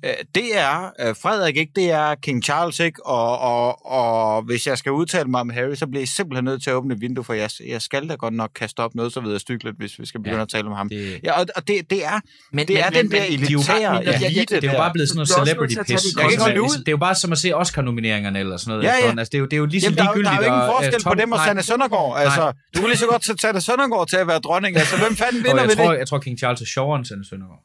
Øh, 0.04 0.10
Det 0.34 0.58
er 0.58 0.90
øh, 1.00 1.14
Frederik 1.22 1.56
ikke, 1.56 1.72
det 1.76 1.90
er 1.90 2.14
King 2.14 2.44
Charles 2.44 2.80
ikke, 2.80 3.06
og, 3.06 3.38
og, 3.38 3.86
og 3.86 4.42
hvis 4.42 4.66
jeg 4.66 4.78
skal 4.78 4.92
udtale 4.92 5.28
mig 5.28 5.40
om 5.40 5.50
Harry, 5.50 5.74
så 5.74 5.86
bliver 5.86 6.00
jeg 6.00 6.08
simpelthen 6.08 6.44
nødt 6.44 6.62
til 6.62 6.70
at 6.70 6.74
åbne 6.74 6.94
et 6.94 7.00
vindue, 7.00 7.24
for 7.24 7.32
jeg, 7.34 7.50
jeg 7.66 7.82
skal 7.82 8.08
da 8.08 8.14
godt 8.14 8.34
nok 8.34 8.50
kaste 8.54 8.80
op 8.80 8.94
noget 8.94 9.12
så 9.12 9.20
videre 9.20 9.38
stykkeligt, 9.38 9.76
hvis 9.76 9.98
vi 9.98 10.06
skal 10.06 10.20
begynde 10.20 10.36
Ja. 10.36 10.42
at 10.42 10.48
tale 10.48 10.66
om 10.66 10.72
ham. 10.72 10.88
Det, 10.88 11.20
Ja, 11.24 11.40
og, 11.40 11.46
og 11.56 11.68
det, 11.68 11.90
det 11.90 12.04
er, 12.04 12.20
Men, 12.52 12.68
det 12.68 12.80
er 12.80 12.90
den 12.90 13.10
der 13.10 13.16
de 13.18 13.34
er 13.34 13.38
jo 13.50 13.58
elitære 13.58 13.94
ja, 13.94 14.26
elite. 14.26 14.54
det 14.56 14.64
er 14.64 14.68
jo 14.68 14.72
der. 14.72 14.78
bare 14.78 14.92
blevet 14.92 15.08
sådan 15.08 15.16
noget 15.18 15.28
Du 15.28 15.34
er 15.34 15.40
også 15.40 15.50
celebrity 15.50 15.74
nødt 15.76 15.86
til 15.86 15.94
at 15.94 15.98
tage 16.00 16.04
piss. 16.04 16.04
det 16.04 16.12
i 16.12 16.20
Jeg 16.20 16.24
kan 16.24 16.30
ikke 16.32 16.42
holde 16.42 16.56
det 16.56 16.62
Altså, 16.62 16.78
ud. 16.78 16.84
det 16.84 16.88
er 16.88 16.92
jo 16.92 16.96
bare 16.96 17.14
som 17.14 17.32
at 17.32 17.38
se 17.38 17.56
Oscar-nomineringerne 17.78 18.38
eller 18.38 18.56
sådan 18.56 18.70
noget. 18.70 18.84
Ja, 18.84 18.94
ja. 19.04 19.10
Altså, 19.18 19.30
det, 19.32 19.34
er 19.34 19.38
jo, 19.38 19.44
det 19.44 19.52
er 19.52 19.56
jo 19.56 19.64
lige 19.66 19.80
så 19.80 19.86
Jamen, 19.86 19.98
der, 19.98 20.02
er 20.04 20.06
jo- 20.08 20.14
ligegyldigt. 20.14 20.40
der 20.40 20.46
er 20.46 20.50
jo 20.50 20.54
ingen 20.54 20.68
og, 20.70 20.74
forskel 20.76 20.94
øh, 21.06 21.10
på 21.10 21.14
dem 21.22 21.32
og 21.32 21.38
nej. 21.38 21.46
Sanne 21.46 21.62
Søndergaard. 21.62 22.12
Altså, 22.24 22.52
du 22.74 22.78
kan 22.80 22.88
lige 22.88 22.98
så 23.04 23.06
godt 23.06 23.22
tage 23.26 23.38
Sanne 23.38 23.60
Søndergaard 23.60 24.08
til 24.08 24.16
at 24.16 24.26
være 24.26 24.38
dronning. 24.38 24.76
Altså, 24.76 24.96
hvem 25.02 25.16
fanden 25.16 25.40
Og 25.40 25.44
vinder 25.46 25.62
jeg 25.62 25.68
ved 25.68 25.76
tror, 25.76 25.90
det? 25.92 25.98
jeg 25.98 26.08
tror, 26.08 26.18
King 26.18 26.38
Charles 26.38 26.60
er 26.60 26.66
sjovere 26.66 26.96
end 26.98 27.06
Sanne 27.10 27.24
Søndergaard. 27.30 27.62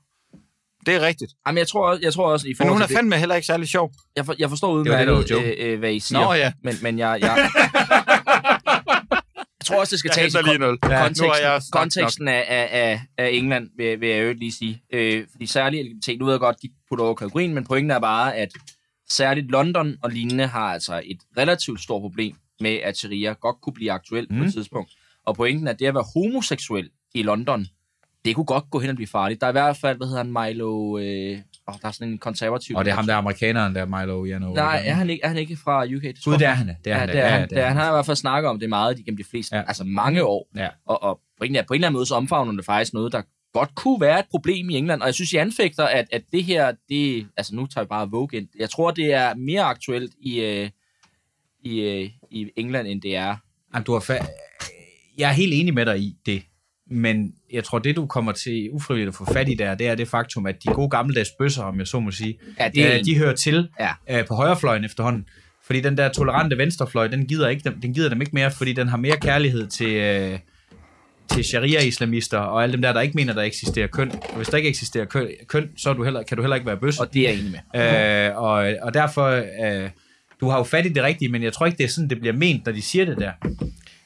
Det 0.85 0.93
er 0.95 1.01
rigtigt. 1.01 1.31
Jamen, 1.47 1.57
jeg 1.57 1.67
tror, 1.67 1.83
også- 1.89 2.01
jeg 2.03 2.13
tror 2.13 2.27
også, 2.33 2.47
i 2.47 2.53
Men 2.59 2.67
hun 2.67 2.81
er 2.81 2.87
det, 2.87 2.95
fandme 2.95 3.15
heller 3.17 3.35
ikke 3.35 3.45
særlig 3.53 3.67
sjov. 3.75 3.91
jeg, 4.15 4.25
for, 4.25 4.35
jeg 4.39 4.49
forstår 4.49 4.71
udmærket, 4.73 5.31
øh, 5.31 5.53
øh, 5.59 5.79
hvad 5.79 5.91
I 5.93 5.99
siger. 5.99 6.19
Nå 6.25 6.33
ja. 6.33 6.51
Men, 6.63 6.73
men 6.81 6.99
jeg, 6.99 7.17
jeg, 7.21 7.33
Jeg 9.59 9.65
tror 9.67 9.79
også, 9.79 9.91
det 9.91 9.99
skal 9.99 10.09
Jeg 10.09 10.15
tages 10.15 10.33
i 10.33 10.37
kon- 10.37 10.55
en 10.55 10.63
øl. 10.63 10.77
Ja, 10.89 11.01
konteksten, 11.03 11.43
jeg 11.43 11.61
konteksten 11.71 12.27
af, 12.27 12.45
af, 12.49 12.67
af, 12.71 13.01
af 13.17 13.29
England, 13.33 13.67
vil, 13.77 14.01
vil 14.01 14.09
jeg 14.09 14.23
jo 14.27 14.33
lige 14.33 14.51
sige. 14.51 14.81
Øh, 14.93 15.23
fordi 15.31 15.45
særligt 15.47 15.83
LGBT, 15.87 16.19
nu 16.19 16.25
ved 16.25 16.33
jeg 16.33 16.39
godt, 16.39 16.55
de 16.61 16.69
putter 16.89 17.05
over 17.05 17.13
kategorien, 17.15 17.53
men 17.53 17.65
pointen 17.65 17.91
er 17.91 17.99
bare, 17.99 18.35
at 18.35 18.49
særligt 19.13 19.51
London 19.51 19.95
og 20.03 20.09
lignende 20.09 20.47
har 20.47 20.73
altså 20.73 21.01
et 21.05 21.17
relativt 21.37 21.81
stort 21.81 22.01
problem 22.01 22.35
med, 22.59 22.79
at 22.83 22.97
sharia 22.97 23.33
godt 23.33 23.55
kunne 23.61 23.73
blive 23.73 23.91
aktuelt 23.91 24.31
mm. 24.31 24.37
på 24.37 24.41
Mm. 24.41 24.47
et 24.47 24.53
tidspunkt. 24.53 24.91
Og 25.25 25.35
pointen 25.35 25.67
er, 25.67 25.71
at 25.71 25.79
det 25.79 25.85
at 25.85 25.93
være 25.93 26.05
homoseksuel 26.15 26.89
i 27.13 27.23
London, 27.23 27.65
det 28.25 28.35
kunne 28.35 28.45
godt 28.45 28.63
gå 28.71 28.79
hen 28.79 28.89
og 28.89 28.95
blive 28.95 29.07
farligt. 29.07 29.41
Der 29.41 29.47
er 29.47 29.51
i 29.51 29.53
hvert 29.53 29.77
fald, 29.77 29.97
hvad 29.97 30.07
hedder 30.07 30.23
han, 30.23 30.53
Milo... 30.53 30.97
Øh, 30.97 31.37
oh, 31.67 31.75
der 31.81 31.87
er 31.87 31.91
sådan 31.91 32.07
en 32.11 32.17
konservativ... 32.17 32.75
Og 32.75 32.85
det 32.85 32.91
er 32.91 32.95
ham, 32.95 33.05
der 33.05 33.13
er 33.13 33.17
amerikaneren, 33.17 33.75
der 33.75 33.81
er 33.81 33.85
Milo 33.85 34.25
Jano. 34.25 34.53
Nej, 34.53 34.83
er 34.85 34.93
han 34.93 35.09
ikke, 35.09 35.23
er 35.23 35.27
han 35.27 35.37
ikke 35.37 35.57
fra 35.63 35.83
UK? 35.83 36.01
Det 36.01 36.23
Gud, 36.25 36.33
det 36.33 36.47
er 36.47 36.51
han. 36.53 36.67
Det 36.67 36.75
er 36.91 36.91
Ja, 36.91 36.97
han. 36.99 37.09
det 37.09 37.19
er 37.19 37.27
han. 37.27 37.49
Det 37.49 37.57
er, 37.57 37.67
han 37.67 37.77
har 37.77 37.87
i 37.87 37.91
hvert 37.91 38.05
fald 38.05 38.17
snakket 38.17 38.49
om 38.49 38.59
det 38.59 38.69
meget 38.69 38.99
igennem 38.99 39.17
de 39.17 39.23
fleste, 39.23 39.55
ja. 39.55 39.61
Ja. 39.61 39.67
altså 39.67 39.83
mange 39.83 40.23
år. 40.23 40.49
Ja. 40.55 40.67
Og, 40.85 41.03
og 41.03 41.19
på, 41.37 41.43
en, 41.43 41.51
på 41.67 41.73
en 41.73 41.75
eller 41.75 41.87
anden 41.87 41.93
måde, 41.93 42.05
så 42.05 42.15
omfavner 42.15 42.51
det 42.51 42.65
faktisk 42.65 42.93
noget, 42.93 43.11
der 43.11 43.21
godt 43.53 43.75
kunne 43.75 44.01
være 44.01 44.19
et 44.19 44.25
problem 44.31 44.69
i 44.69 44.75
England. 44.77 45.01
Og 45.01 45.05
jeg 45.07 45.13
synes, 45.13 45.33
I 45.33 45.37
anfægter, 45.37 45.83
at, 45.85 46.05
at 46.11 46.21
det 46.31 46.43
her, 46.43 46.71
det, 46.89 47.27
altså 47.37 47.55
nu 47.55 47.65
tager 47.67 47.85
vi 47.85 47.87
bare 47.87 48.09
Vogue 48.11 48.39
ind. 48.39 48.47
Jeg 48.59 48.69
tror, 48.69 48.91
det 48.91 49.13
er 49.13 49.35
mere 49.35 49.61
aktuelt 49.61 50.11
i, 50.21 50.39
øh, 50.39 50.69
i, 51.63 51.79
øh, 51.79 52.09
i 52.31 52.49
England, 52.55 52.87
end 52.87 53.01
det 53.01 53.15
er. 53.15 53.35
Jamen, 53.73 53.83
du 53.85 53.93
har 53.93 53.99
fa- 53.99 54.27
jeg 55.17 55.29
er 55.29 55.33
helt 55.33 55.53
enig 55.53 55.73
med 55.73 55.85
dig 55.85 55.99
i 55.99 56.15
det, 56.25 56.43
men 56.91 57.33
jeg 57.51 57.63
tror, 57.63 57.79
det 57.79 57.95
du 57.95 58.05
kommer 58.05 58.31
til 58.31 58.69
ufrivilligt 58.71 59.09
at 59.09 59.15
få 59.15 59.33
fat 59.33 59.49
i 59.49 59.53
der, 59.53 59.75
det 59.75 59.87
er 59.87 59.95
det 59.95 60.07
faktum, 60.07 60.45
at 60.45 60.63
de 60.63 60.73
gode 60.73 60.89
gammeldags 60.89 61.29
bøsser, 61.39 61.63
om 61.63 61.79
jeg 61.79 61.87
så 61.87 61.99
må 61.99 62.11
sige, 62.11 62.39
Ja, 62.59 62.69
det 62.69 62.85
er 62.93 62.97
øh, 62.99 63.05
de 63.05 63.17
hører 63.17 63.35
til 63.35 63.69
Ja. 63.79 63.91
øh, 64.19 64.27
på 64.27 64.35
højrefløjen 64.35 64.83
efterhånden. 64.85 65.25
Fordi 65.65 65.81
den 65.81 65.97
der 65.97 66.09
tolerante 66.09 66.57
venstrefløj, 66.57 67.07
den 67.07 67.25
gider, 67.27 67.47
ikke 67.49 67.63
dem, 67.69 67.81
den 67.81 67.93
gider 67.93 68.09
dem 68.09 68.21
ikke 68.21 68.33
mere, 68.33 68.51
fordi 68.51 68.73
den 68.73 68.87
har 68.87 68.97
mere 68.97 69.17
kærlighed 69.17 69.67
til, 69.67 69.89
øh, 69.93 70.39
til 71.31 71.43
sharia-islamister 71.43 72.37
og 72.37 72.63
alle 72.63 72.73
dem 72.73 72.81
der, 72.81 72.93
der 72.93 73.01
ikke 73.01 73.15
mener, 73.15 73.33
der 73.33 73.41
eksisterer 73.41 73.87
køn. 73.87 74.11
Og 74.11 74.35
hvis 74.35 74.47
der 74.47 74.57
ikke 74.57 74.69
eksisterer 74.69 75.05
køn, 75.05 75.27
køn 75.47 75.69
så 75.77 75.89
er 75.89 75.93
du 75.93 76.03
heller, 76.03 76.23
kan 76.23 76.37
du 76.37 76.43
heller 76.43 76.55
ikke 76.55 76.67
være 76.67 76.77
bøsse. 76.77 77.01
Og 77.01 77.13
det 77.13 77.21
er 77.21 77.29
jeg 77.31 77.39
enig 77.39 77.51
med. 77.73 78.29
Øh, 78.29 78.37
og, 78.37 78.53
og 78.81 78.93
derfor, 78.93 79.27
øh, 79.65 79.89
du 80.41 80.49
har 80.49 80.57
jo 80.57 80.63
fat 80.63 80.85
i 80.85 80.89
det 80.89 81.03
rigtige, 81.03 81.29
men 81.29 81.43
jeg 81.43 81.53
tror 81.53 81.65
ikke, 81.65 81.77
det 81.77 81.83
er 81.83 81.87
sådan, 81.87 82.09
det 82.09 82.19
bliver 82.19 82.33
ment, 82.33 82.65
når 82.65 82.73
de 82.73 82.81
siger 82.81 83.05
det 83.05 83.17
der. 83.17 83.31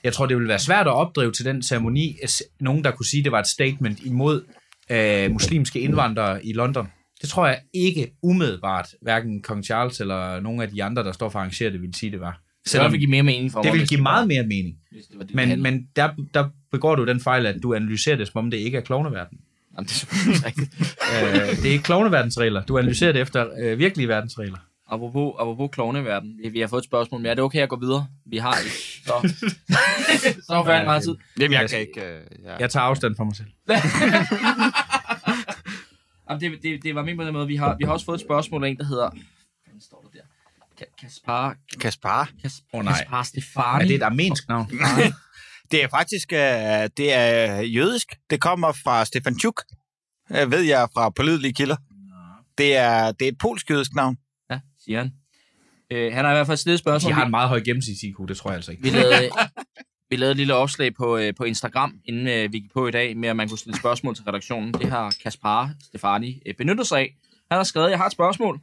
Jeg 0.03 0.13
tror, 0.13 0.26
det 0.26 0.38
vil 0.38 0.47
være 0.47 0.59
svært 0.59 0.88
at 0.88 0.93
opdrive 0.93 1.32
til 1.32 1.45
den 1.45 1.63
ceremoni, 1.63 2.18
s- 2.28 2.43
nogen, 2.59 2.84
der 2.84 2.91
kunne 2.91 3.05
sige, 3.05 3.24
det 3.24 3.32
var 3.32 3.39
et 3.39 3.47
statement 3.47 3.99
imod 4.05 4.41
øh, 4.91 5.32
muslimske 5.32 5.80
indvandrere 5.80 6.45
i 6.45 6.53
London. 6.53 6.88
Det 7.22 7.30
tror 7.30 7.47
jeg 7.47 7.59
ikke 7.74 8.11
umiddelbart, 8.24 8.88
hverken 9.01 9.41
kong 9.41 9.65
Charles 9.65 9.99
eller 9.99 10.39
nogen 10.39 10.61
af 10.61 10.70
de 10.70 10.84
andre, 10.84 11.03
der 11.03 11.11
står 11.11 11.30
for 11.30 11.39
at 11.39 11.43
arrangere 11.43 11.72
det, 11.72 11.82
ville 11.82 11.95
sige, 11.95 12.11
det 12.11 12.20
var. 12.20 12.41
Så 12.65 12.84
det 12.84 12.91
vil 12.91 12.99
give 12.99 13.09
mere 13.09 13.24
mening 13.24 13.51
for 13.51 13.61
det 13.61 13.65
mig, 13.68 13.74
vil 13.74 13.80
hvis 13.82 13.89
give 13.89 14.01
meget 14.01 14.28
mere 14.28 14.43
mening. 14.43 14.76
det 14.91 14.99
det, 15.20 15.28
det 15.28 15.36
Men, 15.36 15.61
men 15.61 15.88
der, 15.95 16.09
der 16.34 16.49
begår 16.72 16.95
du 16.95 17.05
den 17.05 17.22
fejl, 17.22 17.45
at 17.45 17.63
du 17.63 17.74
analyserer 17.74 18.15
det, 18.15 18.28
som 18.28 18.39
om 18.39 18.51
det 18.51 18.57
ikke 18.57 18.78
er 18.78 18.82
klovneverden. 18.82 19.39
Jamen, 19.76 19.88
det 19.88 20.03
er 20.03 20.45
rigtigt. 20.45 20.76
øh, 21.13 21.57
det 21.57 21.65
er 21.65 21.72
ikke 21.72 21.84
klovneverdensregler. 21.84 22.63
Du 22.63 22.78
analyserer 22.78 23.11
det 23.11 23.22
efter 23.22 23.47
øh, 23.59 23.80
virkelige 23.80 24.07
verdensregler. 24.07 24.57
Apropos, 24.89 25.34
apropos 25.39 25.70
klovneverden, 25.74 26.39
vi, 26.43 26.49
vi 26.49 26.59
har 26.59 26.68
fået 26.68 26.82
et 26.82 26.86
spørgsmål, 26.86 27.22
men 27.22 27.26
er 27.26 27.34
det 27.34 27.43
okay 27.43 27.59
at 27.59 27.70
gå 27.70 27.80
videre? 27.80 28.07
Vi 28.26 28.38
har 28.38 28.57
ikke. 28.57 28.76
Så, 29.05 29.13
så 30.47 30.53
er 30.53 30.65
færdig 30.65 30.86
meget 30.86 31.03
tid. 31.03 31.15
Jamen, 31.39 31.53
jeg 31.53 31.70
kan 31.70 31.80
ikke... 31.80 32.01
Øh, 32.01 32.22
ja. 32.43 32.55
Jeg 32.59 32.70
tager 32.70 32.84
afstand 32.84 33.15
fra 33.15 33.24
mig 33.24 33.36
selv. 33.36 33.47
Jamen, 36.30 36.41
det, 36.41 36.63
det, 36.63 36.84
det 36.84 36.95
var 36.95 37.03
min 37.03 37.18
på 37.18 37.24
den 37.24 37.34
måde. 37.34 37.47
Vi 37.47 37.55
har, 37.55 37.76
vi 37.80 37.84
har 37.84 37.91
også 37.91 38.05
fået 38.05 38.15
et 38.18 38.26
spørgsmål 38.26 38.63
af 38.63 38.70
en, 38.70 38.78
der 38.78 38.86
hedder... 38.86 39.09
Hvad 39.09 39.82
står 39.82 40.09
der 40.13 40.20
der? 40.20 40.26
Ka- 40.82 40.95
Kaspar... 41.01 41.55
Kaspar. 41.80 42.30
Kas, 42.41 42.53
Åh, 42.74 42.84
nej. 42.84 42.93
Kaspar 42.93 43.24
Stefani. 43.24 43.84
Er 43.84 43.88
det 43.88 43.95
et 43.95 44.03
armensk 44.03 44.47
navn? 44.47 44.72
Det 45.72 45.84
er 45.84 45.88
faktisk 45.88 46.34
øh, 46.34 46.89
det 46.97 47.13
er 47.13 47.61
jødisk. 47.61 48.07
Det 48.30 48.41
kommer 48.41 48.72
fra 48.72 49.05
Stefan 49.05 49.39
Tjuk, 49.39 49.63
øh, 50.32 50.51
ved 50.51 50.61
jeg 50.61 50.88
fra 50.93 51.09
pålidelige 51.09 51.53
kilder. 51.53 51.76
Det 52.57 52.76
er, 52.76 53.11
det 53.11 53.28
er 53.28 53.32
et 53.32 53.38
polsk-jødisk 53.38 53.93
navn. 53.95 54.18
Ja, 54.51 54.59
siger 54.86 54.97
han. 54.97 55.11
Øh, 55.91 56.13
han 56.13 56.26
har 56.26 56.32
i 56.32 56.36
hvert 56.36 56.47
fald 56.47 56.57
stillet 56.57 56.80
spørgsmål. 56.80 57.11
De 57.11 57.15
har 57.15 57.26
en 57.26 57.32
meget 57.32 57.49
høj 57.49 57.59
gennemsnits-IQ, 57.59 58.28
det 58.28 58.38
tror 58.38 58.49
jeg 58.49 58.55
altså 58.55 58.72
ikke. 58.72 58.84
Vi 58.84 58.89
lavede, 58.89 59.30
vi 60.09 60.15
lavede 60.15 60.32
et 60.32 60.38
lille 60.38 60.53
opslag 60.53 60.95
på, 60.95 61.18
øh, 61.18 61.34
på 61.38 61.43
Instagram, 61.43 61.99
inden 62.05 62.28
øh, 62.28 62.53
vi 62.53 62.59
gik 62.59 62.74
på 62.74 62.88
i 62.88 62.91
dag, 62.91 63.18
med 63.18 63.30
at 63.30 63.36
man 63.36 63.49
kunne 63.49 63.59
stille 63.59 63.78
spørgsmål 63.78 64.15
til 64.15 64.24
redaktionen. 64.24 64.74
Det 64.74 64.89
har 64.89 65.15
Kaspar 65.24 65.72
Stefani 65.84 66.41
øh, 66.45 66.53
benyttet 66.55 66.88
sig 66.88 66.99
af. 66.99 67.15
Han 67.51 67.57
har 67.57 67.63
skrevet, 67.63 67.89
jeg 67.89 67.97
har 67.97 68.05
et 68.05 68.11
spørgsmål. 68.11 68.59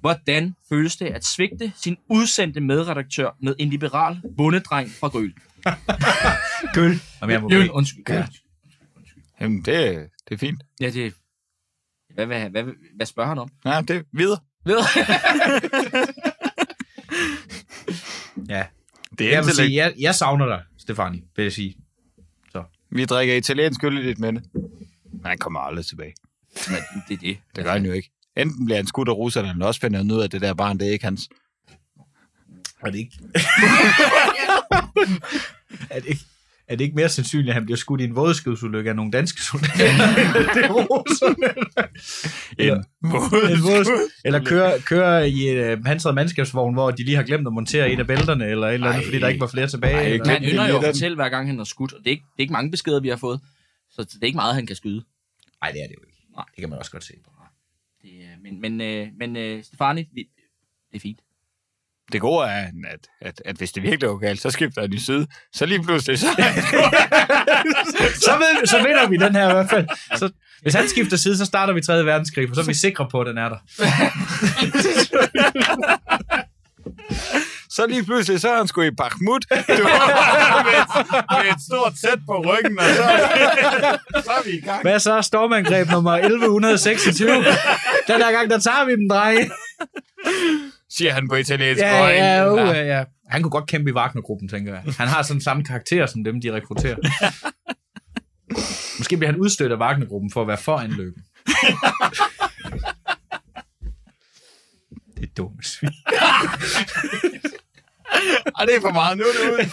Hvordan 0.00 0.54
føles 0.68 0.96
det 0.96 1.06
at 1.06 1.24
svigte 1.24 1.72
sin 1.76 1.96
udsendte 2.08 2.60
medredaktør 2.60 3.30
med 3.40 3.54
en 3.58 3.70
liberal 3.70 4.20
bundedreng 4.36 4.90
fra 4.90 5.08
Gøl? 5.08 5.34
Gøl. 6.74 7.00
Jamen, 7.20 7.32
jeg 7.32 7.42
må 7.42 7.48
Gøl, 7.48 7.70
undskyld. 7.70 8.04
Ja. 8.08 8.26
Jamen, 9.40 9.58
det, 9.62 10.08
det 10.28 10.34
er 10.34 10.38
fint. 10.38 10.62
Ja, 10.80 10.90
det... 10.90 11.14
Hvad, 12.14 12.26
hvad, 12.26 12.40
hvad, 12.50 12.62
hvad, 12.62 12.72
hvad 12.96 13.06
spørger 13.06 13.28
han 13.28 13.38
om? 13.38 13.50
Ja, 13.64 13.80
det 13.80 13.96
er 13.96 14.02
videre. 14.12 14.38
Ved 14.64 14.76
Det 18.48 18.48
Ja. 18.48 18.66
er 19.20 19.30
Jeg, 19.30 19.44
vil 19.44 19.54
sige, 19.54 19.74
jeg, 19.74 19.94
jeg 19.98 20.14
savner 20.14 20.46
dig, 20.46 20.62
Stefani, 20.78 21.24
vil 21.36 21.42
jeg 21.42 21.52
sige. 21.52 21.76
Vi 22.94 23.04
drikker 23.04 23.34
italiensk 23.34 23.84
øl 23.84 23.98
i 23.98 24.06
dit. 24.08 24.18
Men 24.18 24.46
han 25.24 25.38
kommer 25.38 25.60
aldrig 25.60 25.86
tilbage. 25.86 26.14
Men 26.68 26.78
det 27.08 27.14
er 27.14 27.18
det. 27.18 27.38
Det 27.56 27.64
gør 27.64 27.72
han 27.72 27.86
jo 27.86 27.92
ikke. 27.92 28.10
Enten 28.36 28.64
bliver 28.64 28.76
han 28.78 28.86
skudt 28.86 29.08
af 29.08 29.12
russerne, 29.12 29.50
eller 29.50 29.66
også 29.66 29.80
finder 29.80 29.98
han 29.98 30.10
ud 30.10 30.20
af, 30.20 30.24
at 30.24 30.32
det 30.32 30.40
der 30.40 30.54
barn, 30.54 30.78
det 30.78 30.88
er 30.88 30.92
ikke 30.92 31.04
hans. 31.04 31.28
Er 32.86 32.90
det 32.90 32.98
ikke? 32.98 33.18
er, 35.90 36.00
det 36.00 36.08
ikke? 36.08 36.20
er 36.68 36.76
det 36.76 36.84
ikke 36.84 36.96
mere 36.96 37.08
sandsynligt, 37.08 37.48
at 37.48 37.54
han 37.54 37.64
bliver 37.64 37.76
skudt 37.76 38.00
i 38.00 38.04
en 38.04 38.16
vådskudsulykke 38.16 38.90
af 38.90 38.96
nogle 38.96 39.10
danske 39.12 39.42
soldater? 39.42 39.76
det 40.54 40.64
er 40.64 40.72
russerne. 40.72 41.54
Eller, 42.58 42.76
En 42.76 42.84
eller 44.24 44.44
kører, 44.44 44.80
kører 44.80 45.24
i 45.24 45.48
en 45.48 45.78
uh, 45.78 45.84
pansret 45.84 46.14
mandskabsvogn, 46.14 46.74
hvor 46.74 46.90
de 46.90 47.04
lige 47.04 47.16
har 47.16 47.22
glemt 47.22 47.46
at 47.46 47.52
montere 47.52 47.92
et 47.92 47.98
af 48.00 48.06
bælterne, 48.06 48.46
eller 48.46 48.68
et 48.68 48.74
eller 48.74 48.86
andet, 48.86 48.98
Ej. 49.00 49.04
fordi 49.04 49.18
der 49.18 49.28
ikke 49.28 49.40
var 49.40 49.46
flere 49.46 49.66
tilbage. 49.68 49.94
Ej, 49.96 50.02
eller? 50.06 50.28
Han 50.28 50.42
det 50.42 50.50
ynder 50.52 50.68
jo 50.68 50.78
at 50.78 50.84
fortælle, 50.84 51.14
hver 51.14 51.28
gang 51.28 51.46
han 51.48 51.56
har 51.56 51.64
skudt. 51.64 51.92
Og 51.92 51.98
det 51.98 52.06
er, 52.06 52.10
ikke, 52.10 52.22
det 52.32 52.38
er 52.38 52.42
ikke 52.42 52.52
mange 52.52 52.70
beskeder, 52.70 53.00
vi 53.00 53.08
har 53.08 53.16
fået. 53.16 53.40
Så 53.90 54.04
det 54.04 54.18
er 54.22 54.26
ikke 54.26 54.36
meget, 54.36 54.54
han 54.54 54.66
kan 54.66 54.76
skyde. 54.76 55.04
Nej, 55.62 55.70
det 55.72 55.82
er 55.82 55.86
det 55.86 55.94
jo 55.94 56.00
ikke. 56.06 56.18
Nej. 56.36 56.44
Det 56.54 56.60
kan 56.60 56.70
man 56.70 56.78
også 56.78 56.90
godt 56.90 57.04
se. 57.04 57.14
Det, 58.02 58.10
er- 58.10 58.42
men 58.42 58.60
men, 58.60 58.80
øh, 58.80 59.06
men 59.18 59.36
øh, 59.36 59.64
Stefani, 59.64 60.08
vi, 60.12 60.24
det 60.92 60.96
er 60.96 61.00
fint. 61.00 61.18
Det 62.12 62.20
gode 62.20 62.46
er, 62.46 62.66
at, 62.90 63.08
at, 63.20 63.42
at 63.44 63.56
hvis 63.56 63.72
det 63.72 63.82
virkelig 63.82 64.08
er 64.08 64.18
galt, 64.18 64.40
så 64.40 64.50
skifter 64.50 64.80
han 64.80 64.92
i 64.92 65.00
syd. 65.00 65.26
Så 65.52 65.66
lige 65.66 65.82
pludselig, 65.82 66.18
så... 66.18 66.26
så, 68.26 68.32
ved, 68.38 68.66
så 68.66 68.76
vinder 68.76 69.08
vi 69.08 69.16
den 69.16 69.34
her 69.34 69.50
i 69.50 69.52
hvert 69.52 69.70
fald. 69.70 69.88
Så, 70.16 70.30
hvis 70.62 70.74
han 70.74 70.88
skifter 70.88 71.16
side, 71.16 71.36
så 71.36 71.44
starter 71.44 71.74
vi 71.74 71.80
3. 71.80 72.06
verdenskrig, 72.06 72.48
for 72.48 72.54
så 72.54 72.60
er 72.60 72.64
vi 72.64 72.74
sikre 72.74 73.08
på, 73.10 73.20
at 73.20 73.26
den 73.26 73.38
er 73.38 73.48
der. 73.48 73.58
så 77.74 77.86
lige 77.86 78.04
pludselig, 78.04 78.40
så 78.40 78.48
er 78.48 78.56
han 78.56 78.66
sgu 78.66 78.82
i 78.82 78.90
Bakhmut. 78.90 79.44
Du, 79.50 79.54
med, 79.68 79.74
et, 80.80 80.88
med 81.30 81.52
et 81.52 81.62
stort 81.66 81.98
sæt 81.98 82.18
på 82.26 82.40
ryggen, 82.40 82.78
og 82.78 82.84
så, 82.84 83.02
så 84.24 84.30
er 84.30 84.44
vi 84.44 84.50
i 84.50 84.60
gang. 84.60 84.82
Hvad 84.82 84.98
så? 84.98 85.22
Stormangreb 85.22 85.90
nummer 85.90 86.12
1126. 86.12 87.30
Den 88.06 88.08
her 88.08 88.32
gang, 88.32 88.50
der 88.50 88.58
tager 88.58 88.84
vi 88.84 88.92
dem, 88.92 89.08
drenge. 89.08 89.50
Siger 90.90 91.12
han 91.12 91.28
på 91.28 91.34
italiensk. 91.34 91.82
Ja, 91.82 92.06
ja, 92.06 92.52
uh, 92.52 92.58
ja, 92.58 92.98
ja. 92.98 93.04
Han 93.28 93.42
kunne 93.42 93.50
godt 93.50 93.66
kæmpe 93.66 93.90
i 93.90 93.92
Wagner-gruppen, 93.92 94.48
tænker 94.48 94.74
jeg. 94.74 94.82
Han 94.98 95.08
har 95.08 95.22
sådan 95.22 95.40
samme 95.40 95.64
karakter 95.64 96.06
som 96.06 96.24
dem, 96.24 96.40
de 96.40 96.52
rekrutterer. 96.52 96.96
Måske 98.98 99.16
bliver 99.16 99.32
han 99.32 99.40
udstødt 99.40 99.72
af 99.72 99.76
Wagner-gruppen 99.76 100.30
for 100.30 100.42
at 100.42 100.48
være 100.48 100.58
for 100.58 100.78
anløben. 100.78 101.22
det 105.16 105.22
er 105.22 105.32
dumt 105.36 105.66
svin. 105.66 105.90
Ej, 108.58 108.64
det 108.66 108.76
er 108.76 108.80
for 108.80 108.92
meget. 108.92 109.18
Nu 109.18 109.24
er 109.24 109.32
det 109.32 109.52
ude. 109.52 109.64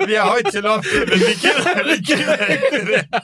Vi 0.08 0.14
er 0.14 0.22
højt 0.22 0.46
til 0.52 0.62
loftet, 0.62 1.08
men 1.08 1.18
vi 1.18 1.34
gider, 1.44 1.84
vi 1.96 2.02
gider 2.02 2.46
ikke 2.46 2.66
det 2.72 2.86
der. 2.88 3.20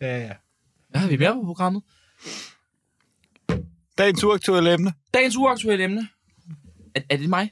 Ja, 0.00 0.18
ja. 0.18 0.32
Hvad 0.88 1.00
har 1.00 1.08
vi 1.08 1.16
mere 1.16 1.34
på 1.34 1.42
programmet? 1.44 1.82
Dagens 3.98 4.24
uaktuelle 4.24 4.72
emne. 4.74 4.92
Dagens 5.14 5.36
uaktuelle 5.36 5.84
emne. 5.84 6.08
Er, 6.94 7.00
er 7.10 7.16
det 7.16 7.28
mig? 7.28 7.50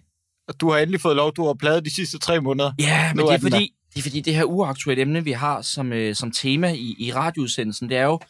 Du 0.61 0.70
har 0.70 0.79
endelig 0.79 1.01
fået 1.01 1.16
lov, 1.16 1.33
du 1.37 1.47
har 1.47 1.55
pladet 1.55 1.85
de 1.85 1.95
sidste 1.95 2.18
tre 2.18 2.41
måneder. 2.41 2.72
Ja, 2.79 3.12
men 3.14 3.16
Nu 3.16 3.22
det 3.22 3.31
er 3.31 3.35
er, 3.35 3.41
fordi, 3.41 3.74
det 3.99 4.07
er 4.07 4.11
fordi, 4.11 4.20
det 4.20 4.34
her 4.34 4.44
uaktuelle 4.44 5.03
emne, 5.03 5.24
vi 5.24 5.32
har 5.32 5.62
som, 5.62 5.92
øh, 5.92 6.14
som 6.14 6.30
tema 6.32 6.72
i, 6.72 6.94
i 6.99 7.12
radioudsendelsen, 7.12 7.88
det 7.88 7.96
er 7.96 8.05
jo, 8.05 8.20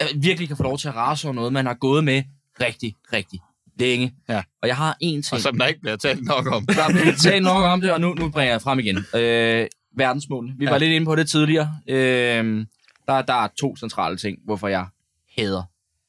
at 0.00 0.08
virkelig 0.16 0.48
kan 0.48 0.56
få 0.56 0.62
lov 0.62 0.78
til 0.78 0.88
at 0.88 0.94
rase 0.96 1.26
over 1.28 1.34
noget, 1.34 1.52
man 1.52 1.66
har 1.66 1.74
gået 1.74 2.04
med 2.04 2.22
rigtig, 2.60 2.94
rigtig 3.12 3.40
længe. 3.78 4.14
Ja. 4.28 4.42
Og 4.62 4.68
jeg 4.68 4.76
har 4.76 4.96
en 5.00 5.22
ting. 5.22 5.34
Og 5.34 5.40
som 5.40 5.58
der 5.58 5.66
ikke 5.66 5.80
bliver 5.80 5.96
talt 5.96 6.24
nok 6.24 6.46
om. 6.46 6.66
Der 6.66 6.84
er 6.84 6.88
blevet 6.92 7.16
talt 7.20 7.42
nok 7.42 7.64
om 7.64 7.80
det, 7.80 7.92
og 7.92 8.00
nu, 8.00 8.14
nu 8.14 8.30
bringer 8.30 8.52
jeg 8.52 8.62
frem 8.62 8.78
igen. 8.78 8.96
Øh, 9.14 9.66
verdensmål. 9.96 10.52
Vi 10.58 10.66
var 10.66 10.72
Ja. 10.72 10.78
lidt 10.78 10.90
inde 10.92 11.04
på 11.04 11.16
det 11.16 11.30
tidligere. 11.30 11.78
Øh, 11.88 12.66
der, 13.06 13.22
der 13.22 13.34
er 13.44 13.48
to 13.60 13.76
centrale 13.76 14.16
ting, 14.16 14.38
hvorfor 14.44 14.68
jeg 14.68 14.86
hader 15.38 15.62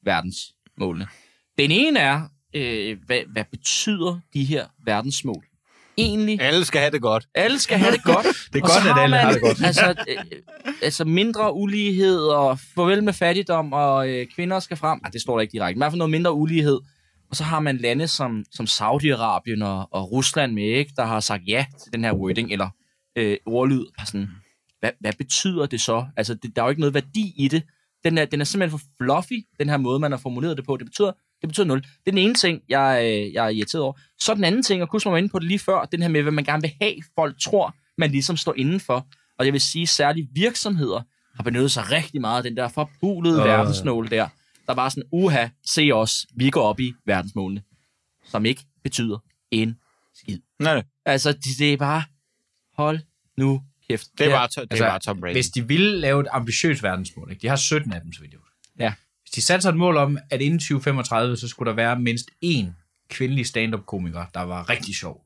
verdensmålene. 0.04 1.06
Den 1.58 1.70
ene 1.70 1.98
er, 1.98 2.22
øh, 2.54 2.98
hvad, 3.06 3.20
hvad 3.32 3.44
betyder 3.50 4.20
de 4.34 4.44
her 4.44 4.66
verdensmål 4.84 5.44
egentlig? 6.02 6.40
Alle 6.40 6.64
skal 6.64 6.80
have 6.80 6.90
det 6.90 7.02
godt. 7.02 7.26
Alle 7.34 7.58
skal 7.58 7.78
have 7.78 7.92
det 7.92 8.02
godt. 8.02 8.26
Det 8.52 8.58
er 8.58 8.62
Og 8.62 8.68
godt, 8.68 8.96
at 8.96 9.02
alle 9.02 9.16
man, 9.16 9.20
har 9.20 9.32
det 9.32 9.40
godt. 9.40 9.64
Altså, 9.66 9.94
øh, 10.08 10.16
altså 10.82 11.04
mindre 11.04 11.54
ulighed 11.54 12.20
og 12.20 12.58
farvel 12.74 13.04
med 13.04 13.12
fattigdom, 13.12 13.72
og 13.72 14.08
øh, 14.08 14.26
kvinder 14.34 14.60
skal 14.60 14.76
frem. 14.76 15.00
Ah, 15.04 15.12
det 15.12 15.20
står 15.20 15.36
der 15.36 15.40
ikke 15.40 15.52
direkte. 15.52 15.74
Men 15.74 15.78
i 15.78 15.82
hvert 15.82 15.92
fald 15.92 15.98
noget 15.98 16.10
mindre 16.10 16.32
ulighed. 16.32 16.80
Og 17.30 17.36
så 17.36 17.44
har 17.44 17.60
man 17.60 17.76
lande 17.76 18.08
som, 18.08 18.44
som 18.52 18.66
Saudi-Arabien 18.66 19.64
og, 19.64 19.88
og 19.92 20.12
Rusland 20.12 20.52
med, 20.52 20.62
ikke, 20.62 20.92
der 20.96 21.04
har 21.04 21.20
sagt 21.20 21.42
ja 21.48 21.66
til 21.82 21.92
den 21.92 22.04
her 22.04 22.12
wording, 22.14 22.52
eller 22.52 22.68
øh, 23.16 23.36
ordlyd. 23.46 23.84
Bare 23.98 24.06
Sådan, 24.06 24.28
hvad, 24.80 24.90
hvad 25.00 25.12
betyder 25.18 25.66
det 25.66 25.80
så? 25.80 26.06
Altså, 26.16 26.34
det, 26.34 26.56
der 26.56 26.62
er 26.62 26.66
jo 26.66 26.70
ikke 26.70 26.80
noget 26.80 26.94
værdi 26.94 27.34
i 27.36 27.48
det. 27.48 27.62
Den 28.04 28.18
er, 28.18 28.24
den 28.24 28.40
er 28.40 28.44
simpelthen 28.44 28.78
for 28.78 28.86
fluffy, 29.02 29.46
den 29.60 29.68
her 29.68 29.76
måde, 29.76 29.98
man 29.98 30.12
har 30.12 30.18
formuleret 30.18 30.56
det 30.56 30.66
på. 30.66 30.76
Det 30.76 30.86
betyder, 30.86 31.12
det 31.40 31.48
betyder 31.48 31.66
nul. 31.66 31.80
Det 31.80 31.88
er 32.06 32.10
den 32.10 32.18
ene 32.18 32.34
ting, 32.34 32.62
jeg, 32.68 33.00
øh, 33.04 33.32
jeg 33.32 33.44
er 33.44 33.48
irriteret 33.48 33.82
over. 33.82 33.92
Så 34.18 34.34
den 34.34 34.44
anden 34.44 34.62
ting, 34.62 34.82
og 34.82 34.88
Kusma 34.88 35.10
var 35.10 35.18
inde 35.18 35.28
på 35.28 35.38
det 35.38 35.48
lige 35.48 35.58
før, 35.58 35.84
den 35.84 36.02
her 36.02 36.08
med, 36.08 36.22
hvad 36.22 36.32
man 36.32 36.44
gerne 36.44 36.62
vil 36.62 36.72
have, 36.80 36.94
folk 37.14 37.40
tror, 37.40 37.74
man 37.98 38.10
ligesom 38.10 38.36
står 38.36 38.54
indenfor. 38.56 39.06
Og 39.38 39.44
jeg 39.44 39.52
vil 39.52 39.60
sige, 39.60 39.86
særligt 39.86 40.28
virksomheder 40.32 41.02
har 41.36 41.42
benyttet 41.44 41.70
sig 41.72 41.90
rigtig 41.90 42.20
meget 42.20 42.36
af 42.36 42.42
den 42.42 42.56
der 42.56 42.68
forbulede 42.68 43.38
Øh. 43.40 43.44
verdensmål 43.44 44.10
der. 44.10 44.28
Der 44.66 44.74
var 44.74 44.88
sådan, 44.88 45.02
uha, 45.12 45.48
se 45.66 45.90
os, 45.94 46.26
vi 46.36 46.50
går 46.50 46.62
op 46.62 46.80
i 46.80 46.92
verdensmålene. 47.06 47.62
Som 48.24 48.46
ikke 48.46 48.62
betyder 48.82 49.18
en 49.50 49.76
skid. 50.14 50.38
Nej, 50.58 50.74
nej. 50.74 50.84
Altså, 51.04 51.32
det, 51.32 51.44
det 51.58 51.72
er 51.72 51.76
bare, 51.76 52.02
hold 52.76 52.98
nu 53.36 53.62
kæft. 53.88 54.06
Det 54.18 54.26
er 54.26 54.30
Ja. 54.30 54.36
bare, 54.36 54.48
to, 54.48 54.60
det 54.60 54.68
Altså, 54.70 54.84
er 54.84 54.88
bare 54.90 54.98
Tom 54.98 55.20
Brady. 55.20 55.32
Hvis 55.32 55.48
de 55.48 55.68
ville 55.68 55.98
lave 56.00 56.20
et 56.20 56.26
ambitiøst 56.30 56.82
verdensmål, 56.82 57.30
ikke? 57.30 57.42
de 57.42 57.48
har 57.48 57.56
17 57.56 57.92
af 57.92 58.00
dem, 58.00 58.12
så 58.12 58.20
vidt 58.20 58.32
jeg. 58.32 58.40
Ja. 58.78 58.92
Hvis 59.30 59.34
de 59.34 59.42
satte 59.42 59.62
sig 59.62 59.70
et 59.70 59.76
mål 59.76 59.96
om, 59.96 60.18
at 60.30 60.40
inden 60.40 60.58
2035, 60.58 61.36
så 61.36 61.48
skulle 61.48 61.70
der 61.70 61.76
være 61.76 62.00
mindst 62.00 62.30
én 62.44 62.64
kvindelig 63.10 63.46
stand-up-komiker, 63.46 64.24
der 64.34 64.40
var 64.42 64.70
rigtig 64.70 64.94
sjov. 64.94 65.20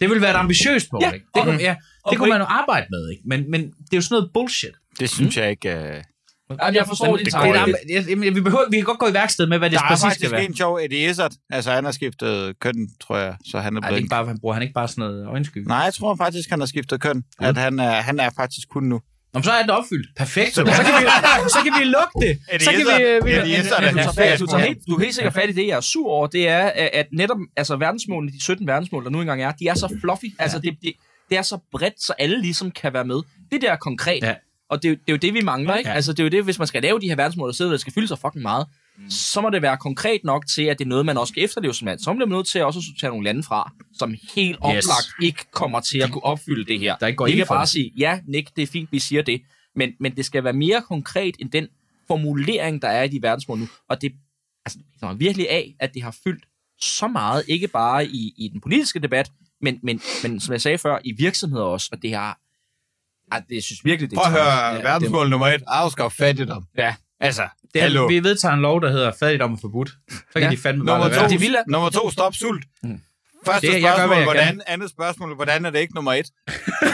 Det 0.00 0.08
ville 0.08 0.22
være 0.22 0.30
et 0.30 0.36
ambitiøst 0.36 0.92
mål, 0.92 1.02
Ja, 1.04 1.10
ikke? 1.10 1.26
Det, 1.34 1.42
kunne, 1.44 1.58
ja, 1.60 1.76
og 2.04 2.10
det 2.10 2.18
kunne 2.18 2.28
man 2.28 2.40
jo 2.40 2.44
arbejde 2.46 2.86
med, 2.90 3.10
ikke? 3.10 3.22
Men, 3.26 3.50
men 3.50 3.60
det 3.62 3.92
er 3.92 3.96
jo 3.96 4.00
sådan 4.02 4.14
noget 4.14 4.30
bullshit. 4.34 4.70
det 5.00 5.10
synes 5.10 5.36
jeg 5.36 5.50
ikke... 5.50 5.68
Uh... 5.68 6.02
Jamen, 6.62 6.74
jeg 6.74 6.86
forstår 6.86 7.16
det, 7.16 7.26
det, 7.26 7.34
er- 7.34 7.66
jeg- 7.88 8.08
jamen, 8.08 8.34
vi, 8.34 8.40
behøver, 8.40 8.70
vi 8.70 8.76
kan 8.76 8.84
godt 8.84 8.98
gå 8.98 9.06
i 9.08 9.12
værksted 9.14 9.46
med, 9.46 9.58
hvad 9.58 9.70
det 9.70 9.78
Der 9.78 9.84
er 9.84 9.88
præcis 9.88 10.00
skal 10.00 10.10
faktisk 10.10 10.32
være. 10.32 10.44
en 10.44 10.56
sjov 10.56 10.76
Eddie 10.76 11.10
Izzard. 11.10 11.32
Altså, 11.50 11.70
han 11.72 11.84
har 11.84 11.92
skiftet 11.92 12.58
køn, 12.60 12.88
tror 13.00 13.16
jeg, 13.16 13.36
så 13.50 13.58
han 13.60 13.76
er 13.76 13.80
Nej, 13.80 13.88
det 13.88 13.94
er 13.94 13.96
blevet... 13.96 13.98
ikke 14.00 14.08
bare, 14.10 14.26
han 14.26 14.38
bruger 14.40 14.54
han 14.54 14.62
ikke 14.62 14.74
bare 14.74 14.88
sådan 14.88 15.02
noget 15.02 15.26
øjenskygge. 15.26 15.68
Nej, 15.68 15.76
jeg 15.78 15.94
tror 15.94 16.16
faktisk, 16.16 16.50
han 16.50 16.58
har 16.58 16.66
skiftet 16.66 17.00
køn. 17.00 17.24
At 17.38 17.56
han 17.56 17.78
er, 17.78 17.90
han 17.90 18.20
er 18.20 18.30
faktisk 18.36 18.68
kun 18.68 18.84
nu. 18.84 19.00
Nå, 19.38 19.42
så 19.42 19.52
er 19.52 19.62
det 19.62 19.70
opfyldt. 19.70 20.08
Perfekt. 20.16 20.54
Så, 20.54 20.60
så, 20.66 20.82
kan, 20.86 20.94
vi, 21.02 21.06
så 21.54 21.58
kan 21.64 21.72
vi 21.80 21.84
lukke 21.84 22.16
det. 22.20 22.32
Eddie 22.52 22.64
så 22.64 22.70
kan 22.72 22.80
vi, 22.80 23.30
vi, 23.30 23.36
Eddie 23.38 23.58
Izzard 23.60 23.82
er 23.84 23.90
du, 23.90 23.96
tager 23.96 24.12
fat, 24.12 24.40
du, 24.40 24.46
tager 24.46 24.64
helt, 24.64 24.78
du 24.88 24.94
er 24.96 25.00
helt 25.04 25.14
sikkert 25.14 25.34
fat 25.34 25.48
i 25.50 25.52
det, 25.52 25.66
jeg 25.66 25.76
er 25.76 25.80
sur 25.80 26.08
over, 26.10 26.26
det 26.26 26.48
er, 26.48 26.64
at 26.92 27.06
netop 27.12 27.38
altså, 27.56 27.76
verdensmålene, 27.76 28.32
de 28.32 28.42
17 28.44 28.66
verdensmål, 28.66 29.04
der 29.04 29.10
nu 29.10 29.20
engang 29.20 29.42
er, 29.42 29.52
de 29.52 29.68
er 29.68 29.74
så 29.74 29.96
fluffy. 30.00 30.24
Altså, 30.38 30.58
det, 30.58 30.76
det, 30.82 30.92
det 31.30 31.38
er 31.38 31.42
så 31.42 31.58
bredt, 31.72 32.02
så 32.02 32.12
alle 32.18 32.40
ligesom 32.42 32.70
kan 32.70 32.92
være 32.92 33.04
med. 33.04 33.20
Det 33.52 33.62
der 33.62 33.72
er 33.72 33.76
konkret. 33.76 34.22
Ja. 34.22 34.34
Og 34.70 34.82
det, 34.82 34.88
er 34.88 34.92
jo- 34.92 34.96
det 35.06 35.08
er 35.08 35.12
jo 35.12 35.16
det, 35.16 35.34
vi 35.34 35.40
mangler, 35.40 35.76
ikke? 35.76 35.88
Ja. 35.88 35.92
Ja. 35.92 35.96
Altså, 35.96 36.12
det 36.12 36.20
er 36.20 36.24
jo 36.24 36.30
det, 36.30 36.44
hvis 36.44 36.58
man 36.58 36.66
skal 36.68 36.82
lave 36.82 37.00
de 37.00 37.08
her 37.08 37.16
verdensmål, 37.16 37.48
og 37.48 37.54
sidde, 37.54 37.70
der 37.70 37.76
skal 37.76 37.92
fylde 37.92 38.08
sig 38.08 38.18
fucking 38.18 38.42
meget, 38.42 38.66
mm. 38.98 39.10
så 39.10 39.40
må 39.40 39.50
det 39.50 39.62
være 39.62 39.76
konkret 39.76 40.20
nok 40.24 40.46
til, 40.46 40.62
at 40.62 40.78
det 40.78 40.84
er 40.84 40.88
noget, 40.88 41.06
man 41.06 41.18
også 41.18 41.30
skal 41.30 41.44
efterleve 41.44 41.74
som 41.74 41.86
land. 41.86 41.98
Så 41.98 42.12
bliver 42.12 42.26
man 42.26 42.36
nødt 42.36 42.46
til 42.46 42.64
også 42.64 42.78
at 42.78 42.84
sortere 42.84 43.10
nogle 43.10 43.24
lande 43.24 43.42
fra, 43.42 43.72
som 43.98 44.14
helt 44.34 44.58
oplagt 44.60 45.08
ikke 45.22 45.44
kommer 45.52 45.80
til 45.80 45.98
at 45.98 46.10
kunne 46.10 46.24
opfylde 46.24 46.64
det 46.64 46.78
her. 46.80 46.96
Der 46.96 47.06
ikke 47.06 47.16
går 47.16 47.28
for 47.46 47.54
bare 47.54 47.60
det. 47.60 47.68
sige, 47.68 47.92
ja, 47.98 48.20
Nick, 48.26 48.56
det 48.56 48.62
er 48.62 48.66
fint, 48.66 48.92
vi 48.92 48.98
siger 48.98 49.22
det, 49.22 49.42
men, 49.76 49.92
men 50.00 50.16
det 50.16 50.24
skal 50.24 50.44
være 50.44 50.52
mere 50.52 50.82
konkret 50.82 51.34
end 51.38 51.50
den 51.50 51.68
formulering, 52.06 52.82
der 52.82 52.88
er 52.88 53.02
i 53.02 53.08
de 53.08 53.22
verdensmål 53.22 53.58
nu. 53.58 53.68
Og 53.88 54.02
det 54.02 54.12
altså, 54.64 54.78
det 55.00 55.02
er 55.02 55.12
virkelig 55.14 55.50
af, 55.50 55.74
at 55.80 55.94
det 55.94 56.02
har 56.02 56.16
fyldt 56.24 56.44
så 56.80 57.08
meget, 57.08 57.44
ikke 57.48 57.68
bare 57.68 58.06
i, 58.06 58.34
i 58.36 58.48
den 58.48 58.60
politiske 58.60 58.98
debat, 58.98 59.30
men, 59.60 59.78
men, 59.82 60.00
men 60.22 60.40
som 60.40 60.52
jeg 60.52 60.60
sagde 60.60 60.78
før, 60.78 60.98
i 61.04 61.12
virksomheder 61.12 61.64
også, 61.64 61.88
og 61.92 62.02
det 62.02 62.14
har... 62.14 62.38
Ej, 63.32 63.42
det 63.48 63.64
synes 63.64 63.84
virkelig, 63.84 64.10
det 64.10 64.16
er 64.16 64.20
Prøv 64.20 64.34
at 64.34 64.40
høre, 64.40 64.74
Ja, 64.74 64.82
verdensmål 64.82 65.30
nummer 65.30 65.46
et. 65.46 65.62
Afskaf 65.66 66.12
fattigdom. 66.12 66.64
Ja. 66.78 66.94
Altså, 67.20 67.42
det 67.74 67.82
er, 67.82 68.08
vi 68.08 68.22
vedtager 68.24 68.54
en 68.54 68.60
lov, 68.60 68.80
der 68.82 68.90
hedder 68.90 69.12
fattigdom 69.20 69.52
er 69.52 69.56
forbudt. 69.60 69.88
Så 70.10 70.16
kan 70.34 70.42
Ja. 70.42 70.50
de 70.50 70.56
fandme 70.56 70.84
bare 70.86 70.94
Nummer 70.96 71.08
lade 71.08 71.18
to, 71.18 71.20
være. 71.22 71.30
Det 71.30 71.40
vil 71.40 71.56
nummer 71.68 71.90
to, 71.90 72.10
stop 72.10 72.34
sult. 72.34 72.64
Mm. 72.82 73.00
Første 73.46 73.66
Det- 73.66 73.72
jeg 73.72 73.82
gør, 73.82 73.88
spørgsmål, 73.90 74.16
jeg 74.16 74.24
hvordan, 74.24 74.60
andet 74.66 74.90
spørgsmål, 74.90 75.34
hvordan 75.34 75.64
er 75.66 75.70
det 75.70 75.78
ikke 75.78 75.94
nummer 75.94 76.12
et? 76.12 76.26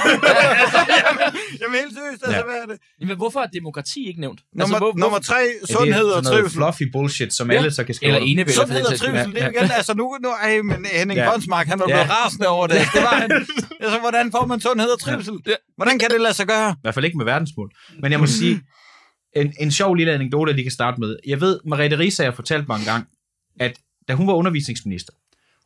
jamen, 0.08 0.20
jamen 1.60 1.76
helt 1.80 1.94
seriøst, 1.98 2.22
altså, 2.24 2.36
Ja. 2.36 2.42
hvad 2.42 2.54
er 2.62 2.66
det? 2.66 2.78
Men 3.08 3.16
hvorfor 3.16 3.40
er 3.40 3.46
demokrati 3.46 4.08
ikke 4.08 4.20
nævnt? 4.20 4.40
Nummer, 4.54 4.78
hvor, 4.78 4.92
hvor, 4.92 5.00
nummer 5.00 5.18
tre, 5.18 5.34
er 5.62 5.66
sundhed 5.76 6.04
og 6.04 6.24
trivsel. 6.24 6.50
fluffy 6.58 6.82
bullshit, 6.92 7.34
som 7.34 7.50
Ja. 7.50 7.56
alle 7.56 7.70
så 7.70 7.84
kan 7.84 7.94
skrive. 7.94 8.08
eller 8.14 8.26
enevælde, 8.26 8.52
Sundhed 8.52 8.82
og 8.84 8.98
trivsel, 8.98 9.32
det 9.34 9.42
er 9.42 9.48
igen, 9.50 9.70
altså 9.70 9.94
nu, 9.94 10.16
nu 10.22 10.28
ej, 10.30 10.60
men 10.62 10.86
Henning 10.92 11.18
Ja. 11.20 11.30
Bonsmark, 11.30 11.66
han 11.66 11.80
er 11.80 11.84
Ja. 11.88 11.94
blevet 11.94 12.10
rasende 12.10 12.48
over 12.48 12.66
det. 12.66 12.76
Det 12.94 13.02
var 13.02 13.14
han. 13.14 13.30
Altså, 13.84 13.98
hvordan 14.00 14.30
får 14.32 14.46
man 14.46 14.60
sundhed 14.60 14.88
og 14.88 15.00
trivsel? 15.00 15.34
Hvordan 15.76 15.98
kan 15.98 16.10
det 16.10 16.20
lade 16.20 16.34
sig 16.34 16.46
gøre? 16.46 16.70
I 16.70 16.74
hvert 16.82 16.94
fald 16.94 17.04
ikke 17.04 17.16
med 17.18 17.24
verdensmål. 17.24 17.70
Men 18.02 18.12
jeg 18.12 18.20
må 18.20 18.26
sige, 18.40 18.60
en, 19.37 19.53
en 19.61 19.70
sjov 19.70 19.95
lille 19.95 20.12
anekdote, 20.12 20.51
jeg 20.51 20.55
lige 20.55 20.64
kan 20.64 20.72
starte 20.72 21.01
med. 21.01 21.16
Jeg 21.26 21.41
ved, 21.41 21.61
Mariette 21.64 21.99
Risager 21.99 22.30
fortalte 22.30 22.66
mig 22.68 22.78
en 22.78 22.85
gang, 22.85 23.07
at 23.61 23.76
da 24.09 24.14
hun 24.14 24.26
var 24.26 24.32
undervisningsminister, 24.32 25.12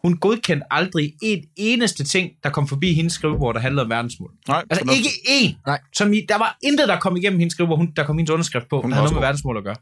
hun 0.03 0.17
godkendte 0.17 0.67
aldrig 0.71 1.15
et 1.23 1.45
eneste 1.57 2.05
ting, 2.05 2.31
der 2.43 2.51
kom 2.51 2.69
forbi 2.69 2.93
hendes 2.93 3.13
skrivebord, 3.13 3.55
der 3.55 3.61
handlede 3.61 3.85
om 3.85 3.91
verdensmål. 3.91 4.31
Nej, 4.49 4.65
Altså 4.71 4.95
ikke 4.97 5.09
én. 5.09 5.63
Nej. 5.67 5.81
Som 5.95 6.13
i, 6.13 6.21
der 6.29 6.39
var 6.39 6.59
intet, 6.63 6.89
der 6.89 7.01
kom 7.01 7.17
igennem 7.17 7.39
hendes 7.39 7.53
skrivebord, 7.53 7.79
hun, 7.79 7.93
der 7.97 8.05
kom 8.05 8.19
hendes 8.19 8.31
underskrift 8.31 8.69
på, 8.69 8.81
Hun 8.81 8.91
der 8.91 8.97
havde 8.97 9.05
noget 9.05 9.15
med 9.15 9.23
verdensmål 9.23 9.57
at 9.57 9.65
gøre. 9.65 9.77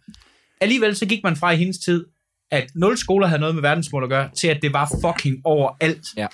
Alligevel 0.61 0.97
så 0.97 1.07
gik 1.07 1.25
man 1.25 1.37
fra 1.37 1.51
i 1.51 1.57
hendes 1.57 1.79
tid, 1.79 2.05
at 2.51 2.71
nul 2.75 2.97
skoler 2.97 3.27
havde 3.27 3.41
noget 3.41 3.55
med 3.55 3.63
verdensmål 3.63 4.03
at 4.03 4.09
gøre, 4.09 4.31
til 4.37 4.49
at 4.49 4.63
det 4.63 4.73
var 4.73 4.93
fucking 5.05 5.41
overalt. 5.45 6.07
Ja. 6.17 6.27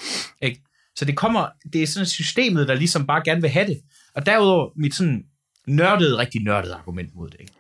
Ikke? 0.43 0.63
Så 0.97 1.05
det 1.05 1.17
kommer, 1.17 1.47
det 1.73 1.83
er 1.83 1.87
sådan 1.87 2.07
systemet, 2.07 2.69
der 2.69 2.75
ligesom 2.75 3.07
bare 3.07 3.23
gerne 3.25 3.41
vil 3.41 3.51
have 3.51 3.67
det. 3.67 3.81
Og 4.15 4.27
derudover, 4.27 4.71
mit 4.77 4.95
sådan 4.95 5.25
nørdede, 5.67 6.19
rigtig 6.19 6.43
nørdede 6.43 6.75
argument 6.75 7.15
mod 7.15 7.31
det. 7.31 7.41
Ikke? 7.41 7.53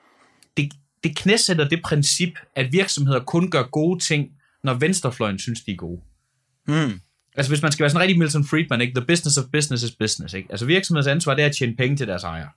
Det, 0.57 0.73
det 1.05 1.17
knæsætter 1.17 1.69
det 1.69 1.83
princip, 1.85 2.39
at 2.57 2.73
virksomheder 2.73 3.21
kun 3.21 3.51
gør 3.51 3.63
gode 3.63 4.01
ting, 4.01 4.29
når 4.65 4.75
venstrefløjen 4.75 5.39
synes, 5.39 5.61
de 5.61 5.73
er 5.73 5.77
gode. 5.77 6.01
Mm. 6.69 7.01
Altså 7.37 7.51
hvis 7.51 7.63
man 7.63 7.73
skal 7.73 7.83
være 7.83 7.91
sådan 7.91 8.03
rigtig 8.03 8.19
Milton 8.19 8.45
Friedman, 8.45 8.81
ikke? 8.81 9.01
The 9.01 9.07
business 9.07 9.39
of 9.39 9.45
business 9.53 9.85
is 9.85 9.91
business, 9.91 10.35
ikke? 10.35 10.49
Altså 10.51 10.67
virksomhedens 10.67 11.07
ansvar, 11.07 11.35
det 11.35 11.43
er 11.43 11.47
at 11.47 11.57
tjene 11.57 11.77
penge 11.77 11.97
til 11.97 12.07
deres 12.07 12.25
ejere. 12.25 12.49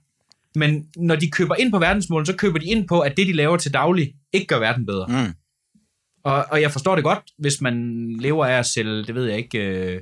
Men 0.55 0.87
når 0.97 1.15
de 1.15 1.31
køber 1.31 1.55
ind 1.55 1.71
på 1.71 1.79
verdensmålen, 1.79 2.25
så 2.25 2.35
køber 2.35 2.59
de 2.59 2.65
ind 2.65 2.87
på, 2.87 2.99
at 2.99 3.17
det, 3.17 3.27
de 3.27 3.33
laver 3.33 3.57
til 3.57 3.73
daglig, 3.73 4.13
ikke 4.33 4.47
gør 4.47 4.59
verden 4.59 4.85
bedre. 4.85 5.07
Mm. 5.07 5.33
Og, 6.23 6.45
og 6.51 6.61
jeg 6.61 6.71
forstår 6.71 6.95
det 6.95 7.03
godt, 7.03 7.19
hvis 7.37 7.61
man 7.61 8.05
lever 8.19 8.45
af 8.45 8.59
at 8.59 8.65
sælge, 8.65 9.03
det 9.03 9.15
ved 9.15 9.25
jeg 9.25 9.37
ikke, 9.37 9.57
øh, 9.57 10.01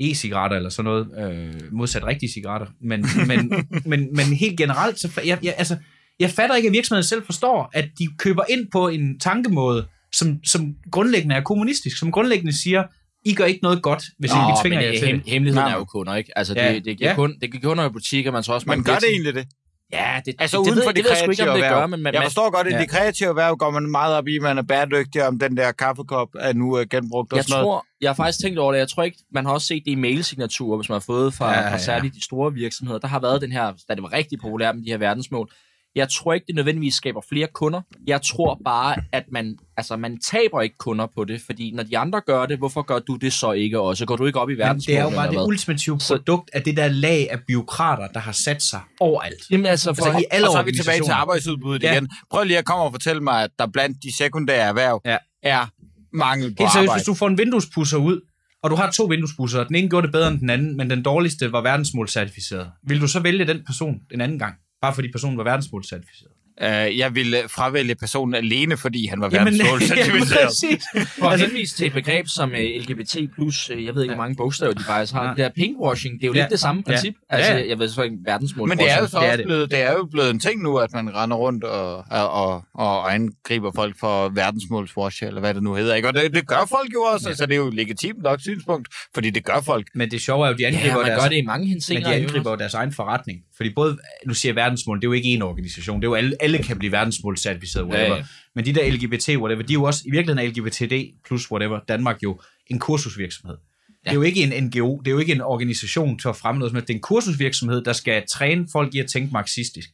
e-cigaretter 0.00 0.56
eller 0.56 0.70
sådan 0.70 0.84
noget, 0.84 1.32
øh, 1.34 1.54
modsat 1.72 2.04
rigtige 2.06 2.32
cigaretter. 2.32 2.66
Men, 2.80 3.06
men, 3.26 3.52
men, 3.90 4.08
men 4.16 4.24
helt 4.26 4.58
generelt, 4.58 5.00
så 5.00 5.20
jeg, 5.26 5.38
jeg, 5.42 5.54
altså, 5.58 5.76
jeg 6.20 6.30
fatter 6.30 6.56
ikke, 6.56 6.66
at 6.66 6.72
virksomheden 6.72 7.04
selv 7.04 7.22
forstår, 7.26 7.70
at 7.72 7.88
de 7.98 8.08
køber 8.18 8.42
ind 8.50 8.66
på 8.72 8.88
en 8.88 9.18
tankemåde, 9.18 9.86
som, 10.12 10.44
som 10.44 10.74
grundlæggende 10.92 11.34
er 11.36 11.40
kommunistisk, 11.40 11.98
som 11.98 12.12
grundlæggende 12.12 12.62
siger, 12.62 12.82
I 13.26 13.34
gør 13.34 13.44
ikke 13.44 13.60
noget 13.62 13.82
godt, 13.82 14.04
hvis 14.18 14.30
I 14.30 14.34
ikke 14.34 14.60
tvinger 14.62 14.80
jer 14.80 14.90
det- 14.90 14.98
til 14.98 15.08
hem- 15.08 15.20
det. 15.20 15.32
Hemmeligheden 15.32 15.64
Nej. 15.66 15.72
er 15.74 15.78
jo 15.78 15.84
kunder, 15.84 16.14
ikke? 16.14 16.38
Altså, 16.38 16.54
Ja. 16.56 16.74
det, 16.74 16.84
det, 16.84 16.98
giver 16.98 17.10
Ja. 17.10 17.16
kun, 17.16 17.34
det 17.40 17.50
giver 17.52 17.62
kunder 17.62 17.86
i 17.88 17.92
butikker, 17.92 18.30
man 18.32 18.42
så 18.42 18.52
også... 18.52 18.64
Men 18.66 18.70
mange 18.70 18.84
gør 18.84 18.94
det 18.98 19.08
egentlig 19.10 19.34
det? 19.34 19.46
Ja, 19.94 20.20
det, 20.26 20.34
Altså 20.38 20.56
det, 20.56 20.62
uden 20.62 20.76
det, 20.76 20.84
for 20.84 20.90
det 20.92 20.96
det 20.96 21.04
ved 21.04 21.10
jeg 21.10 21.30
ikke, 21.30 21.42
kreative 21.42 21.50
om 21.50 21.60
det 21.60 21.70
gør, 21.70 21.86
men 21.86 22.02
man, 22.02 22.14
jeg 22.14 22.22
forstår 22.22 22.50
godt, 22.50 22.66
at 22.66 22.72
Ja. 22.72 22.78
det 22.80 22.88
kreative 22.90 23.28
erhverv 23.28 23.56
går 23.56 23.70
man 23.70 23.82
meget 23.90 24.16
op 24.16 24.28
i, 24.28 24.38
man 24.38 24.58
er 24.58 24.62
bæredygtig, 24.62 25.26
om 25.26 25.38
den 25.38 25.56
der 25.56 25.72
kaffekop 25.72 26.28
er 26.40 26.52
nu 26.52 26.78
uh, 26.80 26.84
genbrugt 26.90 27.32
og 27.32 27.36
jeg 27.36 27.44
sådan 27.44 27.52
noget. 27.52 27.64
tror, 27.64 27.86
jeg 28.00 28.08
har 28.08 28.14
faktisk 28.14 28.40
tænkt 28.44 28.58
over 28.58 28.72
det. 28.72 28.78
Jeg 28.78 28.88
tror 28.88 29.02
ikke, 29.02 29.18
man 29.32 29.46
har 29.46 29.52
også 29.52 29.66
set 29.66 29.82
det 29.84 29.90
i 29.90 29.94
mailsignaturer, 29.94 30.76
hvis 30.76 30.88
man 30.88 30.94
har 30.94 31.00
fået 31.00 31.34
fra, 31.34 31.52
Ja, 31.52 31.60
fra 31.60 31.70
ja. 31.70 31.78
særligt 31.78 32.14
de 32.14 32.24
store 32.24 32.52
virksomheder. 32.52 32.98
Der 32.98 33.08
har 33.08 33.20
været 33.20 33.40
den 33.40 33.52
her, 33.52 33.72
da 33.88 33.94
det 33.94 34.02
var 34.02 34.12
rigtig 34.12 34.38
populært 34.40 34.74
med 34.76 34.84
de 34.84 34.90
her 34.90 34.98
verdensmål. 34.98 35.50
Jeg 35.94 36.08
tror 36.08 36.32
ikke, 36.34 36.46
det 36.46 36.54
nødvendigvis 36.54 36.94
skaber 36.94 37.20
flere 37.28 37.48
kunder. 37.54 37.80
Jeg 38.06 38.22
tror 38.22 38.60
bare, 38.64 38.96
at 39.12 39.24
man, 39.32 39.56
altså, 39.76 39.96
man 39.96 40.18
taber 40.20 40.60
ikke 40.62 40.76
kunder 40.78 41.06
på 41.16 41.24
det, 41.24 41.40
fordi 41.46 41.70
når 41.74 41.82
de 41.82 41.98
andre 41.98 42.20
gør 42.26 42.46
det, 42.46 42.58
hvorfor 42.58 42.82
gør 42.82 42.98
du 42.98 43.16
det 43.16 43.32
så 43.32 43.52
ikke 43.52 43.80
også? 43.80 44.06
Går 44.06 44.16
du 44.16 44.26
ikke 44.26 44.40
op 44.40 44.50
i 44.50 44.52
Men 44.52 44.58
verdensmål? 44.58 44.92
det 44.94 44.98
er 45.00 45.02
jo 45.04 45.10
bare 45.10 45.30
det 45.30 45.46
ultimative 45.46 45.98
produkt 46.08 46.50
af 46.52 46.62
det 46.62 46.76
der 46.76 46.88
lag 46.88 47.28
af 47.30 47.38
byråkrater, 47.48 48.08
der 48.08 48.20
har 48.20 48.32
sat 48.32 48.62
sig 48.62 48.80
overalt. 49.00 49.50
Jamen 49.50 49.66
altså, 49.66 49.94
for, 49.94 50.04
Altså, 50.04 50.20
i 50.20 50.24
alle 50.30 50.48
og 50.48 50.52
så 50.52 50.58
er 50.58 50.62
vi 50.62 50.72
tilbage 50.72 51.00
til 51.02 51.10
arbejdsudbuddet 51.12 51.82
Ja. 51.82 51.92
igen. 51.92 52.08
Prøv 52.30 52.44
lige 52.44 52.58
at 52.58 52.64
komme 52.64 52.84
og 52.84 52.92
fortælle 52.92 53.20
mig, 53.22 53.42
at 53.42 53.50
der 53.58 53.66
blandt 53.66 54.02
de 54.02 54.16
sekundære 54.16 54.56
erhverv 54.68 55.00
Ja. 55.04 55.16
er 55.42 55.66
mangel 56.12 56.54
på 56.56 56.62
Helt 56.62 56.72
seriøst, 56.72 56.76
arbejde. 56.76 56.98
hvis 56.98 57.06
du 57.06 57.14
får 57.14 57.28
en 57.28 57.38
vinduespusser 57.38 57.96
ud, 57.98 58.20
og 58.62 58.70
du 58.70 58.74
har 58.76 58.90
to 58.90 59.04
vinduespusser, 59.04 59.60
og 59.60 59.68
den 59.68 59.76
ene 59.76 59.88
gjorde 59.88 60.06
det 60.06 60.12
bedre 60.12 60.28
end 60.28 60.40
den 60.40 60.50
anden, 60.50 60.76
men 60.76 60.90
den 60.90 61.02
dårligste 61.02 61.52
var 61.52 61.60
verdensmålscertificeret. 61.60 62.70
Vil 62.82 63.00
du 63.00 63.06
så 63.08 63.20
vælge 63.20 63.46
den 63.46 63.62
person 63.66 64.00
den 64.10 64.20
anden 64.20 64.38
gang? 64.38 64.54
Bare 64.84 64.94
fordi 64.94 65.12
personen 65.12 65.38
var 65.38 65.46
verdensmålscertificeret? 65.48 66.33
Uh, 66.62 66.98
jeg 66.98 67.14
ville 67.14 67.36
fravælge 67.48 67.94
personen 67.94 68.34
alene, 68.34 68.76
fordi 68.76 69.06
han 69.06 69.20
var 69.20 69.30
Jamen, 69.32 69.44
verdens 69.58 69.70
målsentimenteret. 69.70 70.46
præcis. 70.62 70.84
For 71.18 71.26
at 71.26 71.40
henvise 71.40 71.76
til 71.76 71.86
et 71.86 71.92
begreb 71.92 72.26
som 72.28 72.50
uh, 72.50 72.56
LGBT+, 72.58 73.16
uh, 73.38 73.84
jeg 73.84 73.94
ved 73.94 74.02
ikke, 74.02 74.14
hvor 74.14 74.22
mange 74.22 74.36
bogstaver 74.36 74.72
de 74.72 74.84
faktisk 74.84 75.12
har. 75.12 75.22
Ja. 75.24 75.28
Det 75.30 75.38
der 75.38 75.48
pinkwashing, 75.48 76.14
det 76.20 76.24
er 76.24 76.28
jo 76.28 76.34
Ja. 76.34 76.40
lidt 76.40 76.50
det 76.50 76.60
samme 76.60 76.82
Ja. 76.86 76.92
princip. 76.92 77.14
Ja, 77.32 77.36
Altså, 77.36 77.52
jeg 77.68 77.78
ved 77.78 77.88
så 77.88 78.02
ikke, 78.02 78.16
verdensmål. 78.24 78.68
Men 78.68 78.78
det 78.78 78.90
er 78.90 78.98
jo 79.00 79.06
så 79.06 79.18
Det 79.18 79.24
er 79.26 79.30
også 79.30 79.36
det. 79.36 79.46
blevet, 79.46 79.70
det 79.70 79.82
er 79.82 79.92
jo 79.92 80.08
blevet 80.12 80.30
en 80.30 80.38
ting 80.40 80.62
nu, 80.62 80.76
at 80.76 80.92
man 80.92 81.14
render 81.14 81.36
rundt 81.36 81.64
og, 81.64 81.96
og, 82.10 82.30
og, 82.30 82.64
og 82.74 83.14
angriber 83.14 83.72
folk 83.74 83.98
for 84.00 84.28
verdensmålswash, 84.28 85.24
eller 85.24 85.40
hvad 85.40 85.54
det 85.54 85.62
nu 85.62 85.74
hedder. 85.74 85.94
Ikke? 85.94 86.08
Og 86.08 86.14
det, 86.14 86.34
det 86.34 86.46
gør 86.46 86.66
folk 86.68 86.92
jo 86.94 87.00
også, 87.02 87.26
ja. 87.26 87.30
altså 87.30 87.46
det 87.46 87.52
er 87.52 87.56
jo 87.58 87.70
legitimt 87.70 88.22
nok 88.22 88.40
synspunkt, 88.40 88.88
fordi 89.14 89.30
det 89.30 89.44
gør 89.44 89.60
folk. 89.64 89.86
Men 89.94 90.10
det 90.10 90.20
sjove 90.20 90.46
er 90.46 90.50
jo, 90.50 90.56
de 90.56 90.66
angriber 90.66 90.88
Ja, 90.88 90.96
man 90.96 91.06
deres, 91.06 91.22
gør 91.22 91.28
det 91.28 91.36
i 91.36 91.42
mange 91.42 91.64
men 91.64 91.68
henseender. 91.68 92.02
de 92.08 92.14
i 92.14 92.16
øvrigt. 92.16 92.30
angriber 92.30 92.50
jo 92.50 92.56
deres 92.56 92.74
egen 92.74 92.92
forretning. 92.92 93.38
Fordi 93.56 93.70
både, 93.74 93.98
nu 94.26 94.34
siger 94.34 94.50
jeg 94.50 94.56
verdensmål, 94.56 94.96
det 95.00 95.04
er 95.04 95.08
jo 95.08 95.12
ikke 95.12 95.28
én 95.38 95.42
organisation. 95.42 96.00
Det 96.00 96.04
er 96.06 96.10
jo 96.10 96.14
alle, 96.14 96.36
alle 96.44 96.58
kan 96.58 96.78
blive 96.78 96.92
verdensmålscertificeret, 96.92 97.84
whatever. 97.84 98.08
Ja, 98.08 98.14
Ja, 98.14 98.18
ja. 98.18 98.24
Men 98.54 98.64
de 98.64 98.74
der 98.74 98.92
LGBT, 98.92 99.28
whatever, 99.28 99.62
de 99.62 99.72
er 99.72 99.74
jo 99.74 99.82
også, 99.82 100.02
i 100.06 100.10
virkeligheden 100.10 100.46
er 100.46 100.52
LGBTD 100.52 101.14
plus 101.26 101.50
whatever, 101.50 101.80
Danmark 101.88 102.22
jo 102.22 102.40
en 102.66 102.78
kursusvirksomhed. 102.78 103.56
Det 104.04 104.10
er 104.10 104.14
jo 104.14 104.22
ikke 104.22 104.42
en 104.42 104.64
NGO, 104.64 104.98
det 104.98 105.06
er 105.06 105.12
jo 105.12 105.18
ikke 105.18 105.32
en 105.32 105.40
organisation 105.40 106.18
til 106.18 106.28
at 106.28 106.36
fremme 106.36 106.58
noget. 106.58 106.74
Det 106.74 106.90
er 106.90 106.94
en 106.94 107.00
kursusvirksomhed, 107.00 107.84
der 107.84 107.92
skal 107.92 108.22
træne 108.32 108.66
folk 108.72 108.94
i 108.94 108.98
at 108.98 109.06
tænke 109.10 109.32
marxistisk. 109.32 109.88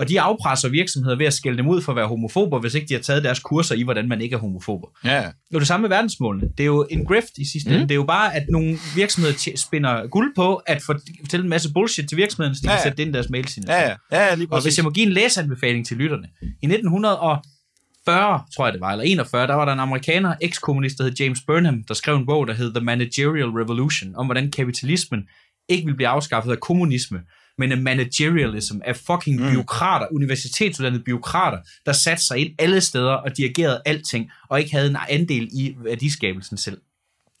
Og 0.00 0.08
de 0.08 0.20
afpresser 0.20 0.68
virksomheder 0.68 1.16
ved 1.16 1.26
at 1.26 1.32
skælde 1.32 1.58
dem 1.58 1.68
ud 1.68 1.82
for 1.82 1.92
at 1.92 1.96
være 1.96 2.06
homofober, 2.06 2.58
hvis 2.58 2.74
ikke 2.74 2.86
de 2.86 2.94
har 2.94 3.00
taget 3.00 3.24
deres 3.24 3.38
kurser 3.38 3.74
i, 3.74 3.82
hvordan 3.82 4.08
man 4.08 4.20
ikke 4.20 4.34
er 4.34 4.38
homofober. 4.38 4.88
Ja. 5.04 5.16
Det 5.16 5.54
er 5.54 5.58
det 5.58 5.68
samme 5.68 5.82
med 5.82 5.88
verdensmålene. 5.88 6.48
Det 6.58 6.60
er 6.60 6.66
jo 6.66 6.86
en 6.90 7.06
grift 7.06 7.38
i 7.38 7.50
sidste 7.52 7.70
mm. 7.70 7.74
ende. 7.74 7.88
Det 7.88 7.90
er 7.90 7.96
jo 7.96 8.04
bare, 8.04 8.34
at 8.34 8.42
nogle 8.48 8.78
virksomheder 8.94 9.52
spinder 9.56 10.06
guld 10.06 10.34
på 10.36 10.54
at 10.54 10.82
fortælle 10.82 11.44
en 11.44 11.50
masse 11.50 11.72
bullshit 11.72 12.08
til 12.08 12.18
virksomheden, 12.18 12.54
så 12.54 12.60
de 12.62 12.70
Ja, 12.70 12.76
kan 12.76 12.82
sætte 12.82 12.96
det 12.96 13.02
ind 13.02 13.10
i 13.10 13.12
deres 13.12 13.30
mails. 13.30 13.58
Ja, 13.68 13.80
ja, 13.88 13.96
ja, 14.12 14.34
lige 14.34 14.48
Og 14.50 14.62
hvis 14.62 14.78
jeg 14.78 14.84
må 14.84 14.90
give 14.90 15.06
en 15.06 15.12
læseanbefaling 15.12 15.86
til 15.86 15.96
lytterne. 15.96 16.28
I 16.42 16.66
1940, 16.66 18.42
tror 18.56 18.66
jeg 18.66 18.72
det 18.72 18.80
var, 18.80 18.90
eller 18.92 19.04
41, 19.04 19.46
der 19.46 19.54
var 19.54 19.64
der 19.64 19.72
en 19.72 19.80
amerikaner, 19.80 20.34
ekskommunist, 20.40 20.98
der 20.98 21.04
hed 21.04 21.12
James 21.20 21.40
Burnham, 21.46 21.84
der 21.88 21.94
skrev 21.94 22.16
en 22.16 22.26
bog, 22.26 22.46
der 22.46 22.54
hed 22.54 22.74
The 22.74 22.84
Managerial 22.84 23.48
Revolution, 23.48 24.16
om 24.16 24.26
hvordan 24.26 24.50
kapitalismen 24.50 25.22
ikke 25.68 25.86
vil 25.86 25.94
blive 25.94 26.08
afskaffet 26.08 26.52
af 26.52 26.60
kommunisme, 26.60 27.18
men 27.60 27.72
af 27.72 27.78
managerialism, 27.78 28.78
af 28.84 28.96
fucking 28.96 29.40
mm. 29.40 29.50
byråkrater, 29.50 30.06
universitetsuddannede 30.12 31.02
byråkrater, 31.04 31.58
der 31.86 31.92
satte 31.92 32.24
sig 32.24 32.38
ind 32.38 32.54
alle 32.58 32.80
steder 32.80 33.12
og 33.12 33.36
dirigerede 33.36 33.82
alting, 33.86 34.30
og 34.48 34.60
ikke 34.60 34.72
havde 34.72 34.90
en 34.90 34.96
andel 35.08 35.48
i 35.52 35.76
værdiskabelsen 35.78 36.56
selv. 36.56 36.80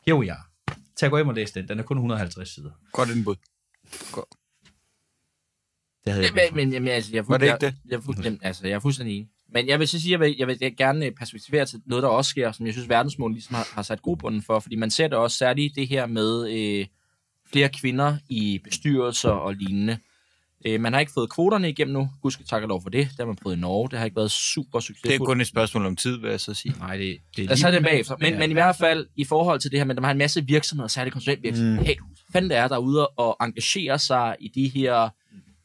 Here 0.06 0.18
we 0.18 0.32
are. 0.32 0.42
Tag 0.96 1.06
og 1.06 1.10
gå 1.10 1.16
hjem 1.16 1.28
og 1.28 1.34
læs 1.34 1.50
den. 1.50 1.68
Den 1.68 1.78
er 1.78 1.82
kun 1.82 1.96
150 1.96 2.54
sider. 2.54 2.70
Godt 2.92 3.10
indbud. 3.10 3.34
Det 6.04 6.12
havde 6.12 6.24
jeg 6.24 6.32
Men, 6.34 6.56
men, 6.56 6.72
jamen, 6.72 6.88
altså, 6.88 7.10
jeg, 7.12 7.18
er 7.18 7.22
Var 7.22 7.36
det 7.36 7.46
ikke 7.46 7.52
jeg, 7.52 7.60
det? 7.60 7.74
Jeg, 7.88 7.96
er 7.96 8.00
fuld- 8.00 8.24
jamen, 8.24 8.40
altså, 8.42 8.66
jeg 8.66 8.74
er 8.74 8.80
fuldstændig 8.80 9.16
enig. 9.16 9.28
Men 9.52 9.68
jeg 9.68 9.78
vil 9.78 9.88
så 9.88 10.00
sige, 10.00 10.12
jeg 10.12 10.20
vil, 10.20 10.36
jeg 10.38 10.46
vil 10.46 10.76
gerne 10.76 11.10
perspektivere 11.10 11.66
til 11.66 11.80
noget, 11.86 12.02
der 12.02 12.08
også 12.08 12.28
sker, 12.28 12.52
som 12.52 12.66
jeg 12.66 12.74
synes, 12.74 12.88
verdensmål 12.88 13.32
ligesom 13.32 13.54
har, 13.54 13.68
har 13.72 13.82
sat 13.82 14.02
grobbunden 14.02 14.42
for. 14.42 14.58
Fordi 14.60 14.76
man 14.76 14.90
ser 14.90 15.08
det 15.08 15.18
også 15.18 15.36
særligt 15.36 15.74
det 15.76 15.88
her 15.88 16.06
med 16.06 16.50
øh, 16.50 16.86
flere 17.52 17.68
kvinder 17.68 18.16
i 18.28 18.60
bestyrelser 18.64 19.30
og 19.30 19.54
lignende. 19.54 19.98
Øh, 20.66 20.80
man 20.80 20.92
har 20.92 21.00
ikke 21.00 21.12
fået 21.12 21.30
kvoterne 21.30 21.68
igennem 21.70 21.92
nu. 21.94 22.08
Gudske 22.22 22.44
tak 22.44 22.62
og 22.62 22.68
lov 22.68 22.82
for 22.82 22.90
det. 22.90 23.08
Det 23.08 23.16
har 23.18 23.24
man 23.26 23.36
prøvet 23.36 23.56
i 23.56 23.60
Norge. 23.60 23.88
Det 23.90 23.98
har 23.98 24.04
ikke 24.04 24.16
været 24.16 24.30
super 24.30 24.78
Det 24.78 24.84
er 24.84 24.86
succesfuldt. 24.86 25.26
kun 25.26 25.40
et 25.40 25.46
spørgsmål 25.46 25.86
om 25.86 25.96
tid, 25.96 26.16
vil 26.20 26.30
jeg 26.30 26.40
så 26.40 26.54
sige. 26.54 26.74
Nej, 26.78 26.96
det, 26.96 27.16
det 27.36 27.42
er 27.42 27.46
Lad 27.46 27.52
os 27.52 27.60
tage 27.60 27.72
det 27.74 27.82
bagefter. 27.82 28.16
Men, 28.20 28.32
Ja. 28.32 28.38
men 28.38 28.50
i 28.50 28.52
hvert 28.52 28.76
fald, 28.76 29.06
i 29.16 29.24
forhold 29.24 29.60
til 29.60 29.70
det 29.70 29.78
her 29.78 29.90
at 29.90 29.96
der 29.96 30.02
har 30.02 30.10
en 30.10 30.18
masse 30.18 30.46
virksomheder, 30.46 30.88
særligt 30.88 31.12
konsulentvirksomheder. 31.12 31.80
Mm. 31.80 31.86
Hey, 31.86 31.94
fanden 32.32 32.50
det 32.50 32.58
er, 32.58 32.68
der 32.68 32.74
er 32.74 32.80
ude 32.80 33.06
og 33.08 33.36
engagere 33.40 33.98
sig 33.98 34.36
i 34.40 34.48
de 34.48 34.68
her... 34.68 34.92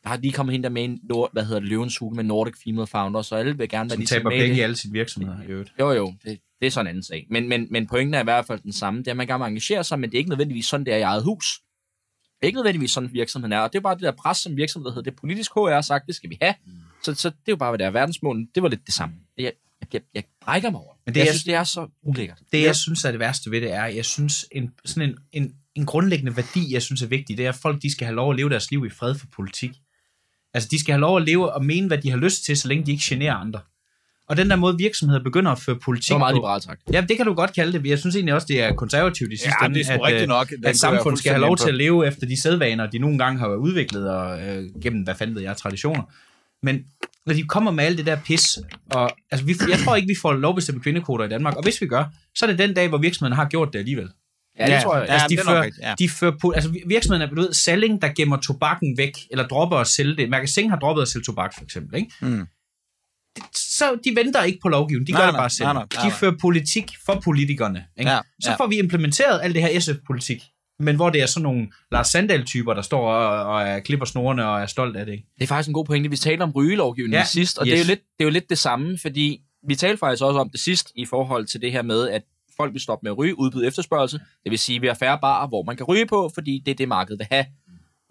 Der 0.03 0.09
har 0.09 0.17
lige 0.17 0.33
kommet 0.33 0.53
hende 0.53 0.63
der 0.63 0.69
med 0.69 0.83
en, 0.83 0.99
Nord- 1.09 1.29
hvad 1.33 1.45
hedder 1.45 1.59
det, 1.59 1.69
Løvens 1.69 1.97
Hule 1.97 2.15
med 2.15 2.23
Nordic 2.23 2.53
Female 2.63 2.87
Founders, 2.87 3.27
så 3.27 3.35
alle 3.35 3.57
vil 3.57 3.69
gerne 3.69 3.89
være 3.89 3.95
Som 3.95 3.99
ligesom 3.99 4.15
taber 4.17 4.29
med 4.29 4.37
i 4.37 4.39
penge 4.39 4.53
i 4.53 4.57
det. 4.57 4.63
alle 4.63 4.75
sine 4.75 4.93
virksomheder, 4.93 5.37
i 5.41 5.45
øvrigt. 5.45 5.71
Jo, 5.79 5.91
jo, 5.91 6.13
det, 6.25 6.39
det 6.61 6.67
er 6.67 6.71
sådan 6.71 6.85
en 6.85 6.89
anden 6.89 7.03
sag. 7.03 7.27
Men, 7.29 7.49
men, 7.49 7.67
men 7.71 7.87
pointen 7.87 8.13
er 8.13 8.19
i 8.19 8.23
hvert 8.23 8.45
fald 8.45 8.59
den 8.59 8.73
samme. 8.73 8.99
Det 8.99 9.07
er, 9.07 9.11
at 9.11 9.17
man 9.17 9.27
gerne 9.27 9.43
vil 9.43 9.47
engagere 9.49 9.83
sig, 9.83 9.99
men 9.99 10.09
det 10.09 10.15
er 10.15 10.19
ikke 10.19 10.29
nødvendigvis 10.29 10.65
sådan, 10.65 10.85
det 10.85 10.93
er 10.93 10.97
i 10.97 11.01
eget 11.01 11.23
hus. 11.23 11.45
Ikke 12.45 12.55
nødvendigvis 12.55 12.91
sådan, 12.91 13.09
virksomheden 13.13 13.51
er. 13.53 13.59
Og 13.59 13.73
det 13.73 13.77
er 13.79 13.81
bare 13.81 13.95
det 13.95 14.01
der 14.01 14.11
pres, 14.11 14.37
som 14.37 14.57
virksomheden 14.57 14.93
hedder. 14.93 15.11
Det 15.11 15.19
politisk 15.19 15.51
HR 15.51 15.73
har 15.73 15.81
sagt, 15.81 16.07
det 16.07 16.15
skal 16.15 16.29
vi 16.29 16.37
have. 16.41 16.53
Så, 17.03 17.13
så 17.13 17.29
det 17.29 17.35
er 17.47 17.51
jo 17.51 17.55
bare, 17.55 17.71
hvad 17.71 17.77
det 17.79 17.85
er. 17.85 17.91
Verdensmålen, 17.91 18.49
det 18.55 18.63
var 18.63 18.69
lidt 18.69 18.85
det 18.85 18.93
samme. 18.93 19.15
Jeg, 19.37 19.43
jeg, 19.81 19.87
jeg, 19.93 20.01
jeg 20.13 20.23
brækker 20.41 20.69
mig 20.69 20.81
over. 20.81 20.93
Men 21.05 21.13
det 21.15 21.19
jeg 21.19 21.27
er- 21.27 21.31
synes, 21.31 21.43
det 21.43 21.53
er 21.53 21.63
så 21.63 21.87
ulækkert. 22.03 22.39
Det, 22.51 22.61
jeg 22.63 22.75
synes 22.75 23.05
er 23.05 23.11
det 23.11 23.19
værste 23.19 23.51
ved 23.51 23.61
det, 23.61 23.71
er, 23.71 23.85
jeg 23.85 24.05
synes, 24.05 24.45
en, 24.51 24.73
sådan 24.85 25.09
en, 25.09 25.17
en, 25.43 25.55
en 25.75 25.85
grundlæggende 25.85 26.37
værdi, 26.37 26.73
jeg 26.73 26.81
synes 26.81 27.01
er 27.01 27.07
vigtig, 27.07 27.37
det 27.37 27.45
er, 27.45 27.49
at 27.49 27.55
folk 27.55 27.81
de 27.81 27.91
skal 27.91 28.05
have 28.05 28.15
lov 28.15 28.31
at 28.31 28.37
leve 28.37 28.49
deres 28.49 28.71
liv 28.71 28.85
i 28.85 28.89
fred 28.89 29.15
for 29.15 29.27
politik. 29.35 29.71
Altså, 30.53 30.69
de 30.71 30.79
skal 30.79 30.91
have 30.93 31.01
lov 31.01 31.17
at 31.17 31.23
leve 31.23 31.53
og 31.53 31.65
mene, 31.65 31.87
hvad 31.87 31.97
de 31.97 32.09
har 32.09 32.17
lyst 32.17 32.45
til, 32.45 32.57
så 32.57 32.67
længe 32.67 32.85
de 32.85 32.91
ikke 32.91 33.03
generer 33.07 33.33
andre. 33.35 33.59
Og 34.29 34.37
den 34.37 34.49
der 34.49 34.55
måde, 34.55 34.77
virksomheder 34.77 35.23
begynder 35.23 35.51
at 35.51 35.59
føre 35.59 35.75
politik 35.75 36.07
Det 36.09 36.13
var 36.13 36.19
meget 36.19 36.35
liberalt 36.35 36.63
sagt. 36.63 36.81
Ja, 36.93 37.01
det 37.01 37.17
kan 37.17 37.25
du 37.25 37.33
godt 37.33 37.53
kalde 37.53 37.79
det. 37.79 37.89
Jeg 37.89 37.99
synes 37.99 38.15
egentlig 38.15 38.33
også, 38.33 38.47
det 38.49 38.61
er 38.61 38.73
konservativt 38.73 39.33
i 39.33 39.37
sidste 39.37 39.53
Ja, 39.61 39.65
ende, 39.65 39.79
det 39.79 39.89
er 39.89 40.05
at, 40.05 40.21
øh, 40.21 40.27
nok. 40.27 40.49
Den 40.49 40.57
kunne 40.57 40.69
at 40.69 40.77
samfundet 40.77 41.19
skal 41.19 41.31
have 41.31 41.41
lov 41.41 41.57
til 41.57 41.69
at 41.69 41.75
leve 41.75 42.07
efter 42.07 42.27
de 42.27 42.41
sædvaner, 42.41 42.89
de 42.89 42.99
nogle 42.99 43.17
gange 43.17 43.39
har 43.39 43.47
været 43.47 43.59
udviklet 43.59 44.09
og, 44.09 44.41
øh, 44.41 44.63
gennem, 44.81 45.03
hvad 45.03 45.15
fanden 45.15 45.35
ved 45.35 45.43
jeg, 45.43 45.57
traditioner. 45.57 46.03
Men 46.63 46.85
når 47.25 47.33
de 47.33 47.43
kommer 47.43 47.71
med 47.71 47.83
alt 47.83 47.97
det 47.97 48.05
der 48.05 48.17
pis, 48.25 48.59
og 48.91 49.11
altså, 49.31 49.45
vi, 49.45 49.55
jeg 49.69 49.79
tror 49.79 49.95
ikke, 49.95 50.07
vi 50.07 50.15
får 50.21 50.33
lovbestemte 50.33 50.81
kvindekvoter 50.81 51.25
i 51.25 51.29
Danmark, 51.29 51.55
og 51.55 51.63
hvis 51.63 51.81
vi 51.81 51.87
gør, 51.87 52.03
så 52.35 52.45
er 52.45 52.49
det 52.49 52.59
den 52.59 52.73
dag, 52.73 52.87
hvor 52.87 52.97
virksomheden 52.97 53.35
har 53.35 53.49
gjort 53.49 53.73
det 53.73 53.79
alligevel. 53.79 54.09
Ja, 54.59 54.75
det 54.75 54.83
tror 54.83 54.97
jeg. 54.97 55.07
Ja, 55.07 55.13
altså, 55.13 55.27
de, 55.29 55.33
er 55.33 55.43
fører, 55.43 55.61
rigtigt, 55.61 55.85
ja. 55.85 55.93
de 55.99 56.09
fører 56.09 56.31
på, 56.41 56.51
altså 56.51 56.73
virksomheden 56.85 57.29
er, 57.29 57.35
du 57.35 57.41
ved, 57.41 57.53
Salling, 57.53 58.01
der 58.01 58.07
gemmer 58.07 58.37
tobakken 58.37 58.97
væk, 58.97 59.17
eller 59.31 59.47
dropper 59.47 59.77
at 59.77 59.87
sælge 59.87 60.17
det. 60.17 60.29
Magasin 60.29 60.69
har 60.69 60.77
droppet 60.77 61.01
at 61.01 61.07
sælge 61.07 61.23
tobak, 61.23 61.53
for 61.57 61.63
eksempel, 61.63 61.99
ikke? 61.99 62.11
Mm. 62.21 62.47
Så 63.55 63.97
de 64.03 64.15
venter 64.15 64.43
ikke 64.43 64.59
på 64.61 64.69
lovgivningen, 64.69 65.07
de 65.07 65.11
Nej, 65.11 65.21
gør 65.21 65.25
det 65.31 65.37
bare 65.37 65.49
selv. 65.49 65.65
nej, 65.65 65.73
nej, 65.73 65.85
nej, 65.95 66.05
De 66.05 66.11
fører 66.11 66.33
politik 66.41 66.91
for 67.05 67.21
politikerne, 67.23 67.85
ikke? 67.97 68.11
Ja, 68.11 68.19
Så 68.41 68.49
ja. 68.51 68.55
får 68.55 68.67
vi 68.67 68.79
implementeret 68.79 69.39
alt 69.43 69.55
det 69.55 69.61
her 69.63 69.79
SF-politik, 69.79 70.43
men 70.79 70.95
hvor 70.95 71.09
det 71.09 71.21
er 71.21 71.25
sådan 71.25 71.43
nogle 71.43 71.67
Lars 71.91 72.07
Sandal-typer, 72.07 72.73
der 72.73 72.81
står 72.81 73.11
og, 73.11 73.53
og 73.55 73.61
er 73.61 73.79
klipper 73.79 74.05
snorene 74.05 74.47
og 74.47 74.61
er 74.61 74.65
stolt 74.65 74.97
af 74.97 75.05
det, 75.05 75.11
ikke? 75.13 75.25
Det 75.37 75.43
er 75.43 75.47
faktisk 75.47 75.67
en 75.67 75.73
god 75.73 75.85
pointe. 75.85 76.09
Vi 76.09 76.17
talte 76.17 76.43
om 76.43 76.51
rygelovgivning 76.51 77.13
Ja, 77.13 77.19
ja, 77.19 77.25
sidst, 77.25 77.57
og 77.57 77.67
yes. 77.67 77.71
det, 77.71 77.79
er 77.79 77.83
jo 77.83 77.87
lidt, 77.87 77.99
det 77.99 78.23
er 78.23 78.25
jo 78.25 78.31
lidt 78.31 78.49
det 78.49 78.57
samme, 78.57 78.97
fordi 78.97 79.41
vi 79.67 79.75
talte 79.75 79.97
faktisk 79.97 80.23
også 80.23 80.39
om 80.39 80.49
det 80.49 80.59
sidst 80.59 80.91
i 80.95 81.05
forhold 81.05 81.45
til 81.45 81.61
det 81.61 81.71
her 81.71 81.81
med, 81.81 82.09
at 82.09 82.21
folk 82.57 82.73
vil 82.73 82.81
stoppe 82.81 83.03
med 83.05 83.11
at 83.11 83.17
ryge, 83.17 83.39
udbyde 83.39 83.67
efterspørgsel. 83.67 84.19
Det 84.43 84.49
vil 84.49 84.59
sige, 84.59 84.75
at 84.75 84.81
vi 84.81 84.87
har 84.87 84.93
færre 84.93 85.17
barer, 85.21 85.47
hvor 85.47 85.63
man 85.63 85.77
kan 85.77 85.85
ryge 85.85 86.05
på, 86.05 86.31
fordi 86.33 86.61
det 86.65 86.71
er 86.71 86.75
det, 86.75 86.87
markedet 86.87 87.19
vil 87.19 87.27
have. 87.31 87.45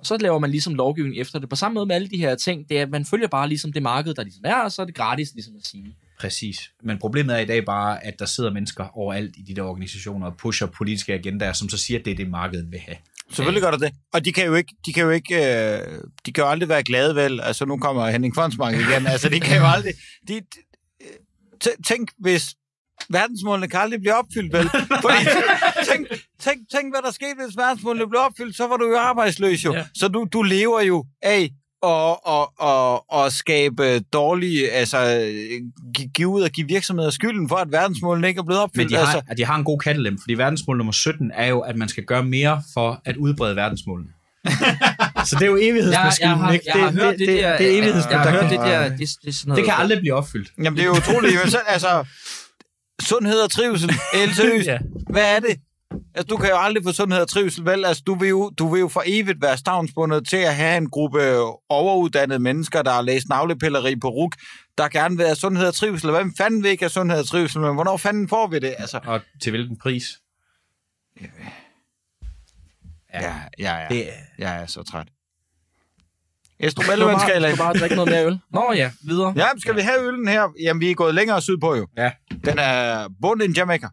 Og 0.04 0.08
så 0.08 0.16
laver 0.16 0.38
man 0.38 0.50
ligesom 0.50 0.74
lovgivning 0.74 1.20
efter 1.20 1.38
det. 1.38 1.48
På 1.48 1.56
samme 1.56 1.74
måde 1.74 1.86
med 1.86 1.94
alle 1.94 2.08
de 2.08 2.16
her 2.16 2.34
ting, 2.34 2.68
det 2.68 2.78
er, 2.78 2.82
at 2.82 2.90
man 2.90 3.04
følger 3.04 3.28
bare 3.28 3.48
ligesom 3.48 3.72
det 3.72 3.82
marked, 3.82 4.14
der 4.14 4.22
ligesom 4.22 4.42
er, 4.44 4.54
og 4.54 4.72
så 4.72 4.82
er 4.82 4.86
det 4.86 4.94
gratis 4.94 5.32
ligesom 5.34 5.54
at 5.56 5.66
sige. 5.66 5.96
Præcis. 6.20 6.70
Men 6.82 6.98
problemet 6.98 7.36
er 7.36 7.40
i 7.40 7.44
dag 7.44 7.64
bare, 7.64 8.04
at 8.04 8.14
der 8.18 8.26
sidder 8.26 8.50
mennesker 8.50 8.98
overalt 8.98 9.34
i 9.36 9.42
de 9.42 9.54
der 9.54 9.62
organisationer 9.62 10.26
og 10.26 10.36
pusher 10.36 10.66
politiske 10.66 11.14
agendaer, 11.14 11.52
som 11.52 11.68
så 11.68 11.76
siger, 11.76 11.98
at 11.98 12.04
det 12.04 12.10
er 12.10 12.14
det, 12.14 12.30
markedet 12.30 12.72
vil 12.72 12.80
have. 12.80 12.96
Selvfølgelig 13.28 13.62
gør 13.62 13.70
der 13.70 13.78
det. 13.78 13.92
Og 14.12 14.24
de 14.24 14.32
kan 14.32 14.46
jo 14.46 14.54
ikke, 14.54 14.74
de 14.86 14.92
kan 14.92 15.02
jo 15.02 15.10
ikke, 15.10 15.34
øh, 15.34 16.00
de 16.26 16.32
kan 16.32 16.44
jo 16.44 16.50
aldrig 16.50 16.68
være 16.68 16.82
glade, 16.82 17.14
vel? 17.14 17.40
Altså, 17.40 17.64
nu 17.64 17.76
kommer 17.76 18.10
Henning 18.10 18.34
Fonsmark 18.34 18.74
igen. 18.74 19.06
Altså, 19.06 19.28
de 19.28 19.40
kan 19.40 19.56
jo 19.58 19.66
aldrig... 19.66 19.92
De, 20.28 20.42
t- 21.64 21.82
tænk, 21.88 22.10
hvis 22.18 22.54
verdensmålene 23.08 23.68
kan 23.68 23.80
aldrig 23.80 24.00
blive 24.00 24.14
opfyldt, 24.14 24.52
vel? 24.52 24.68
Fordi, 25.02 25.16
tænk, 25.90 26.08
tænk, 26.44 26.58
tænk, 26.74 26.92
hvad 26.94 27.02
der 27.02 27.10
skete, 27.12 27.34
hvis 27.46 27.56
verdensmålene 27.56 28.08
blev 28.08 28.20
opfyldt, 28.20 28.56
så 28.56 28.66
var 28.66 28.76
du 28.76 28.86
jo 28.88 28.96
arbejdsløs, 28.98 29.64
jo. 29.64 29.72
Ja. 29.74 29.84
Så 29.94 30.08
du, 30.08 30.26
du 30.32 30.42
lever 30.42 30.80
jo 30.80 31.04
af 31.22 31.50
og, 31.82 32.26
og, 32.26 32.52
og, 32.58 33.12
og 33.12 33.32
skabe 33.32 33.98
dårlige, 34.00 34.70
altså 34.70 34.98
gi- 35.96 36.10
give 36.14 36.28
ud 36.28 36.42
og 36.42 36.50
give 36.50 36.66
virksomheder 36.66 37.10
skylden 37.10 37.48
for, 37.48 37.56
at 37.56 37.72
verdensmålene 37.72 38.28
ikke 38.28 38.38
er 38.38 38.42
blevet 38.42 38.62
opfyldt. 38.62 38.76
Men 38.76 38.88
de 38.88 38.94
har, 38.94 39.14
altså, 39.14 39.22
at 39.30 39.36
de 39.38 39.44
har 39.44 39.56
en 39.56 39.64
god 39.64 39.78
kattelem, 39.78 40.18
fordi 40.20 40.34
verdensmål 40.34 40.76
nummer 40.76 40.92
17 40.92 41.30
er 41.34 41.46
jo, 41.46 41.60
at 41.60 41.76
man 41.76 41.88
skal 41.88 42.04
gøre 42.04 42.24
mere 42.24 42.62
for 42.74 43.00
at 43.04 43.16
udbrede 43.16 43.56
verdensmålene. 43.56 44.10
så 45.28 45.36
det 45.38 45.42
er 45.42 45.50
jo 45.50 45.56
evighedsmaskinen, 45.60 46.52
ikke? 46.54 46.64
jeg 46.74 46.82
har 46.82 46.90
det, 46.90 47.00
hørt 47.02 47.18
det, 47.18 47.28
det, 47.28 47.42
der, 47.42 47.50
det, 47.50 47.58
det 47.58 47.66
er 47.66 47.78
evighedsmaskinen. 47.78 48.24
jeg 48.24 48.32
har 48.32 48.40
hørt 48.42 48.50
det 48.50 48.58
der, 48.58 48.88
det, 48.88 48.98
det, 48.98 49.28
er 49.28 49.32
sådan 49.32 49.48
noget, 49.48 49.56
det 49.58 49.64
kan 49.64 49.74
aldrig 49.78 49.98
blive 49.98 50.14
opfyldt. 50.14 50.52
Jamen, 50.58 50.76
det 50.76 50.82
er 50.82 50.86
jo 50.86 50.92
utroligt. 50.92 51.34
Men 51.42 51.50
så, 51.50 51.58
altså, 51.66 52.04
sundhed 53.02 53.40
og 53.40 53.50
trivsel. 53.50 53.90
Seriøst. 54.36 54.68
Ja. 54.68 54.78
Hvad 55.10 55.36
er 55.36 55.40
det? 55.40 55.56
Altså, 56.14 56.26
du 56.30 56.36
kan 56.36 56.48
jo 56.50 56.56
aldrig 56.58 56.84
få 56.84 56.92
sundhed 56.92 57.20
og 57.20 57.28
trivsel, 57.28 57.64
vel? 57.64 57.84
Altså, 57.84 58.02
du 58.06 58.14
vil 58.14 58.28
jo, 58.28 58.50
du 58.58 58.68
vil 58.68 58.80
jo 58.80 58.88
for 58.88 59.02
evigt 59.06 59.42
være 59.42 59.56
stavnsbundet 59.58 60.28
til 60.28 60.36
at 60.36 60.54
have 60.56 60.76
en 60.76 60.90
gruppe 60.90 61.38
overuddannede 61.68 62.38
mennesker, 62.38 62.82
der 62.82 62.92
har 62.92 63.02
læst 63.02 63.28
navlepilleri 63.28 63.96
på 63.96 64.08
RUK, 64.08 64.36
der 64.78 64.88
gerne 64.88 65.16
vil 65.16 65.26
have 65.26 65.36
sundhed 65.36 65.66
og 65.66 65.74
trivsel. 65.74 66.10
Hvem 66.10 66.34
fanden 66.36 66.62
vil 66.62 66.70
ikke 66.70 66.82
have 66.82 66.90
sundhed 66.90 67.18
og 67.18 67.26
trivsel? 67.26 67.60
Men 67.60 67.74
hvornår 67.74 67.96
fanden 67.96 68.28
får 68.28 68.46
vi 68.46 68.58
det? 68.58 68.74
Altså, 68.78 69.00
Og 69.06 69.20
til 69.42 69.50
hvilken 69.50 69.76
pris? 69.78 70.04
ja, 73.14 73.34
ja, 73.58 73.76
ja. 73.76 73.86
Det, 73.88 74.08
Jeg 74.38 74.62
er 74.62 74.66
så 74.66 74.82
træt. 74.82 75.06
Estrup 76.58 76.84
bare, 76.86 76.96
skal 77.20 77.42
du 77.42 77.48
skal 77.48 77.58
bare 77.58 77.74
drikke 77.74 77.96
noget 77.96 78.10
mere 78.10 78.26
øl. 78.26 78.38
Nå 78.52 78.72
ja, 78.72 78.90
videre. 79.02 79.34
Ja, 79.36 79.46
skal 79.58 79.76
vi 79.76 79.80
have 79.80 80.06
øllen 80.08 80.28
her? 80.28 80.48
Jamen, 80.62 80.80
vi 80.80 80.90
er 80.90 80.94
gået 80.94 81.14
længere 81.14 81.42
sydpå 81.42 81.74
jo. 81.74 81.86
Ja. 81.96 82.12
Den 82.44 82.58
er 82.58 83.08
bundet 83.22 83.46
in 83.46 83.52
Jamaica. 83.52 83.88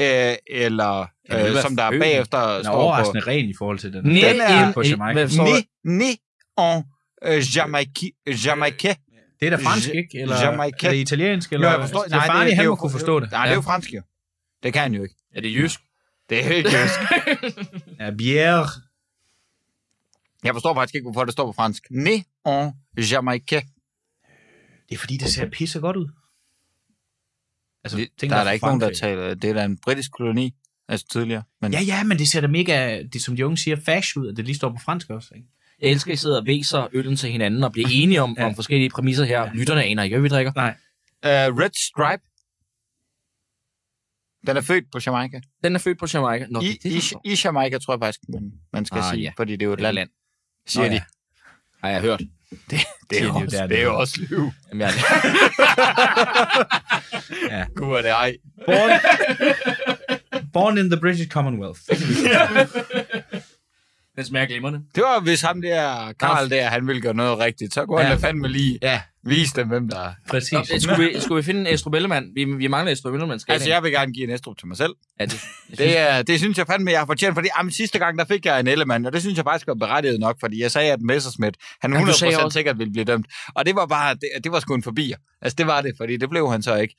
Øh, 0.00 0.34
eller, 0.50 1.06
øh, 1.30 1.62
som 1.62 1.76
der 1.76 1.90
øl? 1.92 2.00
bagefter 2.00 2.38
den 2.40 2.58
er 2.58 2.62
står 2.62 2.72
på... 2.72 2.78
overraskende 2.78 3.20
ren 3.26 3.48
i 3.48 3.54
forhold 3.58 3.78
til 3.78 3.92
den. 3.92 4.04
Den 4.04 4.16
er 4.40 4.72
på 4.72 4.80
en- 4.80 4.86
Jamaica. 4.86 5.26
der? 5.26 5.62
Ni, 5.84 6.16
en 6.56 6.84
øh, 7.22 7.42
Jamaica. 8.46 8.94
Det 9.40 9.46
er 9.46 9.50
da 9.50 9.56
fransk, 9.56 9.88
ikke? 9.88 10.18
Eller 10.20 10.36
Jamaica. 10.44 10.86
er 10.86 10.90
det 10.90 10.98
italiensk? 10.98 11.52
Eller 11.52 11.66
Jo, 11.68 11.72
jeg 11.72 11.80
forstår. 11.88 12.04
Stefani, 12.08 12.38
det, 12.40 12.46
det, 12.46 12.56
han 12.56 12.64
er 12.64 12.68
må 12.68 12.72
jo- 12.72 12.76
kunne 12.76 12.90
forstå 12.90 13.20
det. 13.20 13.30
Nej, 13.30 13.44
det 13.46 13.50
er 13.52 13.54
jo 13.56 13.60
fransk, 13.60 13.92
jo. 13.94 14.02
Det 14.62 14.72
kan 14.72 14.82
han 14.82 14.94
jo 14.94 15.02
ikke. 15.02 15.14
Er 15.34 15.40
det 15.40 15.54
jysk? 15.54 15.80
Det 16.30 16.44
er 16.44 16.48
ikke 16.50 16.70
jysk. 16.82 17.00
Ja, 18.00 18.10
bière. 18.10 18.80
Jeg 20.44 20.54
forstår 20.54 20.74
faktisk 20.74 20.94
ikke, 20.94 21.04
hvorfor 21.04 21.24
det 21.24 21.32
står 21.32 21.46
på 21.46 21.52
fransk. 21.52 21.82
Ne 21.90 22.24
en 22.44 22.72
Jamaica. 23.12 23.60
Det 24.88 24.94
er 24.94 24.98
fordi, 24.98 25.16
det 25.16 25.28
ser 25.28 25.50
pisse 25.50 25.80
godt 25.80 25.96
ud. 25.96 26.08
Altså, 27.84 27.96
Det, 27.98 28.08
der 28.20 28.28
dig 28.28 28.36
er 28.36 28.44
der 28.44 28.50
ikke 28.50 28.66
nogen, 28.66 28.80
der 28.80 28.92
taler... 28.94 29.34
Det 29.34 29.50
er 29.50 29.54
da 29.54 29.64
en 29.64 29.78
britisk 29.78 30.10
koloni, 30.12 30.54
altså 30.88 31.06
tidligere. 31.12 31.42
Men 31.62 31.72
Ja, 31.72 31.80
ja, 31.80 32.04
men 32.04 32.18
det 32.18 32.28
ser 32.28 32.40
da 32.40 32.46
mega, 32.46 33.02
det 33.02 33.22
som 33.22 33.36
de 33.36 33.46
unge 33.46 33.56
siger, 33.58 33.76
fash 33.84 34.18
ud, 34.18 34.28
at 34.28 34.36
det 34.36 34.44
lige 34.44 34.56
står 34.56 34.68
på 34.70 34.76
fransk 34.84 35.10
også. 35.10 35.28
Ikke? 35.36 35.48
Jeg 35.82 35.90
elsker, 35.90 36.12
at 36.12 36.14
I 36.14 36.16
sidder 36.20 36.40
og 36.40 36.46
væser 36.46 36.88
øllen 36.92 37.16
til 37.16 37.30
hinanden 37.30 37.64
og 37.64 37.72
bliver 37.72 37.88
enige 37.92 38.22
om, 38.22 38.34
Ja. 38.36 38.42
ja. 38.42 38.48
om 38.48 38.54
forskellige 38.54 38.90
præmisser 38.90 39.24
her. 39.24 39.50
Lytterne 39.54 39.82
aner 39.84 40.02
ikke, 40.02 40.16
hvad 40.16 40.22
vi 40.22 40.28
drikker. 40.28 40.52
Nej. 40.56 40.68
uh, 41.50 41.58
Red 41.58 41.70
Stripe. 41.74 42.22
Den 44.46 44.56
er 44.56 44.60
født 44.60 44.84
på 44.92 44.98
Jamaica. 45.06 45.40
Den 45.64 45.74
er 45.74 45.78
født 45.78 45.98
på 45.98 46.06
Jamaica. 46.14 46.46
Nå, 46.50 46.60
I, 46.60 46.64
det, 46.68 46.82
det, 46.82 47.12
i. 47.24 47.32
I 47.32 47.36
Jamaica, 47.44 47.78
tror 47.78 47.94
jeg 47.94 48.00
faktisk, 48.00 48.20
man, 48.28 48.52
man 48.72 48.84
skal 48.84 48.98
Ah, 48.98 49.10
sige. 49.14 49.22
ja. 49.22 49.32
Fordi 49.36 49.52
det 49.52 49.62
er 49.62 49.66
jo 49.66 49.72
et 49.72 49.78
Det 49.78 49.84
er 49.86 49.90
land, 49.90 49.94
land. 49.94 50.10
siger 50.66 50.84
Nå, 50.84 50.88
de. 50.90 50.94
ja. 50.94 51.02
Har 51.84 51.88
jeg 51.90 52.00
hørt. 52.00 52.20
Det, 52.20 52.28
det, 52.70 52.78
er 52.78 52.86
Siger 53.12 53.26
jo 53.26 53.34
også, 53.34 53.56
det 53.56 53.62
er 53.62 53.66
det 53.66 53.74
er 53.76 53.78
det. 53.78 53.84
jo 53.84 53.98
også 53.98 54.20
liv. 54.30 54.50
Jamen, 54.68 54.80
jeg, 54.80 54.92
Ja. 57.50 57.64
Gud 57.76 57.94
er 57.96 58.02
det 58.02 58.10
ej. 58.10 58.36
Born, 58.66 58.90
born 60.52 60.78
in 60.78 60.90
the 60.90 61.00
British 61.00 61.28
Commonwealth. 61.28 61.80
den 64.16 64.24
smager 64.28 64.46
glimrende. 64.46 64.80
Det 64.94 65.02
var, 65.02 65.20
hvis 65.20 65.40
ham 65.40 65.62
der, 65.62 66.12
Karl 66.20 66.50
der, 66.50 66.68
han 66.68 66.86
ville 66.86 67.02
gøre 67.02 67.14
noget 67.14 67.38
rigtigt, 67.38 67.74
så 67.74 67.86
kunne 67.86 68.00
Ja. 68.00 68.06
han 68.06 68.18
da 68.20 68.26
fandme 68.28 68.48
lige 68.48 68.78
Ja, 68.82 69.00
vise 69.24 69.56
dem, 69.56 69.68
hvem 69.68 69.88
der 69.88 69.98
er. 70.00 70.12
præcis. 70.28 70.52
Nå, 70.52 70.64
skulle, 70.80 71.04
vi, 71.04 71.20
skulle 71.20 71.36
vi 71.36 71.42
finde 71.42 71.60
en 71.60 71.66
Estrup 71.74 71.94
Ellemann? 71.94 72.26
Vi, 72.34 72.44
vi 72.44 72.66
mangler 72.66 72.92
Estrup 72.92 73.14
Ellemann. 73.14 73.40
Skal 73.40 73.52
Altså, 73.52 73.68
jeg 73.68 73.82
vil 73.82 73.92
gerne 73.92 74.12
give 74.12 74.24
en 74.28 74.30
Estrup 74.34 74.58
til 74.58 74.68
mig 74.68 74.76
selv. 74.76 74.92
Ja, 75.20 75.24
det, 75.24 75.44
jeg 75.70 75.78
Det, 75.78 75.98
er, 75.98 76.22
det 76.22 76.38
synes 76.38 76.58
jeg 76.58 76.66
fandme, 76.66 76.90
jeg 76.90 77.00
har 77.00 77.06
fortjent, 77.06 77.34
fordi 77.34 77.48
jamen, 77.58 77.72
sidste 77.72 77.98
gang, 77.98 78.18
der 78.18 78.24
fik 78.24 78.46
jeg 78.46 78.60
en 78.60 78.66
Ellemann, 78.66 79.06
og 79.06 79.12
det 79.12 79.20
synes 79.20 79.36
jeg 79.36 79.44
faktisk 79.44 79.66
var 79.66 79.74
berettiget 79.74 80.20
nok, 80.20 80.36
fordi 80.40 80.62
jeg 80.62 80.70
sagde, 80.70 80.92
at 80.92 81.00
Messerschmidt, 81.00 81.56
han 81.80 81.92
Jamen, 81.92 82.06
du 82.06 82.12
100% 82.12 82.18
sagde 82.18 82.36
også- 82.44 82.54
sikkert 82.54 82.78
ville 82.78 82.92
blive 82.92 83.04
dømt. 83.04 83.26
Og 83.54 83.66
det 83.66 83.74
var 83.74 83.86
bare, 83.86 84.14
det, 84.14 84.28
det 84.44 84.52
var 84.52 84.60
sgu 84.60 84.74
en 84.74 84.82
forbi. 84.82 85.12
Altså, 85.42 85.54
det 85.58 85.66
var 85.66 85.80
det, 85.80 85.92
fordi 85.96 86.16
det 86.16 86.30
blev 86.30 86.50
han 86.50 86.62
så 86.62 86.74
ikke. 86.76 86.94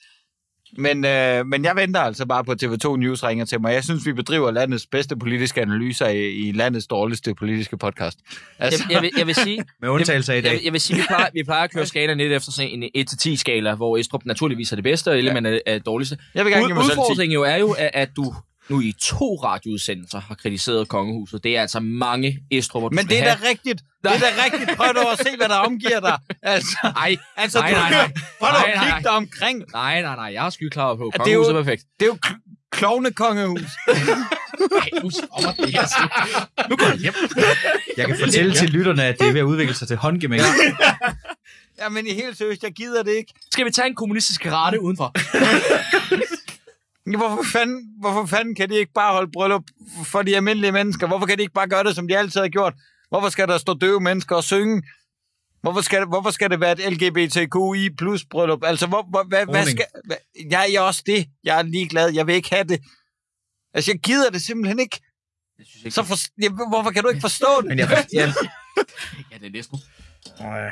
Men, 0.77 1.05
øh, 1.05 1.45
men 1.45 1.63
jeg 1.63 1.75
venter 1.75 1.99
altså 1.99 2.25
bare 2.25 2.43
på 2.43 2.51
at 2.51 2.63
TV2 2.63 2.95
News 2.95 3.23
ringer 3.23 3.45
til 3.45 3.61
mig. 3.61 3.73
Jeg 3.73 3.83
synes, 3.83 4.05
vi 4.05 4.13
bedriver 4.13 4.51
landets 4.51 4.87
bedste 4.87 5.15
politiske 5.17 5.61
analyser 5.61 6.07
i, 6.07 6.29
i 6.29 6.51
landets 6.51 6.87
dårligste 6.87 7.35
politiske 7.35 7.77
podcast. 7.77 8.19
Altså, 8.59 8.83
jeg, 8.89 8.93
jeg, 8.93 9.01
vil, 9.01 9.11
jeg 9.17 9.27
vil 9.27 9.35
sige, 9.35 9.63
Med 9.81 9.89
undtagelse 9.89 10.33
af 10.33 10.37
i 10.37 10.43
jeg, 10.43 10.51
vil- 10.51 10.57
dag. 10.59 10.65
jeg 10.65 10.73
vil 10.73 10.81
sige, 10.81 10.97
vi 10.97 11.03
plejer, 11.07 11.27
vi 11.33 11.43
plejer 11.43 11.63
at 11.63 11.73
køre 11.73 11.85
skalaen 11.85 12.17
lidt 12.17 12.33
efter 12.33 12.51
sådan 12.51 12.89
en 12.95 13.05
1-10-skala, 13.09 13.75
hvor 13.75 13.97
Estrup 13.97 14.25
naturligvis 14.25 14.71
er 14.71 14.75
det 14.75 14.83
bedste, 14.83 15.11
og 15.11 15.17
Ellemann 15.17 15.45
er, 15.45 15.59
er 15.65 15.73
det 15.73 15.85
dårligste. 15.85 16.17
jeg 16.35 16.45
vil 16.45 16.53
gerne 16.53 16.65
give 16.65 16.73
Ud, 16.75 16.77
mig 16.79 16.85
selv 16.85 16.95
10. 16.95 16.99
udfordringen 16.99 17.33
jo 17.33 17.43
er 17.43 17.55
jo, 17.55 17.71
at, 17.71 17.89
at 17.93 18.09
du 18.15 18.33
nu 18.69 18.81
i 18.81 18.93
to 19.01 19.35
radioudsendelser 19.43 20.19
har 20.19 20.35
kritiseret 20.35 20.87
kongehuset. 20.87 21.43
Det 21.43 21.57
er 21.57 21.61
altså 21.61 21.79
mange 21.79 22.39
Estrup'er, 22.53 22.79
du 22.79 22.89
Men 22.91 23.07
det 23.07 23.17
er 23.19 23.23
have. 23.23 23.35
da 23.43 23.49
rigtigt. 23.49 23.81
Det 24.03 24.11
er 24.11 24.19
da 24.19 24.25
rigtigt. 24.45 24.77
Prøv 24.77 24.93
nu 24.93 24.99
at 25.11 25.17
se, 25.17 25.37
hvad 25.37 25.49
der 25.49 25.55
omgiver 25.55 25.99
dig. 25.99 26.17
Altså, 26.43 26.77
Nej, 26.95 27.17
altså 27.37 27.59
Nej, 27.59 27.71
nej, 27.71 27.89
nej. 27.89 28.11
prøv 28.39 28.49
nu 28.51 28.57
Nej, 28.57 28.71
at 28.75 28.81
kigge 28.83 29.01
dig 29.03 29.11
omkring. 29.11 29.63
nej, 29.73 30.01
nej, 30.01 30.15
nej, 30.15 30.25
jeg 30.33 30.45
er 30.45 30.49
sky 30.49 30.69
klar 30.69 30.95
på. 30.95 31.11
det 31.13 31.19
er 31.19 31.33
jo- 31.33 31.39
Kongehuset 31.43 31.55
er 31.55 31.63
perfekt. 31.63 31.83
Det 31.99 32.05
er 32.05 32.09
jo 32.09 32.17
kl- 32.25 32.69
klovnekongehus. 32.71 33.61
Nej, 34.71 34.89
nu 35.03 35.09
stopper 35.09 35.51
det 35.65 35.69
her. 35.73 36.69
Nu 36.69 36.75
går 36.75 36.85
jeg 36.85 36.97
hjem. 36.97 37.13
Jeg 37.97 38.07
kan 38.07 38.17
fortælle 38.19 38.53
til 38.55 38.69
lytterne, 38.69 39.03
at 39.03 39.19
det 39.19 39.27
er 39.27 39.31
ved 39.31 39.39
at 39.39 39.43
udvikle 39.43 39.73
sig 39.73 39.87
til 39.87 39.97
håndgemæng. 39.97 40.41
Jamen, 41.81 42.07
i 42.07 42.13
helt 42.13 42.37
seriøst, 42.37 42.63
jeg 42.63 42.71
gider 42.71 43.03
det 43.03 43.11
ikke. 43.11 43.33
Skal 43.51 43.65
vi 43.65 43.71
tage 43.71 43.87
en 43.87 43.95
kommunistisk 43.95 44.41
karate 44.41 44.81
udenfor? 44.81 45.13
Hvorfor 47.05 47.43
fanden, 47.53 47.93
hvorfor 47.99 48.25
fanden 48.25 48.55
kan 48.55 48.69
de 48.69 48.75
ikke 48.75 48.93
bare 48.93 49.13
holde 49.13 49.31
bryllup 49.31 49.63
for 50.05 50.21
de 50.21 50.35
almindelige 50.35 50.71
mennesker? 50.71 51.07
Hvorfor 51.07 51.25
kan 51.25 51.37
de 51.37 51.41
ikke 51.41 51.53
bare 51.53 51.69
gøre 51.69 51.83
det, 51.83 51.95
som 51.95 52.07
de 52.07 52.17
altid 52.17 52.41
har 52.41 52.47
gjort? 52.47 52.73
Hvorfor 53.09 53.29
skal 53.29 53.47
der 53.47 53.57
stå 53.57 53.73
døve 53.73 53.99
mennesker 53.99 54.35
og 54.35 54.43
synge? 54.43 54.83
Hvorfor 55.61 55.81
skal, 55.81 55.99
det, 55.99 56.07
hvorfor 56.07 56.31
skal 56.31 56.49
det 56.49 56.59
være 56.59 56.71
et 56.71 56.93
LGBTQI 56.93 57.89
plus 57.97 58.25
bryllup? 58.25 58.63
Altså, 58.63 58.87
hvor, 58.87 59.03
hvor, 59.09 59.23
hvad, 59.23 59.45
hvad 59.45 59.65
skal... 59.65 59.85
Hvad, 60.05 60.17
jeg 60.51 60.73
er 60.73 60.81
også 60.81 61.03
det. 61.05 61.25
Jeg 61.43 61.59
er 61.59 61.63
ligeglad. 61.63 62.13
Jeg 62.13 62.27
vil 62.27 62.35
ikke 62.35 62.49
have 62.49 62.63
det. 62.63 62.79
Altså, 63.73 63.91
jeg 63.91 63.99
gider 63.99 64.29
det 64.29 64.41
simpelthen 64.41 64.79
ikke. 64.79 65.01
Jeg 65.57 65.65
synes 65.67 65.83
ikke, 65.85 65.95
Så 65.95 66.03
for, 66.03 66.15
ja, 66.41 66.49
hvorfor 66.69 66.91
kan 66.91 67.03
du 67.03 67.09
ikke 67.09 67.21
forstå 67.21 67.61
det? 67.61 67.67
Men, 67.67 67.79
jeg, 67.79 68.05
jeg, 68.13 68.33
ja, 69.31 69.37
det 69.37 69.45
er 69.45 69.51
næsten. 69.51 69.79
øh, 70.41 70.71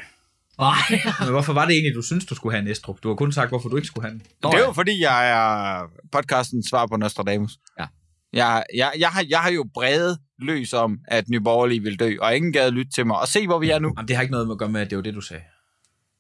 Nej. 0.60 1.02
men 1.20 1.30
hvorfor 1.30 1.54
var 1.54 1.66
det 1.66 1.74
egentlig, 1.74 1.96
du 1.96 2.02
synes, 2.02 2.26
du 2.26 2.36
skulle 2.36 2.54
have 2.54 2.62
en 2.62 2.72
Estrup? 2.72 3.04
Du 3.04 3.08
har 3.08 3.16
kun 3.16 3.32
sagt, 3.32 3.50
hvorfor 3.50 3.70
du 3.70 3.76
ikke 3.76 3.88
skulle 3.88 4.08
have 4.08 4.14
den. 4.14 4.22
Nå, 4.44 4.50
Det 4.50 4.60
er 4.60 4.66
jo 4.66 4.72
fordi, 4.72 5.02
jeg 5.02 5.30
er 5.32 5.84
podcastens 6.12 6.66
svar 6.70 6.88
på 6.88 6.98
Nostradamus. 6.98 7.58
Ja. 7.80 7.86
Jeg, 8.34 8.64
jeg, 8.76 8.92
jeg, 9.00 9.10
har, 9.10 9.26
jeg 9.30 9.40
har 9.40 9.52
jo 9.52 9.66
bredet 9.74 10.18
løs 10.40 10.74
om, 10.74 11.00
at 11.08 11.30
Nye 11.30 11.40
Borgerlige 11.40 11.84
vil 11.84 12.00
dø, 12.00 12.16
og 12.22 12.36
ingen 12.36 12.54
gad 12.54 12.72
lytte 12.72 12.92
til 12.92 13.08
mig. 13.08 13.20
Og 13.20 13.28
se, 13.28 13.48
hvor 13.48 13.60
vi 13.60 13.70
er 13.70 13.80
nu. 13.80 13.94
Jamen, 13.98 14.08
det 14.08 14.16
har 14.16 14.24
ikke 14.24 14.32
noget 14.32 14.48
med 14.48 14.54
at 14.56 14.60
gøre 14.60 14.70
med, 14.70 14.82
at 14.82 14.90
det 14.90 14.96
var 14.96 15.02
det, 15.02 15.14
du 15.14 15.22
sagde. 15.22 15.44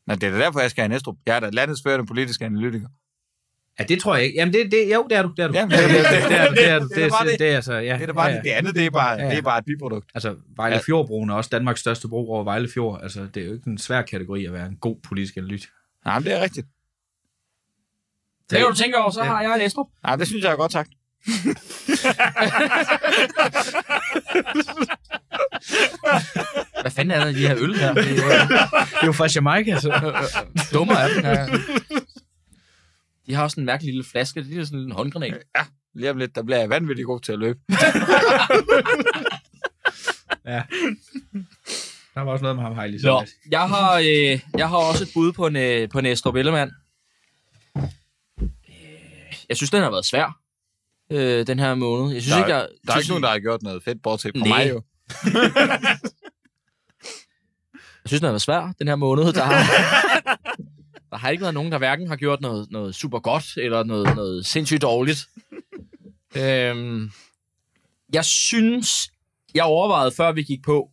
Nå, 0.07 0.15
det 0.15 0.23
er 0.23 0.31
da 0.31 0.37
derfor, 0.39 0.59
jeg 0.59 0.71
skal 0.71 0.81
have 0.81 0.91
en 0.91 0.95
Estrup. 0.97 1.15
Jeg 1.25 1.35
er 1.35 1.39
da 1.39 1.49
landets 1.49 1.81
førende 1.83 2.05
politiske 2.05 2.45
analytiker. 2.45 2.87
Ja, 3.79 3.83
det 3.83 4.01
tror 4.01 4.15
jeg 4.15 4.25
ikke. 4.25 4.35
Jamen, 4.39 4.53
det, 4.53 4.71
det, 4.71 4.93
jo, 4.93 5.07
det 5.09 5.17
er 5.17 5.21
du. 5.21 5.33
Det 5.37 5.43
er 5.43 5.47
du. 5.47 5.53
Ja, 5.53 5.61
det, 5.61 5.71
det, 5.71 5.79
det, 5.79 5.93
det, 6.29 6.39
er 6.39 6.49
du. 6.49 6.55
Det 6.55 6.69
er 6.69 6.79
du. 6.79 6.87
det 6.95 7.03
er 7.05 7.09
bare 7.09 7.23
Det, 7.25 7.31
det. 7.31 7.39
det 7.39 7.49
er 7.51 7.55
altså, 7.55 7.73
ja. 7.73 7.93
Det 7.93 8.01
er 8.01 8.05
da 8.05 8.11
bare 8.13 8.25
ja, 8.25 8.31
ja, 8.31 8.37
ja. 8.37 8.41
det 8.43 8.49
andet, 8.49 8.75
det 8.75 8.85
er 8.85 8.89
bare, 8.89 9.09
Ja, 9.11 9.23
ja. 9.23 9.29
det 9.29 9.37
er 9.37 9.41
bare 9.41 9.57
et 9.59 9.65
biprodukt. 9.65 10.09
Altså, 10.15 10.35
Vejle 10.55 10.75
Ja. 10.75 10.81
Fjordbroen 10.85 11.29
er 11.29 11.33
også 11.33 11.49
Danmarks 11.53 11.79
største 11.79 12.07
bro 12.07 12.31
over 12.31 12.43
Vejle 12.43 12.69
Fjord. 12.73 12.99
Altså, 13.03 13.27
det 13.33 13.43
er 13.43 13.47
jo 13.47 13.53
ikke 13.53 13.67
en 13.69 13.77
svær 13.77 14.01
kategori 14.01 14.45
at 14.45 14.53
være 14.53 14.65
en 14.65 14.75
god 14.81 14.95
politisk 15.07 15.37
analytiker. 15.37 15.73
Nej, 16.05 16.19
men 16.19 16.23
det 16.25 16.33
er 16.33 16.41
rigtigt. 16.41 16.67
Det 18.49 18.57
kan 18.57 18.67
du 18.67 18.73
tænke 18.75 18.97
over, 18.97 19.11
så 19.11 19.23
har 19.23 19.41
jeg 19.41 19.55
en 19.55 19.61
Estrup. 19.61 19.87
Nej, 20.03 20.15
det 20.15 20.27
synes 20.27 20.43
jeg 20.43 20.51
er 20.51 20.55
godt 20.55 20.71
sagt. 20.71 20.89
Hvad 26.81 26.91
fanden 26.91 27.11
er 27.11 27.19
der 27.23 27.27
i 27.27 27.33
de 27.33 27.47
her 27.47 27.55
øl 27.59 27.75
her? 27.79 27.93
Det 27.93 28.03
er 28.03 28.47
Det 28.47 28.97
er 29.01 29.05
jo 29.05 29.11
fra 29.11 29.27
Jamaica, 29.35 29.79
så. 29.79 29.89
dummer 30.73 30.95
af 30.95 31.09
dem 31.15 31.23
her. 31.23 31.47
De 33.27 33.33
har 33.33 33.43
også 33.43 33.59
en 33.59 33.65
mærkelig 33.65 33.93
lille 33.93 34.03
flaske. 34.11 34.43
Det 34.43 34.57
er 34.57 34.63
sådan 34.63 34.77
en 34.79 34.83
lille 34.83 34.95
håndgranat. 34.95 35.37
Lige 35.95 36.11
om 36.11 36.17
lidt, 36.17 36.35
der 36.35 36.43
bliver 36.43 36.59
jeg 36.59 36.69
vanvittigt 36.69 37.05
god 37.05 37.19
til 37.19 37.31
at 37.31 37.39
løbe. 37.39 37.59
ja. 40.45 40.63
Der 42.13 42.21
var 42.21 42.31
også 42.31 42.43
noget 42.43 42.55
med 42.55 42.63
ham, 42.63 42.75
Heili. 42.75 42.99
Nå, 43.03 43.23
jeg 43.51 43.69
har, 43.69 43.93
øh, 43.97 44.39
jeg 44.57 44.69
har 44.69 44.77
også 44.77 45.03
et 45.03 45.09
bud 45.13 45.31
på 45.31 45.47
en, 45.47 45.55
øh, 45.55 45.89
på 45.89 45.99
en 45.99 46.05
Estrup 46.05 46.35
Ellemann. 46.35 46.71
Øh, 47.77 47.83
Jeg 49.49 49.57
synes, 49.57 49.69
den 49.71 49.83
har 49.83 49.89
været 49.91 50.05
svær, 50.05 50.39
øh, 51.11 51.47
den 51.47 51.59
her 51.59 51.75
måned. 51.75 52.13
Jeg 52.13 52.21
synes 52.21 52.33
Der- 52.35 52.45
ikke, 52.45 52.55
jeg... 52.55 52.67
Der 52.87 52.93
er 52.93 52.97
ikke 52.97 53.09
nogen, 53.09 53.23
der 53.23 53.29
har 53.29 53.39
gjort 53.39 53.61
noget 53.61 53.83
fedt, 53.83 54.01
bortset 54.03 54.31
fra 54.37 54.45
Nej. 54.47 54.63
mig 54.65 54.69
jo. 54.73 54.81
Jeg 58.03 58.09
synes, 58.09 58.19
den 58.21 58.25
har 58.27 58.31
været 58.31 58.41
svær, 58.41 58.73
den 58.79 58.87
her 58.87 58.95
måned. 58.95 59.33
Der 59.33 59.43
har, 59.43 59.63
der 61.11 61.17
har 61.17 61.29
ikke 61.29 61.41
været 61.41 61.53
nogen, 61.53 61.71
der 61.71 61.77
hverken 61.77 62.07
har 62.07 62.15
gjort 62.15 62.41
noget, 62.41 62.71
noget 62.71 62.95
super 62.95 63.19
godt, 63.19 63.57
eller 63.57 63.83
noget, 63.83 64.15
noget 64.15 64.45
sindssygt 64.45 64.81
dårligt. 64.81 65.27
Øhm, 66.37 67.11
jeg 68.13 68.25
synes, 68.25 69.11
jeg 69.55 69.63
overvejede, 69.63 70.11
før 70.11 70.31
vi 70.31 70.43
gik 70.43 70.63
på, 70.63 70.91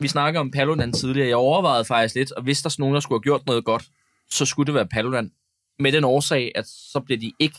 vi 0.00 0.08
snakkede 0.08 0.40
om 0.40 0.50
Paludan 0.50 0.92
tidligere, 0.92 1.28
jeg 1.28 1.36
overvejede 1.36 1.84
faktisk 1.84 2.14
lidt, 2.14 2.32
og 2.32 2.42
hvis 2.42 2.62
der 2.62 2.70
er 2.70 2.76
nogen, 2.78 2.94
der 2.94 3.00
skulle 3.00 3.16
have 3.16 3.22
gjort 3.22 3.46
noget 3.46 3.64
godt, 3.64 3.88
så 4.30 4.44
skulle 4.44 4.66
det 4.66 4.74
være 4.74 4.86
Paludan. 4.86 5.32
Med 5.78 5.92
den 5.92 6.04
årsag, 6.04 6.52
at 6.54 6.66
så 6.66 7.00
bliver 7.00 7.18
de 7.18 7.32
ikke 7.38 7.58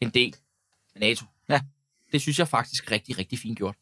en 0.00 0.10
del 0.10 0.34
af 0.94 1.00
NATO. 1.00 1.24
Ja. 1.48 1.60
Det 2.12 2.20
synes 2.20 2.38
jeg 2.38 2.48
faktisk 2.48 2.90
rigtig, 2.90 3.18
rigtig 3.18 3.38
fint 3.38 3.58
gjort. 3.58 3.74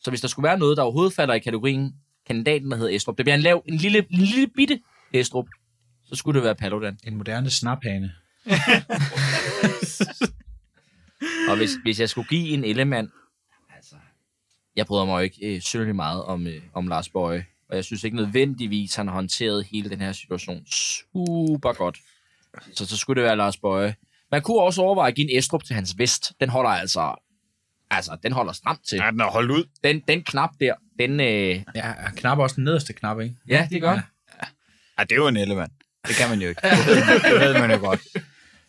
Så 0.00 0.10
hvis 0.10 0.20
der 0.20 0.28
skulle 0.28 0.44
være 0.44 0.58
noget, 0.58 0.76
der 0.76 0.82
overhovedet 0.82 1.12
falder 1.12 1.34
i 1.34 1.38
kategorien 1.38 1.94
kandidaten, 2.26 2.70
der 2.70 2.76
hedder 2.76 2.96
Estrup, 2.96 3.16
det 3.16 3.24
bliver 3.24 3.34
en 3.34 3.42
lav, 3.42 3.62
en 3.66 3.76
lille, 3.76 3.98
en 3.98 4.18
lille 4.18 4.46
bitte 4.46 4.80
Estrup, 5.12 5.46
så 6.08 6.14
skulle 6.14 6.36
det 6.36 6.44
være 6.44 6.54
Paludan. 6.54 6.98
En 7.04 7.16
moderne 7.16 7.50
snaphane. 7.50 8.12
Og 11.48 11.56
hvis, 11.56 11.70
hvis 11.82 12.00
jeg 12.00 12.08
skulle 12.08 12.28
give 12.28 12.48
en 12.48 12.64
Ellemann, 12.64 13.10
altså, 13.76 13.94
jeg 14.76 14.86
bryder 14.86 15.04
mig 15.04 15.12
jo 15.14 15.18
ikke 15.18 15.54
øh, 15.54 15.60
synderligt 15.60 15.96
meget 15.96 16.22
om, 16.24 16.46
øh, 16.46 16.62
om 16.74 16.88
Lars 16.88 17.08
Bøje, 17.08 17.46
og 17.70 17.76
jeg 17.76 17.84
synes 17.84 18.04
ikke 18.04 18.16
nødvendigvis, 18.16 18.94
han 18.94 19.08
har 19.08 19.14
håndteret 19.14 19.66
hele 19.72 19.90
den 19.90 20.00
her 20.00 20.12
situation 20.12 20.66
super 20.66 21.72
godt. 21.72 21.98
Så 22.74 22.86
så 22.86 22.96
skulle 22.96 23.22
det 23.22 23.26
være 23.26 23.36
Lars 23.36 23.56
Bøje. 23.56 23.94
Man 24.30 24.42
kunne 24.42 24.60
også 24.62 24.82
overveje 24.82 25.08
at 25.08 25.14
give 25.14 25.30
en 25.30 25.38
Estrup 25.38 25.64
til 25.64 25.74
hans 25.74 25.98
vest. 25.98 26.32
Den 26.40 26.48
holder 26.48 26.70
altså, 26.70 27.14
altså, 27.90 28.16
den 28.22 28.32
holder 28.32 28.52
stramt 28.52 28.80
til. 28.88 28.96
Ja, 28.96 29.10
den 29.10 29.20
er 29.20 29.24
holdt 29.30 29.50
ud. 29.50 29.64
Den, 29.84 30.02
den 30.08 30.22
knap 30.22 30.50
der, 30.60 30.74
den, 30.98 31.20
øh, 31.20 31.62
Ja, 31.74 31.92
knap 32.16 32.38
også 32.38 32.56
den 32.56 32.64
nederste 32.64 32.92
knap, 32.92 33.20
ikke? 33.20 33.36
ja, 33.48 33.66
det 33.70 33.76
er 33.76 33.80
godt. 33.80 34.00
Ja, 34.98 35.04
det 35.04 35.12
er 35.12 35.16
jo 35.16 35.28
en 35.28 35.36
elemand. 35.36 35.70
Det 36.08 36.16
kan 36.16 36.28
man 36.30 36.40
jo 36.40 36.48
ikke. 36.48 36.60
Det 36.62 37.40
ved 37.40 37.60
man, 37.60 37.70
jo 37.70 37.78
godt. 37.78 38.00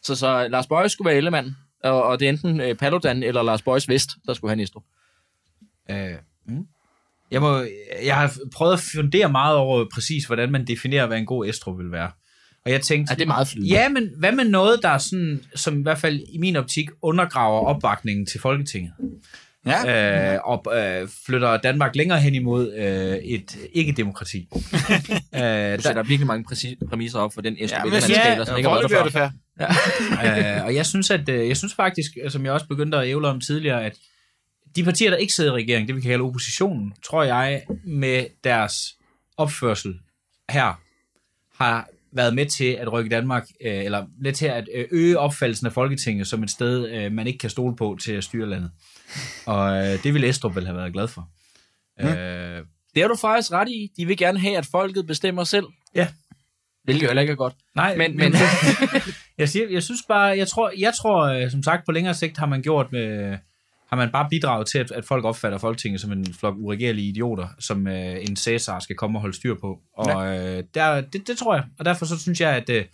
Så, 0.03 0.15
så 0.15 0.47
Lars 0.47 0.67
Bøje 0.67 0.89
skulle 0.89 1.09
være 1.09 1.17
Ellemann, 1.17 1.55
og, 1.83 2.03
og 2.03 2.19
det 2.19 2.25
er 2.25 2.29
enten 2.29 2.61
øh, 2.61 2.75
Paludan 2.75 3.23
eller 3.23 3.41
Lars 3.43 3.61
Bøjes 3.61 3.89
vest, 3.89 4.09
der 4.27 4.33
skulle 4.33 4.51
have 4.51 4.59
en 4.59 4.63
Estrup. 4.63 4.83
Øh, 5.91 6.15
mm. 6.45 6.67
Jeg, 7.31 7.41
må, 7.41 7.65
jeg 8.05 8.15
har 8.15 8.33
prøvet 8.55 8.73
at 8.73 8.79
fundere 8.79 9.31
meget 9.31 9.55
over 9.55 9.85
præcis, 9.93 10.25
hvordan 10.25 10.51
man 10.51 10.67
definerer, 10.67 11.05
hvad 11.05 11.17
en 11.17 11.25
god 11.25 11.49
Estrup 11.49 11.77
vil 11.77 11.91
være. 11.91 12.11
Og 12.65 12.71
jeg 12.71 12.81
tænkte, 12.81 13.11
Ja, 13.11 13.15
det 13.15 13.21
er 13.21 13.27
meget 13.27 13.47
flydende. 13.47 13.75
Ja, 13.75 13.89
men 13.89 14.09
hvad 14.17 14.31
med 14.31 14.43
noget, 14.43 14.79
der 14.83 14.89
er 14.89 14.97
sådan, 14.97 15.43
som 15.55 15.79
i 15.79 15.83
hvert 15.83 15.97
fald 15.97 16.19
i 16.33 16.38
min 16.38 16.55
optik 16.55 16.89
undergraver 17.01 17.59
opbakningen 17.59 18.25
til 18.25 18.39
Folketinget? 18.41 18.93
Ja. 19.68 20.34
øh, 20.36 20.39
og 20.43 20.78
øh, 20.78 21.07
flytter 21.26 21.57
Danmark 21.57 21.95
længere 21.95 22.20
hen 22.20 22.36
imod 22.36 22.74
øh, 22.74 23.15
et 23.15 23.57
ikke-demokrati. 23.74 24.47
øh, 24.53 24.59
Du 24.61 25.41
der, 25.41 25.78
sætter 25.78 26.03
virkelig 26.03 26.28
mange 26.28 26.45
præci- 26.51 26.88
præmisser 26.89 27.20
op 27.20 27.34
for 27.34 27.41
den 27.41 27.55
Estrup 27.59 27.80
Ja, 27.80 27.84
men 27.84 27.93
ja, 27.93 27.99
skala, 27.99 28.45
som 28.45 28.57
ikke 28.57 28.70
har 28.70 28.80
været 28.89 29.13
der 29.13 29.22
er 29.22 29.30
fair. 29.30 30.57
øh, 30.59 30.65
og 30.65 30.76
jeg 30.76 30.86
synes, 30.86 31.11
at 31.11 31.30
øh, 31.30 31.47
jeg 31.47 31.57
synes 31.57 31.74
faktisk, 31.74 32.11
som 32.30 32.45
jeg 32.45 32.53
også 32.53 32.68
begyndte 32.68 32.97
at 32.97 33.07
ævle 33.07 33.28
om 33.28 33.41
tidligere, 33.41 33.86
at 33.86 33.93
de 34.76 34.84
partier, 34.84 35.09
der 35.09 35.18
ikke 35.18 35.34
sidder 35.34 35.51
i 35.51 35.55
regeringen, 35.63 35.88
det 35.88 35.95
vi 35.95 36.01
kan 36.01 36.09
kalde 36.11 36.24
oppositionen, 36.24 36.93
tror 37.05 37.24
jeg, 37.24 37.61
med 37.84 38.26
deres 38.43 38.95
opførsel 39.38 39.93
her, 40.49 40.82
har 41.63 41.88
været 42.11 42.36
med 42.36 42.45
til 42.45 42.72
at 42.80 42.91
rykke 42.91 43.09
Danmark, 43.09 43.47
øh, 43.65 43.86
eller 43.86 44.05
med 44.22 44.34
til 44.34 44.45
at 44.45 44.70
øh, 44.76 44.86
øge 44.91 45.20
opfattelsen 45.20 45.68
af 45.68 45.74
Folketinget 45.74 46.28
som 46.28 46.43
et 46.43 46.49
sted, 46.49 46.89
øh, 46.89 47.11
man 47.11 47.28
ikke 47.28 47.39
kan 47.39 47.49
stole 47.49 47.76
på 47.76 47.97
til 48.01 48.11
at 48.13 48.24
styre 48.24 48.49
landet. 48.49 48.72
Og 49.45 49.78
øh, 49.78 50.03
det 50.03 50.14
ville 50.14 50.30
Estrup 50.30 50.55
vel 50.55 50.66
have 50.66 50.78
været 50.78 50.93
glad 50.93 51.08
for. 51.08 51.30
Mm. 51.99 52.08
Øh, 52.08 52.66
Det 52.95 53.01
har 53.03 53.08
du 53.08 53.16
faktisk 53.16 53.51
ret 53.51 53.70
i. 53.70 53.91
De 53.97 54.05
vil 54.05 54.18
gerne 54.18 54.39
have, 54.39 54.58
at 54.58 54.66
folket 54.66 55.08
bestemmer 55.08 55.43
selv. 55.43 55.66
Ja. 55.95 56.08
Hvilket 56.84 57.03
jo 57.03 57.08
heller 57.08 57.22
ikke 57.22 57.32
er 57.32 57.36
godt. 57.38 57.53
Nej, 57.76 57.95
Men- 57.97 58.18
men, 58.18 58.34
jeg, 59.38 59.49
siger, 59.49 59.70
jeg 59.70 59.84
synes 59.84 60.01
bare, 60.08 60.38
jeg 60.38 60.47
tror, 60.47 60.72
jeg 60.78 60.93
tror, 60.93 61.24
øh, 61.26 61.51
som 61.51 61.64
sagt, 61.64 61.86
på 61.86 61.91
længere 61.91 62.14
sigt 62.14 62.38
har 62.38 62.45
man 62.45 62.62
gjort 62.62 62.91
med, 62.91 63.38
har 63.89 63.97
man 63.97 64.12
bare 64.12 64.28
bidraget 64.30 64.68
til, 64.68 64.78
at, 64.80 64.91
at 64.91 65.05
folk 65.05 65.26
opfatter 65.26 65.58
Folketinget 65.58 66.01
som 66.01 66.12
en 66.12 66.34
flok 66.34 66.55
uregerlige 66.58 67.08
idioter, 67.10 67.47
som 67.60 67.88
øh, 67.88 68.16
en 68.30 68.36
Cæsar 68.36 68.80
skal 68.80 68.95
komme 68.95 69.18
og 69.18 69.22
holde 69.22 69.36
styr 69.36 69.55
på. 69.62 69.80
Og 69.93 70.26
øh, 70.38 70.64
der, 70.74 71.01
det, 71.01 71.28
det 71.28 71.38
tror 71.38 71.55
jeg. 71.55 71.64
Og 71.80 71.86
derfor 71.86 72.05
så 72.05 72.20
synes 72.20 72.41
jeg, 72.41 72.55
at 72.55 72.70
øh, 72.70 72.86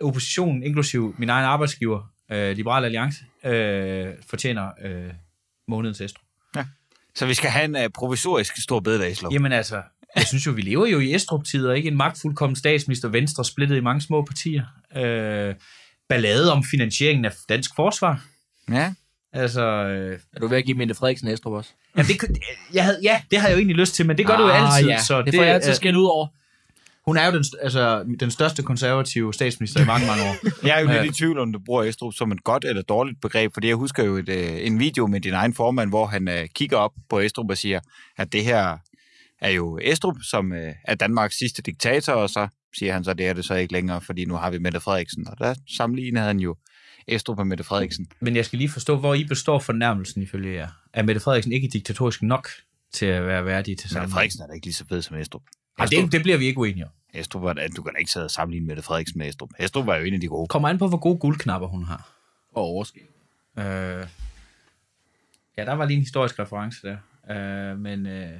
oppositionen, 0.00 0.62
inklusiv 0.62 1.14
min 1.18 1.28
egen 1.28 1.44
arbejdsgiver, 1.44 2.12
øh, 2.32 2.56
Liberal 2.56 2.84
Alliance, 2.84 3.24
øh, 3.44 4.08
fortjener 4.30 4.70
øh, 4.84 5.10
månedens 5.68 6.00
æstro. 6.00 6.22
Så 7.14 7.26
vi 7.26 7.34
skal 7.34 7.50
have 7.50 7.64
en 7.64 7.76
uh, 7.76 7.82
provisorisk 7.94 8.62
stor 8.62 8.80
bededagslov. 8.80 9.32
Jamen 9.32 9.52
altså, 9.52 9.82
jeg 10.16 10.26
synes 10.26 10.46
jo, 10.46 10.52
vi 10.52 10.60
lever 10.62 10.86
jo 10.86 10.98
i 10.98 11.14
Estrup-tider, 11.14 11.72
ikke? 11.72 11.88
En 11.88 11.96
magtfuldkommen 11.96 12.56
statsminister, 12.56 13.08
Venstre 13.08 13.44
splittet 13.44 13.76
i 13.76 13.80
mange 13.80 14.00
små 14.00 14.22
partier. 14.22 14.64
Øh, 14.96 15.54
ballade 16.08 16.52
om 16.52 16.64
finansieringen 16.64 17.24
af 17.24 17.32
dansk 17.48 17.70
forsvar. 17.76 18.24
Ja. 18.70 18.94
Altså, 19.32 19.62
øh, 19.62 20.18
Er 20.36 20.40
du 20.40 20.46
ved 20.46 20.58
at 20.58 20.64
give 20.64 20.76
Mette 20.76 20.94
Frederiksen 20.94 21.28
Estrup 21.28 21.52
også? 21.52 21.70
ja, 21.96 22.02
det, 22.02 22.38
jeg 22.72 22.84
havde, 22.84 22.98
ja, 23.02 23.22
det 23.30 23.38
har 23.38 23.48
jeg 23.48 23.54
jo 23.54 23.58
egentlig 23.58 23.76
lyst 23.76 23.94
til, 23.94 24.06
men 24.06 24.18
det 24.18 24.26
gør 24.26 24.34
ah, 24.34 24.38
du 24.40 24.44
jo 24.44 24.50
altid. 24.52 24.88
ja. 24.88 25.02
Så 25.02 25.22
det 25.22 25.34
får 25.34 25.42
jeg 25.42 25.54
altid 25.54 25.70
øh, 25.70 25.76
skæld 25.76 25.96
ud 25.96 26.06
over. 26.06 26.26
Hun 27.08 27.16
er 27.16 27.26
jo 27.26 27.32
den, 27.32 27.42
st- 27.44 27.62
altså, 27.62 28.04
den 28.20 28.30
største 28.30 28.62
konservative 28.62 29.34
statsminister 29.34 29.82
i 29.82 29.84
mange, 29.86 30.06
mange 30.06 30.22
år. 30.22 30.34
Jeg 30.66 30.76
er 30.76 30.80
jo 30.80 30.90
Ja. 30.90 31.02
lidt 31.02 31.14
i 31.16 31.18
tvivl, 31.18 31.38
om 31.38 31.52
du 31.52 31.58
bruger 31.66 31.82
Estrup 31.82 32.12
som 32.14 32.32
et 32.32 32.44
godt 32.44 32.64
eller 32.64 32.82
dårligt 32.82 33.20
begreb, 33.20 33.54
fordi 33.54 33.68
jeg 33.68 33.76
husker 33.76 34.04
jo 34.04 34.16
et, 34.16 34.28
øh, 34.28 34.66
en 34.66 34.78
video 34.78 35.06
med 35.06 35.20
din 35.20 35.32
egen 35.34 35.54
formand, 35.54 35.90
hvor 35.90 36.06
han 36.06 36.28
øh, 36.28 36.48
kigger 36.54 36.76
op 36.76 36.92
på 37.10 37.18
Estrup 37.20 37.50
og 37.50 37.58
siger, 37.58 37.80
at 38.16 38.32
det 38.32 38.44
her 38.44 38.76
er 39.40 39.50
jo 39.50 39.78
Estrup, 39.82 40.16
som 40.30 40.52
øh, 40.52 40.72
er 40.84 40.94
Danmarks 40.94 41.38
sidste 41.38 41.62
diktator, 41.62 42.12
og 42.12 42.30
så 42.30 42.48
siger 42.78 42.92
han 42.92 43.04
så, 43.04 43.10
at 43.10 43.18
det 43.18 43.26
er 43.26 43.32
det 43.32 43.44
så 43.44 43.54
ikke 43.54 43.72
længere, 43.72 44.00
fordi 44.00 44.24
nu 44.24 44.34
har 44.34 44.50
vi 44.50 44.58
Mette 44.58 44.80
Frederiksen. 44.80 45.28
Og 45.28 45.38
der 45.38 45.54
sammenlignede 45.76 46.24
han 46.24 46.40
jo 46.40 46.56
Estrup 47.08 47.36
med 47.36 47.44
Mette 47.44 47.64
Frederiksen. 47.64 48.06
Men 48.20 48.36
jeg 48.36 48.44
skal 48.44 48.58
lige 48.58 48.68
forstå, 48.70 48.96
hvor 48.96 49.14
I 49.14 49.24
består 49.24 49.58
fornærmelsen 49.58 50.22
ifølge 50.22 50.52
jer. 50.54 50.68
Er 50.94 51.02
Mette 51.02 51.20
Frederiksen 51.20 51.52
ikke 51.52 51.68
diktatorisk 51.72 52.22
nok 52.22 52.48
til 52.92 53.06
at 53.06 53.26
være 53.26 53.44
værdig 53.44 53.64
til 53.78 53.86
Mette 53.86 53.88
sammen? 53.92 54.10
Frederiksen 54.10 54.42
er 54.42 54.46
da 54.46 54.52
ikke 54.52 54.66
lige 54.66 54.74
så 54.74 54.84
fed 54.88 55.02
som 55.02 55.16
Estrup. 55.16 55.42
Ej, 55.78 55.86
det, 55.86 56.12
det 56.12 56.22
bliver 56.22 56.38
vi 56.38 56.46
ikke 56.46 56.58
uenige 56.60 56.84
om. 56.84 56.90
Estrup 57.14 57.42
var, 57.42 57.52
du 57.76 57.82
kan 57.82 57.92
da 57.92 57.98
ikke 57.98 58.10
sidde 58.10 58.24
og 58.26 58.30
sammenligne 58.30 58.66
Mette 58.66 58.82
Frederiksen 58.82 59.18
med 59.18 59.28
Estrup. 59.28 59.48
Estrup 59.58 59.86
var 59.86 59.96
jo 59.96 60.04
en 60.04 60.14
af 60.14 60.20
de 60.20 60.28
gode. 60.28 60.48
Kommer 60.48 60.68
an 60.68 60.78
på, 60.78 60.88
hvor 60.88 60.98
gode 60.98 61.18
guldknapper 61.18 61.68
hun 61.68 61.84
har. 61.84 62.08
Og 62.54 62.62
overskæg. 62.62 63.08
Øh, 63.58 63.64
ja, 65.56 65.64
der 65.64 65.72
var 65.72 65.84
lige 65.84 65.96
en 65.96 66.02
historisk 66.02 66.38
reference 66.38 66.78
der. 66.82 66.96
Øh, 67.70 67.78
men 67.78 68.06
øh, 68.06 68.30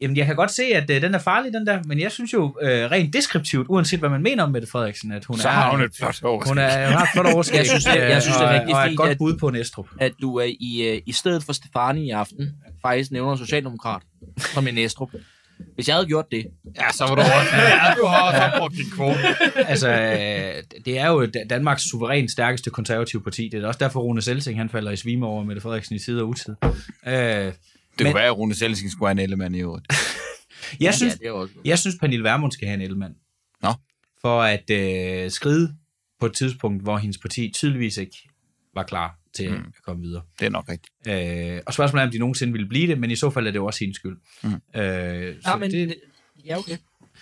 jamen, 0.00 0.16
jeg 0.16 0.26
kan 0.26 0.36
godt 0.36 0.50
se, 0.50 0.62
at 0.62 0.90
øh, 0.90 1.02
den 1.02 1.14
er 1.14 1.18
farlig, 1.18 1.52
den 1.52 1.66
der. 1.66 1.82
Men 1.84 2.00
jeg 2.00 2.12
synes 2.12 2.32
jo 2.32 2.58
øh, 2.62 2.90
rent 2.90 3.12
deskriptivt, 3.14 3.66
uanset 3.68 3.98
hvad 3.98 4.08
man 4.10 4.22
mener 4.22 4.42
om 4.42 4.50
Mette 4.50 4.68
Frederiksen, 4.68 5.12
at 5.12 5.24
hun 5.24 5.38
Så 5.38 5.48
er... 5.48 5.52
har 5.52 5.70
hun 5.70 5.80
et 5.82 5.96
flot 5.96 6.22
overskæg. 6.22 6.50
Hun, 6.50 6.58
er, 6.58 6.86
hun 6.86 6.96
har 6.96 7.02
et 7.02 7.08
flot 7.14 7.26
overskæg. 7.34 7.58
Jeg 7.58 7.66
synes, 7.66 7.84
det- 7.84 7.94
jeg 8.00 8.22
synes, 8.22 8.36
det 8.36 8.44
er 8.44 8.48
og- 8.48 8.54
rigtig 8.60 8.74
og 8.74 8.80
et 8.82 8.88
fint, 8.88 8.96
godt 8.98 9.10
at- 9.10 9.18
bud 9.18 9.36
på 9.38 9.48
en 9.48 9.56
Estrup. 9.56 9.86
At 10.00 10.12
du 10.20 10.36
er 10.36 10.52
i, 10.60 10.88
øh, 10.96 11.02
i 11.06 11.12
stedet 11.12 11.44
for 11.44 11.52
Stefani 11.52 12.04
i 12.06 12.10
aften, 12.10 12.56
faktisk 12.82 13.10
nævner 13.10 13.32
en 13.32 13.38
socialdemokrat 13.38 14.02
som 14.38 14.66
en 14.68 14.78
Estrup. 14.78 15.10
Hvis 15.74 15.88
jeg 15.88 15.96
havde 15.96 16.06
gjort 16.06 16.24
det, 16.30 16.46
Ja, 16.76 16.92
så 16.92 17.04
var 17.04 17.14
du 17.14 17.20
over. 17.20 17.42
Ja, 17.86 17.94
du 18.00 18.06
har 18.06 18.22
også 18.32 18.58
brugt 18.58 18.74
din 18.74 18.90
kvote. 18.94 19.18
altså, 19.68 19.88
øh, 19.90 20.82
det 20.84 20.98
er 20.98 21.06
jo 21.08 21.26
Da- 21.26 21.44
Danmarks 21.50 21.82
suverænt 21.82 22.30
stærkeste 22.30 22.70
konservative 22.70 23.22
parti. 23.22 23.48
Det 23.52 23.62
er 23.64 23.68
også 23.68 23.78
derfor, 23.78 24.00
Rune 24.00 24.22
Selsing 24.22 24.58
han 24.58 24.68
falder 24.68 24.90
i 24.90 24.96
svime 24.96 25.26
over 25.26 25.44
Mette 25.44 25.62
Frederiksen 25.62 25.96
i 25.96 25.98
tid 25.98 26.20
og 26.20 26.28
utid. 26.28 26.54
Øh, 26.62 26.72
Det 27.12 27.52
kunne 28.00 28.14
være, 28.14 28.24
at 28.26 28.38
Rune 28.38 28.54
Selsing 28.54 28.90
skulle 28.90 29.08
have 29.08 29.12
en 29.12 29.18
element 29.18 29.56
i 29.56 29.60
øvrigt. 29.60 29.86
jeg, 30.80 30.94
synes, 30.94 31.18
ja, 31.22 31.32
også 31.32 31.54
Jeg 31.64 31.78
synes, 31.78 31.96
Pernille 32.00 32.24
Vermund 32.24 32.52
skal 32.52 32.68
have 32.68 32.74
en 32.74 32.80
elmand. 32.90 33.14
Nå. 33.62 33.72
For 34.20 34.42
at 34.42 34.70
øh, 34.70 35.30
skride 35.30 35.74
på 36.20 36.26
et 36.26 36.32
tidspunkt, 36.34 36.82
hvor 36.82 36.96
hendes 36.98 37.18
parti 37.18 37.50
tydeligvis 37.54 37.96
ikke 37.96 38.16
var 38.74 38.82
klar 38.82 39.18
til 39.36 39.50
mm. 39.50 39.56
at 39.56 39.82
komme 39.82 40.02
videre. 40.02 40.22
Det 40.40 40.46
er 40.46 40.50
nok 40.50 40.68
rigtigt. 40.68 40.92
Øh, 41.08 41.60
og 41.66 41.74
spørgsmålet 41.74 42.02
er, 42.02 42.06
om 42.06 42.12
de 42.12 42.18
nogensinde 42.18 42.52
ville 42.52 42.68
blive 42.68 42.86
det, 42.86 42.98
men 43.00 43.10
i 43.10 43.16
så 43.16 43.30
fald 43.30 43.46
er 43.46 43.50
det 43.50 43.58
jo 43.58 43.66
også 43.66 43.80
hendes 43.80 43.96
skyld. 43.96 44.16
Mm. 44.42 44.80
Øh, 44.80 45.34
så 45.42 45.50
Ja, 45.50 45.56
men 45.56 45.70
det, 45.70 45.94
ja, 46.46 46.58
okay. 46.58 46.76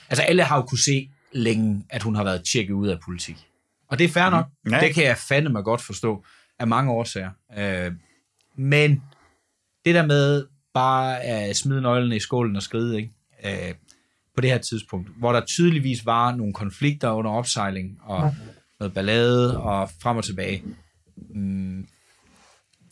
altså 0.08 0.22
alle 0.22 0.42
har 0.42 0.56
jo 0.56 0.62
kunne 0.62 0.78
se 0.78 1.10
længe, 1.32 1.84
at 1.90 2.02
hun 2.02 2.14
har 2.14 2.24
været 2.24 2.44
tjekket 2.52 2.74
ud 2.74 2.88
af 2.88 2.98
politik. 3.04 3.36
Og 3.88 3.98
det 3.98 4.04
er 4.04 4.08
fair 4.08 4.30
nok. 4.30 4.46
Ja. 4.70 4.80
Det 4.80 4.94
kan 4.94 5.04
jeg 5.04 5.16
fandme 5.16 5.62
godt 5.62 5.80
forstå 5.80 6.24
af 6.58 6.66
mange 6.66 6.92
årsager. 6.92 7.30
Øh, 7.58 7.92
men 8.56 9.02
det 9.84 9.94
der 9.94 10.06
med 10.06 10.46
bare 10.74 11.20
at 11.20 11.56
smide 11.56 11.82
nøglerne 11.82 12.16
i 12.16 12.20
skålen 12.20 12.56
og 12.56 12.62
skride, 12.62 12.96
ikke? 12.96 13.12
Øh, 13.44 13.74
på 14.34 14.40
det 14.40 14.50
her 14.50 14.58
tidspunkt, 14.58 15.10
hvor 15.18 15.32
der 15.32 15.40
tydeligvis 15.40 16.06
var 16.06 16.34
nogle 16.34 16.52
konflikter 16.52 17.10
under 17.10 17.30
opsejling, 17.30 17.98
og 18.02 18.34
noget 18.80 18.94
ballade, 18.94 19.60
og 19.60 19.90
frem 20.02 20.16
og 20.16 20.24
tilbage. 20.24 20.62
Mm, 21.16 21.86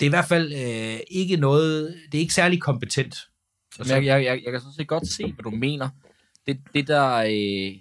det 0.03 0.07
er 0.07 0.11
i 0.11 0.17
hvert 0.19 0.29
fald 0.29 0.53
øh, 0.53 1.01
ikke 1.11 1.37
noget, 1.37 2.01
det 2.13 2.19
er 2.19 2.23
ikke 2.23 2.35
særlig 2.35 2.61
kompetent. 2.61 3.17
Men 3.79 3.89
jeg, 3.89 4.05
jeg, 4.05 4.25
jeg, 4.25 4.43
jeg 4.45 4.53
kan 4.53 4.61
sådan 4.61 4.73
set 4.73 4.89
godt 4.89 5.09
se, 5.09 5.33
hvad 5.33 5.43
du 5.43 5.51
mener. 5.51 5.89
Det, 6.47 6.61
det 6.75 6.89
der... 6.89 7.15
Øh, 7.15 7.81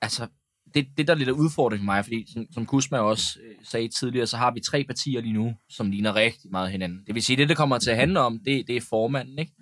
altså, 0.00 0.26
det, 0.74 0.86
det 0.96 1.06
der 1.06 1.14
er 1.14 1.18
lidt 1.18 1.28
af 1.28 1.32
udfordring 1.32 1.80
for 1.80 1.84
mig, 1.84 2.04
fordi 2.04 2.32
som, 2.32 2.46
som 2.52 2.66
Kusma 2.66 2.98
også 2.98 3.38
øh, 3.44 3.54
sagde 3.64 3.88
tidligere, 3.88 4.26
så 4.26 4.36
har 4.36 4.50
vi 4.50 4.60
tre 4.60 4.84
partier 4.84 5.20
lige 5.20 5.32
nu, 5.32 5.54
som 5.68 5.90
ligner 5.90 6.14
rigtig 6.14 6.50
meget 6.50 6.70
hinanden. 6.70 7.04
Det 7.06 7.14
vil 7.14 7.22
sige, 7.22 7.36
det 7.36 7.48
det 7.48 7.56
kommer 7.56 7.78
til 7.78 7.90
at 7.90 7.96
handle 7.96 8.20
om, 8.20 8.40
det, 8.44 8.66
det 8.66 8.76
er 8.76 8.80
formanden, 8.80 9.38
ikke? 9.38 9.52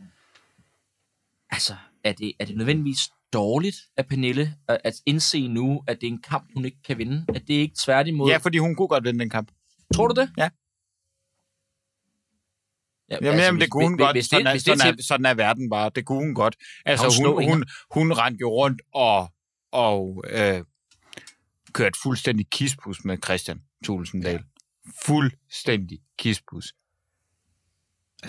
Altså, 1.50 1.76
er 2.04 2.12
det, 2.12 2.32
er 2.38 2.44
det 2.44 2.56
nødvendigvis 2.56 3.10
dårligt 3.32 3.76
af 3.96 4.06
Pernille 4.06 4.54
at, 4.68 4.78
at 4.84 4.94
indse 5.06 5.48
nu, 5.48 5.82
at 5.86 6.00
det 6.00 6.06
er 6.06 6.10
en 6.10 6.22
kamp, 6.22 6.50
hun 6.54 6.64
ikke 6.64 6.82
kan 6.86 6.98
vinde? 6.98 7.24
At 7.28 7.42
det 7.48 7.54
ikke 7.54 7.74
tværtimod... 7.78 8.30
Ja, 8.30 8.36
fordi 8.36 8.58
hun 8.58 8.76
kunne 8.76 8.88
godt 8.88 9.04
vinde 9.04 9.20
den 9.20 9.30
kamp. 9.30 9.50
Tror 9.94 10.08
du 10.08 10.20
det? 10.20 10.30
Ja. 10.38 10.48
Ja, 13.10 13.14
Jamen, 13.14 13.28
altså, 13.28 13.44
jamen 13.44 13.60
det 13.60 13.70
kunne 13.70 13.84
hun 13.88 13.98
godt. 13.98 14.16
Hvis 14.16 14.26
sådan, 14.26 14.44
det, 14.44 14.48
er, 14.50 14.54
hvis 14.54 14.64
det, 14.64 14.78
sådan, 14.78 14.98
er, 14.98 15.02
sådan 15.02 15.26
er 15.26 15.34
verden 15.34 15.70
bare. 15.70 15.90
Det 15.94 16.04
kunne 16.04 16.18
hun 16.18 16.34
godt. 16.34 16.56
Altså, 16.84 17.22
hun 17.24 17.34
hun, 17.34 17.44
hun, 17.50 17.64
hun 17.90 18.12
rendte 18.12 18.40
jo 18.40 18.48
rundt 18.50 18.82
og, 18.94 19.32
og 19.72 20.24
øh, 20.30 20.62
kørte 21.72 21.98
fuldstændig 22.02 22.46
kispus 22.50 23.04
med 23.04 23.18
Christian 23.24 23.60
Tulsendal. 23.84 24.32
Ja. 24.32 24.38
Fuldstændig 25.04 25.98
kispus. 26.18 26.74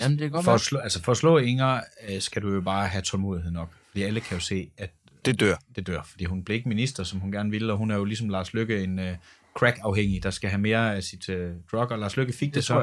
Jamen, 0.00 0.18
det 0.18 0.32
godt 0.32 0.44
For 0.44 0.54
at, 0.54 0.60
slå, 0.60 0.78
altså 0.78 1.02
for 1.02 1.12
at 1.12 1.18
slå 1.18 1.38
Inger, 1.38 1.80
øh, 2.08 2.20
skal 2.20 2.42
du 2.42 2.54
jo 2.54 2.60
bare 2.60 2.88
have 2.88 3.02
tålmodighed 3.02 3.50
nok. 3.50 3.68
Fordi 3.90 4.02
alle 4.02 4.20
kan 4.20 4.36
jo 4.36 4.40
se, 4.40 4.70
at 4.76 4.90
Det 5.24 5.40
dør. 5.40 5.54
det 5.76 5.86
dør. 5.86 6.02
Fordi 6.02 6.24
hun 6.24 6.44
blev 6.44 6.56
ikke 6.56 6.68
minister, 6.68 7.04
som 7.04 7.20
hun 7.20 7.32
gerne 7.32 7.50
ville, 7.50 7.72
og 7.72 7.78
hun 7.78 7.90
er 7.90 7.96
jo 7.96 8.04
ligesom 8.04 8.28
Lars 8.28 8.54
Lykke 8.54 8.82
en 8.84 8.98
øh, 8.98 9.16
crack-afhængig, 9.58 10.22
der 10.22 10.30
skal 10.30 10.50
have 10.50 10.60
mere 10.60 10.96
af 10.96 11.02
sit 11.04 11.28
øh, 11.28 11.54
drug, 11.72 11.90
og 11.90 11.98
Lars 11.98 12.16
Lykke 12.16 12.32
fik 12.32 12.48
det, 12.48 12.54
Det 12.54 12.64
så, 12.64 12.80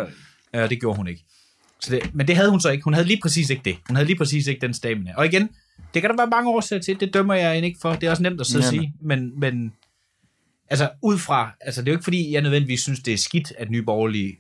jeg. 0.54 0.64
øh, 0.64 0.70
det 0.70 0.80
gjorde 0.80 0.98
hun 0.98 1.08
ikke. 1.08 1.26
Så 1.86 1.96
det, 1.96 2.16
men 2.16 2.28
det 2.28 2.36
havde 2.36 2.50
hun 2.50 2.62
så 2.62 2.70
ikke. 2.70 2.84
Hun 2.84 2.94
havde 2.94 3.08
lige 3.08 3.20
præcis 3.22 3.50
ikke 3.50 3.62
det. 3.66 3.76
Hun 3.88 3.96
havde 3.96 4.08
lige 4.08 4.18
præcis 4.18 4.48
ikke 4.48 4.62
den 4.62 4.74
stamina. 4.74 5.14
Og 5.18 5.26
igen, 5.26 5.50
det 5.94 6.02
kan 6.02 6.12
der 6.12 6.18
være 6.18 6.28
mange 6.28 6.50
årsager 6.50 6.82
til. 6.82 7.00
Det 7.00 7.14
dømmer 7.14 7.34
jeg 7.34 7.66
ikke 7.66 7.80
for. 7.82 7.94
Det 7.94 8.08
er 8.08 8.10
også 8.10 8.24
nemt 8.24 8.42
at 8.42 8.48
sidde 8.48 8.62
og 8.62 8.70
sige. 8.70 8.94
Men, 9.02 9.40
men 9.40 9.74
altså 10.70 10.90
ud 11.02 11.18
fra, 11.18 11.52
altså 11.62 11.82
det 11.82 11.88
er 11.88 11.92
jo 11.92 11.96
ikke 11.96 12.04
fordi, 12.04 12.32
jeg 12.32 12.42
nødvendigvis 12.42 12.82
synes, 12.82 13.00
det 13.00 13.14
er 13.14 13.18
skidt, 13.18 13.54
at 13.58 13.70
Nye 13.70 13.82
Borgerlige 13.84 14.38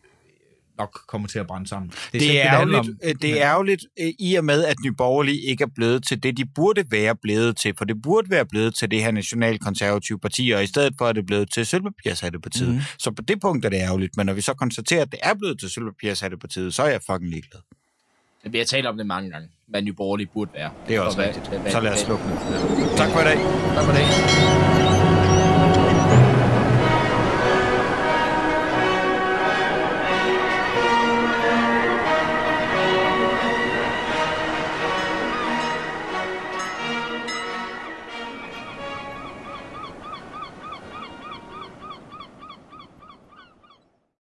nok 0.78 1.00
kommer 1.08 1.28
til 1.28 1.40
at 1.40 1.48
brænde 1.48 1.68
sammen. 1.68 1.90
Det 1.90 1.98
Det, 2.14 2.22
slet 2.22 2.32
det 2.34 2.42
er 2.46 2.54
ærgerligt, 2.54 2.98
øh, 3.04 3.16
det 3.22 3.42
er 3.42 3.48
ærgerligt 3.50 3.86
øh, 4.00 4.14
i 4.20 4.36
og 4.36 4.46
med, 4.46 4.66
at 4.66 4.76
Nye 4.86 4.92
Borgerlige 4.92 5.42
ikke 5.42 5.62
er 5.64 5.68
blevet 5.76 6.04
til 6.08 6.24
det, 6.24 6.38
de 6.38 6.46
burde 6.46 6.84
være 6.92 7.16
blevet 7.16 7.58
til. 7.58 7.74
For 7.78 7.86
det 7.86 8.02
burde 8.02 8.30
være 8.30 8.46
blevet 8.46 8.76
til 8.76 8.92
det 8.92 9.04
her 9.04 9.12
nationalkonservative 9.12 10.20
parti, 10.20 10.50
og 10.52 10.64
i 10.64 10.68
stedet 10.68 10.94
for 10.98 11.08
er 11.08 11.14
det 11.14 11.26
blevet 11.26 11.52
til 11.54 11.66
Sølvpapirshattepartiet. 11.66 12.74
Mm. 12.74 12.80
Så 12.98 13.12
på 13.12 13.22
det 13.22 13.42
punkt 13.42 13.66
er 13.66 13.70
det 13.70 13.78
ærgerligt. 13.78 14.18
Men 14.18 14.26
når 14.26 14.34
vi 14.34 14.42
så 14.42 14.54
konstaterer, 14.54 15.02
at 15.02 15.12
det 15.12 15.20
er 15.24 15.34
blevet 15.34 15.60
til 15.60 15.70
Sølvpapirshattepartiet, 15.70 16.74
så 16.74 16.84
er 16.84 16.88
jeg 16.90 17.02
fucking 17.12 17.32
ligeglad. 17.32 17.62
Vi 18.50 18.58
har 18.58 18.66
talt 18.66 18.86
om 18.86 18.98
det 18.98 19.06
mange 19.08 19.30
gange, 19.32 19.48
hvad 19.68 19.82
Nye 19.82 19.94
Borgerlige 19.94 20.28
burde 20.34 20.52
være. 20.54 20.70
Det 20.88 20.96
er 20.96 21.02
også 21.02 21.22
Og 21.22 21.28
rigtigt. 21.28 21.48
hvad- 21.62 21.72
Så 21.72 21.80
lad 21.80 21.94
os 21.94 22.00
slukke 22.00 22.24
nu. 22.30 22.36
Tak 22.98 23.10
for 23.12 23.20
i 23.20 23.24
dag. 23.24 23.38
Tak 23.76 23.86
for 23.86 23.92
det. 23.92 24.85